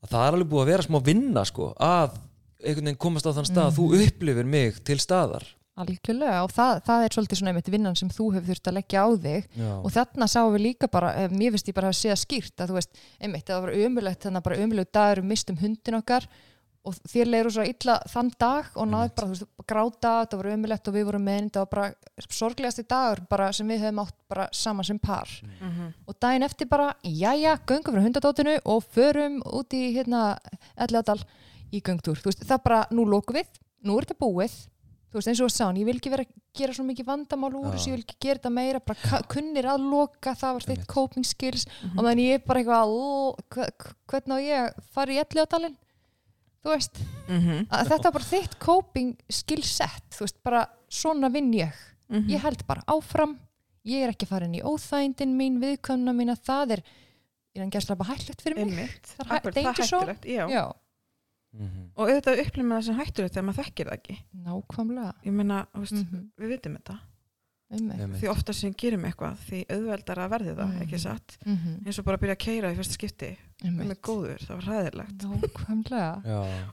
að 0.03 0.09
það 0.11 0.27
er 0.29 0.33
alveg 0.37 0.49
búið 0.49 0.63
að 0.63 0.71
vera 0.73 0.83
smá 0.87 0.99
vinna 1.05 1.45
sko, 1.45 1.75
að 1.79 2.17
einhvern 2.65 2.85
veginn 2.89 2.97
komast 2.99 3.27
á 3.27 3.33
þann 3.37 3.45
stað 3.51 3.67
að 3.67 3.73
Mhm. 3.73 3.77
þú 3.77 4.07
upplifir 4.07 4.47
mig 4.47 4.85
til 4.85 4.97
staðar 4.97 5.45
algjörlega 5.83 6.41
og 6.47 6.51
það, 6.55 6.81
það 6.87 7.05
er 7.05 7.15
svolítið 7.17 7.41
svona 7.41 7.53
einmitt 7.53 7.71
vinnan 7.73 7.97
sem 7.99 8.11
þú 8.13 8.27
hefur 8.35 8.49
þurft 8.55 8.71
að 8.71 8.77
leggja 8.79 9.05
á 9.05 9.09
þig. 9.27 9.47
Já, 9.61 9.71
og 9.77 9.95
þarna 9.95 10.29
sáum 10.33 10.53
við 10.57 10.65
líka 10.71 10.89
bara, 10.93 11.13
eh, 11.21 11.29
mér 11.29 11.55
finnst 11.55 11.71
ég 11.71 11.77
bara 11.77 11.93
að 11.93 11.99
séða 12.01 12.19
skýrt 12.23 12.65
að 12.65 12.73
þú 12.73 12.77
veist, 12.79 13.01
einmitt, 13.21 13.47
að 13.47 13.55
það 13.55 13.65
var 13.67 13.79
umulegt 13.87 14.27
þannig 14.27 14.41
að 14.43 14.47
bara 14.49 14.61
umulegu 14.65 14.93
dagur 14.97 15.23
um 15.23 15.33
mistum 15.33 15.59
hundin 15.61 15.99
okkar. 16.01 16.29
Og 16.87 16.95
þér 17.11 17.27
leiður 17.27 17.51
svo 17.51 17.65
illa 17.67 17.95
þann 18.07 18.29
dag 18.39 18.67
og 18.79 18.87
náðu 18.87 19.03
Einmitt. 19.03 19.15
bara, 19.17 19.27
þú 19.27 19.35
veist, 19.35 19.47
gráta 19.67 20.11
það 20.31 20.37
var 20.39 20.49
umulegt 20.53 20.89
og 20.89 20.95
við 20.95 21.07
vorum 21.09 21.25
með 21.27 21.49
það 21.51 21.65
var 21.65 21.71
bara 21.73 22.27
sorglegasti 22.31 22.85
dagur 22.87 23.23
bara 23.29 23.49
sem 23.53 23.67
við 23.67 23.83
höfum 23.83 24.03
átt 24.05 24.15
bara 24.31 24.49
saman 24.53 24.87
sem 24.87 24.99
par. 25.03 25.29
Og 26.07 26.15
daginn 26.23 26.47
eftir 26.47 26.69
bara, 26.71 26.95
jæja, 27.03 27.59
göngum 27.67 27.97
frá 27.97 28.05
hundadótinu 28.07 28.55
og 28.65 28.85
förum 28.95 29.43
út 29.43 29.75
í 29.75 29.97
hérna, 29.99 30.39
Elladal 30.79 31.19
í 31.75 31.83
göngtúr, 31.83 32.23
þú 32.23 32.31
veist, 32.31 32.47
það 32.47 32.63
bara, 32.63 32.87
nú 32.95 33.03
lókum 33.05 33.35
við 33.35 33.51
nú 33.87 33.97
er 33.99 34.07
þetta 34.07 34.19
búið, 34.23 34.55
þú 35.17 35.21
veist, 35.23 35.31
eins 35.33 35.41
og 35.41 35.49
það 35.49 35.57
sáðan 35.57 35.79
ég 35.81 35.87
vil 35.89 35.97
ekki 35.97 36.11
vera 36.13 36.25
að 36.27 36.35
gera 36.61 36.75
svo 36.77 36.85
mikið 36.87 37.07
vandamál 37.09 37.51
úr 37.57 37.65
Já. 37.67 37.73
þessu, 37.77 37.89
ég 37.89 37.97
vil 37.97 38.05
ekki 38.05 38.17
gera 38.27 38.39
þetta 38.39 38.53
meira, 38.53 38.81
bara 38.81 39.23
kunnir 39.33 39.65
að 39.73 39.87
loka, 39.91 40.35
það 40.37 40.53
var 40.59 40.67
þitt 40.69 40.87
coping 40.93 41.25
skills 41.27 41.67
og 41.97 42.05
þannig 42.05 42.27
ég 42.29 42.35
er 42.39 42.45
bara 42.47 42.61
eitthvað 42.61 42.93
"Ó, 42.93 43.35
hve- 43.51 43.71
hve- 43.81 43.95
hvernig 44.07 44.37
á 44.37 44.39
ég 44.45 44.61
að 44.67 44.85
fara 44.93 45.13
í 45.13 45.21
Elladalinn 45.25 45.77
þú 46.67 46.73
veist, 46.75 47.01
að 47.71 47.89
þetta 47.91 48.07
er 48.09 48.13
bara 48.19 48.31
þitt 48.31 48.59
coping 48.59 49.17
skill 49.31 49.63
set, 49.63 50.03
þú 50.11 50.21
veist, 50.27 50.39
bara 50.45 50.67
svona 50.91 51.31
vinn 51.33 51.53
ég 51.53 51.73
Mhm. 52.11 52.29
ég 52.31 52.41
held 52.41 52.67
bara 52.67 52.83
áfram 52.87 53.39
ég 53.87 54.03
er 54.05 54.11
ekki 54.13 54.27
að 54.27 54.29
fara 54.29 54.45
inn 54.47 54.55
í 54.55 54.63
óþægindin 54.63 55.35
mín 55.37 55.59
viðkvæmna 55.63 56.13
mína, 56.15 56.37
það 56.39 56.71
er 56.73 56.83
ég 57.57 57.61
er 57.61 57.63
en 57.63 57.71
gæslega 57.71 57.97
bara 57.99 58.15
hættlegt 58.15 58.43
fyrir 58.43 58.57
mig 58.57 58.67
Einmitt. 58.67 59.03
Það 59.17 59.21
er 59.21 59.31
hæ- 59.31 59.37
Akkurat, 59.39 59.55
danger 59.55 59.73
það 59.73 59.89
zone. 59.89 60.07
hættulegt, 60.15 60.51
já. 60.51 60.73
Já, 61.57 61.63
Mhm. 61.65 61.91
og 61.97 62.09
auðvitað 62.09 62.41
upplifum 62.45 62.71
það 62.77 62.83
sem 62.85 62.97
hættulegt 63.01 63.35
þegar 63.35 63.45
maður 63.49 63.65
þekkir 63.65 63.87
það 63.91 63.99
ekki. 63.99 64.17
Nákvæmlega. 64.47 65.13
Ég 65.25 65.33
meina, 65.33 65.67
þú 65.75 65.81
veist, 65.81 65.93
mm 65.93 66.31
við 66.39 66.49
vitum 66.49 66.77
þetta. 66.77 66.99
-hmm. 67.71 68.01
Einmitt. 68.01 68.21
því 68.23 68.29
ofta 68.31 68.53
sem 68.53 68.73
gerum 68.75 69.03
eitthvað, 69.05 69.37
því 69.49 69.67
auðveldar 69.67 70.17
að 70.19 70.31
verði 70.31 70.55
það, 70.55 70.69
Mhm. 70.73 70.83
ekki 70.83 70.99
satt? 70.99 71.39
Mm 71.47 71.83
eins 71.87 71.99
og 71.99 72.05
bara 72.05 72.17
byrja 72.19 72.35
að 72.37 72.45
keira 72.47 72.73
í 72.73 72.77
fyrsta 72.77 72.93
skipti 72.95 73.37
við 73.63 73.87
með 73.87 74.01
góður, 74.01 74.39
það 74.47 74.55
var 74.55 74.63
hræðilegt. 74.63 75.19
Nákvæmlega. 75.25 76.23
Já, 76.31 76.73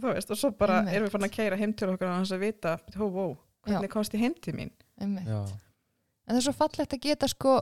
þú 0.00 0.14
veist, 0.14 0.30
og 0.30 0.36
svo 0.38 0.50
bara 0.50 0.78
Einmitt. 0.80 0.94
erum 0.94 1.06
við 1.06 1.10
fann 1.12 1.22
að 1.28 1.30
keira 1.30 1.56
heim 1.56 1.72
til 1.74 1.88
okkar 1.88 2.08
á 2.08 2.16
hans 2.16 2.32
að 2.32 2.38
vita, 2.40 2.78
hó, 2.96 3.06
hó, 3.12 3.36
hvernig 3.66 3.88
komst 3.90 4.12
ég 4.14 4.20
heim 4.20 4.34
til 4.40 4.54
mín? 4.54 4.70
En 4.98 5.16
það 5.16 6.36
er 6.36 6.40
svo 6.40 6.52
fallegt 6.54 6.92
að 6.92 7.00
geta 7.00 7.28
sko 7.28 7.60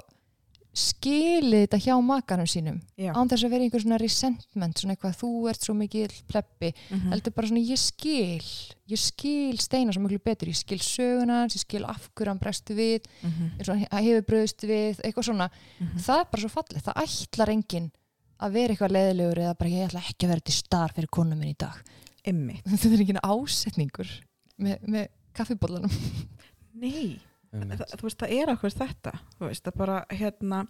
skilið 0.77 1.65
þetta 1.67 1.79
hjá 1.83 1.95
makanum 2.05 2.47
sínum 2.47 2.77
já, 2.99 3.11
án 3.13 3.29
þess 3.29 3.43
að 3.45 3.51
vera 3.51 3.65
einhver 3.67 3.83
svona 3.83 3.99
resentment 3.99 4.79
svona 4.79 4.95
eitthvað, 4.95 5.17
þú 5.19 5.31
ert 5.51 5.65
svo 5.67 5.75
mikið 5.75 6.15
pleppi 6.31 6.71
Mhm. 6.91 7.11
heldur 7.11 7.35
bara 7.35 7.49
svona, 7.49 7.61
ég 7.67 7.79
skil 7.79 8.45
ég 8.91 8.99
skil 8.99 9.59
Steinar 9.59 9.93
svo 9.95 10.03
miklu 10.05 10.21
betur 10.23 10.49
ég 10.49 10.57
skil 10.57 10.79
söguna, 10.79 11.41
hans, 11.43 11.57
ég 11.57 11.65
skil 11.67 11.85
af 11.85 12.09
hverju 12.15 12.29
hann 12.29 12.39
brestu 12.39 12.75
við 12.75 13.03
eins 13.59 13.69
og 13.69 13.77
hann 13.91 14.05
hefur 14.05 14.23
bröðst 14.31 14.63
við 14.63 15.01
eitthvað 15.03 15.25
svona, 15.27 15.51
Mhm. 15.81 15.99
það 15.99 16.21
er 16.21 16.25
bara 16.31 16.43
svo 16.43 16.51
fallið 16.55 16.83
það 16.83 17.03
ætlar 17.05 17.49
enginn 17.49 17.91
að 18.41 18.53
vera 18.53 18.75
eitthvað 18.75 18.95
leðilegur 18.97 19.39
eða 19.43 19.59
bara 19.59 19.71
ég 19.71 19.89
ætla 19.91 20.01
ekki 20.01 20.25
að 20.27 20.29
vera 20.29 20.41
til 20.41 20.55
star 20.55 20.89
fyrir 20.95 21.09
konum 21.11 21.39
minn 21.39 21.51
í 21.55 21.59
dag 21.59 21.77
þetta 22.25 22.93
er 22.93 23.01
enginn 23.01 23.21
ásetningur 23.25 24.09
með, 24.61 24.79
með 24.87 25.09
kaffibóllanum 25.35 25.91
nei. 26.75 27.19
Það, 27.53 27.85
þú 27.99 28.09
veist, 28.09 28.23
það 28.23 28.35
er 28.39 28.53
okkur 28.55 28.75
þetta 28.79 29.15
þú 29.37 29.47
veist, 29.47 29.65
það 29.67 29.79
bara, 29.83 30.01
hérna 30.11 30.65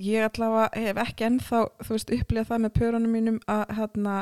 ég 0.00 0.26
allavega 0.28 0.86
hef 0.86 1.02
ekki 1.04 1.28
ennþá 1.28 1.60
þú 1.84 1.96
veist, 1.96 2.14
upplifað 2.16 2.50
það 2.50 2.64
með 2.64 2.74
pörunum 2.78 3.14
mínum 3.16 3.38
að 3.50 3.76
hérna, 3.78 4.16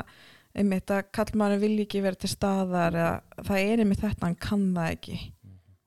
einmitt 0.59 0.91
að 0.91 1.09
kallmaður 1.15 1.63
vilji 1.63 1.87
ekki 1.87 2.03
vera 2.03 2.19
til 2.19 2.31
staðar 2.31 2.97
eða 2.99 3.43
það 3.47 3.65
er 3.65 3.83
einmitt 3.83 4.03
þetta, 4.03 4.25
hann 4.25 4.39
kann 4.41 4.69
það 4.75 4.95
ekki. 4.95 5.17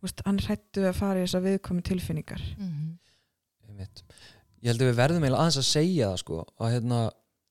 Þú 0.03 0.07
veist, 0.07 0.23
hann 0.27 0.39
hrættu 0.43 0.85
að 0.89 0.99
fara 0.99 1.21
í 1.21 1.27
þessar 1.27 1.45
viðkomi 1.47 1.85
tilfinningar. 1.87 2.45
Mm 2.59 2.99
einmitt. 3.73 4.05
Ég 4.63 4.71
held 4.71 4.85
að 4.85 4.91
við 4.91 5.01
verðum 5.01 5.25
eiginlega 5.25 5.47
aðeins 5.47 5.61
að 5.61 5.69
segja 5.69 6.11
það 6.11 6.21
sko, 6.23 6.43
að, 6.59 6.69
hérna, 6.77 7.01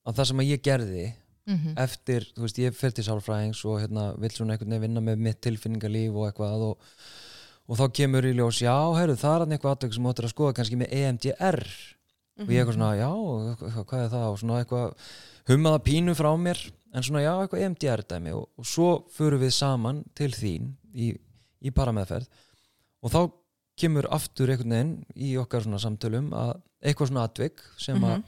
að 0.08 0.20
það 0.20 0.30
sem 0.30 0.44
að 0.44 0.52
ég 0.52 0.64
gerði 0.68 1.08
-hmm. 1.52 1.74
eftir, 1.84 2.28
þú 2.36 2.46
veist, 2.46 2.62
ég 2.62 2.78
fer 2.78 2.96
til 2.96 3.08
sálfræðings 3.08 3.66
og 3.66 3.82
hérna, 3.82 4.06
vill 4.22 4.32
svona 4.32 4.56
einhvern 4.56 4.72
veginn 4.72 4.86
vinna 4.88 5.04
með 5.04 5.26
mitt 5.28 5.42
tilfinningarlíf 5.42 6.16
og 6.16 6.30
eitthvað 6.30 6.68
og, 6.70 6.88
og 7.72 7.80
þá 7.80 7.86
kemur 7.96 8.26
í 8.28 8.34
ljós, 8.36 8.60
já, 8.66 8.76
heyrðu, 8.98 9.16
það 9.22 9.34
er 9.38 9.44
hann 9.46 9.56
eitthvað 9.56 9.76
aðtök 9.78 9.96
sem 9.96 10.08
áttur 10.12 10.28
að 10.28 10.34
skoða 10.34 10.56
kannski 10.58 10.80
með 10.82 10.94
EMDR 10.98 11.62
og 12.42 12.50
ég 12.52 12.62
eitthvað 12.62 12.76
svona, 12.76 12.90
já, 13.00 13.10
eitthvað, 13.52 13.86
hvað 13.92 14.04
er 14.06 14.10
það? 14.12 14.26
Og 14.34 14.40
svona 14.42 14.58
eitthvað 14.60 15.06
hummaða 15.52 15.82
pínu 15.88 16.16
frá 16.18 16.32
mér 16.42 16.60
en 16.92 17.06
svona, 17.08 17.22
já, 17.24 17.32
eitthvað 17.46 17.64
EMDR 17.68 18.04
dæmi. 18.12 18.34
Og, 18.36 18.48
og 18.60 18.68
svo 18.68 18.90
förum 19.16 19.40
við 19.46 19.54
saman 19.56 20.02
til 20.18 20.32
þín 20.36 20.74
í, 20.92 21.14
í 21.64 21.72
parameðferð. 21.72 22.28
Og 23.02 23.14
þá 23.14 23.20
kemur 23.82 24.10
aftur 24.14 24.52
einhvern 24.52 24.76
veginn 24.76 24.94
í 25.16 25.32
okkar 25.40 25.64
svona 25.64 25.80
samtölum 25.82 26.28
að 26.36 26.58
eitthvað 26.84 27.08
svona 27.14 27.24
atvik 27.30 27.64
sem 27.80 27.98
að 28.04 28.18
Mhm. 28.20 28.24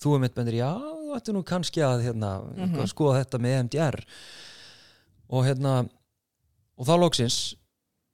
þú 0.00 0.14
er 0.16 0.20
mitt 0.24 0.34
bendir, 0.34 0.54
já, 0.56 0.70
þú 0.80 1.16
ætti 1.18 1.32
nú 1.36 1.42
kannski 1.44 1.82
að 1.84 2.04
hérna, 2.06 2.30
Mhm. 2.56 2.72
mm 2.80 2.86
skoða 2.88 3.20
þetta 3.24 3.38
með 3.38 3.58
EMDR 3.58 4.04
og 5.30 5.44
hérna 5.44 5.74
og 6.78 6.86
þá 6.86 6.94
loksins 6.98 7.54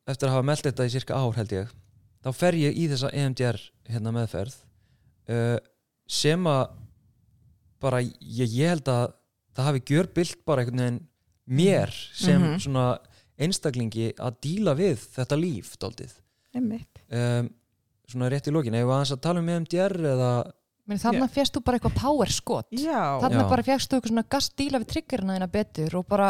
eftir 0.06 0.28
að 0.28 0.36
hafa 0.36 0.46
meldt 0.46 0.66
þetta 0.68 0.86
í 0.86 0.92
cirka 0.94 1.18
ár 1.18 1.36
held 1.38 1.52
ég 1.56 1.72
þá 2.26 2.30
fer 2.34 2.54
ég 2.58 2.76
í 2.78 2.86
þessa 2.90 3.10
EMDR 3.14 3.58
hérna 3.90 4.12
meðferð 4.14 4.54
uh, 5.30 5.58
sem 6.06 6.46
að 6.50 6.64
bara 7.82 8.00
ég, 8.02 8.46
ég 8.50 8.70
held 8.72 8.88
að 8.88 9.12
það 9.56 9.68
hafi 9.70 9.82
gjörbilt 9.90 10.40
bara 10.46 10.62
einhvern 10.64 10.82
veginn 10.84 11.02
mér 11.46 11.92
sem 12.16 12.40
Mhm. 12.42 12.58
svona 12.64 12.86
einstaklingi 13.38 14.12
að 14.18 14.38
díla 14.42 14.74
við 14.78 14.96
þetta 15.14 15.36
líf 15.38 15.74
daldið 15.78 16.12
einmitt. 16.56 17.02
Um, 17.12 17.50
svona 18.08 18.30
rétt 18.32 18.46
í 18.48 18.52
lokin, 18.54 18.74
ef 18.74 18.86
við 18.86 18.94
aðeins 18.96 19.12
að 19.12 19.20
tala 19.26 19.40
um 19.42 19.48
EMDR 19.52 19.94
eða 20.14 20.30
þannig 20.86 21.22
að 21.26 21.34
fjast 21.34 21.52
þú 21.56 21.62
bara 21.66 21.78
eitthvað 21.78 21.96
power 22.00 22.30
skot 22.32 22.68
þannig 22.70 22.86
Já. 22.86 23.42
að 23.44 23.50
bara 23.50 23.62
fjast 23.66 23.90
þú 23.90 23.96
eitthvað 23.98 24.12
svona 24.12 24.26
gastdíla 24.30 24.80
við 24.80 24.88
triggerina 24.94 25.36
þína 25.36 25.48
betur 25.52 25.96
og 25.98 26.06
bara 26.08 26.28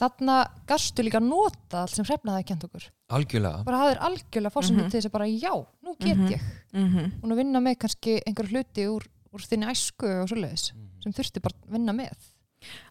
þarna 0.00 0.36
gastu 0.66 1.02
líka 1.06 1.20
að 1.20 1.28
nota 1.28 1.82
allt 1.84 1.94
sem 1.94 2.04
hrefna 2.04 2.36
það 2.38 2.46
kent 2.46 2.64
okkur 2.68 2.86
algjörlega 3.14 3.64
bara 3.64 3.78
hafðir 3.82 4.00
algjörlega 4.08 4.54
fórsendur 4.56 4.82
Mhm. 4.84 4.90
til 4.90 5.00
þess 5.00 5.06
að 5.10 5.12
bara 5.12 5.26
já, 5.26 5.54
nú 5.84 5.96
get 6.00 6.16
Mhm. 6.16 6.28
ég 6.32 6.40
Mhm. 6.72 7.12
og 7.22 7.28
nú 7.30 7.36
vinna 7.36 7.60
með 7.60 7.78
kannski 7.78 8.20
einhver 8.26 8.48
hluti 8.50 8.86
úr, 8.90 9.06
úr 9.32 9.40
þinni 9.40 9.70
æsku 9.70 10.22
og 10.22 10.28
svoleiðis 10.28 10.72
Mhm. 10.74 11.02
sem 11.02 11.12
þurfti 11.12 11.42
bara 11.42 11.54
að 11.66 11.70
vinna 11.72 11.92
með 11.92 12.12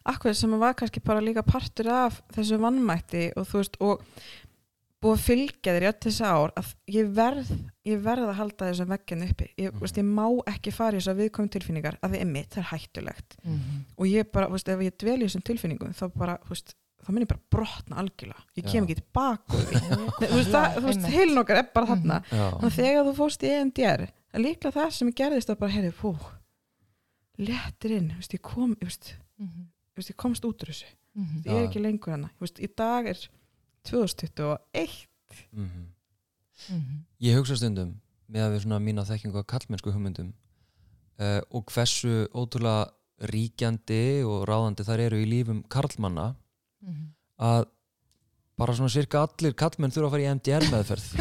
Akkur 0.06 0.32
sem 0.36 0.50
var 0.60 0.74
kannski 0.74 1.02
bara 1.02 1.20
líka 1.20 1.42
partur 1.42 1.88
af 1.88 2.22
þessu 2.32 2.58
vannmætti 2.60 3.32
og 3.36 3.44
þú 3.48 3.58
veist 3.58 3.76
og 3.80 4.02
búið 5.02 5.16
að 5.18 5.24
fylgja 5.26 5.72
þér 5.74 5.82
í 5.84 5.88
öll 5.90 6.00
þessi 6.04 6.24
ár 6.24 6.52
að 6.56 6.68
ég 6.88 7.08
verð, 7.12 7.48
ég 7.84 8.00
verð 8.00 8.28
að 8.30 8.34
halda 8.38 8.68
þessum 8.70 8.86
veggin 8.88 9.24
uppi 9.28 9.48
ég, 9.58 9.72
Mhm. 9.72 9.80
veist, 9.80 9.96
ég 9.98 10.04
má 10.04 10.42
ekki 10.46 10.72
fara 10.72 10.96
í 10.96 11.00
þessar 11.00 11.18
viðkomum 11.18 11.50
tilfinningar 11.50 11.98
að 12.00 12.10
við 12.14 12.20
er 12.20 12.24
mitt, 12.26 12.50
það 12.50 12.58
er 12.58 12.70
hættulegt 12.78 13.36
-hmm. 13.44 13.84
og 13.98 14.06
ég 14.06 14.32
bara, 14.32 14.48
veist, 14.48 14.68
ef 14.68 14.78
ég 14.78 14.96
dvel 14.96 15.18
í 15.20 15.24
þessum 15.26 15.42
tilfinningum 15.42 15.92
þá 15.92 16.08
bara, 16.16 16.38
þú 16.46 16.48
veist, 16.50 16.74
þá 17.04 17.10
minn 17.12 17.24
ég 17.24 17.30
bara 17.30 17.42
brotna 17.54 17.96
algjörlega, 18.02 18.42
ég 18.56 18.64
kem 18.70 18.84
ekki 18.86 18.96
tilbaka 19.00 19.58
þú 20.20 20.30
veist, 20.34 20.50
það, 20.54 20.78
þú 20.78 20.84
veist, 20.88 21.06
heilin 21.14 21.38
okkar 21.42 21.60
er 21.60 21.68
bara 21.74 21.86
þarna. 21.92 22.18
Já, 22.30 22.44
Þannig 22.54 22.70
að 22.70 22.78
þegar 22.80 23.04
þú 23.08 23.14
fórst 23.20 23.44
í 23.44 23.52
EMDR 23.54 24.04
er 24.08 24.40
líklega 24.42 24.74
það 24.78 24.90
sem 24.98 25.10
ég 25.12 25.18
gerðist 25.20 25.50
að 25.54 25.58
bara, 25.62 25.74
heyrðu, 25.76 25.92
pú 26.00 26.14
léttir 27.44 27.96
inn, 27.98 28.10
þú 28.14 28.20
veist, 28.22 28.34
ég 28.36 28.42
kom 28.46 28.74
ég 28.80 28.88
veist, 28.90 29.14
Mhm. 29.38 29.64
þú 29.94 30.00
veist, 30.00 30.10
ég 30.10 30.16
komst 30.16 30.44
út 30.46 30.62
úr 30.62 30.70
þessu. 30.70 30.86
Mhm. 31.14 31.42
ég 31.46 31.54
er 31.54 31.66
ekki 31.68 31.82
lengur 31.82 32.10
hana, 32.14 32.30
þú 32.38 32.46
veist, 32.46 32.58
í 32.62 32.68
dag 32.76 33.06
er 33.06 33.18
2021 33.84 35.06
Mhm. 35.52 35.88
Mhm. 36.70 37.04
ég 37.20 37.34
hugsa 37.36 37.56
stundum 37.56 38.00
með 38.30 38.40
að 38.46 38.52
við 38.54 38.60
svona 38.64 38.78
mína 38.80 39.04
þekkingu 39.04 39.38
að 39.42 39.46
kallmennsku 39.46 39.92
hugmyndum 39.92 40.32
uh, 41.18 41.40
og 41.50 41.66
hversu 41.66 42.28
ótrúlega 42.34 42.90
ríkjandi 43.30 44.24
og 44.26 44.46
ráðandi 44.48 44.84
þar 44.86 45.00
eru 45.00 45.16
í 45.22 45.26
lífum 45.28 45.62
karlmanna 45.68 46.34
Mhm. 46.84 47.04
að 47.40 47.64
bara 48.58 48.74
svona 48.76 48.92
cirka 48.92 49.24
allir 49.26 49.54
kallmenn 49.58 49.90
þurfa 49.90 50.06
að 50.06 50.14
fara 50.14 50.24
í 50.24 50.32
MDR 50.34 50.64
meðferð. 50.70 51.06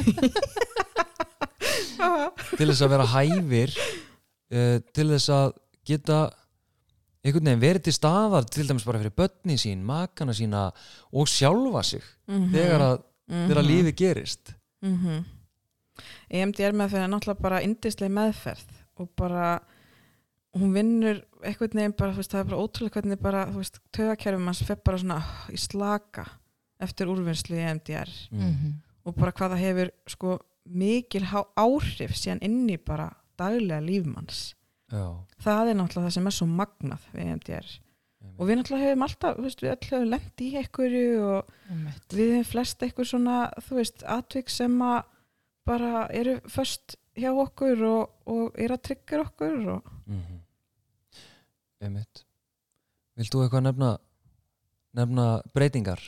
Til 2.53 2.68
þess 2.69 2.84
að 2.84 2.91
vera 2.94 3.06
hæfir 3.10 3.72
uh, 4.53 4.77
til 4.94 5.07
þess 5.10 5.30
að 5.34 5.53
geta 5.88 6.18
einhvern 7.23 7.48
veginn 7.48 7.64
verið 7.64 7.85
til 7.88 7.95
staðar 7.95 8.45
til 8.52 8.68
dæmis 8.68 8.85
bara 8.85 8.99
fyrir 8.99 9.15
börni 9.15 9.56
sín, 9.60 9.84
makana 9.88 10.35
sína 10.35 10.65
og 11.15 11.30
sjálfa 11.31 11.84
sig 11.88 12.03
þegar 12.27 12.84
að, 12.84 12.98
þegar 13.31 13.61
að 13.61 13.69
lífi 13.69 13.94
gerist. 14.03 14.53
Mm 14.84 14.98
-hmm. 14.99 15.23
EMDR 16.30 16.76
meðferð 16.76 17.03
er 17.06 17.11
náttúrulega 17.14 17.45
bara 17.45 17.61
indisleg 17.64 18.11
meðferð 18.11 18.69
og 18.99 19.10
bara 19.15 19.60
hún 20.56 20.74
vinnur 20.74 21.22
einhvern 21.44 21.74
veginn 21.80 21.96
bara, 21.98 22.12
þú 22.14 22.18
veist, 22.22 22.32
það 22.32 22.40
er 22.44 22.50
bara 22.52 22.62
ótrúlega 22.64 22.94
hvernig 23.02 23.20
bara, 23.22 23.46
þú 23.52 23.58
veist, 23.64 23.80
tögakerfum 23.92 24.46
hans 24.52 24.64
fer 24.64 24.76
bara 24.86 24.98
svona 24.98 25.20
í 25.50 25.58
slaka 25.60 26.26
eftir 26.80 27.08
úrvinnslu 27.08 27.56
í 27.58 27.64
EMDR 27.64 28.10
Mhm. 28.32 28.74
og 29.06 29.16
bara 29.16 29.32
hvað 29.32 29.52
það 29.56 29.64
hefur 29.66 29.92
sko 30.08 30.40
mikil 30.66 31.24
áhrif 31.58 32.14
síðan 32.16 32.42
inn 32.42 32.70
í 32.70 32.78
bara 32.78 33.10
daglega 33.38 33.82
lífmanns 33.82 34.54
já, 34.92 35.16
það 35.42 35.70
er 35.70 35.76
náttúrulega 35.76 36.08
það 36.08 36.14
sem 36.14 36.28
er 36.28 36.32
svo 36.38 36.48
magnað 36.48 37.00
við 37.14 37.26
EMDR 37.26 37.68
og 38.40 38.48
við 38.48 38.56
náttúrulega 38.58 38.86
hefum 38.88 39.04
alltaf, 39.04 39.36
þú 39.38 39.44
veist, 39.44 39.62
við 39.62 39.72
öll 39.74 39.88
hefum 39.90 40.10
lent 40.10 40.38
í 40.42 40.50
einhverju 40.62 41.24
og 41.24 41.50
Einmitt. 41.70 42.08
við 42.14 42.30
hefum 42.38 42.52
flest 42.52 42.80
eitthvað 42.80 43.10
svona, 43.10 43.38
þú 43.60 43.76
veist, 43.82 44.04
atvik 44.04 44.50
sem 44.50 44.80
að 44.82 45.04
bara 45.66 46.08
eru 46.12 46.40
först 46.48 46.96
hjá 47.16 47.30
okkur 47.32 47.84
og, 47.84 48.10
og 48.28 48.56
eru 48.60 48.74
að 48.78 48.82
tryggja 48.88 49.22
okkur 49.22 49.68
og 49.78 49.92
mm 50.08 50.20
-hmm. 50.22 50.40
Einmitt 51.84 52.23
Vilt 53.18 53.30
þú 53.34 53.43
eitthvað 53.45 53.64
nefna 53.68 53.97
nefna 54.97 55.26
breytingar 55.53 55.99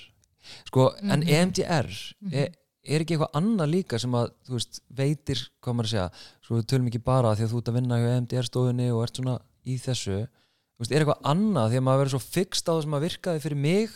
sko, 0.70 0.92
en 1.02 1.22
Mhm. 1.22 1.30
EMDR 1.30 1.88
Mhm. 2.22 2.34
er, 2.34 2.50
er 2.86 3.00
ekki 3.02 3.16
eitthvað 3.18 3.32
annað 3.34 3.70
líka 3.72 4.00
sem 4.00 4.12
að 4.12 4.32
þú 4.46 4.54
veist, 4.54 4.80
veitir, 4.94 5.40
hvað 5.62 5.74
maður 5.74 5.86
að 5.86 5.94
segja 5.94 6.10
svo 6.46 6.58
við 6.60 6.66
tölum 6.70 6.88
ekki 6.90 7.04
bara 7.04 7.36
því 7.36 7.44
að 7.46 7.52
þú 7.54 7.58
ert 7.58 7.70
að 7.72 7.74
vinna 7.80 7.98
hjá 7.98 8.10
EMDR 8.18 8.44
stofunni 8.50 8.90
og 8.94 9.04
ert 9.04 9.16
svona 9.18 9.40
í 9.66 9.78
þessu 9.82 10.18
þú 10.28 10.80
veist, 10.80 10.92
er 10.92 11.02
eitthvað 11.06 11.22
annað 11.24 11.70
því 11.72 11.78
að 11.80 11.86
maður 11.88 12.02
verður 12.06 12.14
svo 12.20 12.24
fixt 12.36 12.66
á 12.70 12.72
það 12.76 12.82
sem 12.84 12.94
að 12.94 13.06
virkaði 13.08 13.42
fyrir 13.42 13.58
mig 13.58 13.90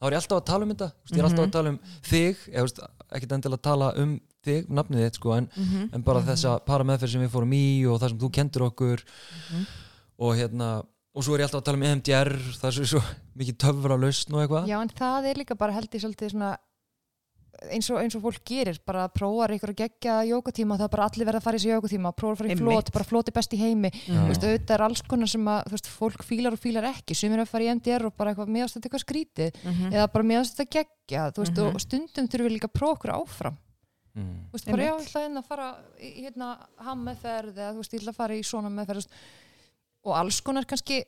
þá 0.00 0.04
er 0.06 0.12
ég 0.12 0.20
alltaf 0.22 0.38
að 0.40 0.46
tala 0.46 0.62
um 0.64 0.70
þetta 0.70 0.88
þú 0.88 1.00
veist, 1.04 1.12
ég 1.12 1.18
er 1.18 1.24
alltaf 1.28 1.44
Mhm. 1.44 1.48
að 1.48 1.52
tala 1.52 1.68
um 1.68 1.78
þig 2.02 2.36
þú 2.48 2.62
veist, 2.64 2.80
ekkert 3.12 3.32
endilega 3.36 3.58
að 3.58 3.62
tala 3.62 3.92
um 3.96 4.20
þig, 4.42 4.68
nafnið 4.70 5.04
þitt 5.04 5.14
sko, 5.20 5.36
en, 5.36 5.46
-hmm. 5.48 5.88
en 5.92 6.02
bara 6.02 6.20
Mhm. 6.20 6.28
þessa 6.28 6.64
parameðferð 6.64 7.10
sem 7.12 7.20
við 7.20 7.28
fórum 7.30 7.52
í 7.52 7.84
og 7.86 8.00
það 8.00 8.08
sem 8.08 8.18
þú 8.18 8.30
kendur 8.32 8.62
okkur 8.70 9.04
Mhm. 9.52 9.66
og 10.18 10.36
hérna 10.36 10.86
og 11.20 11.26
svo 11.26 11.36
er 11.36 11.42
ég 11.44 11.50
alltaf 11.50 11.60
að 11.60 11.68
tala 11.68 11.80
um 11.82 11.86
EMDR 11.90 12.32
það 12.56 12.66
er 12.70 12.78
svo, 12.80 12.88
svo 12.96 13.04
mikið 13.36 13.60
töfra 13.66 14.00
lausn 14.00 14.34
og 14.38 14.42
eitthvað 14.46 14.72
Já, 14.72 14.80
en 14.80 14.92
það 15.04 15.30
er 15.34 15.40
líka 15.44 15.58
bara 15.60 15.76
held 15.76 15.92
ég 15.92 16.04
svolítið 16.06 16.32
svona 16.34 16.50
eins 17.60 17.88
og, 17.92 17.98
eins 18.00 18.14
og 18.16 18.22
fólk 18.24 18.38
gerir 18.48 18.78
bara 18.88 19.02
að 19.04 19.16
prófa 19.18 19.48
ykkur 19.52 19.72
að 19.74 19.80
gegja 19.82 20.12
jókatíma 20.30 20.78
það 20.80 20.86
er 20.86 20.92
bara 20.94 21.06
allir 21.10 21.26
verða 21.28 21.40
að 21.42 21.44
fara 21.44 21.58
í 21.58 21.60
þessi 21.60 21.72
jókatíma 21.74 22.12
prófa 22.16 22.32
að 22.32 22.38
fara 22.40 22.48
í 22.48 22.52
Einmitt. 22.54 22.70
flót, 22.70 22.92
bara 22.94 23.08
flót 23.10 23.28
er 23.28 23.34
best 23.36 23.52
í 23.52 23.58
heimi 23.60 23.90
þú 24.06 24.20
veist, 24.30 24.46
auðvitað 24.46 24.74
er 24.78 24.84
alls 24.86 25.02
konar 25.10 25.28
sem 25.28 25.50
að 25.52 25.66
þú 25.66 25.74
veist, 25.76 25.90
fólk 25.98 26.24
fílar 26.24 26.56
og 26.56 26.62
fílar 26.62 26.86
ekki, 26.88 27.16
sumir 27.18 27.36
er 27.36 27.44
að 27.44 27.50
fara 27.52 27.66
í 27.66 27.72
MDR 27.74 28.06
og 28.08 28.14
bara 28.16 28.32
eitthvað 28.32 28.54
meðast 28.54 28.78
þetta 28.78 28.88
eitthvað 28.88 29.04
skrítið 29.04 29.60
Mhm. 29.66 29.92
eða 29.92 30.06
bara 30.14 30.28
meðast 30.30 30.56
þetta 30.56 30.70
gegja, 30.78 31.26
þú 31.36 31.44
veist, 31.44 31.58
Mhm. 31.58 31.74
og 31.74 31.80
stundum 31.84 32.28
þurfum 32.32 32.48
við 32.48 32.54
líka 32.56 32.70
að 32.70 32.78
prófa 32.80 32.96
okkur 32.96 33.12
áfram 33.18 33.56
mm. 34.16 34.38
þú 34.48 34.56
veist, 34.56 34.70
bara 34.70 34.82
já, 34.82 34.92
Einmitt. 34.94 35.04
ég 35.04 35.10
ætla 35.10 35.24
hérna 35.26 35.42
að 35.42 35.50
fara 35.50 35.68
í 36.00 36.10
hérna 36.24 36.48
ham 36.86 37.04
meðferð 37.04 37.54
eða 37.60 37.72
þú 37.74 37.76
veist, 37.82 37.92
ég 37.92 38.00
ætla 38.00 38.12
að 38.14 38.20
fara 38.22 38.34
í 38.34 38.42
svona 38.46 38.70
meðferð 38.72 39.06
og 40.04 40.16
alls 40.16 40.40
konar 40.40 40.64
kannski 40.68 41.02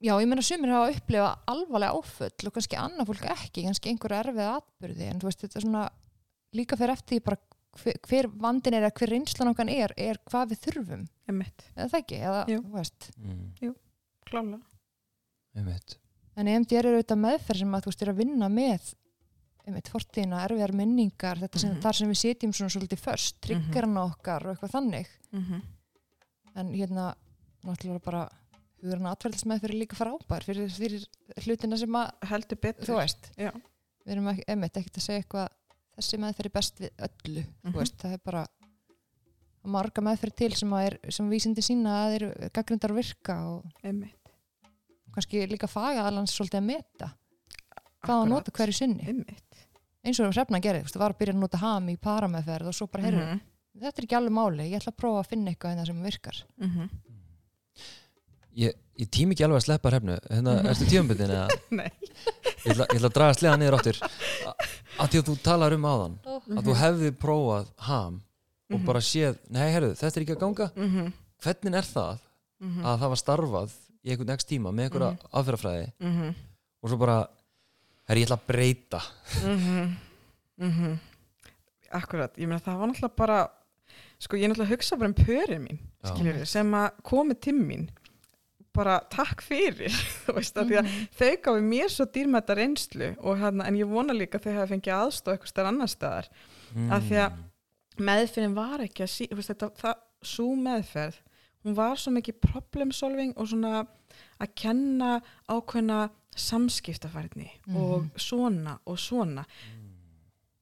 já, 0.00 0.14
ég 0.14 0.26
meina 0.30 0.42
sumir 0.42 0.70
hafa 0.70 0.88
að 0.90 0.96
upplifa 1.00 1.30
alvarlega 1.46 1.92
áföll 1.98 2.46
og 2.48 2.54
kannski 2.54 2.76
annað 2.78 3.06
fólk 3.10 3.24
ekki 3.34 3.64
kannski 3.66 3.90
einhverja 3.92 4.22
erfið 4.24 4.50
atbyrði 4.54 5.08
en 5.10 5.20
þú 5.20 5.28
veist, 5.30 5.40
þetta 5.44 5.58
er 5.58 5.66
svona 5.66 5.84
líka 6.54 6.76
fyrir 6.78 6.94
eftir 6.94 7.20
bara 7.26 7.38
hver, 7.78 7.98
hver 8.08 8.28
vandin 8.40 8.74
er 8.74 8.82
eða 8.86 8.94
hver 8.98 9.12
reynslan 9.12 9.50
okkar 9.52 9.68
er, 9.70 9.92
er 9.96 10.18
hvað 10.30 10.52
við 10.54 10.62
þurfum 10.66 11.06
Einmitt, 11.28 11.66
eða 11.76 11.88
það 11.92 11.98
ekki, 12.02 12.20
eða, 12.24 12.44
Jú. 12.48 12.62
þú 12.62 12.72
veist 12.78 13.10
Mm. 13.18 13.74
klálega 14.28 14.60
einmitt 15.56 15.98
en 16.38 16.46
EMDR 16.48 16.86
er 16.86 16.96
auðvitað 16.98 17.18
meðferð 17.24 17.58
sem 17.58 17.74
að 17.74 17.82
þú 17.82 17.90
veist, 17.90 18.02
er 18.02 18.10
að 18.12 18.18
vinna 18.22 18.48
með 18.48 18.94
einmitt 19.68 19.88
fortíðina, 19.92 20.44
erfiðar 20.46 20.72
minningar 20.72 21.36
þetta 21.42 21.58
sem, 21.58 21.70
Mhm. 21.74 21.80
þar 21.82 21.94
sem 21.98 22.08
við 22.08 22.18
sitjum 22.22 22.52
svona 22.54 22.70
svolítið 22.72 23.00
först 23.02 23.40
triggerna 23.42 24.04
okkar 24.06 24.46
og 24.46 24.54
eitthvað 24.56 24.70
þannig 24.70 25.08
mm 25.32 25.42
-hmm. 25.44 25.62
en 26.54 26.72
hérna 26.72 27.14
náttúrulega 27.68 28.04
bara 28.04 28.22
hugurinn 28.82 29.10
atverðismæð 29.10 29.60
fyrir 29.64 29.78
líka 29.82 29.96
frábær 29.98 30.44
fyrir, 30.46 30.68
fyrir 30.70 31.06
hlutina 31.44 31.76
sem 31.80 31.96
að 31.98 32.28
heldur 32.30 32.60
betur 32.62 32.86
þú 32.92 32.98
veist, 33.00 33.30
Já. 33.36 33.50
við 34.06 34.12
erum 34.14 34.28
ekki, 34.32 34.44
einmitt 34.48 34.76
ekkert 34.78 35.00
að 35.00 35.06
segja 35.08 35.22
eitthvað 35.24 35.48
þessi 35.98 36.20
meðferð 36.22 36.46
er 36.50 36.56
best 36.58 36.78
við 36.80 36.90
öllu 37.08 37.42
Mhm. 37.44 37.72
þú 37.72 37.78
veist, 37.82 37.96
það 37.98 38.12
er 38.12 38.22
bara 38.24 38.46
marga 39.68 40.00
meðferð 40.04 40.36
til 40.38 40.52
sem, 40.56 40.70
að 40.72 40.86
er, 40.86 40.98
sem 41.12 41.28
vísindi 41.30 41.64
sína 41.64 41.96
að 42.06 42.14
eru 42.18 42.28
gaggrindar 42.54 42.92
að 42.94 43.00
virka 43.02 43.34
og 43.50 43.64
Einmitt. 43.84 44.30
kannski 45.12 45.42
líka 45.50 45.68
faga 45.68 46.06
alans 46.08 46.32
svolítið 46.32 46.60
að 46.62 46.68
meta 46.70 47.10
hvað 48.06 48.22
að 48.22 48.28
nota 48.30 48.54
hverju 48.54 48.76
sinni 48.78 49.04
Einmitt. 49.10 49.58
eins 50.06 50.20
og 50.22 50.32
hrefna 50.32 50.60
gerði, 50.62 50.84
þú 50.84 50.88
veist, 50.88 50.94
það 50.96 51.04
var 51.04 51.12
að 51.12 51.18
byrja 51.18 51.34
að 51.34 51.42
nota 51.42 51.58
ham 51.58 51.88
í 51.90 51.96
parameðferð 51.98 52.70
og 52.70 52.74
svo 52.78 52.86
bara, 52.90 53.04
heyrðu, 53.04 53.26
Mhm. 53.26 53.40
þetta 53.82 53.98
er 53.98 54.06
ekki 54.06 54.16
alveg 54.16 54.32
máli 54.38 54.70
ég 54.70 54.78
ætla 54.80 54.92
að 54.94 55.00
prófa 55.02 55.20
að 55.24 55.28
finna 55.28 55.50
eitthvað 55.50 55.74
hérna 55.74 55.86
sem 55.86 56.02
virkar 56.02 56.44
Mhm. 56.60 56.90
Ég, 58.58 58.74
ég 58.98 59.08
tím 59.14 59.32
ekki 59.34 59.44
alveg 59.46 59.60
að 59.60 59.66
sleppa 59.68 59.92
hrefnu 59.92 60.16
hérna, 60.28 60.54
erstu 60.72 60.88
tíumbundin 60.90 61.30
eða 61.34 61.48
Nei. 61.70 61.90
ég 62.64 62.72
ætla, 62.74 62.86
ég 62.90 62.98
ætla 62.98 63.10
að 63.10 63.16
draga 63.18 63.36
sleða 63.38 63.58
niður 63.60 63.76
áttur 63.78 64.00
A- 64.02 64.54
að 65.04 65.12
því 65.12 65.20
að 65.22 65.28
þú 65.28 65.36
talar 65.46 65.76
um 65.76 65.86
áðan 65.88 66.16
að 66.26 66.62
þú 66.68 66.74
hefði 66.82 67.12
prófað 67.24 67.68
ham 67.88 68.16
og 68.68 68.76
Mhm. 68.80 68.84
bara 68.84 69.00
séð, 69.00 69.38
nei 69.48 69.70
herru, 69.72 69.94
þetta 69.96 70.16
er 70.18 70.24
ekki 70.26 70.34
að 70.36 70.40
ganga 70.42 70.66
Mhm. 70.76 71.12
hvernig 71.40 71.74
er 71.78 71.86
það 71.88 72.18
Mhm. 72.60 72.82
að 72.84 72.98
það 73.00 73.08
var 73.14 73.20
starfað 73.22 73.70
í 74.04 74.10
einhvern 74.12 74.34
ekst 74.34 74.48
tíma 74.50 74.72
með 74.74 74.84
einhverja 74.90 75.12
Mhm. 75.12 75.30
aðferðafræði 75.32 75.92
Mhm. 76.00 76.34
og 76.82 76.90
svo 76.90 76.98
bara, 76.98 77.28
herri, 78.08 78.20
ég 78.20 78.26
ætla 78.28 78.36
að 78.36 78.46
breyta 78.50 79.00
Mhm. 79.44 79.96
Mhm. 80.60 80.98
Akkurat, 81.92 82.34
ég 82.36 82.46
meina 82.48 82.60
það 82.60 82.78
var 82.78 82.88
náttúrulega 82.90 83.16
bara 83.16 83.38
sko 84.20 84.36
ég 84.36 84.50
náttúrulega 84.50 84.74
hugsa 84.74 84.96
bara 84.98 85.08
um 85.08 85.14
pörin 85.14 85.62
mín 85.64 85.78
Já. 86.04 86.10
skiljur, 86.12 86.46
sem 86.46 86.70
að 86.72 86.90
komi 87.02 87.34
til 87.40 87.54
mín 87.54 87.88
bara 88.74 89.00
takk 89.10 89.40
fyrir 89.42 89.92
veist 90.36 90.56
að 90.56 90.70
Mhm. 90.82 91.08
þau 91.18 91.36
gáfi 91.42 91.62
mér 91.68 91.88
svo 91.90 92.04
dýrmæta 92.06 92.54
reynslu 92.56 93.14
hérna, 93.16 93.66
en 93.66 93.74
ég 93.76 93.86
vona 93.88 94.12
líka 94.12 94.38
þau 94.38 94.52
hafa 94.54 94.66
fengið 94.74 94.94
aðstof 94.94 95.34
eitthvað 95.34 95.52
stær 95.52 95.66
annar 95.72 95.88
staðar 95.88 96.28
Af 96.90 97.02
því 97.08 97.16
að- 97.24 97.38
meðferðin 97.98 98.54
var 98.54 98.78
ekki 98.84 99.02
að 99.02 99.08
sí, 99.10 99.26
veist, 99.32 99.48
þetta, 99.50 99.70
það, 99.74 99.94
svo 100.22 100.54
meðferð 100.56 101.16
hún 101.64 101.74
var 101.74 101.96
svo 101.96 102.12
mikið 102.12 102.40
problem 102.40 102.92
solving 102.92 103.32
og 103.36 103.48
svona 103.48 103.86
að 104.40 104.54
kenna 104.54 105.20
ákveðna 105.48 106.10
samskiptafærni 106.36 107.50
Mhm. 107.66 107.76
og 107.76 108.04
svona 108.16 108.78
og 108.86 108.96
svona 108.98 109.44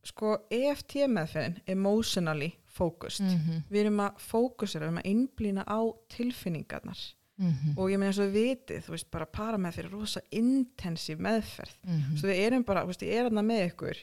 sko 0.06 0.36
EFT 0.50 1.06
meðferðin 1.10 1.60
emotionally 1.66 2.52
focused 2.64 3.26
Mhm. 3.26 3.64
við 3.70 3.80
erum 3.86 4.00
að 4.00 4.18
fókusera, 4.18 4.80
við 4.80 4.88
erum 4.88 4.98
að 5.02 5.10
einblýna 5.12 5.64
á 5.66 5.80
tilfinningarnar 6.08 6.98
Mhm. 7.38 7.74
og 7.76 7.90
ég 7.90 7.98
meina 8.00 8.12
eins 8.12 8.18
og 8.24 8.32
vitið, 8.32 8.80
þú 8.86 8.90
veist, 8.94 9.10
bara 9.10 9.26
para 9.26 9.58
með 9.58 9.72
fyrir 9.76 9.90
rosa 9.92 10.20
intensív 10.32 11.18
meðferð 11.20 11.74
Mhm. 11.84 12.16
svo 12.16 12.28
við 12.30 12.40
erum 12.46 12.62
bara, 12.64 12.84
þú 12.84 12.88
veist, 12.94 13.02
ég 13.02 13.12
er 13.12 13.22
hann 13.28 13.44
með 13.46 13.66
ykkur 13.72 13.96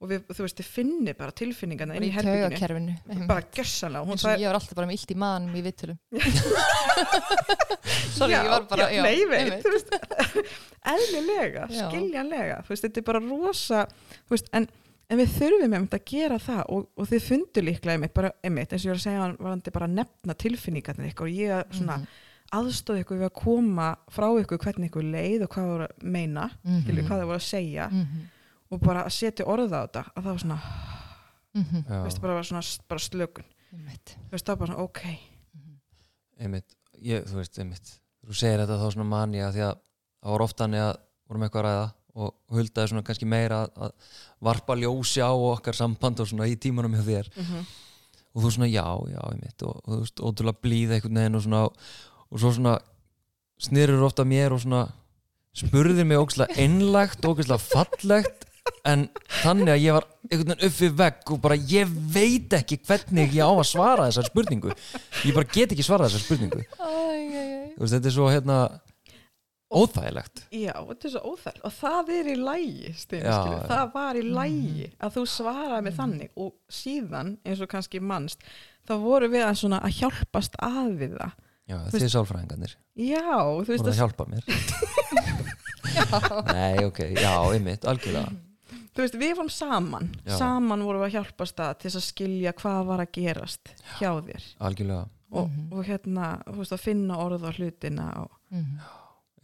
og 0.00 0.08
við, 0.08 0.20
þú 0.30 0.42
veist, 0.46 0.56
þið 0.56 0.64
finnir 0.72 1.14
bara 1.18 1.32
tilfinningarna 1.32 1.96
inn 1.96 2.04
í 2.06 2.10
herbygginu, 2.14 3.26
bara 3.26 3.42
gjössanlega 3.52 4.04
hún 4.06 4.12
eins 4.14 4.24
og 4.24 4.38
ég 4.38 4.46
var 4.46 4.54
alltaf 4.60 4.74
bara 4.78 4.86
með 4.86 4.94
illt 5.00 5.10
í 5.10 5.16
manum 5.18 5.56
í 5.58 5.62
vittulum 5.66 5.98
sorry, 8.16 8.32
Já, 8.32 8.42
ég 8.44 8.50
var 8.52 8.62
bara 8.70 8.86
já, 8.92 9.02
nei, 9.04 9.14
ég 9.20 9.28
veit, 9.30 9.64
þú 9.64 9.70
veist, 9.74 9.90
eðlilega, 10.94 11.64
Já. 11.72 11.86
skiljanlega 11.90 12.60
þú 12.64 12.68
veist, 12.74 12.84
þetta 12.86 13.00
er 13.02 13.06
bara 13.10 13.22
rosa 13.24 13.80
þú 14.28 14.32
veist, 14.36 14.48
en, 14.56 14.64
en 15.10 15.16
við 15.22 15.28
þurfum 15.38 15.76
einmitt 15.78 15.96
að 15.98 16.06
gera 16.12 16.38
það 16.42 16.62
og, 16.74 16.80
og 16.96 17.04
þið 17.12 17.22
fundur 17.26 17.64
líklega 17.68 17.96
einmitt, 17.98 18.14
bara, 18.16 18.30
einmitt, 18.44 18.72
eins 18.72 18.84
og 18.84 18.88
ég 18.88 18.94
var 18.94 19.00
að 19.02 19.06
segja 19.08 19.28
varandi 19.44 19.74
bara 19.76 19.88
að 19.90 19.96
nefna 20.00 20.32
tilfinningarnir 20.46 21.10
ykkur 21.12 21.26
og 21.28 21.34
ég 21.42 21.52
svona 21.78 21.96
Mhm. 21.98 22.04
Aðstóð 22.52 23.02
ykkur 23.02 23.18
við 23.20 23.26
að 23.28 23.34
koma 23.42 23.88
frá 24.10 24.26
ykkur 24.40 24.58
hvernig 24.62 24.90
ykkur 24.90 25.04
leið 25.12 25.42
og 25.44 25.50
hvað 25.52 25.64
það 25.64 25.72
voru 25.74 25.86
að 25.88 26.02
meina 26.16 26.50
Mhm. 26.64 26.82
skilju, 26.84 27.02
hvað 27.08 27.18
það 27.20 27.26
voru 27.26 27.38
að 27.38 27.48
segja 27.48 27.88
Mhm. 27.90 28.22
og 28.70 28.80
bara 28.80 29.04
að 29.04 29.12
setja 29.12 29.46
orða 29.46 29.82
á 29.82 29.84
þetta 29.86 30.04
að 30.16 30.22
það 30.22 30.32
var 30.32 30.38
svona, 30.38 30.60
Mhm. 31.54 31.84
þú 31.88 32.04
veist, 32.04 32.20
bara, 32.20 32.34
var 32.34 32.42
svona 32.44 32.78
bara 32.88 32.98
slökun, 33.00 33.44
Einmitt. 33.72 34.16
þú 34.28 34.30
veist, 34.30 34.44
það 34.44 34.48
var 34.48 34.56
bara 34.66 34.72
svona, 34.72 34.82
ok. 34.84 35.18
Einmitt, 36.40 36.74
ég, 37.02 37.24
þú 37.26 37.34
veist, 37.40 37.58
einmitt. 37.58 37.94
Þú 38.26 38.34
segir 38.34 38.58
þetta 38.62 38.78
þá 38.78 38.92
svona 38.94 39.08
mani 39.08 39.38
að 39.38 39.52
því 39.56 39.62
að 39.66 39.76
það 40.22 40.30
var 40.34 40.42
oft 40.42 40.58
hannig 40.58 40.80
að 40.84 40.96
vorum 41.28 41.42
eitthvað 41.42 41.64
að 41.64 41.68
ræða 41.68 41.92
og 42.18 42.34
huldaði 42.50 42.88
svona 42.88 43.02
kannski 43.06 43.26
meira 43.26 43.58
að, 43.66 43.70
að 43.76 43.92
varpa 44.42 44.74
ljósi 44.74 45.20
á 45.22 45.30
okkar 45.32 45.74
samband 45.74 46.20
og 46.20 46.26
svona 46.30 46.48
í 46.48 46.56
tímanum 46.56 46.94
hjá 46.94 47.02
þér. 47.04 47.30
Mm 47.36 47.66
og 48.38 48.42
þú 48.44 48.50
svona 48.54 48.68
já, 48.70 48.84
já, 49.10 49.18
einmitt. 49.32 49.62
Og, 49.66 49.80
og 49.82 49.94
þú 49.96 49.98
veist, 50.04 50.20
ótrúlega 50.22 50.60
blíð 50.62 50.90
einhvern 50.94 51.14
veginn 51.18 51.34
og 51.34 51.42
svona 51.42 51.62
og 52.28 52.42
svo 52.42 52.52
svona 52.54 52.78
snýrur 53.62 54.04
ofta 54.06 54.26
mér 54.28 54.54
og 54.54 54.62
svona 54.62 54.86
spurðir 55.58 56.06
mig 56.06 56.20
ógæslega 56.20 56.58
einlægt 56.60 57.24
og 57.24 57.36
ógæslega 57.38 57.58
fallegt 57.62 58.44
en 58.88 59.06
þannig 59.40 59.72
að 59.72 59.82
ég 59.82 59.96
var 59.96 60.06
einhvern 60.28 60.52
veginn 60.52 60.66
uppi 60.68 60.90
vegg 60.98 61.32
og 61.32 61.40
bara 61.44 61.56
ég 61.70 61.94
veit 62.12 62.52
ekki 62.58 62.78
hvernig 62.84 63.32
ég 63.36 63.48
á 63.48 63.52
að 63.52 63.64
svara 63.70 64.08
þessar 64.08 64.28
spurningu. 64.28 64.74
Ég 65.24 65.36
bara 65.36 65.48
get 65.48 65.72
ekki 65.72 65.86
svarað 65.86 66.12
þessar 66.12 66.24
spurningu. 66.26 66.62
Veist, 67.78 67.94
þetta 67.94 68.10
er 68.10 68.14
svo 68.14 68.28
hérna 68.28 68.58
óþægilegt. 69.68 70.44
Já, 70.54 70.72
þetta 70.90 71.08
er 71.08 71.14
svo 71.14 71.32
óþæll 71.32 71.64
og 71.64 71.74
það 71.78 72.12
er 72.14 72.30
í 72.32 72.36
lægi, 72.40 72.94
það 73.10 73.90
var 73.94 74.20
í 74.20 74.24
lægi 74.24 74.88
að 74.96 75.18
þú 75.18 75.26
svaraði 75.34 75.82
með 75.88 75.98
þannig. 76.02 76.32
Og 76.36 76.54
síðan, 76.72 77.34
eins 77.44 77.64
og 77.64 77.72
kannski 77.72 78.00
mannst, 78.04 78.44
þá 78.88 78.96
voru 79.02 79.28
við 79.32 79.48
að 79.48 79.78
að 79.80 80.00
hjálpast 80.00 80.58
að 80.64 80.96
við 81.02 81.18
það. 81.20 81.36
Já, 81.68 81.76
þið 81.92 82.08
sálfræðingarnir 82.14 82.72
Já, 82.96 83.20
þú 83.28 83.68
veist 83.68 83.84
að 83.84 83.92
að, 83.92 83.98
hjálpa 84.00 84.24
mér 84.32 84.44
Nei, 86.52 86.84
ok, 86.86 86.98
já, 87.18 87.32
einmitt, 87.52 87.84
algjörlega 87.88 88.32
þú 88.98 89.04
veist, 89.04 89.14
við 89.20 89.32
vorum 89.38 89.50
saman, 89.52 90.08
Já. 90.26 90.32
saman 90.40 90.80
vorum 90.82 91.02
við 91.04 91.08
að 91.10 91.14
hjálpast 91.18 91.60
að 91.62 91.74
til 91.78 91.86
þess 91.90 91.98
að 92.00 92.06
skilja 92.08 92.52
hvað 92.58 92.80
var 92.88 93.02
að 93.04 93.12
gerast 93.14 93.70
hjá 94.00 94.08
þér 94.26 94.44
algjörlega, 94.68 95.04
og, 95.30 95.46
Mhm. 95.48 95.68
og 95.72 95.84
hérna, 95.86 96.30
þú 96.48 96.56
veist, 96.62 96.72
að 96.74 96.82
finna 96.82 97.14
orð 97.22 97.42
á 97.46 97.50
hlutina 97.54 98.06
og, 98.24 98.30
Mhm. 98.50 98.74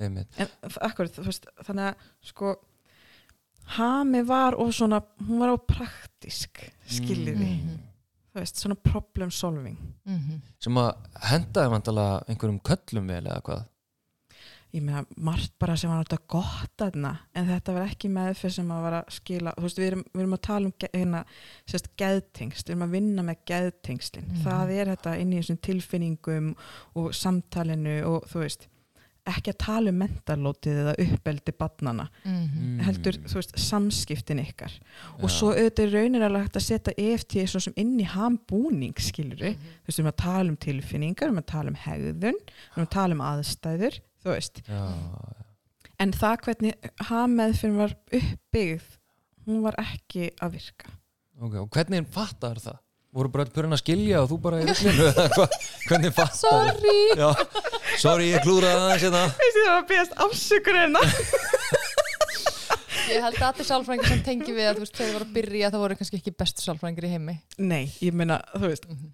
einmitt 0.01 0.39
en 0.41 0.49
akkur, 0.89 1.07
þú 1.09 1.25
veist, 1.29 1.47
þannig 1.63 1.93
að 1.93 1.97
sko, 2.33 2.57
Hami 3.79 4.21
var 4.29 4.53
og 4.61 4.73
svona, 4.77 4.99
hún 5.25 5.39
var 5.41 5.49
á 5.55 5.57
praktisk, 5.57 6.59
skiljiði. 6.87 7.63
Mhm. 7.63 7.79
þú 7.79 7.94
veist, 8.41 8.57
svona 8.61 8.75
problem 8.83 9.31
solving 9.31 9.77
Mhm. 10.07 10.41
sem 10.61 10.75
að 10.75 10.95
hendaði 11.31 11.71
vantalega 11.71 12.25
einhverjum 12.29 12.61
köllum 12.63 13.07
vel 13.09 13.25
eða 13.25 13.43
hvað 13.43 13.65
ég 14.75 14.83
meina, 14.83 15.05
margt 15.17 15.53
bara 15.61 15.77
sem 15.77 15.89
var 15.89 16.01
náttúrulega 16.03 16.27
gott 16.29 16.83
aðna, 16.83 17.13
en 17.33 17.47
þetta 17.47 17.75
var 17.77 17.87
ekki 17.87 18.09
meðferð 18.11 18.53
sem 18.57 18.69
að 18.75 18.83
var 18.83 18.93
að 19.05 19.11
skila, 19.15 19.53
þú 19.55 19.63
veist, 19.63 19.79
við 19.79 19.87
erum, 19.87 20.05
við 20.13 20.21
erum 20.25 20.35
að 20.35 20.41
tala 20.49 20.67
um 20.67 20.73
hérna, 20.93 21.25
sérst, 21.71 21.89
geðtengst 21.97 22.65
við 22.67 22.71
erum 22.75 22.83
að 22.89 22.91
vinna 22.97 23.23
með 23.23 23.37
geðtengslin 23.47 24.27
Mhm. 24.33 24.43
það 24.43 24.71
er 24.81 24.87
þetta 24.97 25.21
inn 25.21 25.33
í 25.33 25.39
þessum 25.39 25.61
tilfinningum 25.69 26.57
og 26.97 27.13
samtalinu 27.15 28.03
og 28.05 28.25
þú 28.27 28.41
veist 28.43 28.67
ekki 29.27 29.53
að 29.55 29.59
tala 29.65 29.89
um 29.93 29.99
mentalótið 30.03 30.81
eða 30.83 30.95
uppeldi 31.05 31.53
badnana, 31.59 32.09
Mhm. 32.25 32.81
heldur, 32.85 33.13
þú 33.25 33.35
veist, 33.39 33.55
samskiptin 33.57 34.41
ykkar 34.45 34.73
og 35.23 35.31
Já. 35.31 35.35
svo 35.39 35.53
auðvitað 35.55 35.87
er 35.87 35.93
raunir 35.97 36.23
alveg 36.27 36.43
hægt 36.45 36.57
að 36.61 36.67
setja 36.67 36.95
EFT 36.99 37.37
svo 37.49 37.61
sem 37.63 37.73
inn 37.77 37.99
í 38.01 38.05
hambúning, 38.07 38.95
skilur 39.01 39.39
Mhm. 39.41 39.57
þú 39.57 39.87
veist, 39.89 39.99
við 39.99 40.05
erum 40.05 40.13
að 40.13 40.17
tala 40.17 40.49
um 40.51 40.57
tilfinningar, 40.57 41.29
við 41.29 41.33
erum 41.33 41.43
að 41.43 41.47
tala 41.47 41.69
um 41.69 41.75
hegðun, 41.87 42.41
við 42.41 42.77
erum 42.77 42.87
að 42.87 42.91
tala 42.91 43.13
um 43.15 43.21
aðstæður, 43.21 44.01
þú 44.25 44.31
veist. 44.35 44.63
já, 44.69 45.35
En 46.01 46.11
það 46.13 46.37
hvernig 46.43 46.75
hafmeðfinn 47.01 47.77
var 47.77 47.95
uppbyggð, 48.13 48.83
hún 49.47 49.63
var 49.63 49.75
ekki 49.79 50.31
að 50.43 50.53
virka. 50.53 50.91
ok, 51.41 51.55
og 51.55 51.71
hvernig 51.71 52.07
fattar 52.09 52.57
það? 52.57 52.79
voru 53.15 53.29
bara 53.31 53.45
pörinn 53.45 53.71
að 53.73 53.79
skilja 53.79 54.23
og 54.25 54.29
þú 54.29 54.41
bara 54.43 54.57
eða 54.59 54.75
hvað, 54.75 55.49
hvernig 55.89 56.13
fattar 56.13 56.35
Sorry 56.35 57.15
já, 57.15 57.31
sorry, 58.03 58.31
ég 58.35 58.43
klúraði 58.45 58.81
aðeins 58.81 59.05
hérna 59.07 59.25
Þessi 59.39 59.61
það 59.61 59.71
var 59.71 59.81
að 59.83 59.89
beðast 59.93 60.17
afsökur 60.27 60.79
hérna. 60.81 61.03
Ég 63.05 63.21
held 63.21 63.37
að 63.37 63.47
allir 63.51 63.67
sálfræðingar 63.69 64.09
sem 64.11 64.21
tengi 64.25 64.53
við 64.57 64.67
að 64.71 64.79
þú 64.79 64.85
veist, 64.85 64.95
þegar 64.97 65.09
þið 65.11 65.15
voru 65.19 65.27
að 65.29 65.33
byrja 65.37 65.69
það 65.75 65.83
voru 65.85 65.97
kannski 65.99 66.19
ekki 66.21 66.33
bestu 66.41 66.65
sálfræðingar 66.65 67.07
í 67.07 67.11
heimi 67.13 67.35
Nei, 67.61 67.83
ég 68.01 68.15
meina, 68.17 68.39
þú 68.55 68.71
veist, 68.71 68.87
Mhm. 68.89 69.11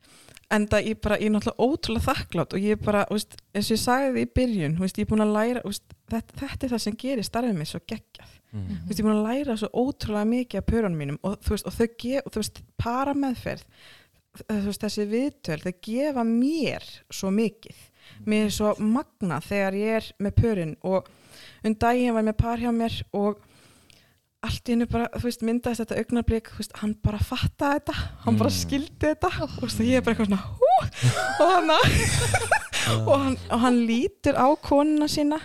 en 0.54 0.66
það 0.70 0.86
ég 0.90 1.00
bara, 1.02 1.16
ég 1.18 1.26
er 1.26 1.34
náttúrulega 1.34 1.66
ótrúlega 1.66 2.06
þakklátt 2.06 2.54
og 2.54 2.60
ég 2.68 2.82
bara, 2.84 3.04
þú 3.10 3.16
veist, 3.18 3.34
eins 3.54 3.70
og 3.70 3.74
ég 3.76 3.82
sagði 3.82 4.12
því 4.14 4.22
í 4.26 4.30
byrjun, 4.38 4.76
þú 4.78 4.84
veist, 4.86 4.96
ég 5.00 5.06
er 5.06 5.10
búin 5.10 5.24
að 5.26 5.34
læra, 5.34 5.62
þú 5.64 5.72
veist, 5.72 5.86
þetta, 6.14 6.38
þetta 6.44 6.66
er 6.68 6.72
það 6.74 6.82
sem 6.86 6.96
gerir 7.02 7.26
starfið 7.30 7.58
mér 7.60 7.70
svo 7.72 7.80
geggjað. 7.90 8.30
mm. 8.52 8.66
þú 8.70 8.86
veist, 8.86 8.98
ég 8.98 9.04
er 9.04 9.08
búin 9.10 9.18
að 9.18 9.28
læra 9.30 9.56
svo 9.60 9.68
ótrúlega 9.74 10.30
mikið 10.30 10.58
af 10.62 10.66
pörunum 10.70 10.98
mínum 11.02 11.18
og 11.22 11.38
þú 11.42 11.50
veist, 11.56 11.66
og 11.66 11.72
þau 11.74 11.88
gef, 11.98 12.22
og 12.26 12.32
þú 12.32 12.42
veist, 12.44 12.62
para 12.78 13.14
meðferð 13.14 13.64
þú 14.46 14.66
veist, 14.70 14.82
þessi 14.86 15.06
viðtöl, 15.10 15.60
þau 15.66 15.74
gefa 15.82 16.24
mér 16.24 16.86
svo 17.10 17.30
mikið 17.34 17.86
mér 18.26 18.48
er 18.48 18.54
svo 18.54 18.74
magna 18.78 19.40
þegar 19.44 19.76
ég 19.80 20.00
er 20.00 20.10
með 20.20 20.34
pörun 20.40 20.74
og 20.82 21.08
um 21.64 21.74
daginn 21.74 22.14
var 22.14 22.22
ég 22.24 22.28
með 22.30 22.36
par 22.40 22.58
hjá 22.62 22.70
mér 22.74 22.98
og 23.12 23.38
allt 24.40 24.68
í 24.68 24.72
hennu 24.72 24.86
bara, 24.88 25.08
þú 25.20 25.26
veist, 25.26 25.42
myndaðist 25.44 25.82
þetta 25.82 25.98
augnablík, 26.00 26.46
þú 26.48 26.62
veist, 26.62 26.76
hann 26.80 26.94
bara 27.04 27.18
fattaði 27.20 27.80
þetta 27.80 27.96
hann 28.24 28.38
bara 28.40 28.50
Mm. 28.50 28.56
skildi 28.56 29.00
þetta 29.10 29.30
og 29.44 29.50
þú 29.58 29.66
veist, 29.66 29.80
ég 29.84 29.96
er 29.98 30.04
bara 30.06 30.14
eitthvað 30.14 30.30
svona 30.30 30.44
hú, 30.56 30.70
og 31.40 31.50
hann 31.54 31.70
og 33.10 33.16
hann, 33.20 33.36
og 33.50 33.60
hann 33.66 33.80
lítur 33.86 34.34
á 34.40 34.48
konuna 34.64 35.08
sína 35.12 35.40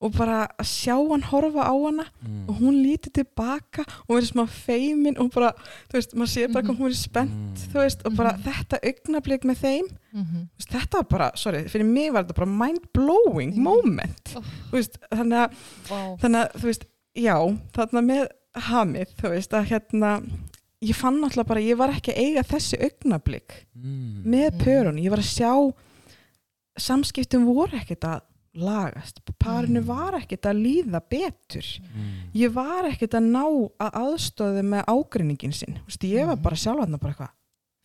og 0.00 0.12
bara 0.12 0.46
að 0.60 0.66
sjá 0.68 0.94
hann 1.10 1.22
horfa 1.22 1.62
á 1.64 1.72
hana 1.72 2.04
Mm. 2.26 2.48
og 2.48 2.56
hún 2.60 2.82
lítur 2.84 3.12
tilbaka 3.12 3.84
og 4.08 4.16
verður 4.16 4.28
smá 4.32 4.44
feimin 4.48 5.18
og 5.18 5.30
bara, 5.32 5.52
þú 5.88 5.92
veist, 5.96 6.14
maður 6.14 6.32
sé 6.34 6.52
bara 6.52 6.64
hvað 6.66 6.78
hún 6.78 6.86
er 6.90 6.94
spennt, 6.94 7.32
Mm. 7.32 7.70
þú 7.72 7.78
veist, 7.80 8.02
og 8.06 8.16
bara 8.16 8.32
þetta 8.44 8.78
augnablík 8.84 9.42
með 9.44 9.56
þeim, 9.62 9.86
þú 10.12 10.48
veist, 10.58 10.68
þetta 10.70 10.92
var 10.92 11.04
bara, 11.04 11.30
sorry, 11.36 11.62
fyrir 11.64 11.86
mig 11.86 12.12
var 12.12 12.24
þetta 12.24 12.34
bara 12.34 12.46
mind-blowing 12.50 13.54
Mm. 13.56 13.62
moment, 13.62 14.34
Oh. 14.36 14.42
veist, 14.72 14.98
þannig 15.10 15.48
að, 15.48 15.50
Vá. 15.88 16.18
þannig 16.20 16.40
að, 16.44 16.52
þú 16.60 16.64
veist, 16.64 16.84
já, 17.16 17.58
þarna 17.72 18.02
með 18.04 18.28
hamið, 18.56 19.06
þú 19.16 19.28
veist, 19.30 19.50
að 19.50 19.66
hérna, 19.66 20.22
ég 20.82 20.94
fann 20.94 21.24
alltaf 21.24 21.46
bara, 21.46 21.60
ég 21.60 21.76
var 21.76 21.88
ekki 21.88 22.12
að 22.12 22.18
eiga 22.20 22.42
þessi 22.44 22.76
augnablík 22.84 23.64
Mm. 23.74 24.24
með 24.26 24.50
Mm. 24.52 24.58
pörun, 24.60 25.00
ég 25.02 25.08
var 25.10 25.18
að 25.18 25.32
sjá 25.32 25.72
samskiptum 26.78 27.46
voru 27.46 27.72
ekkert 27.80 28.04
að 28.04 28.20
lagast, 28.56 29.20
parinu 29.38 29.80
Mm. 29.82 29.86
var 29.86 30.12
ekkert 30.20 30.46
að 30.48 30.60
líða 30.64 31.00
betur. 31.10 31.66
Mm. 31.94 32.12
ég 32.34 32.52
var 32.52 32.84
ekkert 32.90 33.14
að 33.18 33.26
ná 33.30 33.44
að 33.80 33.90
aðstöðu 34.02 34.62
með 34.64 34.84
ágreiningin 34.88 35.52
sinn. 35.54 35.78
Vist, 35.86 36.00
ég 36.02 36.26
var 36.26 36.36
Mhm. 36.36 36.42
bara 36.42 36.56
sjálf 36.56 36.80
hann 36.80 36.98
bara 36.98 37.12
eitthvað 37.12 37.30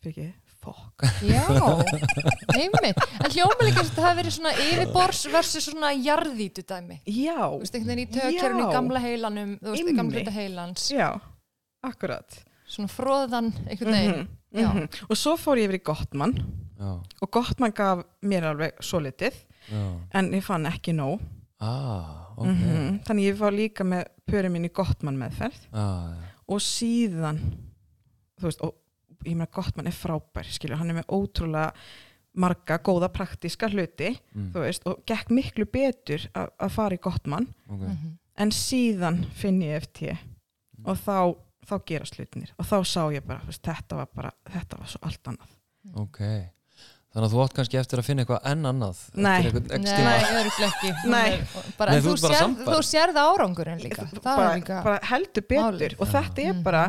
fyrir 0.02 0.16
ekki, 0.16 0.32
fokk 0.62 1.02
Já, 1.22 1.46
einmitt. 2.58 2.98
En 3.24 3.30
hljóma 3.30 3.62
líka 3.66 3.80
að 3.82 3.88
þetta 3.90 4.02
hafi 4.06 4.20
verið 4.22 4.34
svona 4.36 4.52
yfirbors 4.54 5.24
versus 5.32 5.64
svona 5.68 5.90
jarðítu 5.94 6.62
dæmi 6.64 7.00
já, 7.06 7.36
Þú 7.36 7.58
veist, 7.60 7.74
einhvern 7.74 7.96
veginn 7.96 8.08
í 8.08 8.12
tökjörn 8.16 8.60
í 8.62 8.72
gamla 8.72 9.00
heilanum 9.02 9.58
Þú 9.60 9.70
veist, 9.74 9.88
í 9.92 9.96
gamla 9.96 10.18
hluta 10.18 10.30
heilans. 10.36 10.88
Já, 10.90 11.20
akkurat. 11.84 12.38
Svona 12.68 12.88
fróðan 12.88 13.52
einhvern 13.68 13.92
veginn. 13.92 14.28
Mhm, 14.52 14.60
Já. 14.62 14.68
mhm. 14.72 14.88
og 15.10 15.16
svo 15.16 15.36
fór 15.36 15.58
ég 15.58 15.68
yfir 15.68 15.80
í 15.80 15.82
Gottmann. 15.84 16.34
Já, 16.78 17.00
og 17.22 17.30
Gottmann 17.30 17.72
gaf 17.74 18.04
mér 18.22 18.44
alveg 18.52 18.72
svo 18.82 19.00
litið 19.00 19.32
já. 19.68 19.82
En 20.18 20.32
ég 20.32 20.44
fann 20.44 20.66
ekki 20.66 20.94
nóg. 20.96 21.20
Ah, 21.62 22.32
ok. 22.36 22.46
Mhm. 22.46 23.02
þannig 23.06 23.28
ég 23.30 23.36
var 23.38 23.52
líka 23.54 23.84
með 23.86 24.08
pörin 24.26 24.52
mín 24.52 24.66
í 24.66 24.72
Gottmann 24.74 25.18
meðferð. 25.20 25.60
Ah, 25.72 26.16
og 26.48 26.58
síðan 26.58 27.38
þú 28.40 28.48
veist, 28.48 28.64
og 28.66 28.74
ég 29.28 29.36
meina 29.36 29.50
Gottmann 29.52 29.86
er 29.86 29.94
frábær 29.96 30.48
skilur, 30.50 30.80
hann 30.80 30.90
er 30.90 30.98
með 31.00 31.12
ótrúlega 31.14 31.70
marga 32.42 32.78
góða 32.80 33.10
praktíska 33.12 33.68
hluti 33.68 34.08
mm. 34.16 34.50
þú 34.54 34.64
veist, 34.64 34.86
og 34.88 35.02
gekk 35.08 35.30
miklu 35.34 35.66
betur 35.68 36.24
að 36.32 36.48
að 36.64 36.74
fara 36.78 36.96
í 36.96 37.02
Gottmann 37.04 37.48
ok. 37.68 37.82
Mhm. 37.86 38.12
en 38.42 38.54
síðan 38.56 39.22
finn 39.36 39.60
ég 39.62 39.84
FT 39.84 40.16
og 40.88 40.96
þá, 40.98 41.36
þá 41.68 41.74
gerast 41.86 42.16
hlutinir 42.18 42.54
og 42.58 42.66
þá 42.66 42.78
sá 42.88 43.02
ég 43.12 43.26
bara, 43.26 43.44
þú 43.44 43.52
veist, 43.52 43.62
þetta 43.68 44.00
var 44.00 44.10
bara 44.16 44.32
þetta 44.50 44.80
var 44.80 44.90
svo 44.90 45.02
allt 45.06 45.32
annað. 45.32 45.54
Ok 46.00 46.20
þannig 47.12 47.26
að 47.28 47.32
þú 47.34 47.40
átt 47.44 47.54
kannski 47.58 47.78
eftir 47.80 47.98
að 48.00 48.06
finna 48.08 48.22
eitthvað 48.24 48.46
enn 48.52 48.64
annað 48.70 48.98
Nei. 49.26 49.42
Nei, 51.04 51.28
er- 51.32 51.46
bara, 51.78 51.92
Nei, 51.92 51.98
en 51.98 52.04
þú 52.06 52.16
sannfærð. 52.22 52.68
þú 52.72 52.80
sérð 52.88 53.20
árangurinn 53.22 53.82
líka. 53.82 54.06
Það 54.14 54.22
bara, 54.24 54.52
líka 54.56 54.82
bara 54.86 54.98
heldur 55.10 55.46
betur. 55.48 55.64
málið. 55.66 55.96
og 56.00 56.08
þetta 56.12 56.46
er 56.48 56.60
bara, 56.64 56.84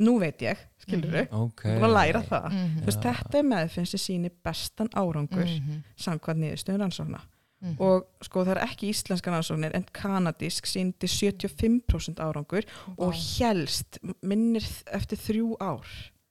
nú 0.00 0.18
veit 0.22 0.38
ég 0.46 0.60
skilur 0.84 1.16
þú, 1.16 1.24
ok. 1.44 1.64
Búin 1.74 1.88
að 1.88 1.96
læra 1.98 2.22
það. 2.28 2.46
Mhm. 2.52 2.76
Þú 2.80 2.86
veist, 2.90 3.02
þetta 3.08 3.38
er 3.42 3.48
meðfinn 3.52 3.86
sem 3.90 4.00
sýnir 4.00 4.32
bestan 4.46 4.88
árangur 4.94 5.44
Mhm. 5.48 5.82
samkvæmt 5.98 6.40
niðurstöðun 6.44 6.80
rannsókna. 6.86 7.20
Mhm. 7.60 7.74
og 7.82 8.04
sko 8.22 8.44
það 8.44 8.52
er 8.54 8.60
ekki 8.68 8.88
íslenska 8.92 9.32
rannsóknir 9.34 9.72
en 9.74 9.84
kanadísk 9.92 10.62
síndi 10.70 11.08
75% 11.10 12.20
árangur 12.22 12.62
og 12.96 13.12
helst 13.14 13.98
minnir 14.22 14.62
eftir 14.94 15.18
þrjú 15.18 15.56
ár. 15.58 15.82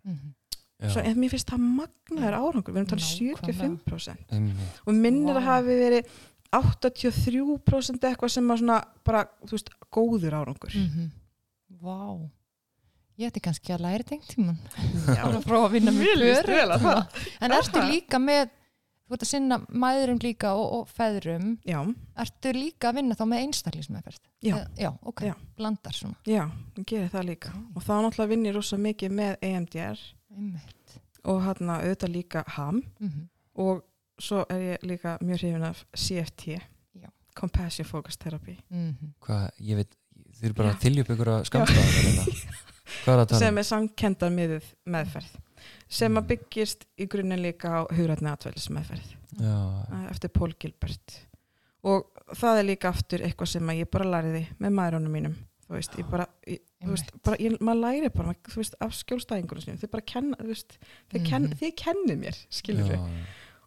Mhm. 0.08 0.34
Svo 0.94 1.02
en 1.02 1.18
mér 1.18 1.32
finnst 1.34 1.50
það 1.50 1.64
magnaður 1.78 2.38
árangur. 2.38 2.74
Við 2.74 2.82
erum 2.82 2.90
talað 2.92 3.08
Nákvæmlega. 3.08 3.78
75% 3.84 4.34
einmitt. 4.38 4.82
og 4.86 4.94
minnir 4.94 5.34
Vá. 5.34 5.40
að 5.42 5.48
hafi 5.52 5.78
verið 5.82 6.12
83% 6.58 8.08
eitthvað 8.08 8.34
sem 8.34 8.52
að 8.54 8.62
svona 8.62 8.78
bara, 9.08 9.24
þú 9.46 9.56
veist, 9.58 9.72
góður 9.94 10.38
árangur. 10.42 10.76
Mhm. 10.78 11.10
Vá. 11.82 12.30
Ég 13.18 13.32
ætti 13.32 13.42
kannski 13.42 13.74
að 13.74 13.82
læra 13.82 14.06
tengt 14.06 14.28
tíman 14.30 14.58
Já, 15.10 15.24
að 15.26 15.42
prófa 15.48 15.66
að 15.66 15.72
vinna 15.74 15.92
á 15.92 16.78
það. 16.78 17.24
En 17.42 17.52
Er 17.52 17.58
ertu 17.58 17.82
líka 17.90 18.20
með 18.22 18.52
þú 19.08 19.16
ert 19.16 19.24
að 19.24 19.30
sinna 19.32 19.58
mæðurum 19.72 20.20
líka 20.22 20.52
og, 20.54 20.68
og 20.78 20.90
feðrum. 20.94 21.56
Já, 21.66 21.80
ertu 22.22 22.52
líka 22.54 22.92
að 22.92 23.00
vinna 23.00 23.16
þá 23.18 23.24
með 23.32 23.42
einstaklismæðferð 23.48 24.20
Já. 24.46 24.56
já, 24.78 24.92
ok, 25.02 25.24
Já. 25.26 25.34
blandar 25.58 25.98
svona. 25.98 26.16
Já, 26.30 26.44
ég 26.78 26.86
gerir 26.86 27.10
það 27.10 27.26
líka. 27.32 27.54
Og 27.74 27.82
þá 27.82 27.94
náttúrulega 28.06 28.30
vinn 28.36 28.46
ég 28.46 28.54
rosa 28.60 28.78
mikið 28.78 29.16
með 29.18 29.38
EMDR 29.50 30.04
Einmitt. 30.38 30.98
og 31.28 31.42
hann 31.44 31.70
auðvitað 31.76 32.14
líka 32.14 32.44
HAM. 32.56 32.84
Mhm. 33.00 33.28
og 33.56 33.84
svo 34.22 34.46
er 34.50 34.78
ég 34.78 34.84
líka 34.88 35.18
mjög 35.22 35.40
hrifin 35.42 35.64
af 35.64 35.86
CFT 35.96 36.60
Já. 36.96 37.10
Compassion 37.36 37.86
Focus 37.86 38.18
Therapy. 38.18 38.58
Mhm. 38.70 39.14
hvað, 39.22 39.50
ég 39.62 39.76
veit 39.76 39.96
þið 40.38 40.46
eru 40.46 40.54
bara 40.54 40.72
upp 40.72 41.12
ykkur 41.14 41.32
að 41.34 41.44
skamstaða 41.50 41.84
hvað 43.04 43.14
er 43.14 43.22
að 43.22 43.28
tala 43.28 43.40
sem 43.40 43.54
um? 43.54 43.58
er 43.58 43.68
samkendar 43.68 44.34
miðuð 44.34 44.68
meðferð. 44.86 45.36
Sem 45.90 46.20
að 46.20 46.28
byggist 46.32 46.86
í 47.00 47.08
grunninn 47.10 47.42
líka 47.44 47.72
á 47.74 47.82
hugrætni 47.92 48.30
atvælis 48.32 48.70
meðferð 48.70 49.16
Já, 49.42 49.58
eftir 50.12 50.32
Paul 50.34 50.54
Gilbert. 50.60 51.18
Og 51.88 52.08
það 52.36 52.60
er 52.62 52.68
líka 52.68 52.90
aftur 52.90 53.24
eitthvað 53.26 53.52
sem 53.54 53.70
að 53.70 53.82
ég 53.84 53.92
bara 53.92 54.10
læriði 54.12 54.44
með 54.60 54.76
maðurónum 54.80 55.14
mínum 55.14 55.36
þú 55.68 55.76
veist, 55.76 55.98
ég 56.00 56.10
bara, 56.12 56.26
ég, 56.48 56.62
þú 56.84 56.94
veist, 56.94 57.10
bara 57.28 57.38
ég, 57.44 57.58
maður 57.60 57.82
læri 57.84 58.10
bara, 58.16 58.34
þú 58.48 58.62
veist, 58.62 58.78
af 58.82 58.94
skjólstæðingunum 58.96 59.64
sinni, 59.66 59.82
þið 59.82 59.92
bara 59.92 60.06
kenna, 60.14 60.38
þú 60.40 60.48
veist, 60.54 60.78
þið, 61.12 61.26
ken, 61.28 61.48
þið 61.60 61.74
kennið 61.84 62.22
mér, 62.22 62.38
skilur 62.60 62.94
já, 62.94 63.00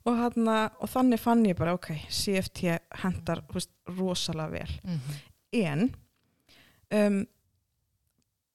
og, 0.05 0.15
hana, 0.17 0.55
og 0.81 0.89
þannig 0.95 1.21
fann 1.21 1.45
ég 1.45 1.59
bara, 1.59 1.75
ok, 1.77 1.91
CFT 2.09 2.79
hendar, 3.03 3.43
þú 3.51 3.59
veist, 3.59 3.73
rosalega 3.99 4.51
vel. 4.61 4.79
Mhm. 4.85 5.19
en 5.61 5.91
um, 6.95 7.27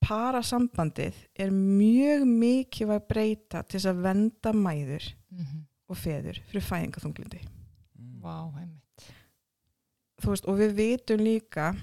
parasambandið 0.06 1.16
er 1.42 1.50
mjög 1.54 2.26
mikið 2.30 2.92
að 2.96 3.06
breyta 3.10 3.62
til 3.66 3.80
þess 3.80 3.90
að 3.92 4.02
venda 4.06 4.52
mæður 4.54 5.08
Mhm. 5.36 5.64
og 5.90 5.98
feður 5.98 6.40
fyrir 6.52 6.64
fæðingaþunglindi 6.64 7.42
Vá, 8.22 8.50
einmitt. 8.58 9.06
Þú 10.22 10.30
veist, 10.32 10.46
og 10.48 10.58
við 10.58 10.72
vitum 10.80 11.20
líka 11.22 11.76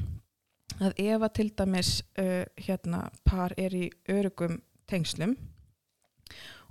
að 0.82 0.92
ef 0.98 1.22
að 1.26 1.32
til 1.38 1.48
dæmis 1.58 1.90
uh, 2.18 2.44
hérna 2.56 3.04
par 3.24 3.52
er 3.58 3.70
í 3.74 3.90
örugum 4.08 4.60
tengslum 4.90 5.36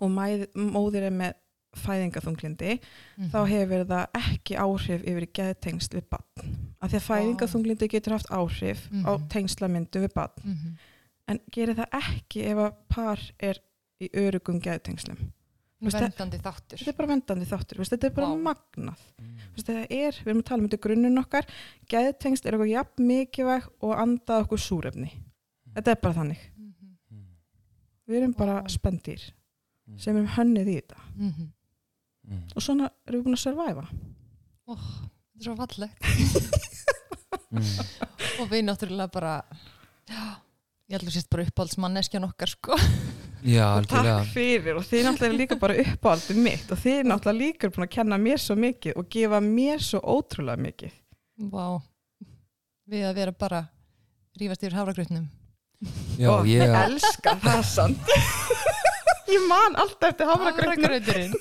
og 0.02 0.10
mæð, 0.12 0.48
móðir 0.56 1.08
er 1.10 1.14
með 1.16 1.34
fæðingaþunglindi 1.82 2.80
Mhm. 3.18 3.30
þá 3.32 3.38
hefur 3.48 3.84
það 3.88 4.08
ekki 4.20 4.56
áhrif 4.60 5.04
yfir 5.08 5.28
geðtengsl 5.38 5.94
við 6.00 6.08
barn 6.12 6.56
af 6.82 6.92
því 6.92 6.98
að 7.00 7.06
fæðingaþunglindi 7.10 7.88
getur 7.94 8.14
haft 8.18 8.32
áhrif 8.32 8.88
á 9.08 9.12
Mhm. 9.16 9.28
tengslamyndu 9.30 10.00
við 10.04 10.14
barn 10.14 10.42
Mhm. 10.44 10.78
en 11.28 11.40
gerir 11.52 11.76
það 11.76 11.90
ekki 12.02 12.44
ef 12.52 12.58
að 12.58 12.74
par 12.90 13.20
er 13.40 13.58
í 14.02 14.10
örugum 14.14 14.60
geðtengslum 14.60 15.18
Vendandi 15.82 16.38
þáttur. 16.38 16.78
þetta 16.78 16.92
er 16.92 16.98
bara 16.98 17.10
vendandi 17.10 17.46
þáttur, 17.50 17.78
veist, 17.82 17.92
þetta 17.96 18.06
er 18.08 18.14
bara 18.14 18.28
Vá. 18.30 18.42
magnað. 18.52 19.00
Veist, 19.56 19.66
þetta 19.68 19.86
er, 19.90 20.14
við 20.22 20.28
erum 20.28 20.42
að 20.44 20.46
tala 20.52 20.62
um 20.62 20.68
þetta 20.70 20.82
grunninn 20.86 21.18
okkar 21.24 21.48
geðtengst 21.90 22.46
er 22.46 22.54
eitthvað 22.54 22.70
jafn 22.76 23.08
mikilvæg 23.10 23.66
og 23.82 23.94
andað 23.98 24.44
okkur 24.46 24.62
súrefni. 24.62 25.10
Þetta 25.74 25.92
er 25.96 26.02
bara 26.04 26.14
þannig. 26.20 26.42
Mhm. 26.58 27.26
við 28.08 28.18
erum 28.22 28.34
bara 28.38 28.62
Vá. 28.62 28.70
spendýr 28.70 29.22
sem 29.98 30.16
erum 30.16 30.28
hönnið 30.28 30.68
í 30.70 30.76
þetta. 30.82 31.00
Mhm. 31.16 31.52
og 32.56 32.62
svona 32.62 32.92
erum 33.08 33.22
við 33.22 33.26
búin 33.26 33.36
að 33.40 33.44
surviva. 33.46 33.88
Ó, 34.68 34.76
Þetta 34.78 35.40
er 35.40 35.44
svo 35.44 35.56
fallegt. 35.56 36.02
Mm. 37.52 37.60
og 38.40 38.48
við 38.48 38.62
náttúrulega 38.64 39.12
bara 39.12 39.32
já, 40.08 40.22
ég 40.88 40.96
held 40.96 41.10
að 41.10 41.16
sést 41.18 41.30
bara 41.30 41.44
uppáhaldsmanneskjan 41.44 42.24
okkar 42.24 42.48
sko 42.48 42.78
já, 43.46 43.66
og 43.78 43.88
takk 43.90 44.32
fyrir 44.34 44.78
og 44.80 44.86
þið 44.88 45.06
náttúrulega 45.08 45.32
er 45.32 45.38
líka 45.40 45.58
bara 45.62 45.78
uppáhaldið 45.84 46.42
mitt 46.46 46.74
og 46.74 46.82
þið 46.82 47.02
náttúrulega 47.10 47.40
líka 47.40 47.68
er 47.68 47.76
búin 47.76 47.88
að 47.88 47.94
kenna 47.96 48.20
mér 48.22 48.42
svo 48.42 48.58
mikið 48.60 48.98
og 49.02 49.10
gefa 49.16 49.42
mér 49.46 49.86
svo 49.86 50.02
ótrúlega 50.16 50.66
mikið. 50.68 50.98
Vá. 51.52 51.68
Við 52.92 53.08
að 53.08 53.16
vera 53.22 53.36
bara 53.46 53.62
rífast 54.40 54.66
yfir 54.66 54.78
hafragrutnum 54.80 55.30
já, 56.20 56.30
og 56.32 56.48
ég, 56.50 56.62
ég 56.62 56.78
elska 56.86 57.38
það 57.42 57.66
samt. 57.70 58.14
Ég 59.32 59.44
man 59.48 59.78
alltaf 59.80 60.10
eftir 60.12 60.28
Hafragrauturinn. 60.28 61.36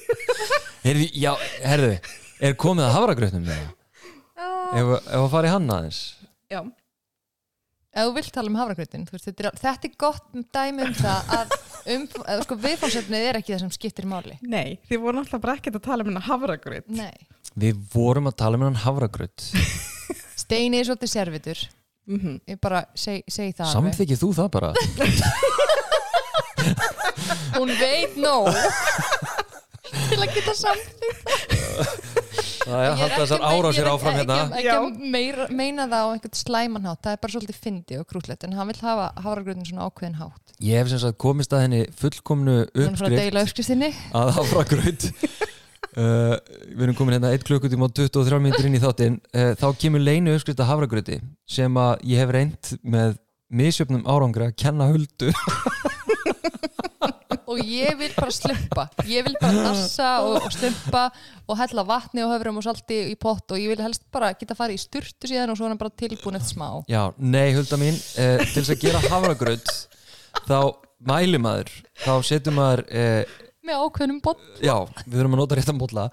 Heyrðu, 0.84 1.06
já, 1.18 1.30
herðu 1.66 1.94
er 2.38 2.52
komið 2.60 2.86
að 2.86 2.92
hafragrautnum 2.94 3.48
þegar 3.48 3.70
ef, 4.78 4.92
ef 5.00 5.16
að 5.16 5.30
fara 5.32 5.48
í 5.48 5.52
hann 5.54 5.72
aðeins? 5.74 5.98
Já, 6.50 6.60
Ef 8.00 8.06
þú 8.08 8.14
vilt 8.16 8.30
tala 8.32 8.48
um 8.48 8.56
veist, 9.10 9.26
þetta, 9.26 9.42
er, 9.44 9.58
þetta 9.60 9.88
er 9.88 9.96
gott 10.00 10.28
dæmi 10.56 10.86
um 10.86 10.94
það 10.96 11.34
að 11.36 11.56
um, 11.94 12.06
sko, 12.46 12.56
viðfársefnið 12.64 13.26
er 13.28 13.38
ekki 13.40 13.52
það 13.54 13.64
sem 13.64 13.74
skiptir 13.74 14.08
máli. 14.08 14.38
Nei, 14.40 14.78
þið 14.88 15.02
voru 15.02 15.18
náttúrulega 15.18 15.44
bara 15.44 15.56
ekkert 15.58 15.76
að 15.80 15.84
tala 15.88 16.06
um 16.06 16.10
hennar 16.12 16.26
hafragröð 16.28 16.88
Nei, 17.00 17.28
við 17.60 17.82
vorum 17.92 18.30
að 18.30 18.38
tala 18.40 18.60
um 18.60 18.64
hann 18.68 18.80
hafragraut. 18.86 19.50
Steini 20.42 20.80
er 20.80 20.88
svolítið 20.88 21.12
servitur 21.12 21.58
mm 22.10 22.40
ég 22.48 22.58
bara 22.60 22.84
seg, 22.94 23.22
segi 23.28 23.52
það 23.52 23.66
alveg. 23.66 23.92
samþykir 23.92 24.18
þú 24.20 24.30
það 24.38 24.48
bara? 24.56 24.70
Hún 27.56 27.70
veit 27.80 28.16
nóg 28.16 28.48
til 30.10 30.20
að 30.20 30.34
geta 30.36 30.56
samþýtt 30.60 32.20
það 32.70 32.80
er 32.80 32.90
að 32.90 32.98
halda 33.00 33.20
þessar 33.22 33.44
árásir 33.44 33.88
áfram 33.90 34.16
hérna. 34.18 34.36
ekki, 34.44 34.58
ekki 34.60 34.72
að 34.74 35.12
meira, 35.14 35.46
meina 35.54 35.86
það 35.90 36.02
á 36.06 36.08
einhvern 36.14 36.38
slæmanhátt 36.40 37.04
það 37.04 37.14
er 37.14 37.22
bara 37.24 37.34
svolítið 37.34 37.60
fyndi 37.64 38.00
og 38.00 38.08
krútlegt 38.10 38.46
en 38.46 38.56
hann 38.58 38.70
vil 38.70 38.78
hafa 38.82 39.06
hafragrautin 39.16 39.68
svona 39.68 39.88
ákveðin 39.88 40.18
hátt. 40.20 40.54
Ég 40.60 40.82
hef 40.82 40.92
sem 40.92 41.00
sagt 41.02 41.20
komist 41.22 41.54
að 41.56 41.64
henni 41.66 41.80
fullkomnu 42.00 42.58
uppskrift 42.68 43.72
að 44.20 44.34
hafragraut. 44.36 45.08
Uh, 45.90 46.36
við 46.76 46.84
erum 46.86 46.98
komin 46.98 47.16
hérna 47.16 47.32
1 47.34 47.46
klukkutíma 47.48 47.88
og 47.88 47.96
23 47.96 48.42
minnir 48.44 48.68
inn 48.68 48.78
í 48.78 48.82
þáttinn. 48.82 49.18
Uh, 49.34 49.52
þá 49.58 49.68
kemur 49.80 50.04
leinu 50.04 50.36
uppskrift 50.36 50.62
að 50.62 50.72
hafragrauti 50.74 51.20
sem 51.50 51.80
að 51.80 52.06
ég 52.12 52.22
hef 52.22 52.34
reynd 52.36 52.74
með 52.84 53.18
misjöfnum 53.50 54.04
árangra 54.06 54.50
að 54.50 54.58
kenna 54.62 54.86
huldu 54.92 55.32
og 57.50 57.60
ég 57.66 57.96
vil 57.98 58.12
bara 58.14 58.34
slumpa. 58.34 58.86
Ég 59.10 59.26
vil 59.26 59.36
bara 59.40 59.64
nassa 59.64 60.10
og, 60.26 60.36
og 60.46 60.54
slumpa 60.54 61.06
og 61.50 61.58
hella 61.58 61.84
vatni 61.86 62.22
og 62.24 62.32
höfrum 62.34 62.60
og 62.60 62.66
salti 62.66 63.00
í 63.10 63.16
pott 63.20 63.50
og 63.50 63.60
ég 63.60 63.72
vil 63.72 63.82
helst 63.82 64.06
bara 64.14 64.32
geta 64.38 64.56
farið 64.58 64.78
í 64.78 64.84
sturtu 64.84 65.30
síðan 65.30 65.52
og 65.52 65.58
svo 65.58 65.66
er 65.66 65.74
hann 65.74 65.80
bara 65.80 65.94
tilbúin 66.02 66.38
eftir 66.38 66.54
smá. 66.54 66.68
Já, 66.90 67.02
nei 67.18 67.50
hulda 67.56 67.80
mín 67.80 67.98
uh, 67.98 68.44
til 68.44 68.60
þess 68.60 68.74
að 68.76 68.84
gera 68.84 69.02
hafragraut 69.08 69.74
þá 70.46 70.60
mæli 71.10 71.40
maður 71.42 71.72
þá 72.04 72.12
setur 72.28 72.54
maður 72.54 72.84
uh, 72.86 73.40
með 73.66 73.82
ákveðnum 73.86 74.22
bott 74.24 74.62
já, 74.62 74.76
við 75.04 75.18
þurfum 75.18 75.36
að 75.36 75.44
nota 75.44 75.58
réttan 75.58 75.80
bolla. 75.80 76.06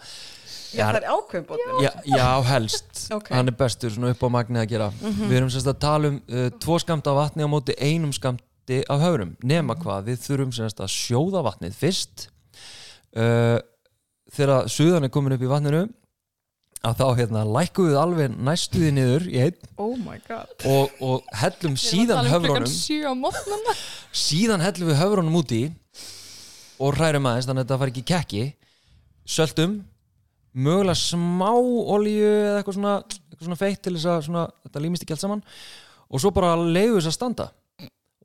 Já, 0.75 0.83
það 0.89 0.97
er 0.99 1.05
ákveðin 1.13 1.45
bóttin 1.47 1.77
já, 1.85 1.91
já, 2.11 2.25
helst. 2.49 2.89
Ok. 3.15 3.29
hann 3.31 3.47
er 3.47 3.55
bestur 3.55 3.93
svona 3.93 4.11
upp 4.11 4.25
á 4.25 4.29
magnið 4.35 4.63
að 4.65 4.71
gera. 4.73 4.89
Við 4.99 5.37
erum 5.39 5.51
semst 5.53 5.69
að 5.71 5.79
tala 5.85 6.11
um 6.11 6.17
uh, 6.27 6.49
tvo 6.59 6.79
skamta 6.83 7.13
af 7.13 7.19
vatni 7.21 7.47
á 7.47 7.49
móti 7.49 7.75
einum 7.79 8.11
skamti 8.67 8.83
af 8.89 8.99
höfrum 8.99 9.35
nema 9.43 9.75
hvað, 9.79 10.09
við 10.11 10.19
þurfum 10.25 10.51
semst 10.51 10.79
að 10.81 10.91
sjóða 10.91 11.43
vatnið 11.45 11.75
fyrst. 11.75 12.29
Uh, 13.15 13.59
þegar 14.31 14.67
suðan 14.67 15.07
er 15.07 15.09
komin 15.09 15.33
upp 15.33 15.41
í 15.41 15.47
vatninu 15.47 15.87
að 16.83 16.99
þá 16.99 17.05
hérna 17.17 17.43
lækkum 17.47 17.87
við 17.87 17.97
alveg 17.97 18.35
næstuði 18.35 18.91
niður 18.93 19.23
í 19.31 19.39
einn 19.41 19.69
oh 19.81 19.95
my 19.97 20.19
god. 20.27 20.51
og, 20.67 20.91
og 21.01 21.23
hellum 21.33 21.73
síðan 21.79 22.27
á 22.29 23.13
mótnana 23.17 23.73
síðan 24.13 24.61
hellum 24.61 24.91
við 24.91 24.99
höfrunum 24.99 25.39
út 25.39 25.53
í 25.57 25.63
og 26.77 26.93
hrærum 26.93 27.25
aðeins 27.25 27.47
þannig 27.47 27.63
að 27.63 27.65
þetta 27.65 27.79
fari 27.81 27.95
ekki 27.95 28.05
kekki. 28.11 28.43
Söltum 29.27 29.79
mögulega 30.53 30.99
smá 30.99 31.55
olíu 31.55 32.27
eða 32.27 32.59
eitthvað 32.59 32.77
svona, 32.77 32.97
eitthvað 33.31 33.47
svona 33.47 33.61
feitt 33.63 33.81
til 33.81 33.95
þess 33.95 34.11
að 34.11 34.25
svona, 34.27 34.43
þetta 34.67 34.83
límist 34.83 35.07
ekki 35.07 35.15
allt 35.15 35.23
saman. 35.23 35.45
Og 36.11 36.21
svo 36.21 36.31
bara 36.35 36.53
leiðu 36.59 36.99
þess 36.99 37.09
að 37.09 37.17
standa 37.17 37.47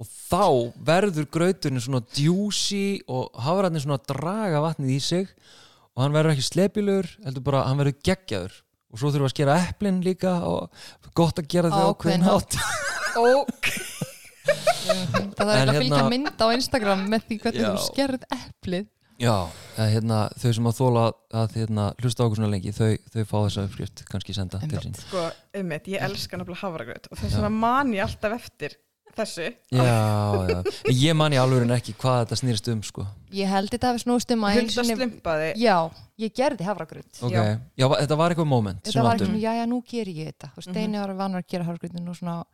og 0.00 0.08
þá 0.08 0.44
verður 0.88 1.26
grauturinn 1.34 1.82
svona 1.84 2.00
djúsi 2.16 3.02
og 3.12 3.30
hafrarnir 3.44 3.84
svona 3.84 4.00
draga 4.08 4.62
vatnið 4.64 4.94
í 4.96 5.00
sig 5.04 5.28
og 5.92 6.02
hann 6.04 6.14
verður 6.16 6.34
ekki 6.36 6.46
slepjulegur 6.48 7.10
heldur 7.26 7.44
bara, 7.46 7.66
hann 7.68 7.80
verður 7.82 7.98
geggjaður. 8.08 8.54
Og 8.92 9.00
svo 9.00 9.08
þurfum 9.12 9.24
við 9.24 9.30
að 9.30 9.34
skera 9.36 9.58
eplin 9.68 10.00
líka 10.04 10.32
og 10.48 11.12
gott 11.16 11.38
að 11.40 11.48
gera 11.52 11.68
ákveðinn 11.72 11.92
ákveðin 11.92 12.26
hátt. 12.28 12.56
og 13.20 13.52
það 15.36 15.36
þarf 15.36 15.52
En 15.52 15.62
ekki 15.62 15.70
að 15.70 15.78
fylgja 15.78 16.00
hérna- 16.00 16.10
mynd 16.12 16.42
á 16.42 16.46
Instagram 16.56 17.06
með 17.12 17.28
því 17.28 17.38
hvernig 17.44 17.62
Já. 17.62 17.70
þú 17.70 17.86
skerð 17.86 18.26
eplið. 18.36 18.88
Já, 19.22 19.34
hérna, 19.78 20.18
þau 20.40 20.48
sem 20.56 20.66
að 20.66 20.78
þóla 20.80 21.02
að 21.42 21.52
hérna, 21.60 21.82
hlusta 22.02 22.24
á 22.24 22.26
okkur 22.26 22.40
svona 22.40 22.50
lengi 22.50 22.72
þau, 22.74 22.88
þau 23.12 23.20
fá 23.28 23.34
þessa 23.44 23.64
uppskrift 23.68 24.02
kannski 24.08 24.34
senda 24.34 24.58
til 24.64 24.80
sín. 24.82 24.96
Sko, 24.98 25.26
einmitt, 25.54 25.86
ég 25.92 26.02
elska 26.02 26.40
nefnilega 26.40 26.64
hafragraut 26.64 27.06
og 27.12 27.20
þess 27.20 27.36
vegna 27.38 27.52
man 27.54 27.92
ég 27.94 28.02
alltaf 28.02 28.34
eftir 28.40 28.74
þessu. 29.16 29.48
Já, 29.70 29.82
já, 30.48 30.62
ég 30.88 31.16
man 31.18 31.32
í 31.34 31.36
alvörin 31.40 31.74
ekki 31.76 31.92
hvað 32.00 32.22
þetta 32.24 32.38
snýrst 32.40 32.68
um 32.72 32.82
sko. 32.86 33.06
Ég 33.32 33.48
held 33.50 33.70
þetta 33.70 33.90
um 33.92 34.44
að 34.46 34.52
einu 34.56 34.60
Hulda 34.62 34.84
sinni- 34.84 34.96
slumpaði 34.96 35.50
já, 35.60 35.76
ég 36.18 36.32
gerði 36.34 36.64
hafragrut 36.64 37.22
Ok, 37.22 37.32
Já. 37.32 37.86
þetta 37.88 38.16
var 38.16 38.30
eitthvað 38.32 38.46
moment 38.48 38.82
þetta 38.84 39.02
var 39.04 39.18
svona, 39.18 39.38
já 39.42 39.52
já, 39.60 39.66
nú 39.66 39.82
ger 39.84 40.06
ég 40.08 40.32
þetta. 40.32 40.50
Og 40.56 40.62
Steini 40.62 40.98
var 40.98 41.14
vanur 41.14 41.42
að 41.42 41.46
gera 41.48 41.64
hafragrutinu 41.64 42.08
og 42.10 42.16
svona 42.16 42.44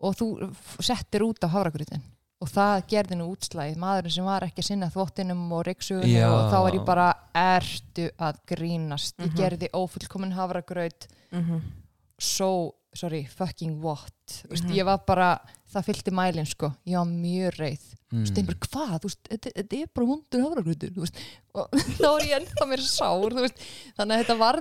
og 0.00 0.14
þú 0.14 0.54
settir 0.80 1.22
út 1.26 1.42
á 1.42 1.48
hafragrutin 1.50 2.02
og 2.40 2.46
það 2.48 2.84
gerði 2.86 3.16
nú 3.18 3.24
útslæðið 3.34 3.76
maðurinn 3.82 4.14
sem 4.14 4.24
var 4.24 4.44
ekki 4.46 4.62
að 4.62 4.68
sinna 4.68 4.90
þvottinum 4.94 5.40
og 5.52 5.64
reyksugunni 5.66 6.12
Já. 6.14 6.28
og 6.30 6.52
þá 6.52 6.58
var 6.62 6.72
ég 6.78 6.84
bara 6.86 7.06
ertu 7.34 8.10
að 8.14 8.38
grínast? 8.46 9.16
Ég 9.18 9.32
Mhm. 9.32 9.36
gerði 9.36 9.68
ófullkomin 9.74 10.32
hafragraut. 10.38 11.08
Mm 11.32 11.60
so, 12.20 12.74
sorry, 12.94 13.24
fucking 13.26 13.80
what? 13.82 14.12
Mm 14.50 14.62
Mhm. 14.64 14.74
ég 14.76 14.84
var 14.84 14.98
bara, 15.06 15.38
það 15.72 15.84
fylgti 15.84 16.10
mælin 16.10 16.46
sko. 16.46 16.72
Ég 16.86 16.96
var 16.96 17.06
mjög 17.06 17.58
reið. 17.58 17.84
Mm. 18.12 18.24
Steinberg, 18.26 18.58
hvað, 18.60 18.94
þú 19.00 19.08
veist, 19.10 19.22
þetta, 19.28 19.50
þetta 19.52 19.80
er 19.82 19.86
bara 19.94 20.06
hundur 20.06 20.40
veist, 21.04 21.18
og 21.54 21.68
þá 22.00 22.06
var 22.08 22.20
ég 22.24 22.38
ennþá 22.40 22.66
mér 22.70 22.80
sár, 22.80 23.30
þannig 23.98 24.14
að 24.14 24.22
þetta 24.24 24.38
var 24.38 24.60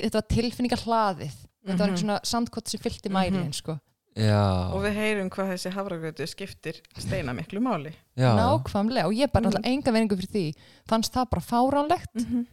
þetta 0.00 0.14
var 0.22 0.28
tilfinningar 0.32 0.84
hlaðið 0.86 1.34
þetta 1.36 1.78
var 1.78 1.88
Mhm. 1.88 1.94
eitthvað 1.94 2.00
svona 2.00 2.20
sandkott 2.24 2.68
sem 2.68 2.80
fylgti 2.80 3.10
mælin, 3.12 3.52
sko, 3.52 3.78
Já, 4.16 4.72
og 4.72 4.82
við 4.82 4.94
heyrum 4.96 5.28
hvað 5.30 5.52
þessi 5.52 5.70
hafragrautu 5.70 6.26
skiptir 6.26 6.80
steina 6.98 7.32
miklu 7.36 7.60
máli. 7.60 7.92
Já, 8.16 8.32
nákvæmlega 8.34 9.04
og 9.06 9.12
ég 9.14 9.30
bara 9.30 9.44
Mhm. 9.44 9.52
náttúrulega 9.52 9.66
enga 9.68 9.92
veiningu 9.92 10.16
fyrir 10.16 10.32
því, 10.32 10.54
fannst 10.88 11.12
það 11.12 11.30
bara 11.30 11.42
fáránlegt, 11.42 12.14
-hmm. 12.24 12.46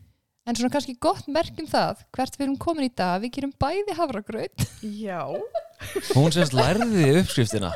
En 0.45 0.55
svona 0.57 0.71
kannski 0.73 0.95
gott 1.01 1.27
merkjum 1.31 1.67
það, 1.71 2.05
hvert 2.15 2.37
við 2.37 2.45
erum 2.47 2.57
komin 2.61 2.87
í 2.87 2.93
dag 2.95 3.21
við 3.23 3.35
gerum 3.39 3.53
bæði 3.59 3.97
hafragraut. 3.97 4.65
Já, 4.85 5.21
hún 6.15 6.31
semst 6.35 6.55
lærði 6.55 7.11
uppskriftina. 7.21 7.73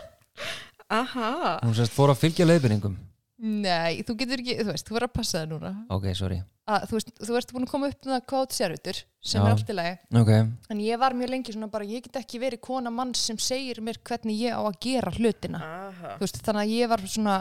Aha. 0.89 1.59
Hún 1.65 1.75
semst 1.77 1.93
fór 1.93 2.13
að 2.13 2.21
fylgja 2.23 2.47
leiðbyrningum 2.49 2.97
nei, 3.39 4.01
þú 4.03 4.15
getur 4.19 4.41
ekki, 4.41 4.55
þú 4.59 4.73
veist, 4.73 4.87
þú 4.87 4.95
verður 4.97 5.07
að 5.09 5.13
passa 5.15 5.37
það 5.39 5.51
núna. 5.53 5.69
Ok, 5.95 6.07
sorry. 6.17 6.39
Að, 6.69 6.83
þú 6.89 6.97
veist, 6.97 7.11
þú 7.23 7.37
ert 7.39 7.53
búin 7.55 7.65
að 7.65 7.71
koma 7.71 7.89
upp 7.89 8.05
með 8.05 8.13
það 8.13 8.25
kót 8.29 8.55
sérvitur 8.55 8.99
sem 8.99 9.39
Já. 9.39 9.43
er 9.45 9.53
allt 9.53 9.69
í 9.71 9.75
lagi. 9.77 9.93
Ok, 10.19 10.31
En 10.75 10.81
ég 10.83 10.99
var 11.01 11.15
mjög 11.17 11.31
lengi 11.33 11.55
svona 11.55 11.69
bara, 11.71 11.87
ég 11.87 12.03
get 12.05 12.19
ekki 12.19 12.41
verið 12.43 12.61
kona 12.67 12.91
mann 12.93 13.13
sem 13.17 13.39
segir 13.41 13.79
mér 13.81 13.99
hvernig 14.03 14.41
ég 14.43 14.59
á 14.59 14.61
að 14.61 14.77
gera 14.83 15.13
hlutina. 15.15 15.61
aha, 15.63 16.17
Þú 16.19 16.25
veist, 16.25 16.41
þannig 16.45 16.65
að 16.65 16.73
ég 16.75 16.91
var 16.91 17.05
svona, 17.07 17.37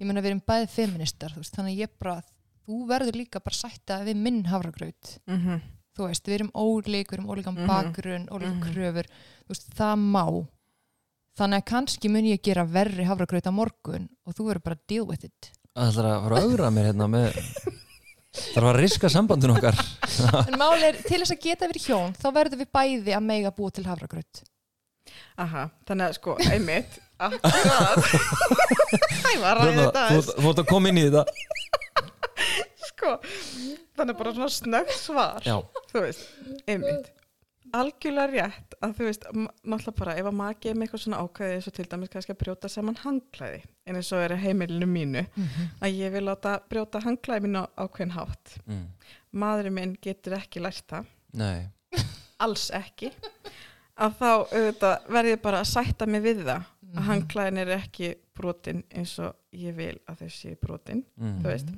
ég 0.00 0.08
meina 0.08 0.24
við 0.24 0.32
erum 0.32 0.42
bæði 0.48 0.70
feministar, 0.72 1.36
þú 1.36 1.44
veist, 1.44 1.54
þannig 1.58 1.76
að 1.76 1.84
ég 1.84 1.92
bara, 2.00 2.16
þú 2.66 2.74
verður 2.88 3.14
líka 3.18 3.40
bara 3.42 3.54
sætta 3.58 4.00
við 4.06 4.16
minn 4.16 4.44
hafragraut. 4.50 5.18
mm 5.28 5.60
Þú 5.92 6.06
veist, 6.08 6.24
við 6.24 6.34
erum 6.38 6.48
ólík, 6.56 7.04
við 7.10 7.18
erum 7.18 7.26
ólíkan 7.28 7.52
Mhm. 7.58 7.66
bakgrunn, 7.68 8.24
ólíkan 8.32 8.56
Mhm. 8.56 8.64
kröfur, 8.64 9.06
þú 9.44 9.48
veist, 9.52 9.66
það 9.76 9.94
má. 10.00 10.24
Þannig 11.36 11.58
að 11.60 11.68
kannski 11.68 12.08
mun 12.10 12.24
ég 12.24 12.40
gera 12.42 12.64
verri 12.64 13.04
hafragraut 13.04 13.44
á 13.44 13.52
morgun 13.52 14.08
og 14.26 14.32
þú 14.34 14.42
verður 14.48 14.62
bara 14.64 14.76
að 14.76 14.86
deal 14.88 15.04
with 15.06 15.24
it. 15.24 15.50
það 15.76 15.88
ætlar 15.92 16.04
að 16.04 16.22
fara 16.22 16.36
að 16.36 16.42
augra 16.48 16.70
mér 16.70 16.84
hérna 16.92 17.06
með 17.08 17.32
Það 18.54 18.62
var 18.64 18.74
að 18.74 18.80
riska 18.80 19.08
sambandun 19.12 19.52
okkar 19.56 19.76
En 20.48 20.56
máli 20.58 20.82
er, 20.88 20.96
til 21.02 21.20
þess 21.20 21.32
að 21.36 21.40
geta 21.44 21.68
verið 21.68 21.86
hjón, 21.88 22.12
þá 22.16 22.28
verður 22.32 22.58
við 22.64 22.70
bæði 22.72 23.12
að 23.16 23.22
mega 23.28 23.50
búa 23.52 23.70
til 23.70 23.84
hafragraut. 23.84 24.42
aha, 25.36 25.68
þannig 25.86 26.06
að 26.08 26.12
sko, 26.14 26.36
einmitt 26.48 26.98
ég 27.20 27.40
var 29.44 29.56
að 29.60 29.68
ræða 29.68 29.84
þetta 29.92 30.02
þú 30.40 30.48
ert 30.50 30.58
að 30.62 30.66
koma 30.72 30.88
inn 30.88 30.98
í 31.00 31.04
þetta 31.10 31.24
sko, 33.02 33.16
þannig 33.98 34.20
bara 34.22 34.36
svona 34.36 34.52
snöggt 34.54 34.94
svar 35.00 35.42
Já, 35.46 35.58
þú 35.90 36.06
veist, 36.06 36.30
einmitt. 36.70 37.10
Algjörlega 37.72 38.28
rétt 38.28 38.74
að 38.84 38.90
þú 38.98 39.04
veist 39.06 39.22
náttúrulega 39.32 39.92
bara 39.96 40.14
ef 40.20 40.26
að 40.28 40.34
maki 40.36 40.68
er 40.68 40.74
með 40.76 40.86
eitthvað 40.86 41.02
svona 41.06 41.20
ákvæði 41.24 41.54
eins 41.56 41.68
og 41.70 41.74
til 41.78 41.86
dæmis 41.88 42.10
kannski 42.12 42.34
að 42.34 42.40
brjóta 42.42 42.68
saman 42.68 42.98
hangklæði 43.00 43.62
en 43.88 43.96
eins 43.96 44.10
og 44.12 44.24
er 44.26 44.34
heimilinu 44.42 44.88
mínu 44.90 45.22
að 45.80 45.96
ég 45.96 46.12
vil 46.12 46.24
láta 46.26 46.58
brjóta 46.68 47.00
hangklæði 47.00 47.46
mínu 47.46 47.62
á 47.64 47.66
ákveðin 47.86 48.12
hátt. 48.18 48.58
Mm. 48.66 48.82
maðurinn 49.32 49.76
minn 49.78 49.94
getur 50.04 50.36
ekki 50.36 50.60
lært 50.60 50.84
það. 50.92 51.08
Nei. 51.32 51.70
Alls 52.44 52.68
ekki. 52.76 53.08
Að 53.96 54.18
þá 54.20 54.30
auðvitað, 54.52 55.08
verð 55.16 55.32
ég 55.32 55.42
bara 55.42 55.62
að 55.62 55.70
sætta 55.72 56.06
mig 56.10 56.22
við 56.24 56.44
það 56.44 56.68
að 56.92 57.06
hangklæðin 57.08 57.62
er 57.62 57.72
ekki 57.78 58.12
brotin 58.36 58.82
eins 58.94 59.18
og 59.20 59.34
ég 59.52 59.74
vil 59.76 59.98
að 60.08 60.22
þau 60.22 60.28
séu 60.32 60.56
brotin 60.60 61.02
mm. 61.20 61.42
veist. 61.44 61.68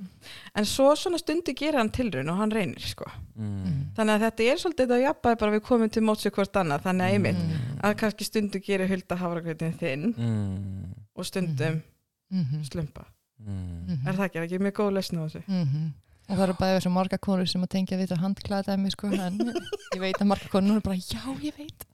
en 0.55 0.65
svo 0.65 0.93
svona 0.97 1.19
stundu 1.19 1.55
gera 1.57 1.79
hann 1.83 1.91
tilraun 1.91 2.29
og 2.31 2.37
hann 2.43 2.51
reynir 2.55 2.81
sko 2.81 3.05
Mm. 3.35 3.91
þannig 3.97 4.15
að 4.15 4.21
þetta 4.29 4.45
er 4.53 4.61
svolítið 4.63 4.93
að 4.95 5.03
jafnbæði 5.03 5.39
bara 5.41 5.53
við 5.57 5.63
komum 5.67 5.91
til 5.91 6.03
mótsi 6.07 6.31
hvort 6.31 6.55
annað 6.61 6.85
þannig 6.87 7.05
að 7.09 7.15
einmitt 7.17 7.41
Mm. 7.43 7.81
að 7.83 7.97
kannski 7.99 8.25
stundu 8.29 8.61
gerir 8.63 8.89
hulda 8.89 9.17
hafragrautin 9.17 9.75
þinn 9.81 10.15
Mm. 10.15 10.95
og 11.17 11.25
stundum 11.27 11.83
Mhm. 12.31 12.63
slumpa 12.71 13.05
Mm. 13.43 13.87
Mhm. 13.89 14.07
er 14.09 14.13
það 14.15 14.25
ekki, 14.29 14.37
er 14.39 14.43
ekki 14.47 14.59
mjög 14.63 14.73
góð 14.79 14.93
lesn 14.95 15.19
á 15.19 15.23
þessu 15.27 15.43
Mhm. 15.49 15.93
Það 16.29 16.43
eru 16.47 16.55
bæðið 16.61 16.77
þessu 16.79 16.93
marga 16.95 17.19
konur 17.21 17.49
sem 17.51 17.63
að 17.67 17.71
tengja 17.75 17.99
við 18.01 18.07
þetta 18.09 18.21
handklæða 18.23 18.67
dæmi 18.73 18.91
sko, 18.95 19.11
en 19.13 19.39
ég 19.95 20.01
veit 20.03 20.19
að 20.21 20.29
marga 20.31 20.49
konur 20.53 20.79
er 20.81 20.85
bara 20.87 20.97
já, 20.97 21.23
ég 21.45 21.57
veit 21.59 21.87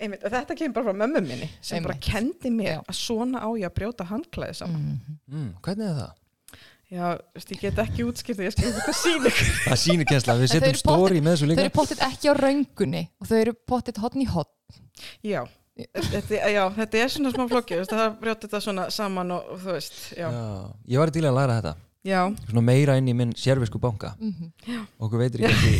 einmitt, 0.00 0.24
og 0.24 0.34
þetta 0.34 0.56
kemur 0.60 0.74
bara 0.78 0.90
frá 0.90 0.98
mömmu 1.02 1.22
minni 1.26 1.48
sem 1.60 1.82
bara 1.84 1.94
Einmitt. 1.96 2.08
kendi 2.10 2.52
mér 2.54 2.74
Já. 2.76 2.80
að 2.84 2.98
svona 3.00 3.40
á 3.44 3.48
ég 3.56 3.68
að 3.70 3.76
brjóta 3.80 4.06
handklæði 4.10 4.58
saman 4.60 4.82
Mhm. 4.90 5.20
Mm. 5.30 5.52
Hvernig 5.64 5.86
er 5.88 5.94
það? 6.00 6.12
já, 6.90 7.06
veist, 7.34 7.50
ég 7.54 7.60
get 7.62 7.78
ekki 7.78 8.04
útskipt 8.04 8.40
ég 8.42 8.50
eitthvað 8.50 8.96
sína 8.98 9.30
ykkur 9.30 9.50
Það 9.70 9.78
sýnir 9.84 10.08
kensla, 10.10 10.34
við 10.34 10.48
þau 10.50 10.54
setjum 10.58 10.78
stóri 10.80 11.20
með 11.22 11.36
þessu 11.36 11.46
þau 11.46 11.50
líka 11.52 11.64
eru 11.64 11.74
pottit 11.78 12.00
ekki 12.08 12.26
á 12.28 12.34
röngunni 12.34 13.02
og 13.20 13.28
þau 13.30 13.36
eru 13.40 13.52
pottit 13.72 14.00
hotn 14.02 14.20
í 14.24 14.26
hotn 14.26 14.80
já, 15.22 15.44
þetta, 15.78 16.40
já, 16.50 16.64
þetta 16.76 16.98
er 17.04 17.12
svona 17.14 17.30
smá 17.32 17.46
flokki 17.48 17.78
það 17.86 18.02
að 18.08 18.16
brjóta 18.24 18.48
þetta 18.48 18.60
svona 18.66 18.88
saman 18.90 19.30
og, 19.38 19.54
þú 19.62 19.70
veist, 19.76 20.00
já, 20.18 20.26
Já. 20.34 20.42
Ég 20.90 20.98
var 20.98 21.10
til 21.14 21.22
að 21.30 21.38
læra 21.38 21.60
þetta 21.60 21.74
já, 22.06 22.20
Svona 22.48 22.62
meira 22.64 22.96
inn 23.00 23.08
í 23.10 23.14
minn 23.16 23.32
sérvisku 23.36 23.80
banka. 23.82 24.14
Mhm. 24.20 24.52
Okkur 25.00 25.18
veitir 25.22 25.44
ekki 25.44 25.54
ekki 25.54 25.74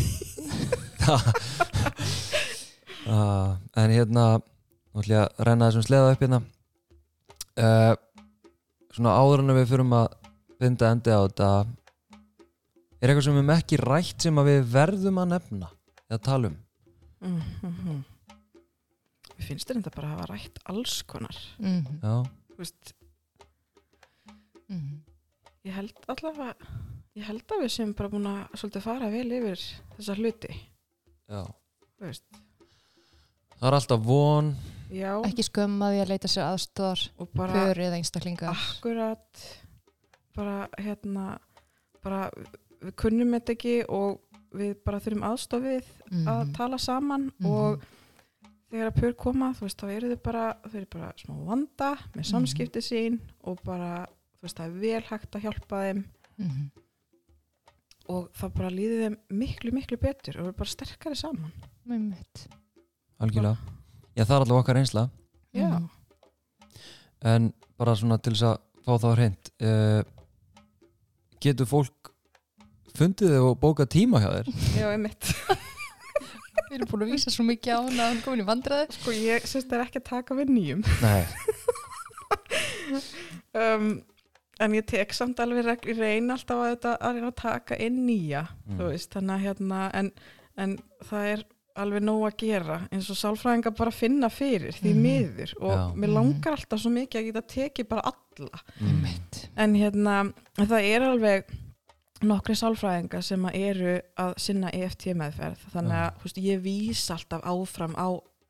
uh, 3.07 3.57
En 3.81 3.89
hérna 3.93 4.25
Nú 4.91 4.99
ætlum 4.99 5.15
ég 5.15 5.21
að 5.23 5.45
renna 5.47 5.69
þessum 5.69 5.85
sleða 5.87 6.11
upp 6.13 6.23
hérna. 6.25 6.41
Uh, 7.55 7.93
Svona 8.91 9.13
áður 9.15 9.39
en 9.45 9.53
við 9.55 9.69
fyrum 9.69 9.93
að 9.95 10.07
binda 10.59 10.89
endi 10.91 11.13
á 11.15 11.23
þetta 11.23 11.51
Er 13.01 13.09
eitthvað 13.09 13.23
sem 13.25 13.33
við 13.37 13.39
höfum 13.41 13.53
ekki 13.55 13.79
rætt 13.81 14.25
sem 14.27 14.41
að 14.41 14.49
við 14.51 14.65
verðum 14.75 15.21
að 15.23 15.31
nefna 15.31 15.69
eða 16.11 16.19
tala 16.27 16.51
um? 16.51 16.57
Mm 17.21 17.39
-hmm. 17.61 18.01
Mér 19.37 19.47
finnst 19.47 19.71
þetta 19.71 19.93
bara 19.95 20.07
að 20.07 20.11
hafa 20.17 20.27
rætt 20.33 20.59
alls 20.69 21.01
konar. 21.01 21.37
Mhm. 21.57 21.97
Já, 22.03 22.15
Þú 22.51 22.57
veist, 22.57 22.93
Mhm. 24.69 25.01
Ég 25.67 25.73
held 25.75 25.93
allavega 26.07 26.55
ég 27.19 27.23
held 27.27 27.43
að 27.51 27.61
við 27.65 27.71
sem 27.75 27.93
bara 27.93 28.09
búin 28.09 28.27
að 28.31 28.53
svolítið 28.57 28.81
fara 28.85 29.09
vel 29.11 29.27
yfir 29.31 29.63
þessa 29.97 30.15
hluti. 30.15 30.53
Já. 31.31 31.41
Þú 31.99 32.07
veist, 32.07 32.23
Það 33.61 33.67
er 33.69 33.75
alltaf 33.77 33.99
von. 34.01 34.47
Já, 34.91 35.11
ekki 35.27 35.43
skömma 35.45 35.91
því 35.93 35.99
að 36.01 36.09
leita 36.09 36.27
sér 36.31 36.47
aðstóðar 36.49 37.01
og 37.21 37.27
bara 37.37 37.53
pöri 37.67 37.83
eða 37.85 37.99
einstaklingar 37.99 38.55
akkurat. 38.57 39.43
Bara 40.35 40.55
hérna 40.81 41.37
bara 42.01 42.23
við 42.81 42.95
kunnum 42.97 43.35
þetta 43.37 43.53
ekki 43.53 43.75
og 43.87 44.17
við 44.57 44.73
bara 44.83 44.99
þurfum 44.99 45.27
aðstofið 45.29 45.85
að 46.25 46.41
Mhm. 46.47 46.53
tala 46.57 46.77
saman 46.77 47.31
Mhm. 47.39 47.45
og 47.45 47.83
þegar 48.71 48.89
að 48.91 48.99
pör 49.01 49.13
koma 49.17 49.53
þú 49.53 49.61
veist, 49.61 49.77
þá 49.77 49.87
eru 49.95 50.09
þau 50.15 50.23
bara, 50.23 50.53
þau 50.65 50.75
eru 50.75 50.85
bara 50.89 51.13
smá 51.17 51.45
vanda 51.45 51.95
með 52.15 52.23
Mhm. 52.25 52.31
samskipti 52.31 52.81
sín 52.81 53.19
og 53.43 53.59
bara, 53.63 54.07
veist, 54.41 54.57
það 54.57 54.65
er 54.67 54.79
vel 54.81 55.03
hægt 55.09 55.35
að 55.37 55.43
hjálpa 55.47 55.81
þeim 55.85 56.03
Mhm. 56.41 56.71
og 58.09 58.29
það 58.33 58.53
bara 58.57 58.69
líður 58.73 59.01
þeim 59.05 59.17
miklu, 59.41 59.71
miklu 59.75 59.97
betur 60.01 60.39
og 60.39 60.45
eru 60.47 60.53
bara 60.57 60.69
sterkari 60.69 61.15
saman. 61.15 61.51
Algjörlega 63.21 63.57
Já, 64.15 64.23
það 64.25 64.35
er 64.35 64.39
alltaf 64.43 64.57
okkar 64.61 64.75
reynsla 64.79 65.09
já, 65.53 65.67
Mhm. 65.69 65.89
En 67.23 67.53
bara 67.77 67.93
svona 67.95 68.17
til 68.21 68.33
þess 68.33 68.43
að 68.43 68.57
fá 68.85 68.97
það 68.97 69.11
á 69.11 69.15
hreint 69.15 69.51
uh, 69.61 70.03
Getur 71.41 71.65
fólk 71.69 72.09
fundið 72.97 73.29
þig 73.29 73.41
og 73.45 73.59
bókað 73.61 73.89
tíma 73.93 74.19
hjá 74.21 74.29
þér? 74.33 74.47
já, 74.81 74.87
einmitt 74.91 75.21
Við 76.71 76.77
erum 76.79 76.87
búin 76.91 77.03
að 77.05 77.11
vísa 77.13 77.29
svo 77.33 77.43
mikið 77.45 77.73
á 77.75 77.79
hana 77.83 78.03
að 78.03 78.09
hann 78.13 78.21
komin 78.25 78.41
í 78.43 78.47
vandræði 78.47 78.91
sko, 78.97 79.11
ég 79.11 79.45
syns 79.45 79.65
það 79.67 79.77
er 79.77 79.85
ekki 79.85 79.99
að 80.01 80.09
taka 80.09 80.35
við 80.39 80.47
nýjum 80.55 80.81
Nei 81.01 81.23
um, 83.61 84.01
en 84.61 84.75
ég 84.77 84.85
tek 84.85 85.13
samt 85.17 85.39
alveg 85.43 85.65
regl, 85.65 85.89
ég 85.93 85.97
reyna 85.99 86.35
alltaf 86.37 86.57
að, 86.61 86.69
þetta, 86.75 86.91
að 87.01 87.15
reyna 87.17 87.31
að 87.31 87.39
taka 87.41 87.77
inn 87.87 88.03
nýja 88.07 88.43
Mm. 88.67 88.77
þú 88.77 88.89
veist, 88.91 89.09
þannig 89.15 89.33
að 89.35 89.45
hérna 89.47 89.81
en, 89.93 90.11
en 90.57 90.77
það 91.09 91.25
er 91.33 91.43
alveg 91.81 92.03
nóg 92.03 92.25
að 92.27 92.37
gera 92.41 92.77
eins 92.91 93.09
og 93.09 93.15
sálfræðinga 93.15 93.71
bara 93.77 93.91
finna 93.95 94.27
fyrir 94.29 94.73
því 94.75 94.91
Mhm. 94.91 95.01
miður 95.05 95.53
og 95.61 95.71
Já. 95.71 95.95
mér 95.95 96.13
langar 96.13 96.51
alltaf 96.57 96.79
svo 96.83 96.91
mikið 96.91 97.19
að 97.21 97.25
geta 97.29 97.41
tekið 97.53 97.87
bara 97.89 98.01
alla 98.11 98.59
mm. 98.81 99.05
en 99.57 99.75
hérna 99.75 100.33
það 100.57 100.81
er 100.95 101.01
alveg 101.07 101.43
nokkri 102.21 102.53
sálfræðinga 102.59 103.21
sem 103.23 103.45
að 103.49 103.55
eru 103.55 103.93
að 104.19 104.33
sinna 104.37 104.69
EFT 104.77 105.07
meðferð 105.17 105.63
þannig 105.73 105.95
að 106.03 106.19
veist, 106.25 106.37
ég 106.37 106.59
vís 106.61 107.05
alltaf 107.09 107.41
áfram 107.49 107.95
á 107.97 108.07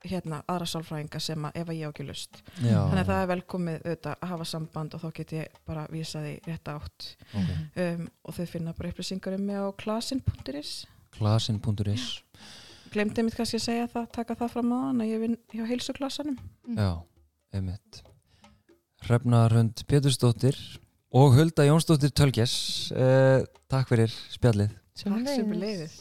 hérna 0.07 0.41
aðra 0.49 0.67
sálfræðinga 0.71 1.19
sem 1.21 1.45
að 1.47 1.59
ef 1.61 1.69
að 1.71 1.77
ég 1.77 1.89
á 1.89 1.91
ekki 1.91 2.05
lust. 2.07 2.41
Já, 2.57 2.77
þannig 2.79 3.01
að 3.03 3.11
það 3.11 3.21
er 3.21 3.29
velkomið 3.31 3.77
auðvitað 3.85 4.15
að 4.15 4.31
hafa 4.31 4.47
samband 4.51 4.95
og 4.97 5.03
þá 5.03 5.09
get 5.19 5.33
ég 5.37 5.59
bara 5.67 5.85
vísaði 5.91 6.33
rétt 6.47 6.71
átt. 6.73 7.07
Okay. 7.29 7.59
um, 7.85 8.07
og 8.25 8.37
þau 8.37 8.45
finna 8.55 8.75
bara 8.77 8.91
upplýsingar 8.93 9.37
um 9.37 9.45
mig 9.45 9.61
á 9.61 9.67
klasin.is 9.83 10.73
klasin.is 11.15 12.05
glemdi 12.91 13.23
mitt 13.23 13.35
kannski 13.37 13.59
að 13.59 13.65
segja 13.65 13.87
það, 13.91 14.07
taka 14.17 14.37
það 14.39 14.53
fram 14.55 14.71
á 14.75 14.77
hann 14.87 15.03
að 15.03 15.11
ég 15.11 15.23
vinn 15.23 15.37
hjá 15.53 15.63
heilsuklasanum 15.69 16.37
Já, 16.75 16.91
einmitt. 17.55 18.01
Hrefna 19.05 19.45
Rönd 19.51 19.83
Pétursdóttir 19.89 20.57
og 21.15 21.35
Hulda 21.37 21.65
Jónsdóttir 21.67 22.13
Tölges 22.15 22.53
eh, 22.95 23.43
Takk 23.71 23.89
fyrir 23.91 24.13
spjallið. 24.33 24.73
Takk 24.91 25.03
sem 25.03 25.15
Sömuleiðis. 25.15 25.61
leiðis 25.63 25.99